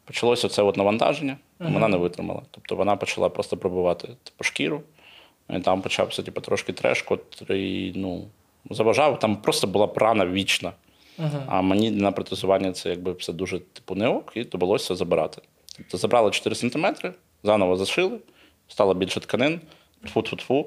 Почалося 0.07 0.49
це 0.49 0.63
от 0.63 0.77
навантаження, 0.77 1.37
вона 1.59 1.89
не 1.89 1.97
витримала. 1.97 2.43
Тобто 2.51 2.77
вона 2.77 2.97
почала 2.97 3.29
просто 3.29 3.57
пробивати 3.57 4.09
типу, 4.09 4.45
шкіру. 4.45 4.83
І 5.51 5.61
там 5.61 5.83
почався 5.83 6.23
типу, 6.23 6.41
трошки 6.41 6.73
треш, 6.73 7.03
котрий 7.03 7.93
ну, 7.97 8.25
заважав. 8.71 9.19
Там 9.19 9.37
просто 9.37 9.67
була 9.67 9.87
прана 9.87 10.27
вічна. 10.27 10.73
А 11.47 11.63
мені 11.63 11.91
на 11.91 12.13
протезування 12.13 12.73
це 12.73 12.91
якби 12.91 13.13
все 13.13 13.33
дуже 13.33 13.59
типу 13.59 13.95
не 13.95 14.09
ок, 14.09 14.33
і 14.35 14.45
довелося 14.45 14.95
забирати. 14.95 15.43
Тобто 15.77 15.99
забрали 15.99 16.31
4 16.31 16.57
см, 16.57 16.87
заново 17.43 17.77
зашили, 17.77 18.19
стало 18.69 18.95
більше 18.95 19.21
тканин, 19.21 19.61
тфу-тфу-тфу. 20.05 20.65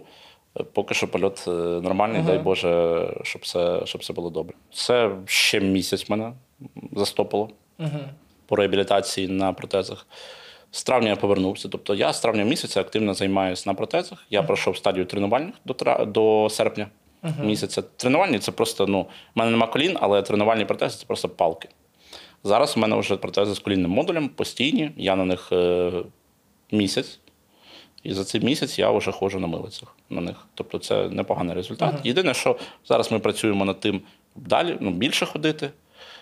Поки 0.74 0.94
що 0.94 1.08
польот 1.08 1.46
е, 1.48 1.52
нормальний, 1.52 2.22
дай 2.22 2.40
Боже, 2.40 3.14
щоб 3.24 3.42
все, 3.42 3.82
щоб 3.86 4.02
все 4.02 4.14
було 4.14 4.30
добре. 4.30 4.56
Це 4.74 5.12
ще 5.26 5.60
місяць 5.60 6.10
мене 6.10 6.34
застопило 6.92 7.50
по 8.50 8.56
реабілітації 8.56 9.28
на 9.28 9.54
протезах. 9.54 10.08
З 10.72 10.84
травня 10.84 11.10
я 11.10 11.16
повернувся. 11.16 11.70
Тобто 11.70 11.96
я 11.96 12.14
з 12.14 12.20
травня 12.20 12.44
місяця 12.44 12.82
активно 12.82 13.14
займаюся 13.14 13.64
на 13.70 13.74
протезах. 13.74 14.26
Я 14.30 14.44
пройшов 14.44 14.78
стадію 14.78 15.06
тренувальних 15.06 15.54
до, 15.66 15.74
тра- 15.74 16.06
до 16.06 16.48
серпня 16.52 16.88
місяця. 17.44 17.82
Тренувальні 17.82 18.40
це 18.40 18.52
просто, 18.52 18.88
ну, 18.88 19.02
в 19.02 19.08
мене 19.36 19.52
нема 19.52 19.68
колін, 19.68 19.98
але 20.02 20.22
тренувальні 20.22 20.66
протези 20.66 20.98
це 20.98 21.06
просто 21.06 21.30
палки. 21.30 21.70
Зараз 22.44 22.78
у 22.78 22.80
мене 22.80 22.96
вже 22.96 23.18
протези 23.18 23.54
з 23.56 23.60
колінним 23.60 23.92
модулем 23.92 24.30
постійні, 24.30 24.92
я 24.98 25.16
на 25.16 25.26
них 25.26 25.50
е, 25.52 25.92
місяць. 26.72 27.20
І 28.04 28.14
за 28.14 28.24
цей 28.24 28.42
місяць 28.42 28.80
я 28.80 28.92
вже 28.92 29.12
ходжу 29.12 29.40
на 29.40 29.48
милицях 29.48 29.96
на 30.10 30.22
них. 30.22 30.36
Тобто 30.56 30.80
це 30.80 31.10
непоганий 31.10 31.56
результат. 31.56 31.96
Єдине, 32.04 32.34
що 32.34 32.58
зараз 32.88 33.12
ми 33.12 33.20
працюємо 33.20 33.66
над 33.66 33.80
тим 33.80 34.02
далі, 34.36 34.78
ну, 34.80 34.92
більше 34.92 35.26
ходити. 35.26 35.70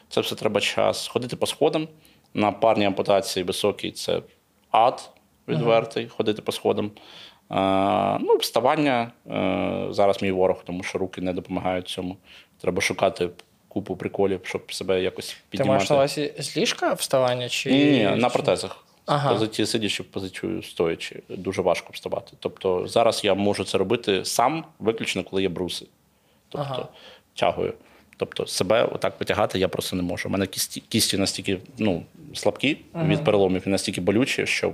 Це 0.09 0.21
все 0.21 0.35
треба 0.35 0.61
час. 0.61 1.07
Ходити 1.07 1.35
по 1.35 1.45
сходам. 1.47 1.87
На 2.33 2.51
парній 2.51 2.85
ампутації 2.85 3.43
високій 3.43 3.91
це 3.91 4.21
ад 4.71 5.09
відвертий, 5.47 6.07
ходити 6.07 6.41
по 6.41 6.51
сходам. 6.51 6.91
Е, 7.51 8.19
ну, 8.21 8.37
вставання 8.37 9.11
е, 9.31 9.87
зараз 9.89 10.21
мій 10.21 10.31
ворог, 10.31 10.63
тому 10.65 10.83
що 10.83 10.97
руки 10.97 11.21
не 11.21 11.33
допомагають 11.33 11.87
цьому. 11.87 12.17
Треба 12.61 12.81
шукати 12.81 13.29
купу 13.67 13.95
приколів, 13.95 14.39
щоб 14.43 14.73
себе 14.73 15.01
якось 15.01 15.37
Ти 15.49 15.63
маєш 15.63 15.89
на 15.89 15.95
увазі 15.95 16.33
з 16.39 16.57
ліжка 16.57 16.93
вставання? 16.93 17.49
Чи... 17.49 17.71
Ні, 17.71 17.85
ні, 17.85 18.03
на 18.03 18.29
протезах. 18.29 18.83
Ага. 19.05 19.33
Позиції 19.33 19.65
сидячи, 19.65 20.03
позицію 20.03 20.63
стоячи. 20.63 21.23
Дуже 21.29 21.61
важко 21.61 21.89
вставати. 21.93 22.33
Тобто 22.39 22.87
зараз 22.87 23.23
я 23.23 23.33
можу 23.33 23.63
це 23.63 23.77
робити 23.77 24.25
сам, 24.25 24.65
виключно, 24.79 25.23
коли 25.23 25.41
є 25.41 25.49
бруси. 25.49 25.85
Тобто 26.49 26.67
Ага. 26.71 26.87
тягою. 27.33 27.73
Тобто 28.17 28.45
себе 28.45 28.83
отак 28.83 29.17
потягати 29.17 29.59
я 29.59 29.67
просто 29.67 29.95
не 29.95 30.03
можу. 30.03 30.29
У 30.29 30.31
мене 30.31 30.47
кісті, 30.47 30.83
кісті 30.89 31.17
настільки 31.17 31.59
ну, 31.77 32.03
слабкі 32.33 32.77
від 32.95 33.23
переломів 33.23 33.63
і 33.65 33.69
настільки 33.69 34.01
болючі, 34.01 34.45
що 34.45 34.73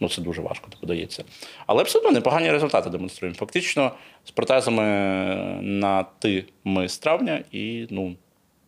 ну, 0.00 0.08
це 0.08 0.22
дуже 0.22 0.42
важко 0.42 0.66
так 0.70 0.80
подається. 0.80 1.24
Але 1.66 1.82
все 1.82 1.98
одно 1.98 2.10
непогані 2.10 2.50
результати 2.50 2.90
демонструємо. 2.90 3.38
Фактично, 3.38 3.92
з 4.24 4.30
протезами 4.30 4.82
на 5.62 6.02
ти 6.18 6.44
ми 6.64 6.88
з 6.88 6.98
травня 6.98 7.44
і 7.52 7.86
ну, 7.90 8.16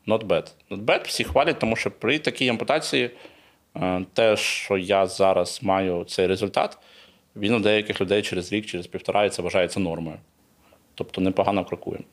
not 0.07 0.27
bad. 0.27 0.53
Not 0.71 0.85
bad 0.85 1.07
всі 1.07 1.25
хвалять, 1.25 1.59
тому 1.59 1.77
що 1.77 1.91
при 1.91 2.19
такій 2.19 2.49
ампутації 2.49 3.11
е, 3.77 4.05
те, 4.13 4.37
що 4.37 4.79
я 4.79 5.07
зараз 5.07 5.61
маю 5.63 6.05
цей 6.05 6.27
результат, 6.27 6.79
він 7.37 7.55
у 7.55 7.61
деяких 7.61 8.01
людей 8.01 8.23
через 8.23 8.53
рік, 8.53 8.67
через 8.67 8.87
півтора, 8.87 9.25
і 9.25 9.31
це 9.31 9.43
вважається 9.43 9.81
нормою. 9.81 10.17
Тобто 10.99 11.21
непогано 11.21 11.65
крокуємо. 11.65 12.05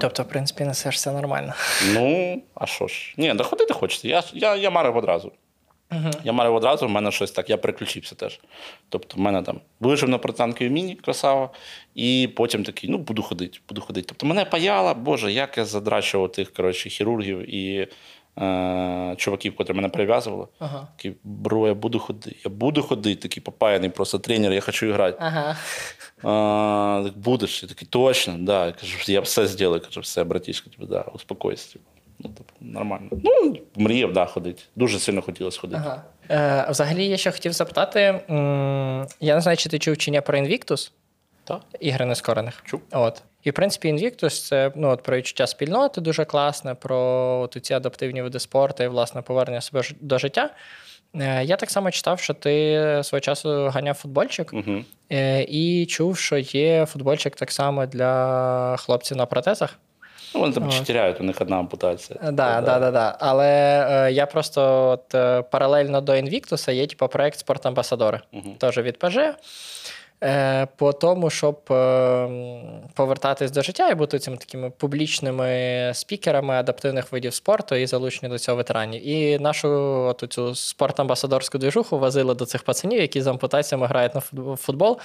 Тобто, 0.00 0.22
в 0.22 0.28
принципі, 0.28 0.64
несеш 0.64 0.94
все 0.94 1.12
нормально. 1.12 1.52
Ну, 1.92 2.42
а 2.54 2.66
що 2.66 2.86
ж? 2.86 3.14
Ні, 3.16 3.34
да 3.34 3.44
ходити 3.44 3.74
хочеться. 3.74 4.08
Я, 4.08 4.22
я, 4.32 4.56
я 4.56 4.70
марив 4.70 4.96
одразу. 4.96 5.32
Я 6.24 6.32
марив 6.32 6.54
одразу, 6.54 6.86
в 6.86 6.90
мене 6.90 7.10
щось 7.10 7.30
так, 7.30 7.50
я 7.50 7.56
переключився 7.56 8.14
теж. 8.14 8.40
Тобто, 8.88 9.16
в 9.16 9.20
мене 9.20 9.42
там 9.42 9.60
вижив 9.80 10.08
на 10.08 10.18
протанковій 10.18 10.70
міні, 10.70 10.94
красава, 10.94 11.50
і 11.94 12.28
потім 12.36 12.64
такий, 12.64 12.90
ну, 12.90 12.98
буду 12.98 13.22
ходити, 13.22 13.58
буду 13.68 13.80
ходити. 13.80 14.06
Тобто 14.08 14.26
мене 14.26 14.44
паяло, 14.44 14.94
Боже, 14.94 15.32
як 15.32 15.58
я 15.58 15.64
задрачував 15.64 16.32
тих 16.32 16.52
коротше, 16.52 16.88
хірургів 16.88 17.54
і 17.54 17.88
е, 18.38 19.14
чуваків, 19.16 19.56
котрі 19.56 19.74
мене 19.74 19.88
перев'язували. 19.88 20.46
Ага. 20.58 20.88
Такий, 20.96 21.16
бро, 21.24 21.68
я 21.68 21.74
буду 21.74 21.98
ходити, 21.98 22.36
я 22.44 22.50
буду 22.50 22.82
ходити, 22.82 23.22
такий 23.22 23.42
попаяний 23.42 23.90
просто 23.90 24.18
тренер, 24.18 24.52
я 24.52 24.60
хочу 24.60 24.92
грати. 24.92 25.18
Ага. 25.20 25.56
А, 26.22 27.02
так 27.04 27.18
будеш? 27.18 27.62
Я 27.62 27.68
такий, 27.68 27.88
точно, 27.88 28.34
да. 28.38 28.66
Я 28.66 28.72
кажу, 28.72 29.12
я 29.12 29.20
все 29.20 29.46
зроблю. 29.46 29.80
Кажу, 29.80 30.00
все, 30.00 30.24
братішка, 30.24 30.70
типу, 30.70 30.86
да, 30.86 31.00
успокойся. 31.14 31.72
Типу. 31.72 31.84
Ну, 32.18 32.30
типу, 32.30 32.52
нормально. 32.60 33.08
Ну, 33.24 33.56
мріяв, 33.76 34.12
да, 34.12 34.26
ходити. 34.26 34.62
Дуже 34.76 34.98
сильно 34.98 35.22
хотілося 35.22 35.60
ходити. 35.60 35.82
Ага. 35.84 36.02
Е, 36.30 36.70
взагалі, 36.70 37.06
я 37.06 37.16
ще 37.16 37.30
хотів 37.30 37.52
запитати: 37.52 38.00
м, 38.30 39.06
я 39.20 39.34
не 39.34 39.40
знаю, 39.40 39.56
чи 39.56 39.68
ти 39.68 39.78
чув 39.78 39.96
чи 39.96 40.10
ні 40.10 40.20
про 40.20 40.38
Invictus, 40.38 40.90
Так. 41.44 41.60
ігри 41.80 42.04
нескорених. 42.04 42.62
Чув. 42.66 42.80
От. 42.92 43.22
І, 43.44 43.50
в 43.50 43.52
принципі, 43.52 43.92
Invictus– 43.92 44.28
це 44.48 44.72
ну, 44.74 44.88
от, 44.88 45.02
про 45.02 45.16
відчуття 45.16 45.46
спільноти 45.46 46.00
дуже 46.00 46.24
класне, 46.24 46.74
про 46.74 46.98
от, 47.40 47.56
ці 47.62 47.74
адаптивні 47.74 48.22
види 48.22 48.38
спорту 48.40 48.82
і, 48.82 48.88
власне, 48.88 49.22
повернення 49.22 49.60
себе 49.60 49.82
до 50.00 50.18
життя. 50.18 50.50
Е, 51.20 51.44
Я 51.44 51.56
так 51.56 51.70
само 51.70 51.90
читав, 51.90 52.20
що 52.20 52.34
ти 52.34 53.00
свого 53.04 53.20
часу 53.20 53.68
ганяв 53.68 53.94
футбольчик, 53.94 54.50
Угу. 54.52 54.84
е, 55.12 55.42
і 55.48 55.86
чув, 55.86 56.18
що 56.18 56.36
є 56.38 56.86
футбольчик 56.86 57.36
так 57.36 57.52
само 57.52 57.86
для 57.86 58.76
хлопців 58.76 59.16
на 59.16 59.26
протезах. 59.26 59.78
Ну, 60.34 60.40
вони 60.40 60.52
там 60.54 60.66
От. 60.68 60.72
чотиряють, 60.74 61.20
у 61.20 61.24
них 61.24 61.40
одна 61.40 61.58
ампутація. 61.58 62.18
Да, 62.22 62.60
да, 62.60 62.78
да, 62.78 62.90
да. 62.90 63.16
Але 63.20 63.48
е, 64.08 64.12
я 64.12 64.26
просто 64.26 64.88
от, 64.88 65.14
е, 65.14 65.42
паралельно 65.42 66.00
до 66.00 66.12
Invictus 66.12 66.72
є 66.72 66.86
типу, 66.86 67.08
проект 67.08 67.38
спортамбасадори, 67.38 68.20
Мгм. 68.32 68.54
теж 68.58 68.78
від 68.78 68.98
ПЖ. 68.98 69.18
Е, 70.22 70.66
по 70.76 70.92
тому, 70.92 71.30
щоб 71.30 71.58
е, 71.70 72.28
повертатись 72.94 73.50
до 73.50 73.62
життя 73.62 73.88
і 73.88 73.94
бути 73.94 74.18
цими 74.18 74.36
такими 74.36 74.70
публічними 74.70 75.90
спікерами 75.94 76.54
адаптивних 76.54 77.12
видів 77.12 77.34
спорту 77.34 77.74
і 77.74 77.86
залучені 77.86 78.32
до 78.32 78.38
цього 78.38 78.56
ветеранів. 78.56 79.08
І 79.08 79.38
нашу 79.38 79.68
от 80.08 80.24
цю 80.28 80.54
спортамбасадорську 80.54 81.58
движуху 81.58 81.98
возили 81.98 82.34
до 82.34 82.46
цих 82.46 82.62
пацанів, 82.62 83.00
які 83.00 83.22
з 83.22 83.26
ампутаціями 83.26 83.86
грають 83.86 84.14
на 84.14 84.20
футбол-. 84.56 84.98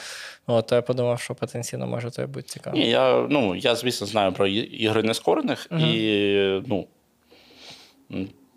От 0.47 0.67
то 0.67 0.75
я 0.75 0.81
подумав, 0.81 1.19
що 1.19 1.35
потенційно 1.35 1.87
може 1.87 2.11
це 2.11 2.27
бути 2.27 2.47
цікаво. 2.47 2.77
Ні, 2.77 2.89
я, 2.89 3.27
ну, 3.29 3.55
я, 3.55 3.75
звісно, 3.75 4.07
знаю 4.07 4.31
про 4.31 4.47
ігри 4.47 5.03
нескорених 5.03 5.67
і 5.71 6.61
ну, 6.67 6.87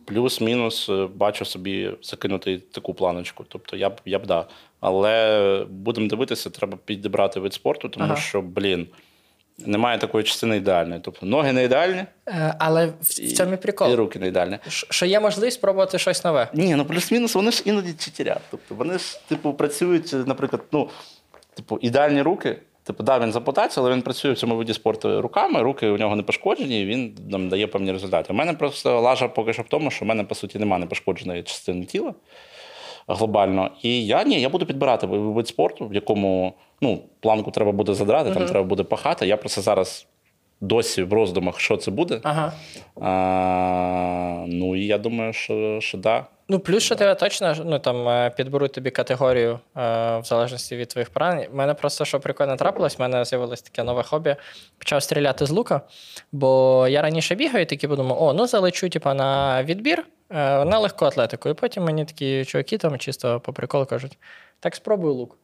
плюс-мінус 0.04 0.88
е, 0.88 1.08
бачу 1.14 1.44
собі 1.44 1.90
закинути 2.02 2.58
таку 2.58 2.94
планочку. 2.94 3.44
Тобто 3.48 3.76
я 3.76 3.90
б 3.90 4.00
я 4.04 4.18
б 4.18 4.26
да. 4.26 4.46
Але 4.82 5.66
будемо 5.70 6.06
дивитися, 6.08 6.50
треба 6.50 6.78
підібрати 6.84 7.40
вид 7.40 7.54
спорту, 7.54 7.88
тому 7.88 8.04
Ага. 8.06 8.16
що, 8.16 8.42
блін, 8.42 8.86
немає 9.58 9.98
такої 9.98 10.24
частини 10.24 10.56
ідеальної. 10.56 11.00
Тобто 11.04 11.26
ноги 11.26 11.52
не 11.52 11.64
ідеальні, 11.64 12.04
Е, 12.28 12.54
але 12.58 12.86
в, 13.00 13.04
цьому 13.36 13.52
і 13.52 13.92
і 13.92 13.94
руки 13.94 14.18
не 14.18 14.26
ідеальні. 14.26 14.58
Ш- 14.68 14.86
що 14.90 15.06
є 15.06 15.20
можливість 15.20 15.56
спробувати 15.58 15.98
щось 15.98 16.24
нове. 16.24 16.48
Ні, 16.54 16.74
ну 16.74 16.84
плюс-мінус, 16.84 17.34
вони 17.34 17.50
ж 17.50 17.62
іноді 17.66 17.92
читерять. 17.92 18.40
Тобто 18.50 18.74
вони 18.74 18.98
ж, 18.98 19.20
типу, 19.28 19.52
працюють, 19.54 20.12
наприклад, 20.26 20.62
ну, 20.72 20.88
типу, 21.54 21.78
ідеальні 21.82 22.22
руки. 22.22 22.56
Типу, 22.84 23.02
да, 23.02 23.18
він 23.18 23.32
з 23.32 23.40
але 23.76 23.90
він 23.92 24.02
працює 24.02 24.32
в 24.32 24.38
цьому 24.38 24.56
виді 24.56 24.74
спорту 24.74 25.20
руками, 25.22 25.62
руки 25.62 25.88
у 25.88 25.96
нього 25.98 26.16
не 26.16 26.22
пошкоджені, 26.22 26.82
і 26.82 26.84
він 26.86 27.16
нам 27.28 27.48
дає 27.48 27.66
певні 27.66 27.92
результати. 27.92 28.32
У 28.32 28.36
мене 28.36 28.52
просто 28.52 29.00
лажа 29.00 29.28
поки 29.28 29.52
що 29.52 29.62
в 29.62 29.68
тому, 29.68 29.90
що 29.90 30.04
в 30.04 30.08
мене, 30.08 30.24
по 30.24 30.34
суті, 30.34 30.58
немає 30.58 30.80
непошкодженої 30.80 31.42
частини 31.42 31.84
тіла 31.84 32.14
глобально. 33.08 33.70
І 33.82 34.06
я 34.06 34.24
ні, 34.24 34.40
я 34.40 34.48
буду 34.48 34.66
підбирати 34.66 35.06
вид 35.06 35.48
спорту, 35.48 35.88
в 35.88 35.94
якому 35.94 36.52
ну, 36.80 36.98
планку 37.20 37.50
треба 37.50 37.72
буде 37.72 37.94
задрати, 37.94 38.30
там 38.30 38.46
треба 38.46 38.66
буде 38.66 38.82
пахати. 38.82 39.26
Я 39.26 39.36
просто 39.36 39.60
зараз 39.60 40.06
досі 40.60 41.02
в 41.02 41.12
роздумах, 41.12 41.60
що 41.60 41.76
це 41.76 41.90
буде. 41.90 42.20
Ага. 42.22 42.52
А, 43.00 44.44
ну 44.46 44.76
і 44.76 44.86
я 44.86 44.98
думаю, 44.98 45.32
що, 45.32 45.80
що 45.80 45.98
да. 45.98 46.26
Ну, 46.52 46.60
плюс, 46.60 46.82
що 46.82 46.94
тебе 46.94 47.14
точно 47.14 47.54
ну, 47.64 47.78
там, 47.78 48.08
е, 48.08 48.30
підберуть 48.36 48.72
тобі 48.72 48.90
категорію 48.90 49.52
е, 49.52 49.58
в 50.18 50.24
залежності 50.24 50.76
від 50.76 50.88
твоїх 50.88 51.10
поранень. 51.10 51.48
У 51.52 51.56
мене 51.56 51.74
просто 51.74 52.04
що 52.04 52.20
прикольно 52.20 52.56
трапилось, 52.56 52.98
в 52.98 53.00
мене 53.00 53.24
з'явилось 53.24 53.62
таке 53.62 53.82
нове 53.82 54.02
хобі. 54.02 54.36
Почав 54.78 55.02
стріляти 55.02 55.46
з 55.46 55.50
лука. 55.50 55.80
Бо 56.32 56.86
я 56.88 57.02
раніше 57.02 57.34
бігаю 57.34 57.62
і 57.62 57.66
такі 57.66 57.88
подумав, 57.88 58.22
о, 58.22 58.32
ну 58.32 58.46
залечу 58.46 58.88
типу, 58.88 59.14
на 59.14 59.62
відбір 59.64 60.06
е, 60.30 60.64
на 60.64 60.78
легку 60.78 61.04
атлетику. 61.04 61.48
І 61.48 61.54
потім 61.54 61.84
мені 61.84 62.04
такі 62.04 62.44
чуваки 62.44 62.78
там 62.78 62.98
чисто 62.98 63.40
по 63.40 63.52
приколу 63.52 63.86
кажуть: 63.86 64.18
так 64.60 64.74
спробуй 64.74 65.10
лук. 65.10 65.38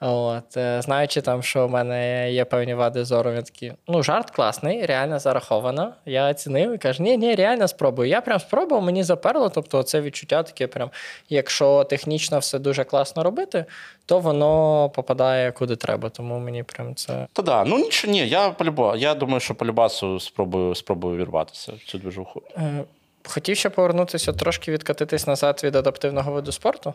От, 0.00 0.56
е, 0.56 0.82
знаючи 0.82 1.20
там, 1.20 1.42
що 1.42 1.66
в 1.66 1.70
мене 1.70 2.32
є 2.32 2.44
певні 2.44 2.74
вади 2.74 3.04
зору, 3.04 3.32
він 3.32 3.42
такий, 3.42 3.72
ну, 3.88 4.02
жарт 4.02 4.30
класний, 4.30 4.86
реально 4.86 5.18
зараховано. 5.18 5.92
Я 6.06 6.30
оцінив 6.30 6.74
і 6.74 6.78
кажу, 6.78 7.02
ні, 7.02 7.16
ні, 7.16 7.34
реально 7.34 7.68
спробую. 7.68 8.08
Я 8.08 8.20
прям 8.20 8.40
спробував, 8.40 8.82
мені 8.84 9.02
заперло. 9.02 9.48
Тобто, 9.48 9.82
це 9.82 10.00
відчуття 10.00 10.42
таке, 10.42 10.66
прям, 10.66 10.90
якщо 11.28 11.84
технічно 11.84 12.38
все 12.38 12.58
дуже 12.58 12.84
класно 12.84 13.22
робити, 13.22 13.64
то 14.06 14.18
воно 14.18 14.90
попадає 14.94 15.52
куди 15.52 15.76
треба. 15.76 16.08
Тому 16.08 16.38
мені 16.38 16.62
прям 16.62 16.94
це. 16.94 17.26
Та 17.32 17.42
да, 17.42 17.64
ну 17.64 17.78
нічого, 17.78 18.12
ні, 18.12 18.28
я 18.28 18.50
полюба. 18.50 18.96
Я 18.96 19.14
думаю, 19.14 19.40
що 19.40 19.54
по 19.54 19.66
любасу 19.66 20.20
спробую, 20.20 20.74
спробую 20.74 21.18
вірватися 21.18 21.72
в 21.72 21.90
цю 21.90 21.98
движуху. 21.98 22.42
Е, 22.56 22.84
Хотів 23.28 23.56
ще 23.56 23.70
повернутися, 23.70 24.32
трошки 24.32 24.72
відкатитись 24.72 25.26
назад 25.26 25.60
від 25.64 25.76
адаптивного 25.76 26.32
виду 26.32 26.52
спорту. 26.52 26.94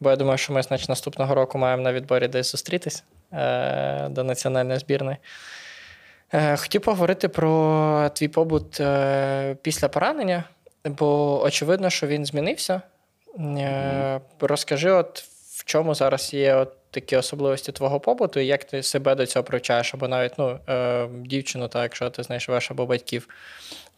Бо 0.00 0.10
я 0.10 0.16
думаю, 0.16 0.38
що 0.38 0.52
ми, 0.52 0.62
значить, 0.62 0.88
наступного 0.88 1.34
року 1.34 1.58
маємо 1.58 1.82
на 1.82 1.92
відборі 1.92 2.28
десь 2.28 2.50
зустрітись 2.50 3.04
е, 3.32 4.08
до 4.08 4.24
національної 4.24 4.78
збірної. 4.78 5.16
Е, 6.32 6.56
хотів 6.56 6.80
поговорити 6.80 7.28
про 7.28 8.10
твій 8.14 8.28
побут 8.28 8.80
е, 8.80 9.56
після 9.62 9.88
поранення, 9.88 10.44
бо 10.84 11.42
очевидно, 11.42 11.90
що 11.90 12.06
він 12.06 12.26
змінився. 12.26 12.82
Е, 13.38 14.20
розкажи, 14.40 14.90
от 14.90 15.24
в 15.56 15.64
чому 15.64 15.94
зараз 15.94 16.34
є 16.34 16.54
от 16.54 16.72
такі 16.90 17.16
особливості 17.16 17.72
твого 17.72 18.00
побуту, 18.00 18.40
і 18.40 18.46
як 18.46 18.64
ти 18.64 18.82
себе 18.82 19.14
до 19.14 19.26
цього 19.26 19.42
привчаєш, 19.42 19.94
або 19.94 20.08
навіть 20.08 20.32
ну, 20.38 20.58
е, 20.68 21.08
дівчину, 21.24 21.68
та, 21.68 21.82
якщо 21.82 22.10
ти 22.10 22.22
знайшов 22.22 22.58
або 22.70 22.86
батьків. 22.86 23.28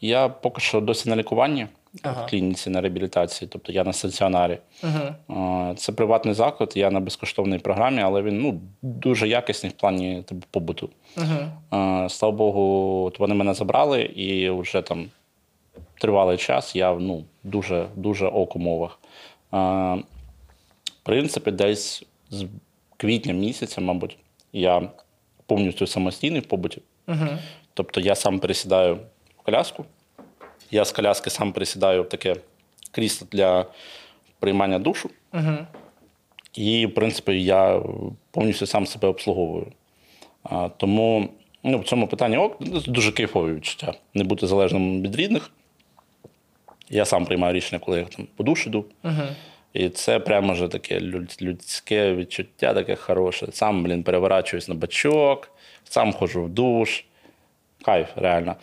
Я 0.00 0.28
поки 0.28 0.60
що 0.60 0.80
досі 0.80 1.08
на 1.08 1.16
лікуванні 1.16 1.66
Ага. 2.02 2.24
в 2.24 2.30
клініці 2.30 2.70
на 2.70 2.80
реабілітації, 2.80 3.48
тобто 3.52 3.72
я 3.72 3.84
на 3.84 3.92
стаціонарі. 3.92 4.58
Е, 5.30 5.74
Це 5.76 5.92
приватний 5.92 6.34
заклад, 6.34 6.72
я 6.76 6.90
на 6.90 7.00
безкоштовній 7.00 7.58
програмі, 7.58 8.00
але 8.02 8.22
він 8.22 8.40
ну, 8.40 8.60
дуже 8.82 9.28
якісний 9.28 9.72
в 9.72 9.74
плані 9.74 10.22
типу, 10.22 10.46
побуту. 10.50 10.90
Е, 11.74 12.08
Слава 12.08 12.36
Богу, 12.36 13.04
от 13.04 13.18
вони 13.18 13.34
мене 13.34 13.54
забрали, 13.54 14.02
і 14.02 14.50
вже 14.50 14.82
там 14.82 15.06
тривалий 16.00 16.36
час 16.36 16.76
я 16.76 16.94
ну, 16.94 17.24
дуже, 17.44 17.86
дуже 17.96 18.26
ок 18.26 18.56
умовах. 18.56 18.98
В 19.52 21.02
принципі, 21.02 21.50
десь 21.50 22.04
з 22.30 22.46
квітня 22.96 23.34
місяця, 23.34 23.80
мабуть, 23.80 24.16
я 24.52 24.88
повністю 25.46 25.86
самостійний 25.86 26.40
в 26.40 26.46
побуті. 26.46 26.82
Угу. 27.08 27.26
Тобто 27.74 28.00
я 28.00 28.14
сам 28.14 28.38
пересідаю 28.38 28.98
в 29.38 29.42
коляску, 29.42 29.84
я 30.70 30.84
з 30.84 30.92
коляски 30.92 31.30
сам 31.30 31.52
пересідаю 31.52 32.02
в 32.02 32.08
таке 32.08 32.36
крісло 32.90 33.28
для 33.32 33.66
приймання 34.38 34.78
душу. 34.78 35.10
Угу. 35.34 35.56
І, 36.54 36.86
в 36.86 36.94
принципі, 36.94 37.44
я 37.44 37.82
повністю 38.30 38.66
сам 38.66 38.86
себе 38.86 39.08
обслуговую. 39.08 39.66
А, 40.42 40.68
тому 40.68 41.28
ну, 41.64 41.78
в 41.78 41.84
цьому 41.84 42.08
питанні 42.08 42.36
ок, 42.36 42.62
дуже 42.86 43.12
кайфові 43.12 43.54
відчуття. 43.54 43.94
Не 44.14 44.24
бути 44.24 44.46
залежним 44.46 45.02
від 45.02 45.16
рідних. 45.16 45.50
Я 46.90 47.04
сам 47.04 47.26
приймаю 47.26 47.54
рішення, 47.54 47.78
коли 47.78 47.98
я 47.98 48.04
там 48.04 48.26
по 48.36 48.44
душу 48.44 48.70
йду. 48.70 48.84
Угу. 49.04 49.22
І 49.72 49.88
це 49.88 50.18
прямо 50.18 50.52
вже 50.52 50.68
таке 50.68 51.00
людське 51.40 52.14
відчуття, 52.14 52.74
таке 52.74 52.96
хороше. 52.96 53.46
Сам, 53.52 53.84
блін, 53.84 54.02
переворачуюсь 54.02 54.68
на 54.68 54.74
бачок, 54.74 55.50
сам 55.84 56.12
ходжу 56.12 56.44
в 56.44 56.48
душ. 56.48 57.04
кайф, 57.84 58.08
реально. 58.16 58.56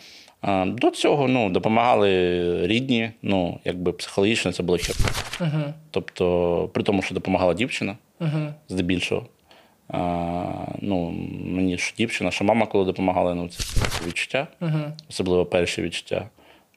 До 0.66 0.90
цього 0.90 1.28
ну, 1.28 1.50
допомагали 1.50 2.10
рідні, 2.66 3.10
ну, 3.22 3.58
якби 3.64 3.92
психологічно 3.92 4.52
це 4.52 4.62
було 4.62 4.78
хер. 4.78 4.96
Угу. 5.40 5.62
Тобто, 5.90 6.68
при 6.72 6.82
тому, 6.82 7.02
що 7.02 7.14
допомагала 7.14 7.54
дівчина, 7.54 7.96
Угу. 8.20 8.54
здебільшого. 8.68 9.26
А, 9.88 9.98
ну, 10.80 11.10
мені 11.44 11.78
ж 11.78 11.94
дівчина, 11.98 12.30
що 12.30 12.44
мама, 12.44 12.66
коли 12.66 12.84
допомагала, 12.84 13.34
ну, 13.34 13.48
це 13.48 13.64
відчуття, 14.06 14.46
Угу. 14.60 14.78
особливо 15.10 15.44
перші 15.46 15.82
відчуття. 15.82 16.24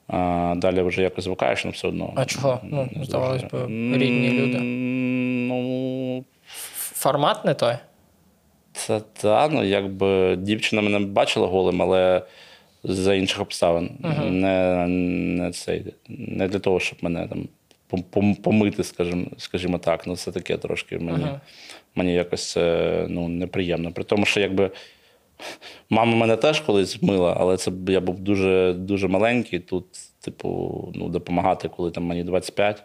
А, 0.08 0.54
далі 0.56 0.82
вже 0.82 1.02
якось 1.02 1.24
звикаєш, 1.24 1.64
але 1.64 1.72
все 1.72 1.88
одно. 1.88 2.12
А 2.16 2.24
чого? 2.24 2.60
Ну, 2.62 2.88
здавалось 3.02 3.42
би, 3.42 3.66
рідні 3.98 4.30
люди. 4.30 4.58
Ну, 5.48 6.24
Формат 6.92 7.44
не 7.44 7.54
той. 7.54 7.74
це 8.72 9.00
та, 9.00 9.48
ну, 9.48 9.64
якби 9.64 10.36
дівчина 10.36 10.82
мене 10.82 10.98
бачила 10.98 11.46
голим, 11.46 11.82
але 11.82 12.22
за 12.84 13.14
інших 13.14 13.40
обставин. 13.40 13.90
Не, 14.30 14.86
не, 14.88 15.52
цей, 15.52 15.84
не 16.08 16.48
для 16.48 16.58
того, 16.58 16.80
щоб 16.80 16.98
мене 17.02 17.26
там 17.28 17.48
пом- 17.90 18.04
пом- 18.12 18.40
помити, 18.42 18.84
скажімо, 18.84 19.26
скажімо 19.36 19.78
так. 19.78 20.06
Ну, 20.06 20.16
це 20.16 20.32
таке 20.32 20.56
трошки 20.56 20.98
мені, 20.98 21.26
мені 21.94 22.14
якось 22.14 22.50
це 22.50 23.06
ну, 23.08 23.28
неприємно. 23.28 23.92
При 23.92 24.04
тому, 24.04 24.24
що 24.24 24.40
якби. 24.40 24.70
Мама 25.90 26.16
мене 26.16 26.36
теж 26.36 26.60
колись 26.60 27.02
мила, 27.02 27.36
але 27.40 27.56
це 27.56 27.72
я 27.88 28.00
був 28.00 28.20
дуже, 28.20 28.72
дуже 28.72 29.08
маленький. 29.08 29.58
Тут, 29.58 29.84
типу, 30.20 30.92
ну, 30.94 31.08
допомагати, 31.08 31.68
коли 31.68 31.90
там 31.90 32.04
мені 32.04 32.24
25, 32.24 32.82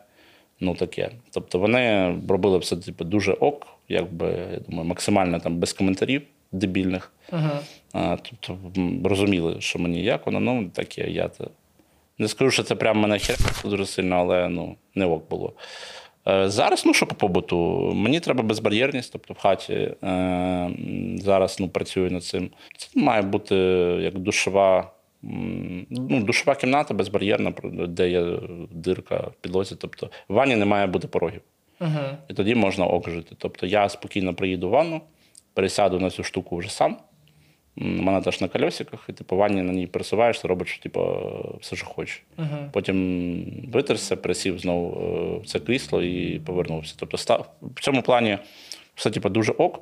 ну 0.60 0.76
таке. 0.76 1.12
Тобто 1.32 1.60
вони 1.60 2.16
робили 2.30 2.58
все 2.58 2.78
типу, 2.78 3.04
дуже 3.04 3.34
ок, 3.34 3.68
якби, 3.90 4.28
я 4.54 4.60
думаю, 4.60 4.88
максимально 4.88 5.40
там 5.40 5.58
без 5.58 5.74
коментарів 5.74 6.22
дебільних. 6.52 7.12
Угу. 7.32 7.50
А, 7.94 8.18
тобто 8.22 8.58
розуміли, 9.10 9.56
що 9.60 9.80
мені 9.80 10.04
як 10.04 10.26
воно, 10.26 10.40
ну 10.40 10.70
таке, 10.70 11.10
я 11.10 11.28
то. 11.28 11.52
Не 12.18 12.28
скажу, 12.28 12.52
що 12.52 12.64
це 12.64 12.76
прямо 12.76 13.02
мене 13.02 13.20
хер 13.20 13.38
дуже 13.64 13.86
сильно, 13.86 14.16
але 14.16 14.50
ну, 14.50 14.76
не 14.96 15.06
ок 15.06 15.30
було. 15.30 15.54
Е, 16.28 16.50
Зараз, 16.50 16.86
ну 16.86 16.94
що 16.94 17.06
по 17.06 17.16
побуту, 17.16 17.92
мені 17.96 18.20
треба 18.20 18.44
безбар'єрність, 18.44 19.12
тобто 19.14 19.34
в 19.34 19.38
хаті 19.38 19.74
е, 19.74 20.70
зараз 21.18 21.58
ну, 21.60 21.70
працюю 21.70 22.12
над 22.12 22.24
цим. 22.24 22.50
Це 22.78 23.00
має 23.00 23.22
бути 23.22 23.56
як 24.02 24.20
душова, 24.20 24.92
ну, 25.90 26.24
душова 26.24 26.56
кімната 26.56 26.94
безбар'єрна, 26.94 27.54
де 27.88 28.10
є 28.10 28.26
дирка 28.72 29.18
в 29.18 29.34
підлозі. 29.42 29.76
Тобто 29.80 30.10
в 30.28 30.34
ванні 30.34 30.56
не 30.56 30.66
має 30.66 30.88
бути 30.88 31.08
порогів. 31.08 31.42
Угу. 31.82 32.00
І 32.28 32.34
тоді 32.34 32.56
можна 32.56 32.86
ок 32.86 33.10
жити. 33.10 33.36
Тобто 33.38 33.66
я 33.66 33.90
спокійно 33.90 34.34
приїду 34.34 34.68
в 34.68 34.72
ванну, 34.72 35.02
пересяду 35.56 36.00
на 36.00 36.10
цю 36.10 36.24
штуку 36.24 36.58
вже 36.58 36.70
сам. 36.70 36.98
М, 37.82 38.06
Вона 38.06 38.22
теж 38.22 38.42
на 38.42 38.48
колесиках, 38.48 39.06
і 39.10 39.14
ти 39.14 39.24
по 39.24 39.36
ванні 39.36 39.62
на 39.62 39.74
ній 39.74 39.88
пересуваєшся, 39.88 40.48
робиш 40.48 40.80
типу, 40.84 41.18
все, 41.62 41.76
що 41.76 41.86
хочеш. 41.86 42.24
Угу. 42.38 42.48
Потім 42.72 43.46
витерся, 43.74 44.16
присів 44.16 44.60
знову 44.60 44.88
е, 44.92 45.40
в 45.44 45.46
це 45.46 45.60
крісло 45.60 46.02
і 46.04 46.40
повернувся. 46.40 46.96
Тобто, 47.00 47.18
став, 47.18 47.52
в 47.62 47.82
цьому 47.82 48.02
плані 48.02 48.38
все 48.96 49.10
типу, 49.10 49.30
дуже 49.30 49.52
ок. 49.52 49.82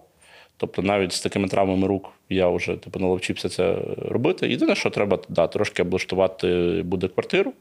Тобто, 0.58 0.82
навіть 0.82 1.12
з 1.12 1.22
такими 1.22 1.48
травмами 1.48 1.88
рук 1.88 2.10
я 2.30 2.48
вже 2.50 2.76
типу, 2.76 3.00
наловчився 3.00 3.50
це 3.50 3.78
робити. 3.98 4.48
Єдине, 4.50 4.76
що 4.76 4.90
треба 4.90 5.20
да, 5.30 5.48
трошки 5.48 5.82
облаштувати 5.82 6.82
буде 6.86 7.08
квартиру. 7.08 7.54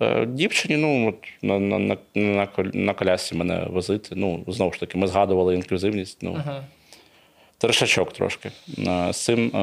Е, 0.00 0.26
Дівчині, 0.26 0.76
ну, 0.76 1.08
от 1.08 1.16
на, 1.42 1.58
на, 1.58 1.78
на, 1.78 1.96
на, 2.14 2.46
кол- 2.46 2.76
на 2.76 2.94
колясці 2.94 3.34
мене 3.34 3.64
возити. 3.70 4.08
Ну, 4.16 4.44
знову 4.48 4.72
ж 4.72 4.80
таки, 4.80 4.98
ми 4.98 5.06
згадували 5.06 5.54
інклюзивність. 5.54 6.18
Ну, 6.22 6.42
Трешачок 7.58 8.12
трошки. 8.12 8.50
Е, 8.78 9.12
З 9.12 9.24
цим 9.24 9.46
е, 9.46 9.58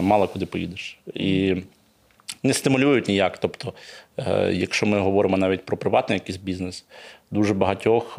мало 0.00 0.28
куди 0.28 0.46
поїдеш. 0.46 0.98
І 1.14 1.56
не 2.42 2.52
стимулюють 2.52 3.08
ніяк. 3.08 3.38
Тобто, 3.38 3.72
е, 4.18 4.50
якщо 4.52 4.86
ми 4.86 4.98
говоримо 4.98 5.36
навіть 5.36 5.64
про 5.64 5.76
приватний 5.76 6.18
якийсь 6.18 6.38
бізнес, 6.38 6.84
дуже 7.30 7.54
багатьох 7.54 8.18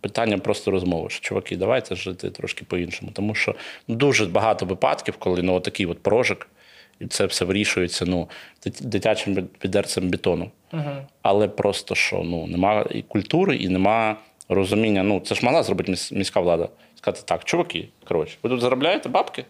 питання 0.00 0.38
просто 0.38 0.70
розмови. 0.70 1.10
Що, 1.10 1.20
чуваки, 1.20 1.56
давайте 1.56 1.94
жити 1.94 2.30
трошки 2.30 2.64
по-іншому. 2.64 3.10
Тому 3.14 3.34
що 3.34 3.54
дуже 3.88 4.26
багато 4.26 4.66
випадків, 4.66 5.16
коли 5.18 5.42
ну, 5.42 5.60
такий 5.60 5.86
от 5.86 6.02
прожик, 6.02 6.48
і 7.00 7.06
це 7.06 7.26
все 7.26 7.44
вирішується 7.44 8.04
ну, 8.06 8.28
дитячим 8.80 9.48
відерцем 9.64 10.08
бетону. 10.08 10.50
Угу. 10.72 10.90
Але 11.22 11.48
просто 11.48 11.94
що 11.94 12.22
ну, 12.24 12.46
нема 12.46 12.86
і 12.90 13.02
культури, 13.02 13.56
і 13.56 13.68
нема 13.68 14.16
розуміння. 14.48 15.02
Ну, 15.02 15.20
це 15.20 15.34
ж 15.34 15.44
могла 15.44 15.62
зробити 15.62 15.94
міська 16.12 16.40
влада. 16.40 16.68
Сказати, 17.04 17.22
так, 17.24 17.44
чуваки, 17.44 17.88
коротше, 18.08 18.38
ви 18.42 18.50
тут 18.50 18.60
заробляєте 18.60 19.08
бабки, 19.08 19.42
е, 19.42 19.46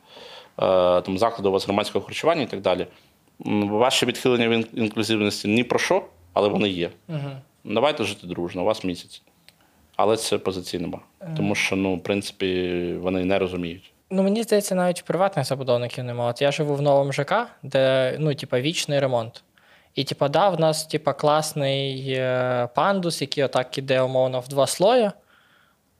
там 1.01 1.19
заклади 1.19 1.49
у 1.49 1.53
вас 1.53 1.65
громадського 1.65 2.05
харчування 2.05 2.43
і 2.43 2.47
так 2.47 2.61
далі. 2.61 2.87
М, 3.47 3.69
Ваші 3.69 4.07
відхилення 4.07 4.49
від 4.49 4.69
інклюзивності 4.75 5.49
ні 5.49 5.65
про 5.65 5.79
що, 5.79 6.05
але 6.33 6.49
вони 6.49 6.69
є. 6.69 6.91
Угу. 7.09 7.31
Давайте 7.65 8.05
жити 8.05 8.27
дружно, 8.27 8.63
у 8.63 8.65
вас 8.65 8.85
місяць. 8.85 9.23
Але 9.97 10.17
це 10.17 10.39
позиції 10.39 10.83
нема. 10.83 10.99
Тому 11.37 11.55
що, 11.55 11.77
ну, 11.77 11.95
в 11.95 12.03
принципі, 12.03 12.73
вони 13.01 13.25
не 13.25 13.39
розуміють. 13.39 13.93
Ну, 14.11 14.23
мені 14.23 14.43
здається, 14.43 14.75
навіть 14.75 15.05
приватних 15.05 15.47
забудовників 15.47 16.05
немає. 16.05 16.31
От 16.31 16.43
я 16.43 16.53
живу 16.53 16.75
в 16.75 16.83
новому 16.83 17.13
ЖК, 17.13 17.35
де 17.63 18.17
ну, 18.19 18.35
типа, 18.35 18.61
вічний 18.61 19.01
ремонт. 19.01 19.45
І, 19.95 20.05
типа, 20.05 20.29
да, 20.29 20.49
в 20.49 20.61
нас 20.61 20.87
типа, 20.87 21.13
класний 21.13 22.13
е, 22.13 22.69
пандус, 22.75 23.21
який 23.21 23.45
отак 23.45 23.79
іде 23.79 24.01
умовно 24.01 24.41
в 24.41 24.49
два 24.49 24.67
слої, 24.67 25.11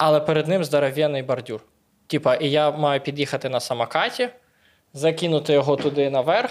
але 0.05 0.21
перед 0.21 0.49
ним 0.49 0.65
здоров'яний 0.65 1.23
бордюр. 1.23 1.61
Типа, 2.07 2.35
і 2.35 2.51
я 2.51 2.71
маю 2.71 3.01
під'їхати 3.01 3.49
на 3.49 3.61
самокаті, 3.61 4.29
закинути 4.93 5.53
його 5.53 5.77
туди 5.77 6.11
наверх, 6.11 6.51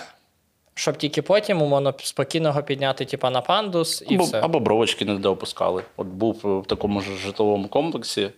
щоб 0.74 0.98
тільки 0.98 1.22
потім 1.22 1.62
умовно 1.62 1.94
спокійно 1.98 2.50
його 2.50 2.64
підняти, 2.64 3.06
типа, 3.06 3.30
на 3.30 3.42
пандус 3.42 4.04
і 4.10 4.16
Або, 4.16 4.24
все. 4.24 4.42
або 4.42 4.60
бровочки 4.60 5.06
не 5.06 5.30
опускали. 5.30 5.84
От 5.98 6.08
був 6.08 6.40
в 6.44 6.66
такому 6.68 7.02
ж 7.02 7.16
житловому 7.16 7.68
комплексі, 7.68 8.30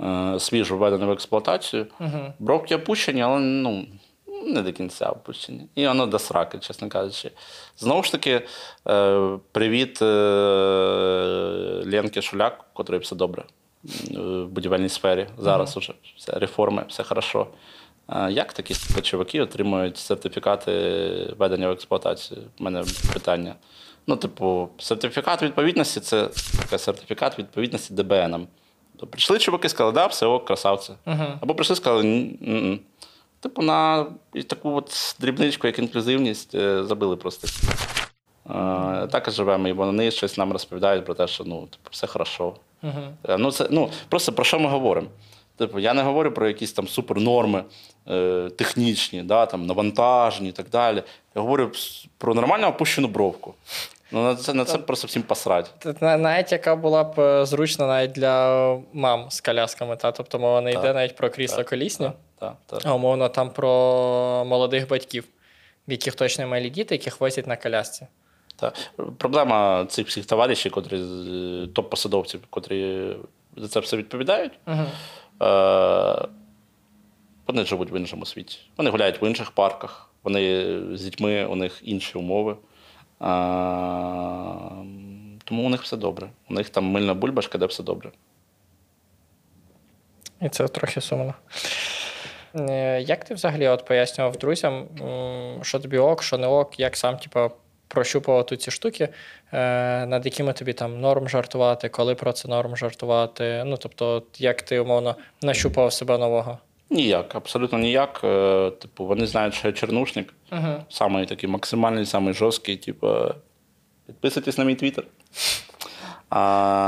е, 0.00 0.40
свіжо 0.40 0.76
введений 0.76 1.08
в 1.08 1.10
експлуатацію. 1.10 1.86
Угу. 2.00 2.32
Бровки 2.38 2.76
опущені, 2.76 3.22
але 3.22 3.38
ну, 3.38 3.86
не 4.46 4.62
до 4.62 4.72
кінця 4.72 5.06
опущені. 5.06 5.66
І 5.74 5.86
воно 5.86 6.06
до 6.06 6.18
сраки, 6.18 6.58
чесно 6.58 6.88
кажучи. 6.88 7.30
Знову 7.78 8.02
ж 8.02 8.12
таки, 8.12 8.42
е, 8.88 9.38
привіт 9.52 10.02
е, 10.02 10.06
Ленки 11.92 12.22
Шуляк, 12.22 12.64
у 12.72 12.76
котрої 12.76 13.02
все 13.02 13.16
добре 13.16 13.44
в 14.10 14.46
будівельній 14.46 14.88
сфері. 14.88 15.26
Зараз 15.38 15.76
уже 15.76 15.94
все, 16.16 16.32
реформи, 16.32 16.84
все 16.88 17.02
хорошо. 17.02 17.46
Е, 18.08 18.32
Як 18.32 18.52
такі 18.52 18.74
сука, 18.74 19.00
чуваки 19.00 19.40
отримують 19.40 19.96
сертифікати 19.96 20.72
введення 21.38 21.68
в 21.68 21.70
експлуатацію? 21.70 22.40
У 22.60 22.64
мене 22.64 22.84
питання. 23.12 23.54
Ну, 24.06 24.16
типу, 24.16 24.68
сертифікат 24.78 25.42
відповідності 25.42 26.00
це 26.00 26.28
сертифікат 26.78 27.38
відповідності 27.38 27.94
ДБН. 27.94 28.46
То 28.96 29.06
прийшли 29.06 29.38
чуваки, 29.38 29.68
сказали, 29.68 29.92
да, 29.92 30.06
все 30.06 30.26
ок, 30.26 30.44
красавці. 30.44 30.92
Угу. 31.06 31.24
Або 31.40 31.54
прийшли 31.54 31.76
сказали, 31.76 32.04
ні. 32.04 32.80
Типу, 33.40 33.62
на 33.62 34.06
таку 34.46 34.70
от 34.70 35.16
дрібничку, 35.20 35.66
як 35.66 35.78
інклюзивність, 35.78 36.54
е, 36.54 36.84
забили 36.84 37.16
просто. 37.16 37.48
Е, 37.48 39.06
Так 39.06 39.28
і 39.28 39.30
живемо, 39.30 39.68
і 39.68 39.72
вони 39.72 40.10
щось 40.10 40.38
нам 40.38 40.52
розповідають 40.52 41.04
про 41.04 41.14
те, 41.14 41.26
що 41.26 41.44
ну, 41.44 41.60
типу, 41.60 41.88
все 41.90 42.06
хорошо. 42.06 42.54
Угу. 42.82 43.00
Е, 43.28 43.36
Ну, 43.38 43.52
це, 43.52 43.66
ну, 43.70 43.90
просто 44.08 44.32
про 44.32 44.44
що 44.44 44.58
ми 44.58 44.68
говоримо? 44.68 45.08
Типу, 45.56 45.78
я 45.78 45.94
не 45.94 46.02
говорю 46.02 46.32
про 46.32 46.48
якісь 46.48 46.72
там 46.72 46.88
супернорми 46.88 47.64
е, 48.08 48.50
технічні, 48.58 49.22
да, 49.22 49.46
там, 49.46 49.66
навантажені 49.66 50.48
і 50.48 50.52
так 50.52 50.68
далі. 50.68 51.02
Я 51.34 51.42
говорю 51.42 51.70
про 52.18 52.34
нормально 52.34 52.68
опущену 52.68 53.08
бровку. 53.08 53.54
Ну, 54.12 54.22
на 54.22 54.36
це, 54.36 54.54
на 54.54 54.64
це 54.64 54.78
просто 54.78 55.06
всім 55.06 55.22
посрать. 55.22 55.70
Навіть 56.00 56.52
яка 56.52 56.76
була 56.76 57.04
б 57.04 57.20
е, 57.20 57.46
зручна 57.46 57.86
навіть 57.86 58.12
для 58.12 58.76
мам 58.92 59.30
з 59.30 59.40
колясками, 59.40 59.96
та? 59.96 60.12
тобто 60.12 60.38
мова 60.38 60.60
не 60.60 60.72
Так, 60.72 60.84
йде 60.84 60.94
навіть 60.94 61.16
про 61.16 61.30
крісло 61.30 61.64
колісні, 61.64 62.10
Так, 62.38 62.56
так. 62.66 62.80
а 62.84 62.94
умовно 62.94 63.28
там 63.28 63.50
про 63.50 63.68
молодих 64.46 64.88
батьків, 64.88 65.24
в 65.88 65.90
яких 65.92 66.14
точно 66.14 66.48
малі 66.48 66.70
діти, 66.70 66.94
яких 66.94 67.20
возять 67.20 67.46
на 67.46 67.56
колясці. 67.56 68.06
Та. 68.60 68.72
Проблема 69.18 69.86
цих 69.86 70.06
всіх 70.06 70.26
товаришів, 70.26 70.72
котрі 70.72 70.96
топ-посадовців, 71.66 72.38
котрі 72.50 73.12
за 73.56 73.68
це 73.68 73.80
все 73.80 73.96
відповідають. 73.96 74.52
Угу. 74.66 74.86
Е, 75.42 76.28
вони 77.46 77.64
живуть 77.64 77.90
в 77.90 77.96
іншому 77.96 78.26
світі. 78.26 78.58
Вони 78.76 78.90
гуляють 78.90 79.22
в 79.22 79.24
інших 79.24 79.50
парках, 79.50 80.10
вони 80.22 80.78
з 80.96 81.02
дітьми, 81.02 81.44
у 81.44 81.56
них 81.56 81.80
інші 81.84 82.18
умови. 82.18 82.52
Е, 82.52 82.56
тому 85.44 85.66
у 85.66 85.68
них 85.68 85.82
все 85.82 85.96
добре. 85.96 86.30
У 86.50 86.54
них 86.54 86.70
там 86.70 86.84
мильна 86.84 87.14
бульбашка, 87.14 87.58
де 87.58 87.66
все 87.66 87.82
добре. 87.82 88.10
І 90.42 90.48
це 90.48 90.68
трохи 90.68 91.00
сумно. 91.00 91.34
Е, 92.54 93.02
Як 93.02 93.24
ти 93.24 93.34
взагалі 93.34 93.68
от 93.68 93.84
пояснював 93.84 94.36
друзям, 94.36 94.86
що 95.62 95.78
тобі 95.78 95.98
ок, 95.98 96.22
що 96.22 96.38
не 96.38 96.46
ок, 96.46 96.80
як 96.80 96.96
сам 96.96 97.16
типу, 97.16 97.50
прощупував 97.90 98.44
ці 98.44 98.70
штуки, 98.70 99.08
е, 99.52 100.06
над 100.06 100.24
якими 100.24 100.52
тобі 100.52 100.72
там 100.72 101.00
норм 101.00 101.28
жартувати, 101.28 101.88
коли 101.88 102.14
про 102.14 102.32
це 102.32 102.48
норм 102.48 102.76
жартувати? 102.76 103.62
Ну, 103.66 103.76
тобто, 103.76 104.22
як 104.38 104.62
ти 104.62 104.78
умовно 104.80 105.16
нащупав 105.42 105.92
себе 105.92 106.18
нового? 106.18 106.58
Ніяк, 106.90 107.34
абсолютно 107.34 107.78
ніяк. 107.78 108.20
Е, 108.24 108.70
Типу, 108.70 109.04
вони 109.04 109.26
знають, 109.26 109.54
що 109.54 109.68
я 109.68 109.72
чернушник. 109.72 110.34
Угу. 110.52 110.84
Самий 110.88 111.26
такий 111.26 111.50
максимальний, 111.50 112.06
самий 112.06 112.34
жорсткий. 112.34 112.76
Типу, 112.76 113.16
підписуйтесь 114.06 114.58
на 114.58 114.64
мій 114.64 114.74
твіттер. 114.74 115.04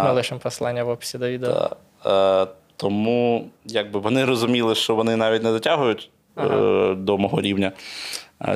Ми 0.04 0.12
лишимо 0.12 0.40
посилання 0.40 0.84
в 0.84 0.88
описі 0.88 1.18
до 1.18 1.28
відео. 1.28 1.70
Та, 2.02 2.44
е, 2.44 2.46
тому 2.76 3.50
якби 3.64 4.00
вони 4.00 4.24
розуміли, 4.24 4.74
що 4.74 4.94
вони 4.94 5.16
навіть 5.16 5.42
не 5.42 5.52
дотягують 5.52 6.10
е, 6.38 6.94
до 6.94 7.18
мого 7.18 7.40
рівня 7.40 7.72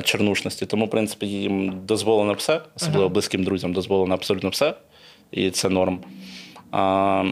чернушності. 0.03 0.65
Тому, 0.65 0.85
в 0.85 0.89
принципі, 0.89 1.25
їм 1.27 1.81
дозволено 1.85 2.33
все, 2.33 2.61
особливо 2.75 3.09
близьким 3.09 3.43
друзям 3.43 3.73
дозволено 3.73 4.13
абсолютно 4.13 4.49
все. 4.49 4.73
І 5.31 5.51
це 5.51 5.69
норм. 5.69 5.99
А, 6.71 7.23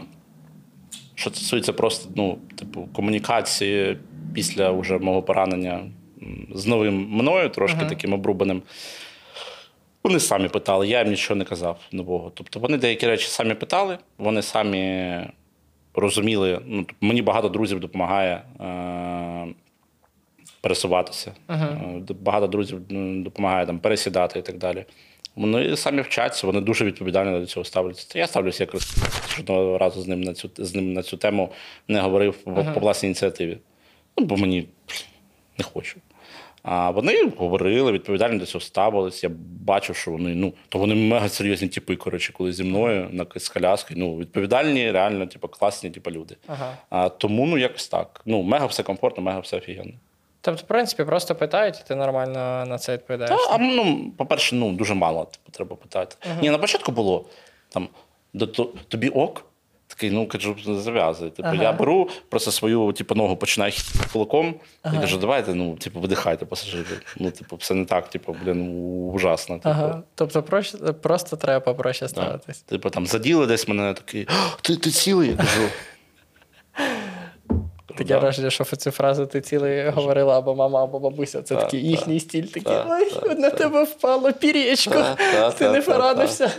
що 1.14 1.30
стосується 1.30 1.72
просто 1.72 2.10
ну, 2.16 2.38
типу, 2.58 2.88
комунікації 2.92 3.98
після 4.34 4.70
вже 4.70 4.98
мого 4.98 5.22
поранення 5.22 5.80
з 6.54 6.66
новим 6.66 7.08
мною, 7.10 7.48
трошки 7.48 7.84
таким 7.88 8.12
обрубаним. 8.12 8.62
Вони 10.04 10.20
самі 10.20 10.48
питали, 10.48 10.88
я 10.88 10.98
їм 10.98 11.10
нічого 11.10 11.38
не 11.38 11.44
казав 11.44 11.78
нового. 11.92 12.32
Тобто 12.34 12.60
вони 12.60 12.78
деякі 12.78 13.06
речі 13.06 13.28
самі 13.28 13.54
питали, 13.54 13.98
вони 14.18 14.42
самі 14.42 15.16
розуміли. 15.94 16.60
Ну, 16.66 16.86
мені 17.00 17.22
багато 17.22 17.48
друзів 17.48 17.80
допомагає 17.80 18.42
е- 18.60 19.54
пересуватися. 20.66 21.32
Е, 21.50 22.14
Багато 22.20 22.46
друзів 22.46 22.80
допомагає 23.22 23.66
там, 23.66 23.78
пересідати 23.78 24.38
і 24.38 24.42
так 24.42 24.58
далі. 24.58 24.84
Вони 25.36 25.76
самі 25.76 26.02
вчаться, 26.02 26.46
вони 26.46 26.60
дуже 26.60 26.84
відповідально 26.84 27.40
до 27.40 27.46
цього 27.46 27.64
ставляться. 27.64 28.12
Та 28.12 28.18
я 28.18 28.26
ставлюся 28.26 28.62
якраз 28.62 28.96
жодного 29.36 29.78
разу 29.78 30.02
з 30.02 30.06
ним 30.06 30.20
на 30.20 30.34
цю, 30.34 30.50
з 30.58 30.74
ним 30.74 30.92
на 30.92 31.02
цю 31.02 31.16
тему 31.16 31.52
не 31.88 32.00
говорив 32.00 32.34
по, 32.36 32.64
по 32.74 32.80
власній 32.80 33.06
ініціативі. 33.06 33.58
Ну, 34.18 34.26
бо 34.26 34.36
мені 34.36 34.68
не 35.58 35.64
хочу. 35.64 36.00
А 36.62 36.90
вони 36.90 37.30
говорили, 37.36 37.92
відповідально 37.92 38.38
до 38.38 38.46
цього 38.46 38.62
ставились. 38.62 39.24
Я 39.24 39.30
бачив, 39.60 39.96
що 39.96 40.10
вони, 40.10 40.34
ну, 40.34 40.52
то 40.68 40.78
вони 40.78 40.94
мега 40.94 41.28
серйозні 41.28 41.68
типи, 41.68 41.96
коротше, 41.96 42.32
коли 42.32 42.52
зі 42.52 42.64
мною 42.64 43.08
на 43.12 43.26
з 43.36 43.48
коляскою. 43.48 44.00
Ну, 44.00 44.16
відповідальні, 44.16 44.90
реально, 44.90 45.26
типу, 45.26 45.48
класні, 45.48 45.90
типу, 45.90 46.10
люди. 46.10 46.36
Ага. 46.46 46.76
А, 46.90 47.08
тому 47.08 47.46
ну 47.46 47.58
якось 47.58 47.88
так. 47.88 48.22
Ну, 48.24 48.42
мега 48.42 48.66
все 48.66 48.82
комфортно, 48.82 49.22
мега 49.22 49.40
все 49.40 49.56
офігенно. 49.56 49.92
Тобто, 50.46 50.62
в 50.62 50.66
принципі, 50.66 51.04
просто 51.04 51.34
питають, 51.34 51.80
і 51.80 51.88
ти 51.88 51.94
нормально 51.94 52.64
на 52.66 52.78
це 52.78 52.92
відповідаєш. 52.92 53.40
Та, 53.46 53.54
а, 53.54 53.58
ну, 53.58 54.12
по-перше, 54.16 54.54
ну, 54.56 54.72
дуже 54.72 54.94
мало 54.94 55.24
типу, 55.24 55.50
треба 55.50 55.76
питати. 55.76 56.16
Ні, 56.42 56.50
на 56.50 56.58
початку 56.58 56.92
було 56.92 57.24
там, 57.68 57.88
до, 58.34 58.46
то- 58.46 58.72
тобі 58.88 59.08
ок. 59.08 59.44
Такий, 59.86 60.10
ну 60.10 60.28
кажу, 60.28 60.56
зав'язуй. 60.66 61.30
Типу, 61.30 61.48
Ага. 61.48 61.62
я 61.62 61.72
беру 61.72 62.08
просто 62.28 62.52
свою 62.52 62.92
типу, 62.92 63.14
ногу 63.14 63.36
починаю 63.36 63.72
хіти 63.72 63.98
кулаком. 64.12 64.54
І 64.94 64.98
кажу, 64.98 65.18
давайте, 65.18 65.54
ну, 65.54 65.76
типу, 65.76 66.00
видихайте, 66.00 66.46
пасажири. 66.46 67.00
Ну, 67.16 67.30
типу, 67.30 67.56
все 67.56 67.74
не 67.74 67.84
так, 67.84 68.10
типу, 68.10 68.36
блін, 68.44 68.70
ужасно. 69.14 69.54
Типу. 69.56 69.68
Ага. 69.68 70.02
Тобто 70.14 70.42
проще- 70.42 70.92
просто 70.92 71.36
треба 71.36 71.60
попроще 71.60 72.08
ставитись. 72.08 72.58
Типу, 72.60 72.90
там 72.90 73.06
заділи 73.06 73.46
десь 73.46 73.68
мене 73.68 73.94
такий, 73.94 74.28
ти, 74.62 74.76
ти 74.76 74.90
цілий? 74.90 75.30
Я 75.30 75.36
кажу. 75.36 75.68
Таке 77.96 78.14
«Да». 78.14 78.18
враження, 78.18 78.50
що 78.50 78.64
цю 78.64 78.90
фразу 78.90 79.26
ти 79.26 79.40
цілий 79.40 79.88
говорила 79.90 80.38
або 80.38 80.54
мама, 80.54 80.84
або 80.84 80.98
бабуся. 80.98 81.42
Це 81.42 81.54
та, 81.54 81.60
такий 81.60 81.80
та, 81.80 81.86
їхній 81.86 82.20
стіль, 82.20 82.42
такий, 82.42 82.62
Так, 82.62 82.86
ой, 82.90 83.34
на 83.38 83.50
тебе 83.50 83.84
впало 83.84 84.32
пір'ячко, 84.32 85.04
ти 85.58 85.70
не 85.70 85.80
порадишся. 85.82 86.50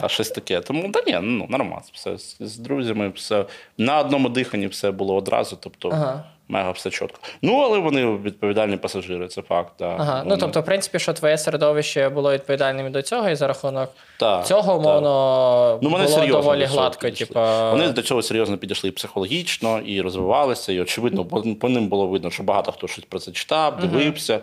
Та 0.00 0.08
щось 0.08 0.30
таке. 0.30 0.60
Тому 0.60 0.92
та 0.92 1.02
ні, 1.06 1.18
ну 1.22 1.46
нормально. 1.48 1.82
Все 1.92 2.18
з, 2.18 2.36
з 2.40 2.56
друзями, 2.56 3.12
все 3.14 3.44
на 3.78 4.00
одному 4.00 4.28
диханні 4.28 4.66
все 4.66 4.90
було 4.90 5.14
одразу. 5.14 5.56
Тобто 5.60 5.88
Ага. 5.88 6.24
Мега 6.48 6.70
все 6.70 6.90
чітко. 6.90 7.18
Ну, 7.42 7.60
але 7.60 7.78
вони 7.78 8.16
відповідальні 8.16 8.76
пасажири, 8.76 9.28
це 9.28 9.42
факт. 9.42 9.72
Да. 9.78 9.96
Ага. 9.98 10.22
Ну 10.26 10.36
тобто, 10.36 10.60
в 10.60 10.64
принципі, 10.64 10.98
що 10.98 11.12
твоє 11.12 11.38
середовище 11.38 12.08
було 12.08 12.32
відповідальним 12.32 12.92
до 12.92 13.02
цього, 13.02 13.28
і 13.28 13.34
за 13.34 13.46
рахунок 13.46 13.90
Так, 14.16 14.46
цього, 14.46 14.76
умовно, 14.78 15.78
Ну, 15.82 15.90
було 15.90 16.26
доволі 16.26 16.64
гладко. 16.64 17.10
Типу, 17.10 17.40
Вони 17.70 17.88
до 17.88 18.02
цього 18.02 18.22
серйозно 18.22 18.58
підійшли 18.58 18.88
і 18.88 18.92
психологічно 18.92 19.78
і 19.78 20.00
розвивалися. 20.00 20.72
І 20.72 20.80
очевидно, 20.80 21.24
по, 21.24 21.42
по 21.42 21.68
ним 21.68 21.88
було 21.88 22.06
видно, 22.06 22.30
що 22.30 22.42
багато 22.42 22.72
хто 22.72 22.88
щось 22.88 23.04
про 23.04 23.18
це 23.18 23.32
читав, 23.32 23.80
дивився. 23.80 24.40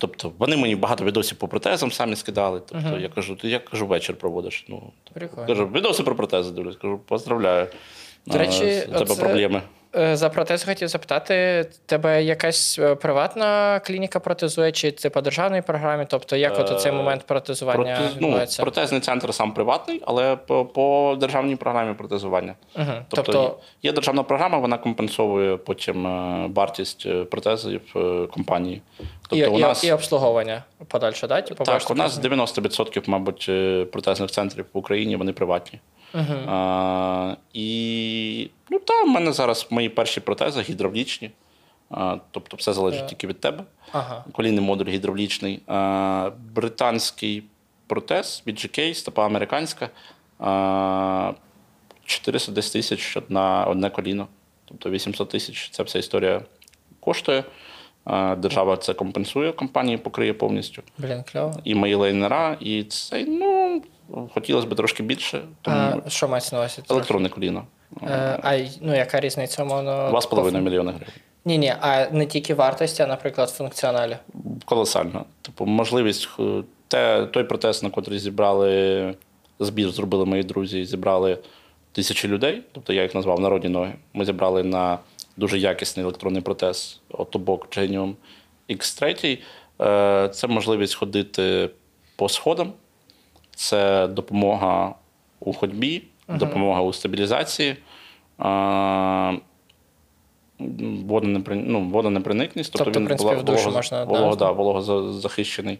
Тобто 0.00 0.32
вони 0.38 0.56
мені 0.56 0.76
багато 0.76 1.04
відосів 1.04 1.38
по 1.38 1.48
протезам 1.48 1.92
самі 1.92 2.16
скидали. 2.16 2.60
Тобто 2.68 2.98
я 2.98 3.08
кажу, 3.08 3.36
ти 3.36 3.48
як 3.48 3.64
кажу, 3.64 3.86
вечір 3.86 4.16
проводиш. 4.16 4.64
Ну 4.68 4.82
Прикольно. 5.12 5.46
кажу, 5.46 5.68
відоси 5.74 6.02
про 6.02 6.14
протези 6.16 6.50
дивлюсь. 6.50 6.76
Кажу, 6.76 6.98
поздравляю. 6.98 7.66
До 8.26 8.38
речі, 8.38 8.82
А, 8.86 8.90
у 8.90 8.92
тебе 8.98 9.04
оце- 9.12 9.20
проблеми. 9.20 9.62
Е, 9.98 10.16
За 10.16 10.28
протез 10.28 10.64
хотів 10.64 10.88
запитати: 10.88 11.66
тебе 11.86 12.24
якась 12.24 12.78
е, 12.78 12.94
приватна 12.94 13.80
клініка 13.80 14.20
протезує, 14.20 14.72
чи 14.72 14.92
це 14.92 15.10
по 15.10 15.20
державній 15.20 15.62
програмі? 15.62 16.06
Тобто, 16.08 16.36
як 16.36 16.58
от 16.58 16.80
цей 16.80 16.92
Е, 16.92 16.94
момент 16.94 17.22
протезування 17.26 17.96
Протез, 17.96 18.14
ну, 18.14 18.26
відбувається? 18.26 18.62
протезний 18.62 19.00
центр 19.00 19.34
сам 19.34 19.52
приватний, 19.52 20.02
але 20.06 20.36
по, 20.36 20.64
по 20.64 21.16
державній 21.20 21.56
програмі 21.56 21.94
протезування. 21.94 22.54
Угу. 22.76 22.86
Тобто, 23.08 23.32
Тобто, 23.32 23.58
є 23.82 23.92
державна 23.92 24.22
програма, 24.22 24.58
вона 24.58 24.78
компенсує 24.78 25.56
потім 25.56 26.04
вартість 26.54 27.28
протезів 27.30 27.80
компанії. 28.30 28.82
Тобто 29.28 29.44
і, 29.44 29.48
у 29.48 29.58
нас 29.58 29.84
і 29.84 29.92
обслуговування 29.92 30.64
подальше, 30.88 31.26
да? 31.26 31.42
Типу, 31.42 31.64
так, 31.64 31.90
у 31.90 31.94
нас 31.94 32.20
90%, 32.20 33.02
мабуть, 33.06 33.50
протезних 33.92 34.30
центрів 34.30 34.66
в 34.72 34.78
Україні 34.78 35.16
вони 35.16 35.32
приватні. 35.32 35.78
Мгм. 36.14 36.48
А, 36.48 37.36
і 37.52 38.50
ну, 38.70 38.78
та, 38.78 39.02
в 39.04 39.08
мене 39.08 39.32
зараз 39.32 39.66
мої 39.70 39.88
перші 39.88 40.20
протези 40.20 40.62
гідравлічні. 40.62 41.30
А, 41.90 42.16
тобто 42.30 42.56
все 42.56 42.72
залежить 42.72 43.00
Так. 43.00 43.08
тільки 43.08 43.26
від 43.26 43.40
тебе. 43.40 43.64
Ага. 43.92 44.24
Колінний 44.32 44.64
модуль 44.64 44.86
гідравлічний. 44.86 45.60
А, 45.66 46.30
британський 46.54 47.42
протез 47.86 48.42
від 48.46 48.56
GK, 48.56 48.94
стопа 48.94 49.26
американська. 49.26 49.88
А, 50.38 51.32
410 52.04 52.72
тисяч 52.72 53.18
на 53.28 53.64
одне 53.64 53.90
коліно. 53.90 54.26
Тобто 54.64 54.90
800 54.90 55.28
тисяч. 55.28 55.70
Ця 55.70 55.82
вся 55.82 55.98
історія 55.98 56.40
коштує. 57.00 57.44
Держава 58.36 58.76
це 58.76 58.94
компенсує, 58.94 59.52
компанії 59.52 59.98
покриє 59.98 60.32
повністю. 60.32 60.82
Блін, 60.98 61.22
кльово. 61.32 61.54
І 61.64 61.74
мої 61.74 61.94
лейнера, 61.94 62.56
і 62.60 62.84
це, 62.84 63.24
ну, 63.28 63.57
хотілося 64.34 64.66
б 64.68 64.74
трошки 64.74 65.02
більше. 65.02 65.40
Тому 65.62 66.02
А, 66.06 66.10
що 66.10 66.28
мається 66.28 66.56
на 66.56 66.60
увазі? 66.60 66.82
електронне 66.90 67.28
коліно. 67.28 67.64
Е, 68.02 68.38
а 68.42 68.58
ну, 68.80 68.96
яка 68.96 69.20
різниця, 69.20 69.62
умовно? 69.62 69.90
2,5 69.90 70.60
мільйони 70.60 70.90
гривень. 70.92 71.14
Ні, 71.44 71.58
ні, 71.58 71.74
а 71.80 72.06
не 72.10 72.26
тільки 72.26 72.54
вартості, 72.54 73.02
а, 73.02 73.06
наприклад, 73.06 73.50
функціоналі. 73.50 74.16
Колосально. 74.64 75.24
Типу, 75.42 75.66
можливість 75.66 76.28
е, 76.40 76.62
те, 76.88 77.26
той 77.26 77.44
протест, 77.44 77.82
на 77.82 77.90
котрий 77.90 78.18
зібрали 78.18 79.14
збір, 79.60 79.90
зробили 79.90 80.24
мої 80.24 80.42
друзі, 80.42 80.84
зібрали 80.84 81.38
тисячі 81.92 82.28
людей. 82.28 82.62
Тобто 82.72 82.92
я 82.92 83.02
їх 83.02 83.14
назвав 83.14 83.40
народні 83.40 83.68
ноги. 83.68 83.92
Ми 84.14 84.24
зібрали 84.24 84.62
на 84.62 84.98
дуже 85.36 85.58
якісний 85.58 86.04
електронний 86.04 86.42
протез 86.42 87.00
Otobock 87.10 87.78
Genium 87.78 88.14
X3. 88.70 89.38
Е, 89.80 90.28
Це 90.28 90.46
можливість 90.46 90.94
ходити 90.94 91.70
по 92.16 92.28
сходам, 92.28 92.72
це 93.58 94.06
допомога 94.06 94.94
у 95.40 95.52
ходьбі, 95.52 96.02
допомога 96.28 96.80
у 96.80 96.92
стабілізації. 96.92 97.76
Водонепри... 101.06 101.56
ну, 101.56 101.80
водонепроникність, 101.88 102.72
тобто, 102.72 102.84
Тобто, 102.84 102.98
в 102.98 103.02
він 103.02 103.06
принципі, 103.06 103.30
воло- 103.30 103.40
в 103.40 103.44
душу 103.44 103.58
волого- 103.64 103.76
можна, 103.76 104.04
волого, 104.04 104.36
да, 104.36 104.50
вологозахищений 104.50 105.78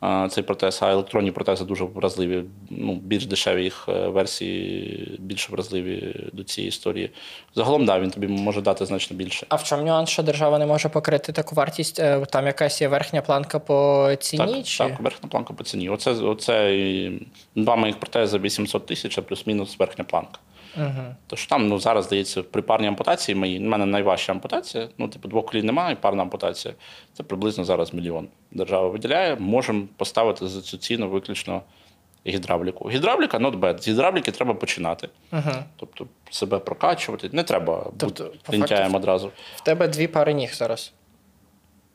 а, 0.00 0.28
цей 0.30 0.44
протез, 0.44 0.78
а 0.82 0.90
електронні 0.92 1.30
протези 1.30 1.64
дуже 1.64 1.84
вразливі, 1.84 2.44
ну, 2.70 2.94
більш 2.94 3.26
дешеві 3.26 3.62
їх 3.64 3.86
е, 3.88 4.08
версії, 4.08 5.16
більш 5.18 5.50
вразливі 5.50 6.16
до 6.32 6.44
цієї 6.44 6.68
історії. 6.68 7.10
Загалом, 7.54 7.84
да, 7.86 8.00
він 8.00 8.10
тобі 8.10 8.26
може 8.26 8.60
дати 8.60 8.86
значно 8.86 9.16
більше. 9.16 9.46
А 9.48 9.56
в 9.56 9.64
чому 9.64 9.82
нюанс, 9.82 10.10
що 10.10 10.22
держава 10.22 10.58
не 10.58 10.66
може 10.66 10.88
покрити 10.88 11.32
таку 11.32 11.54
вартість? 11.54 11.98
Е, 12.00 12.26
Там 12.30 12.46
якась 12.46 12.80
є 12.80 12.88
верхня 12.88 13.22
планка 13.22 13.58
по 13.58 14.08
ціні? 14.20 14.46
Так, 14.54 14.62
чи? 14.64 14.78
так, 14.78 15.00
верхня 15.00 15.28
планка 15.28 15.54
по 15.54 15.64
ціні. 15.64 15.88
Оце, 15.88 16.10
оце 16.10 16.76
і 16.76 17.12
два 17.56 17.76
моїх 17.76 18.00
протези 18.00 18.38
800 18.38 18.86
тисяч, 18.86 19.18
а 19.18 19.22
плюс-мінус 19.22 19.78
верхня 19.78 20.04
планка. 20.04 20.38
Угу. 20.76 21.14
Тож 21.26 21.46
там 21.46 21.68
ну, 21.68 21.78
зараз, 21.78 22.04
здається, 22.04 22.42
при 22.42 22.62
парній 22.62 22.86
ампутації 22.88 23.34
мої, 23.34 23.58
в 23.58 23.62
мене 23.62 23.86
найважча 23.86 24.32
ампутація, 24.32 24.88
ну, 24.98 25.08
типу, 25.08 25.28
двох 25.28 25.46
колін 25.46 25.66
немає, 25.66 25.96
парна 25.96 26.22
ампутація. 26.22 26.74
Це 27.12 27.22
приблизно 27.22 27.64
зараз 27.64 27.94
мільйон. 27.94 28.28
Держава 28.50 28.88
виділяє, 28.88 29.36
можемо 29.36 29.84
поставити 29.96 30.48
за 30.48 30.60
цю 30.62 30.76
ціну 30.78 31.08
виключно 31.08 31.62
гідравліку. 32.26 32.90
Гідравліка 32.90 33.38
not 33.38 33.60
bad. 33.60 33.82
З 33.82 33.88
гідравліки 33.88 34.32
треба 34.32 34.54
починати. 34.54 35.08
Угу. 35.32 35.50
Тобто 35.76 36.06
себе 36.30 36.58
прокачувати. 36.58 37.30
Не 37.32 37.42
треба 37.42 37.90
Тобто, 37.98 38.24
бути 38.24 38.56
лінтяєм 38.56 38.94
одразу. 38.94 39.30
В 39.56 39.60
тебе 39.60 39.88
дві 39.88 40.06
пари 40.06 40.32
ніг 40.32 40.54
зараз. 40.54 40.92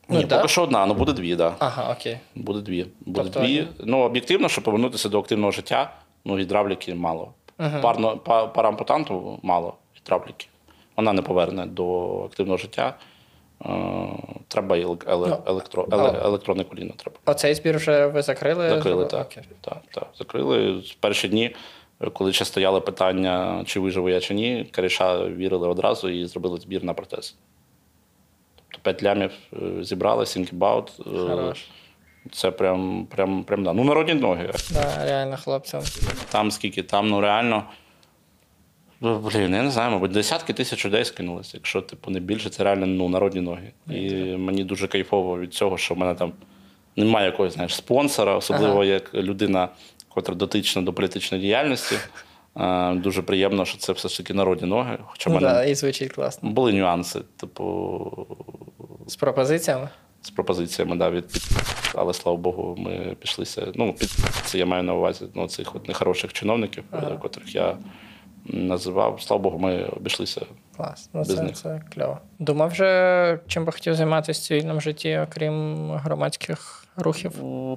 Ні, 0.08 0.18
Ну, 0.20 0.26
да? 0.26 0.48
що 0.48 0.62
одна, 0.62 0.86
ну 0.86 0.94
буде 0.94 1.12
дві, 1.12 1.36
так. 1.36 1.38
Да. 1.38 1.66
Ага, 1.66 1.92
окей. 1.92 2.18
Буде 2.34 2.60
дві. 2.60 2.86
Буде 3.00 3.20
Тобто- 3.22 3.40
дві. 3.40 3.68
Ну, 3.84 3.98
об'єктивно, 3.98 4.48
щоб 4.48 4.64
повернутися 4.64 5.08
до 5.08 5.20
активного 5.20 5.50
життя, 5.52 5.92
ну, 6.24 6.38
гідравліки 6.38 6.94
мало. 6.94 7.32
Мгм. 7.58 7.80
Парно, 7.80 8.18
па, 8.18 8.46
парампутанту 8.46 9.38
мало 9.42 9.74
гідравліки. 9.96 10.46
Вона 10.96 11.12
не 11.12 11.22
поверне 11.22 11.66
до 11.66 12.18
активного 12.24 12.56
життя. 12.58 12.94
е, 13.66 13.68
треба 14.48 14.76
Ну, 14.76 15.42
електро, 15.46 15.86
а- 15.90 16.26
електронне 16.26 16.64
коліно. 16.64 16.92
Треба. 16.96 17.16
Оцей 17.26 17.54
збір 17.54 17.76
вже 17.76 18.06
ви 18.06 18.22
закрили? 18.22 18.68
Закрили, 18.70 19.04
Окей. 19.04 19.18
так. 19.20 19.44
так, 19.60 19.82
так. 19.90 20.08
Закрили. 20.18 20.72
В 20.78 20.94
перші 20.94 21.28
дні, 21.28 21.54
коли 22.12 22.32
ще 22.32 22.44
стояло 22.44 22.80
питання, 22.80 23.62
чи 23.66 23.80
виживу 23.80 24.08
я 24.08 24.20
чи 24.20 24.34
ні, 24.34 24.70
коріша 24.76 25.26
вірили 25.26 25.68
одразу 25.68 26.08
і 26.08 26.26
зробили 26.26 26.60
збір 26.60 26.84
на 26.84 26.94
протез. 26.94 27.36
Тобто 28.70 28.78
5 28.82 29.02
лямів 29.02 29.30
е, 29.52 29.84
зібрали, 29.84 30.26
Хорош. 31.28 31.66
Це 32.32 32.50
прям, 32.50 33.06
прям, 33.06 33.44
прям 33.44 33.64
да. 33.64 33.72
Ну, 33.72 33.84
народні 33.84 34.14
ноги. 34.14 34.50
Да, 34.70 35.04
реально, 35.04 35.36
хлопцям. 35.36 35.82
Там 36.30 36.50
скільки, 36.50 36.82
там, 36.82 37.08
ну 37.08 37.20
реально. 37.20 37.64
ну, 39.00 39.18
Блін, 39.18 39.54
я 39.54 39.62
не 39.62 39.70
знаю, 39.70 39.90
мабуть, 39.90 40.10
десятки 40.12 40.52
тисяч 40.52 40.86
людей 40.86 41.04
скинулися. 41.04 41.50
Якщо 41.54 41.80
типу 41.82 42.10
не 42.10 42.20
більше, 42.20 42.50
це 42.50 42.64
реально 42.64 42.86
ну, 42.86 43.08
народні 43.08 43.40
ноги. 43.40 43.72
І 43.90 44.10
мені 44.36 44.64
дуже 44.64 44.88
кайфово 44.88 45.38
від 45.38 45.54
цього, 45.54 45.78
що 45.78 45.94
в 45.94 45.98
мене 45.98 46.14
там 46.14 46.32
немає 46.96 47.26
якогось 47.26 47.52
знаєш, 47.54 47.74
спонсора, 47.76 48.36
особливо 48.36 48.74
Ага. 48.74 48.84
як 48.84 49.14
людина, 49.14 49.68
котра 50.08 50.34
дотична 50.34 50.82
до 50.82 50.92
політичної 50.92 51.42
діяльності. 51.42 51.96
Е, 52.60 52.94
Дуже 52.94 53.22
приємно, 53.22 53.64
що 53.64 53.78
це 53.78 53.92
все 53.92 54.08
ж 54.08 54.16
таки 54.16 54.34
народні 54.34 54.68
ноги. 54.68 54.98
Хоча 55.06 55.30
Ну, 55.30 55.36
мене 55.36 55.48
да, 55.48 55.64
і 55.64 55.74
звучить 55.74 56.12
класно. 56.12 56.50
були 56.50 56.72
нюанси, 56.72 57.20
типу, 57.36 58.26
З 59.06 59.16
пропозиціями? 59.16 59.88
З 60.26 60.30
пропозиціями 60.30 60.96
да, 60.96 61.10
від. 61.10 61.24
Але 61.94 62.14
слава 62.14 62.38
Богу, 62.38 62.74
ми 62.78 63.16
пішлися. 63.20 63.66
Ну, 63.74 63.92
під 63.92 64.10
це 64.44 64.58
я 64.58 64.66
маю 64.66 64.82
на 64.82 64.94
увазі 64.94 65.24
ну, 65.34 65.48
цих 65.48 65.76
от 65.76 65.88
нехороших 65.88 66.32
чиновників, 66.32 66.84
Ага. 66.90 67.16
котрих 67.16 67.54
я 67.54 67.76
називав. 68.44 69.22
Слава 69.22 69.42
Богу, 69.42 69.58
ми 69.58 69.84
обійшлися. 69.84 70.46
Клас. 70.76 71.10
Ну, 71.12 71.20
Без 71.20 71.36
це, 71.36 71.42
них. 71.42 71.56
це 71.56 71.82
кльово. 71.94 72.18
Думав 72.38 72.70
вже, 72.70 73.40
чим 73.46 73.64
би 73.64 73.72
хотів 73.72 73.94
займатися 73.94 74.40
в 74.40 74.44
цивільному 74.44 74.80
житті, 74.80 75.18
окрім 75.18 75.90
громадських 75.90 76.84
рухів. 76.96 77.32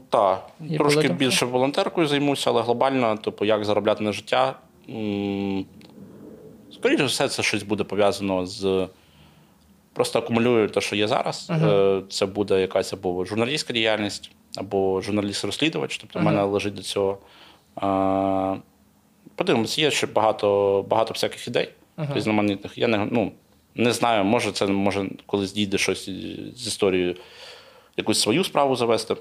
Так, 0.10 0.48
трошки 0.78 1.02
думки? 1.02 1.14
більше 1.14 1.46
волонтеркою 1.46 2.08
займуся, 2.08 2.50
але 2.50 2.62
глобально, 2.62 3.18
типу, 3.18 3.46
як 3.46 3.66
заробляти 3.66 4.04
на 4.04 4.12
життя. 4.12 4.56
Скоріше 6.74 7.06
все, 7.06 7.28
це 7.28 7.44
щось 7.44 7.64
буде 7.64 7.84
пов'язано 7.84 8.46
з. 8.46 8.88
Просто 10.00 10.20
акумулюю 10.20 10.70
те, 10.70 10.82
що 10.82 10.96
є 10.96 11.08
зараз. 11.08 11.48
Е, 11.50 12.02
Це 12.10 12.26
буде 12.26 12.62
якась 12.62 12.94
або 12.94 13.26
журналістська 13.26 13.74
діяльність, 13.74 14.32
або 14.58 15.02
журналіст-розслідувач. 15.02 15.98
Тобто 15.98 16.20
в 16.20 16.24
мене 16.24 16.44
лежить 16.44 16.74
до 16.74 16.82
цього. 16.82 17.18
Е, 17.84 18.62
Подивимось, 19.36 19.80
є 19.80 19.92
ще 19.92 20.08
багато, 20.08 20.86
багато 20.90 21.14
всяких 21.14 21.48
ідей 21.48 21.70
різноманітних. 22.14 22.78
Я 22.78 22.88
не, 22.88 23.08
ну, 23.12 23.32
не 23.76 23.94
знаю, 23.94 24.24
може, 24.24 24.52
це 24.52 24.68
може 24.68 25.10
колись 25.26 25.54
дійде 25.54 25.78
щось 25.78 26.06
з 26.56 26.68
історією, 26.68 27.16
якусь 27.98 28.22
свою 28.22 28.44
справу 28.44 28.76
завести. 28.76 29.14
Е, 29.14 29.18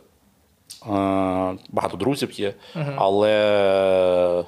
Багато 1.69 1.97
друзів 1.97 2.41
є, 2.41 2.55
але 2.97 4.45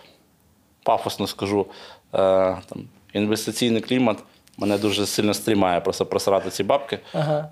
пафосно 0.82 1.27
скажу, 1.27 1.66
там, 2.11 2.89
інвестиційний 3.12 3.81
клімат 3.81 4.19
мене 4.60 4.78
дуже 4.78 5.06
сильно 5.06 5.34
стрімає 5.34 5.80
просто 5.80 6.06
просирати 6.06 6.50
ці 6.50 6.64
бабки. 6.64 6.98
Ага. 7.12 7.50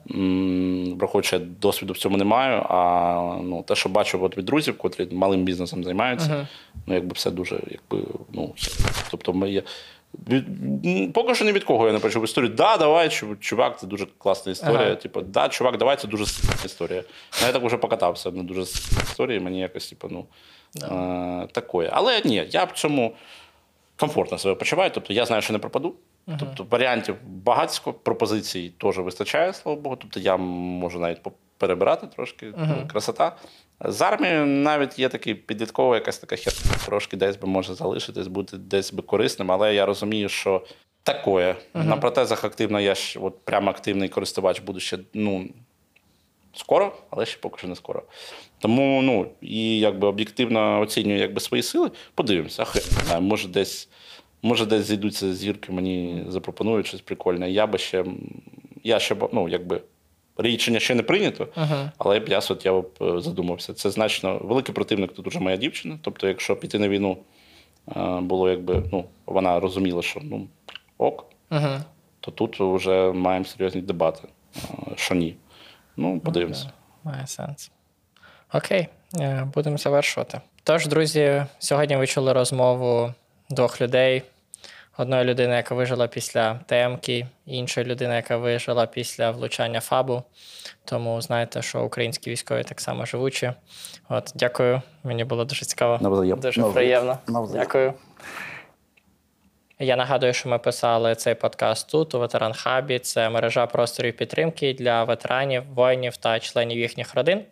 Враховуючи, 0.97 1.37
я 1.37 1.43
досвіду 1.61 1.93
в 1.93 1.99
цьому 1.99 2.17
не 2.17 2.25
маю. 2.25 2.67
А 2.69 3.39
ну, 3.43 3.63
те, 3.63 3.75
що 3.75 3.89
бачу 3.89 4.25
от 4.25 4.39
від 4.39 4.45
друзів, 4.45 4.79
котрі 4.79 5.09
малим 5.13 5.45
бізнесом 5.45 5.85
займаються, 5.85 6.49
ну 6.87 6.95
якби 6.95 7.13
все 7.15 7.31
дуже, 7.31 7.61
якби, 7.71 8.09
ну, 8.33 8.55
тобто 9.11 9.33
ми 9.33 9.51
є. 9.51 9.63
Від, 10.29 10.45
поки 11.13 11.35
що 11.35 11.45
ні 11.45 11.53
від 11.53 11.65
кого 11.65 11.87
я 11.87 11.93
не 11.93 11.99
почув 11.99 12.25
історію. 12.25 12.53
Да, 12.53 12.77
давай, 12.77 13.09
чувак, 13.41 13.81
це 13.81 13.87
дуже 13.87 14.07
класна 14.19 14.53
історія. 14.53 14.87
Ага. 14.87 14.95
Типу, 14.95 15.21
да, 15.21 15.49
чувак, 15.49 15.77
давай, 15.77 15.97
це 15.97 16.09
дуже 16.09 16.27
сильна 16.27 16.55
історія. 16.65 17.05
Ну, 17.41 17.47
Я 17.47 17.53
так 17.53 17.65
вже 17.65 17.77
покатався 17.77 18.31
на 18.31 18.43
дуже 18.43 18.67
сильній 18.67 19.03
історії, 19.03 19.41
мені 19.41 19.61
якось, 19.61 19.89
типу, 19.89 20.09
ну, 20.11 20.27
е, 20.83 21.47
такое. 21.53 21.91
Але 21.93 22.23
ні, 22.25 22.49
я 22.51 22.65
в 22.65 22.73
цьому 22.73 23.15
комфортно 23.97 24.39
себе 24.39 24.55
почуваю. 24.55 24.91
Тобто 24.95 25.13
я 25.13 25.27
знаю, 25.27 25.43
що 25.43 25.53
не 25.53 25.59
пропаду. 25.59 25.95
Тобто 26.39 26.67
варіантів 26.71 27.17
багатько, 27.27 27.93
пропозицій 27.93 28.73
теж 28.79 28.99
вистачає, 28.99 29.53
слава 29.53 29.81
Богу. 29.81 29.97
Тобто 29.97 30.21
я 30.21 30.37
можу 30.37 30.99
навіть 30.99 31.21
перебирати 31.59 32.07
трошки. 32.07 32.53
Ну, 32.57 32.87
Красота. 32.93 33.37
З 33.81 34.03
армією 34.03 34.47
навіть 34.47 34.99
є 34.99 35.09
такий 35.09 35.35
підліткова 35.35 35.95
якась 35.95 36.19
така 36.19 36.37
хер, 36.37 36.53
трошки 36.87 37.17
десь 37.17 37.37
би 37.37 37.49
може 37.49 37.75
залишитись, 37.75 38.27
бути 38.27 38.57
десь 38.57 38.93
би 38.93 39.03
корисним, 39.03 39.53
але 39.53 39.75
я 39.75 39.87
розумію, 39.87 40.29
що 40.29 40.65
такое. 41.03 41.57
На 41.75 41.97
протезах 41.97 42.45
активно 42.45 42.81
я 42.81 42.95
ж 42.95 43.19
от 43.23 43.45
прямо 43.45 43.71
активний 43.71 44.09
користувач 44.09 44.61
буду 44.61 44.81
ще 44.81 44.99
ну, 45.15 45.49
скоро, 46.55 46.97
але 47.11 47.27
ще 47.27 47.39
поки 47.39 47.59
що 47.59 47.69
не 47.69 47.77
скоро. 47.77 48.03
Тому 48.59 49.03
ну, 49.03 49.31
і 49.41 49.79
якби 49.79 50.09
об'єктивно 50.09 50.81
оцінюю 50.81 51.19
якби, 51.19 51.41
свої 51.41 51.63
сили. 51.63 51.91
Подивимося, 52.15 52.67
знаю, 53.07 53.21
може 53.21 53.49
десь, 53.49 53.89
може 54.43 54.67
десь 54.67 54.85
зійдуться 54.85 55.35
зірки, 55.35 55.73
мені 55.73 56.25
запропонують 56.29 56.87
щось 56.87 57.01
прикольне. 57.01 57.51
Я 57.51 57.67
би 57.67 57.79
ще, 57.79 58.05
я 58.85 58.99
ще 58.99 59.17
ну, 59.33 59.49
якби. 59.49 59.81
Рішення 60.41 60.81
ще 60.81 60.95
не 60.95 61.03
прийнято, 61.03 61.49
Ага. 61.55 61.93
але 61.99 62.21
б 62.21 62.29
я 62.29 62.39
от 62.51 62.67
я 62.67 62.81
б 62.81 62.91
е, 63.03 63.21
задумався. 63.21 63.75
Це 63.75 63.91
значно 63.91 64.39
великий 64.39 64.75
противник 64.75 65.13
тут 65.13 65.27
уже 65.27 65.41
моя 65.41 65.57
дівчина. 65.57 65.99
Тобто, 66.03 66.29
якщо 66.29 66.57
піти 66.57 66.79
на 66.79 66.89
війну, 66.89 67.19
е, 67.97 68.21
було 68.21 68.51
якби, 68.51 68.83
ну, 68.93 69.05
вона 69.27 69.61
розуміла, 69.61 70.03
що 70.03 70.21
ну 70.23 70.47
ок, 70.99 71.25
Ага. 71.49 71.85
то 72.21 72.31
тут 72.31 72.61
вже 72.61 73.13
маємо 73.13 73.45
серйозні 73.45 73.81
дебати, 73.81 74.29
е, 74.57 74.61
що 74.97 75.15
ні. 75.15 75.37
Ну, 75.97 76.21
подивимося. 76.21 76.71
Має 77.05 77.27
сенс. 77.27 77.71
Окей, 78.53 78.89
будемо 79.55 79.79
завершувати. 79.79 80.41
Тож, 80.65 80.87
друзі, 80.87 81.45
сьогодні 81.59 81.97
ви 81.97 82.07
чули 82.07 82.33
розмову 82.33 83.15
двох 83.51 83.81
людей: 83.81 84.23
одної 84.99 85.25
людини, 85.25 85.55
яка 85.57 85.75
вижила 85.75 86.07
після 86.07 86.61
ТМки, 86.67 87.27
і 87.47 87.57
іншої 87.57 87.87
людини, 87.87 88.15
яка 88.15 88.37
вижила 88.37 88.87
після 88.87 89.31
влучання 89.31 89.81
ФАБу. 89.81 90.23
Тому 90.85 91.21
знаєте, 91.21 91.63
що 91.63 91.83
українські 91.83 92.31
військові 92.31 92.63
так 92.63 92.81
само 92.81 93.07
живучі. 93.07 93.53
От, 94.09 94.33
дякую, 94.35 94.83
мені 95.03 95.25
було 95.25 95.45
дуже 95.45 95.65
цікаво. 95.65 95.99
Навзаєм. 96.01 96.41
Дуже 96.41 96.61
Навзаєм. 96.61 96.75
приємно. 96.75 97.19
Навзаєм. 97.27 97.65
Дякую. 97.65 97.95
Я 99.81 99.97
нагадую, 99.97 100.33
що 100.33 100.49
ми 100.49 100.59
писали 100.59 101.15
цей 101.15 101.35
подкаст 101.35 101.91
тут, 101.91 102.15
у 102.15 102.19
Ветеран 102.19 102.53
Хабі. 102.53 102.99
Це 102.99 103.31
мережа 103.31 103.67
просторів 103.67 104.17
підтримки 104.17 104.75
для 104.75 105.05
ветеранів, 105.05 105.63
воїнів 105.75 106.17
та 106.17 106.41
членів 106.41 106.79
їхніх 106.79 107.15
родин. 107.15 107.45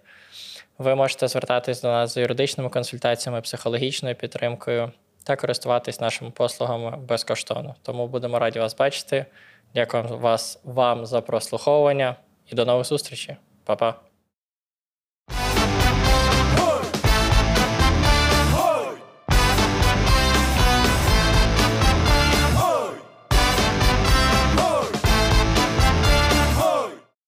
Ви 0.79 0.95
можете 0.95 1.29
звертатись 1.29 1.83
до 1.83 1.89
нас 1.89 2.15
за 2.15 2.21
юридичними 2.21 2.71
консультаціями, 2.71 3.41
психологічною 3.41 4.15
підтримкою 4.15 4.93
та 5.27 5.37
користуватись 5.37 6.01
нашими 6.01 6.31
послугами 6.31 6.97
безкоштовно. 6.97 7.75
Тому 7.83 8.07
будемо 8.07 8.39
раді 8.39 8.59
вас 8.59 8.77
бачити. 8.77 9.27
Дякую 9.75 10.05
вас, 10.05 10.61
вам 10.65 11.07
за 11.07 11.21
прослуховування 11.21 12.17
і 12.47 12.55
до 12.55 12.65
нових 12.65 12.87
зустрічей. 12.87 13.37
Па-па. 13.65 13.95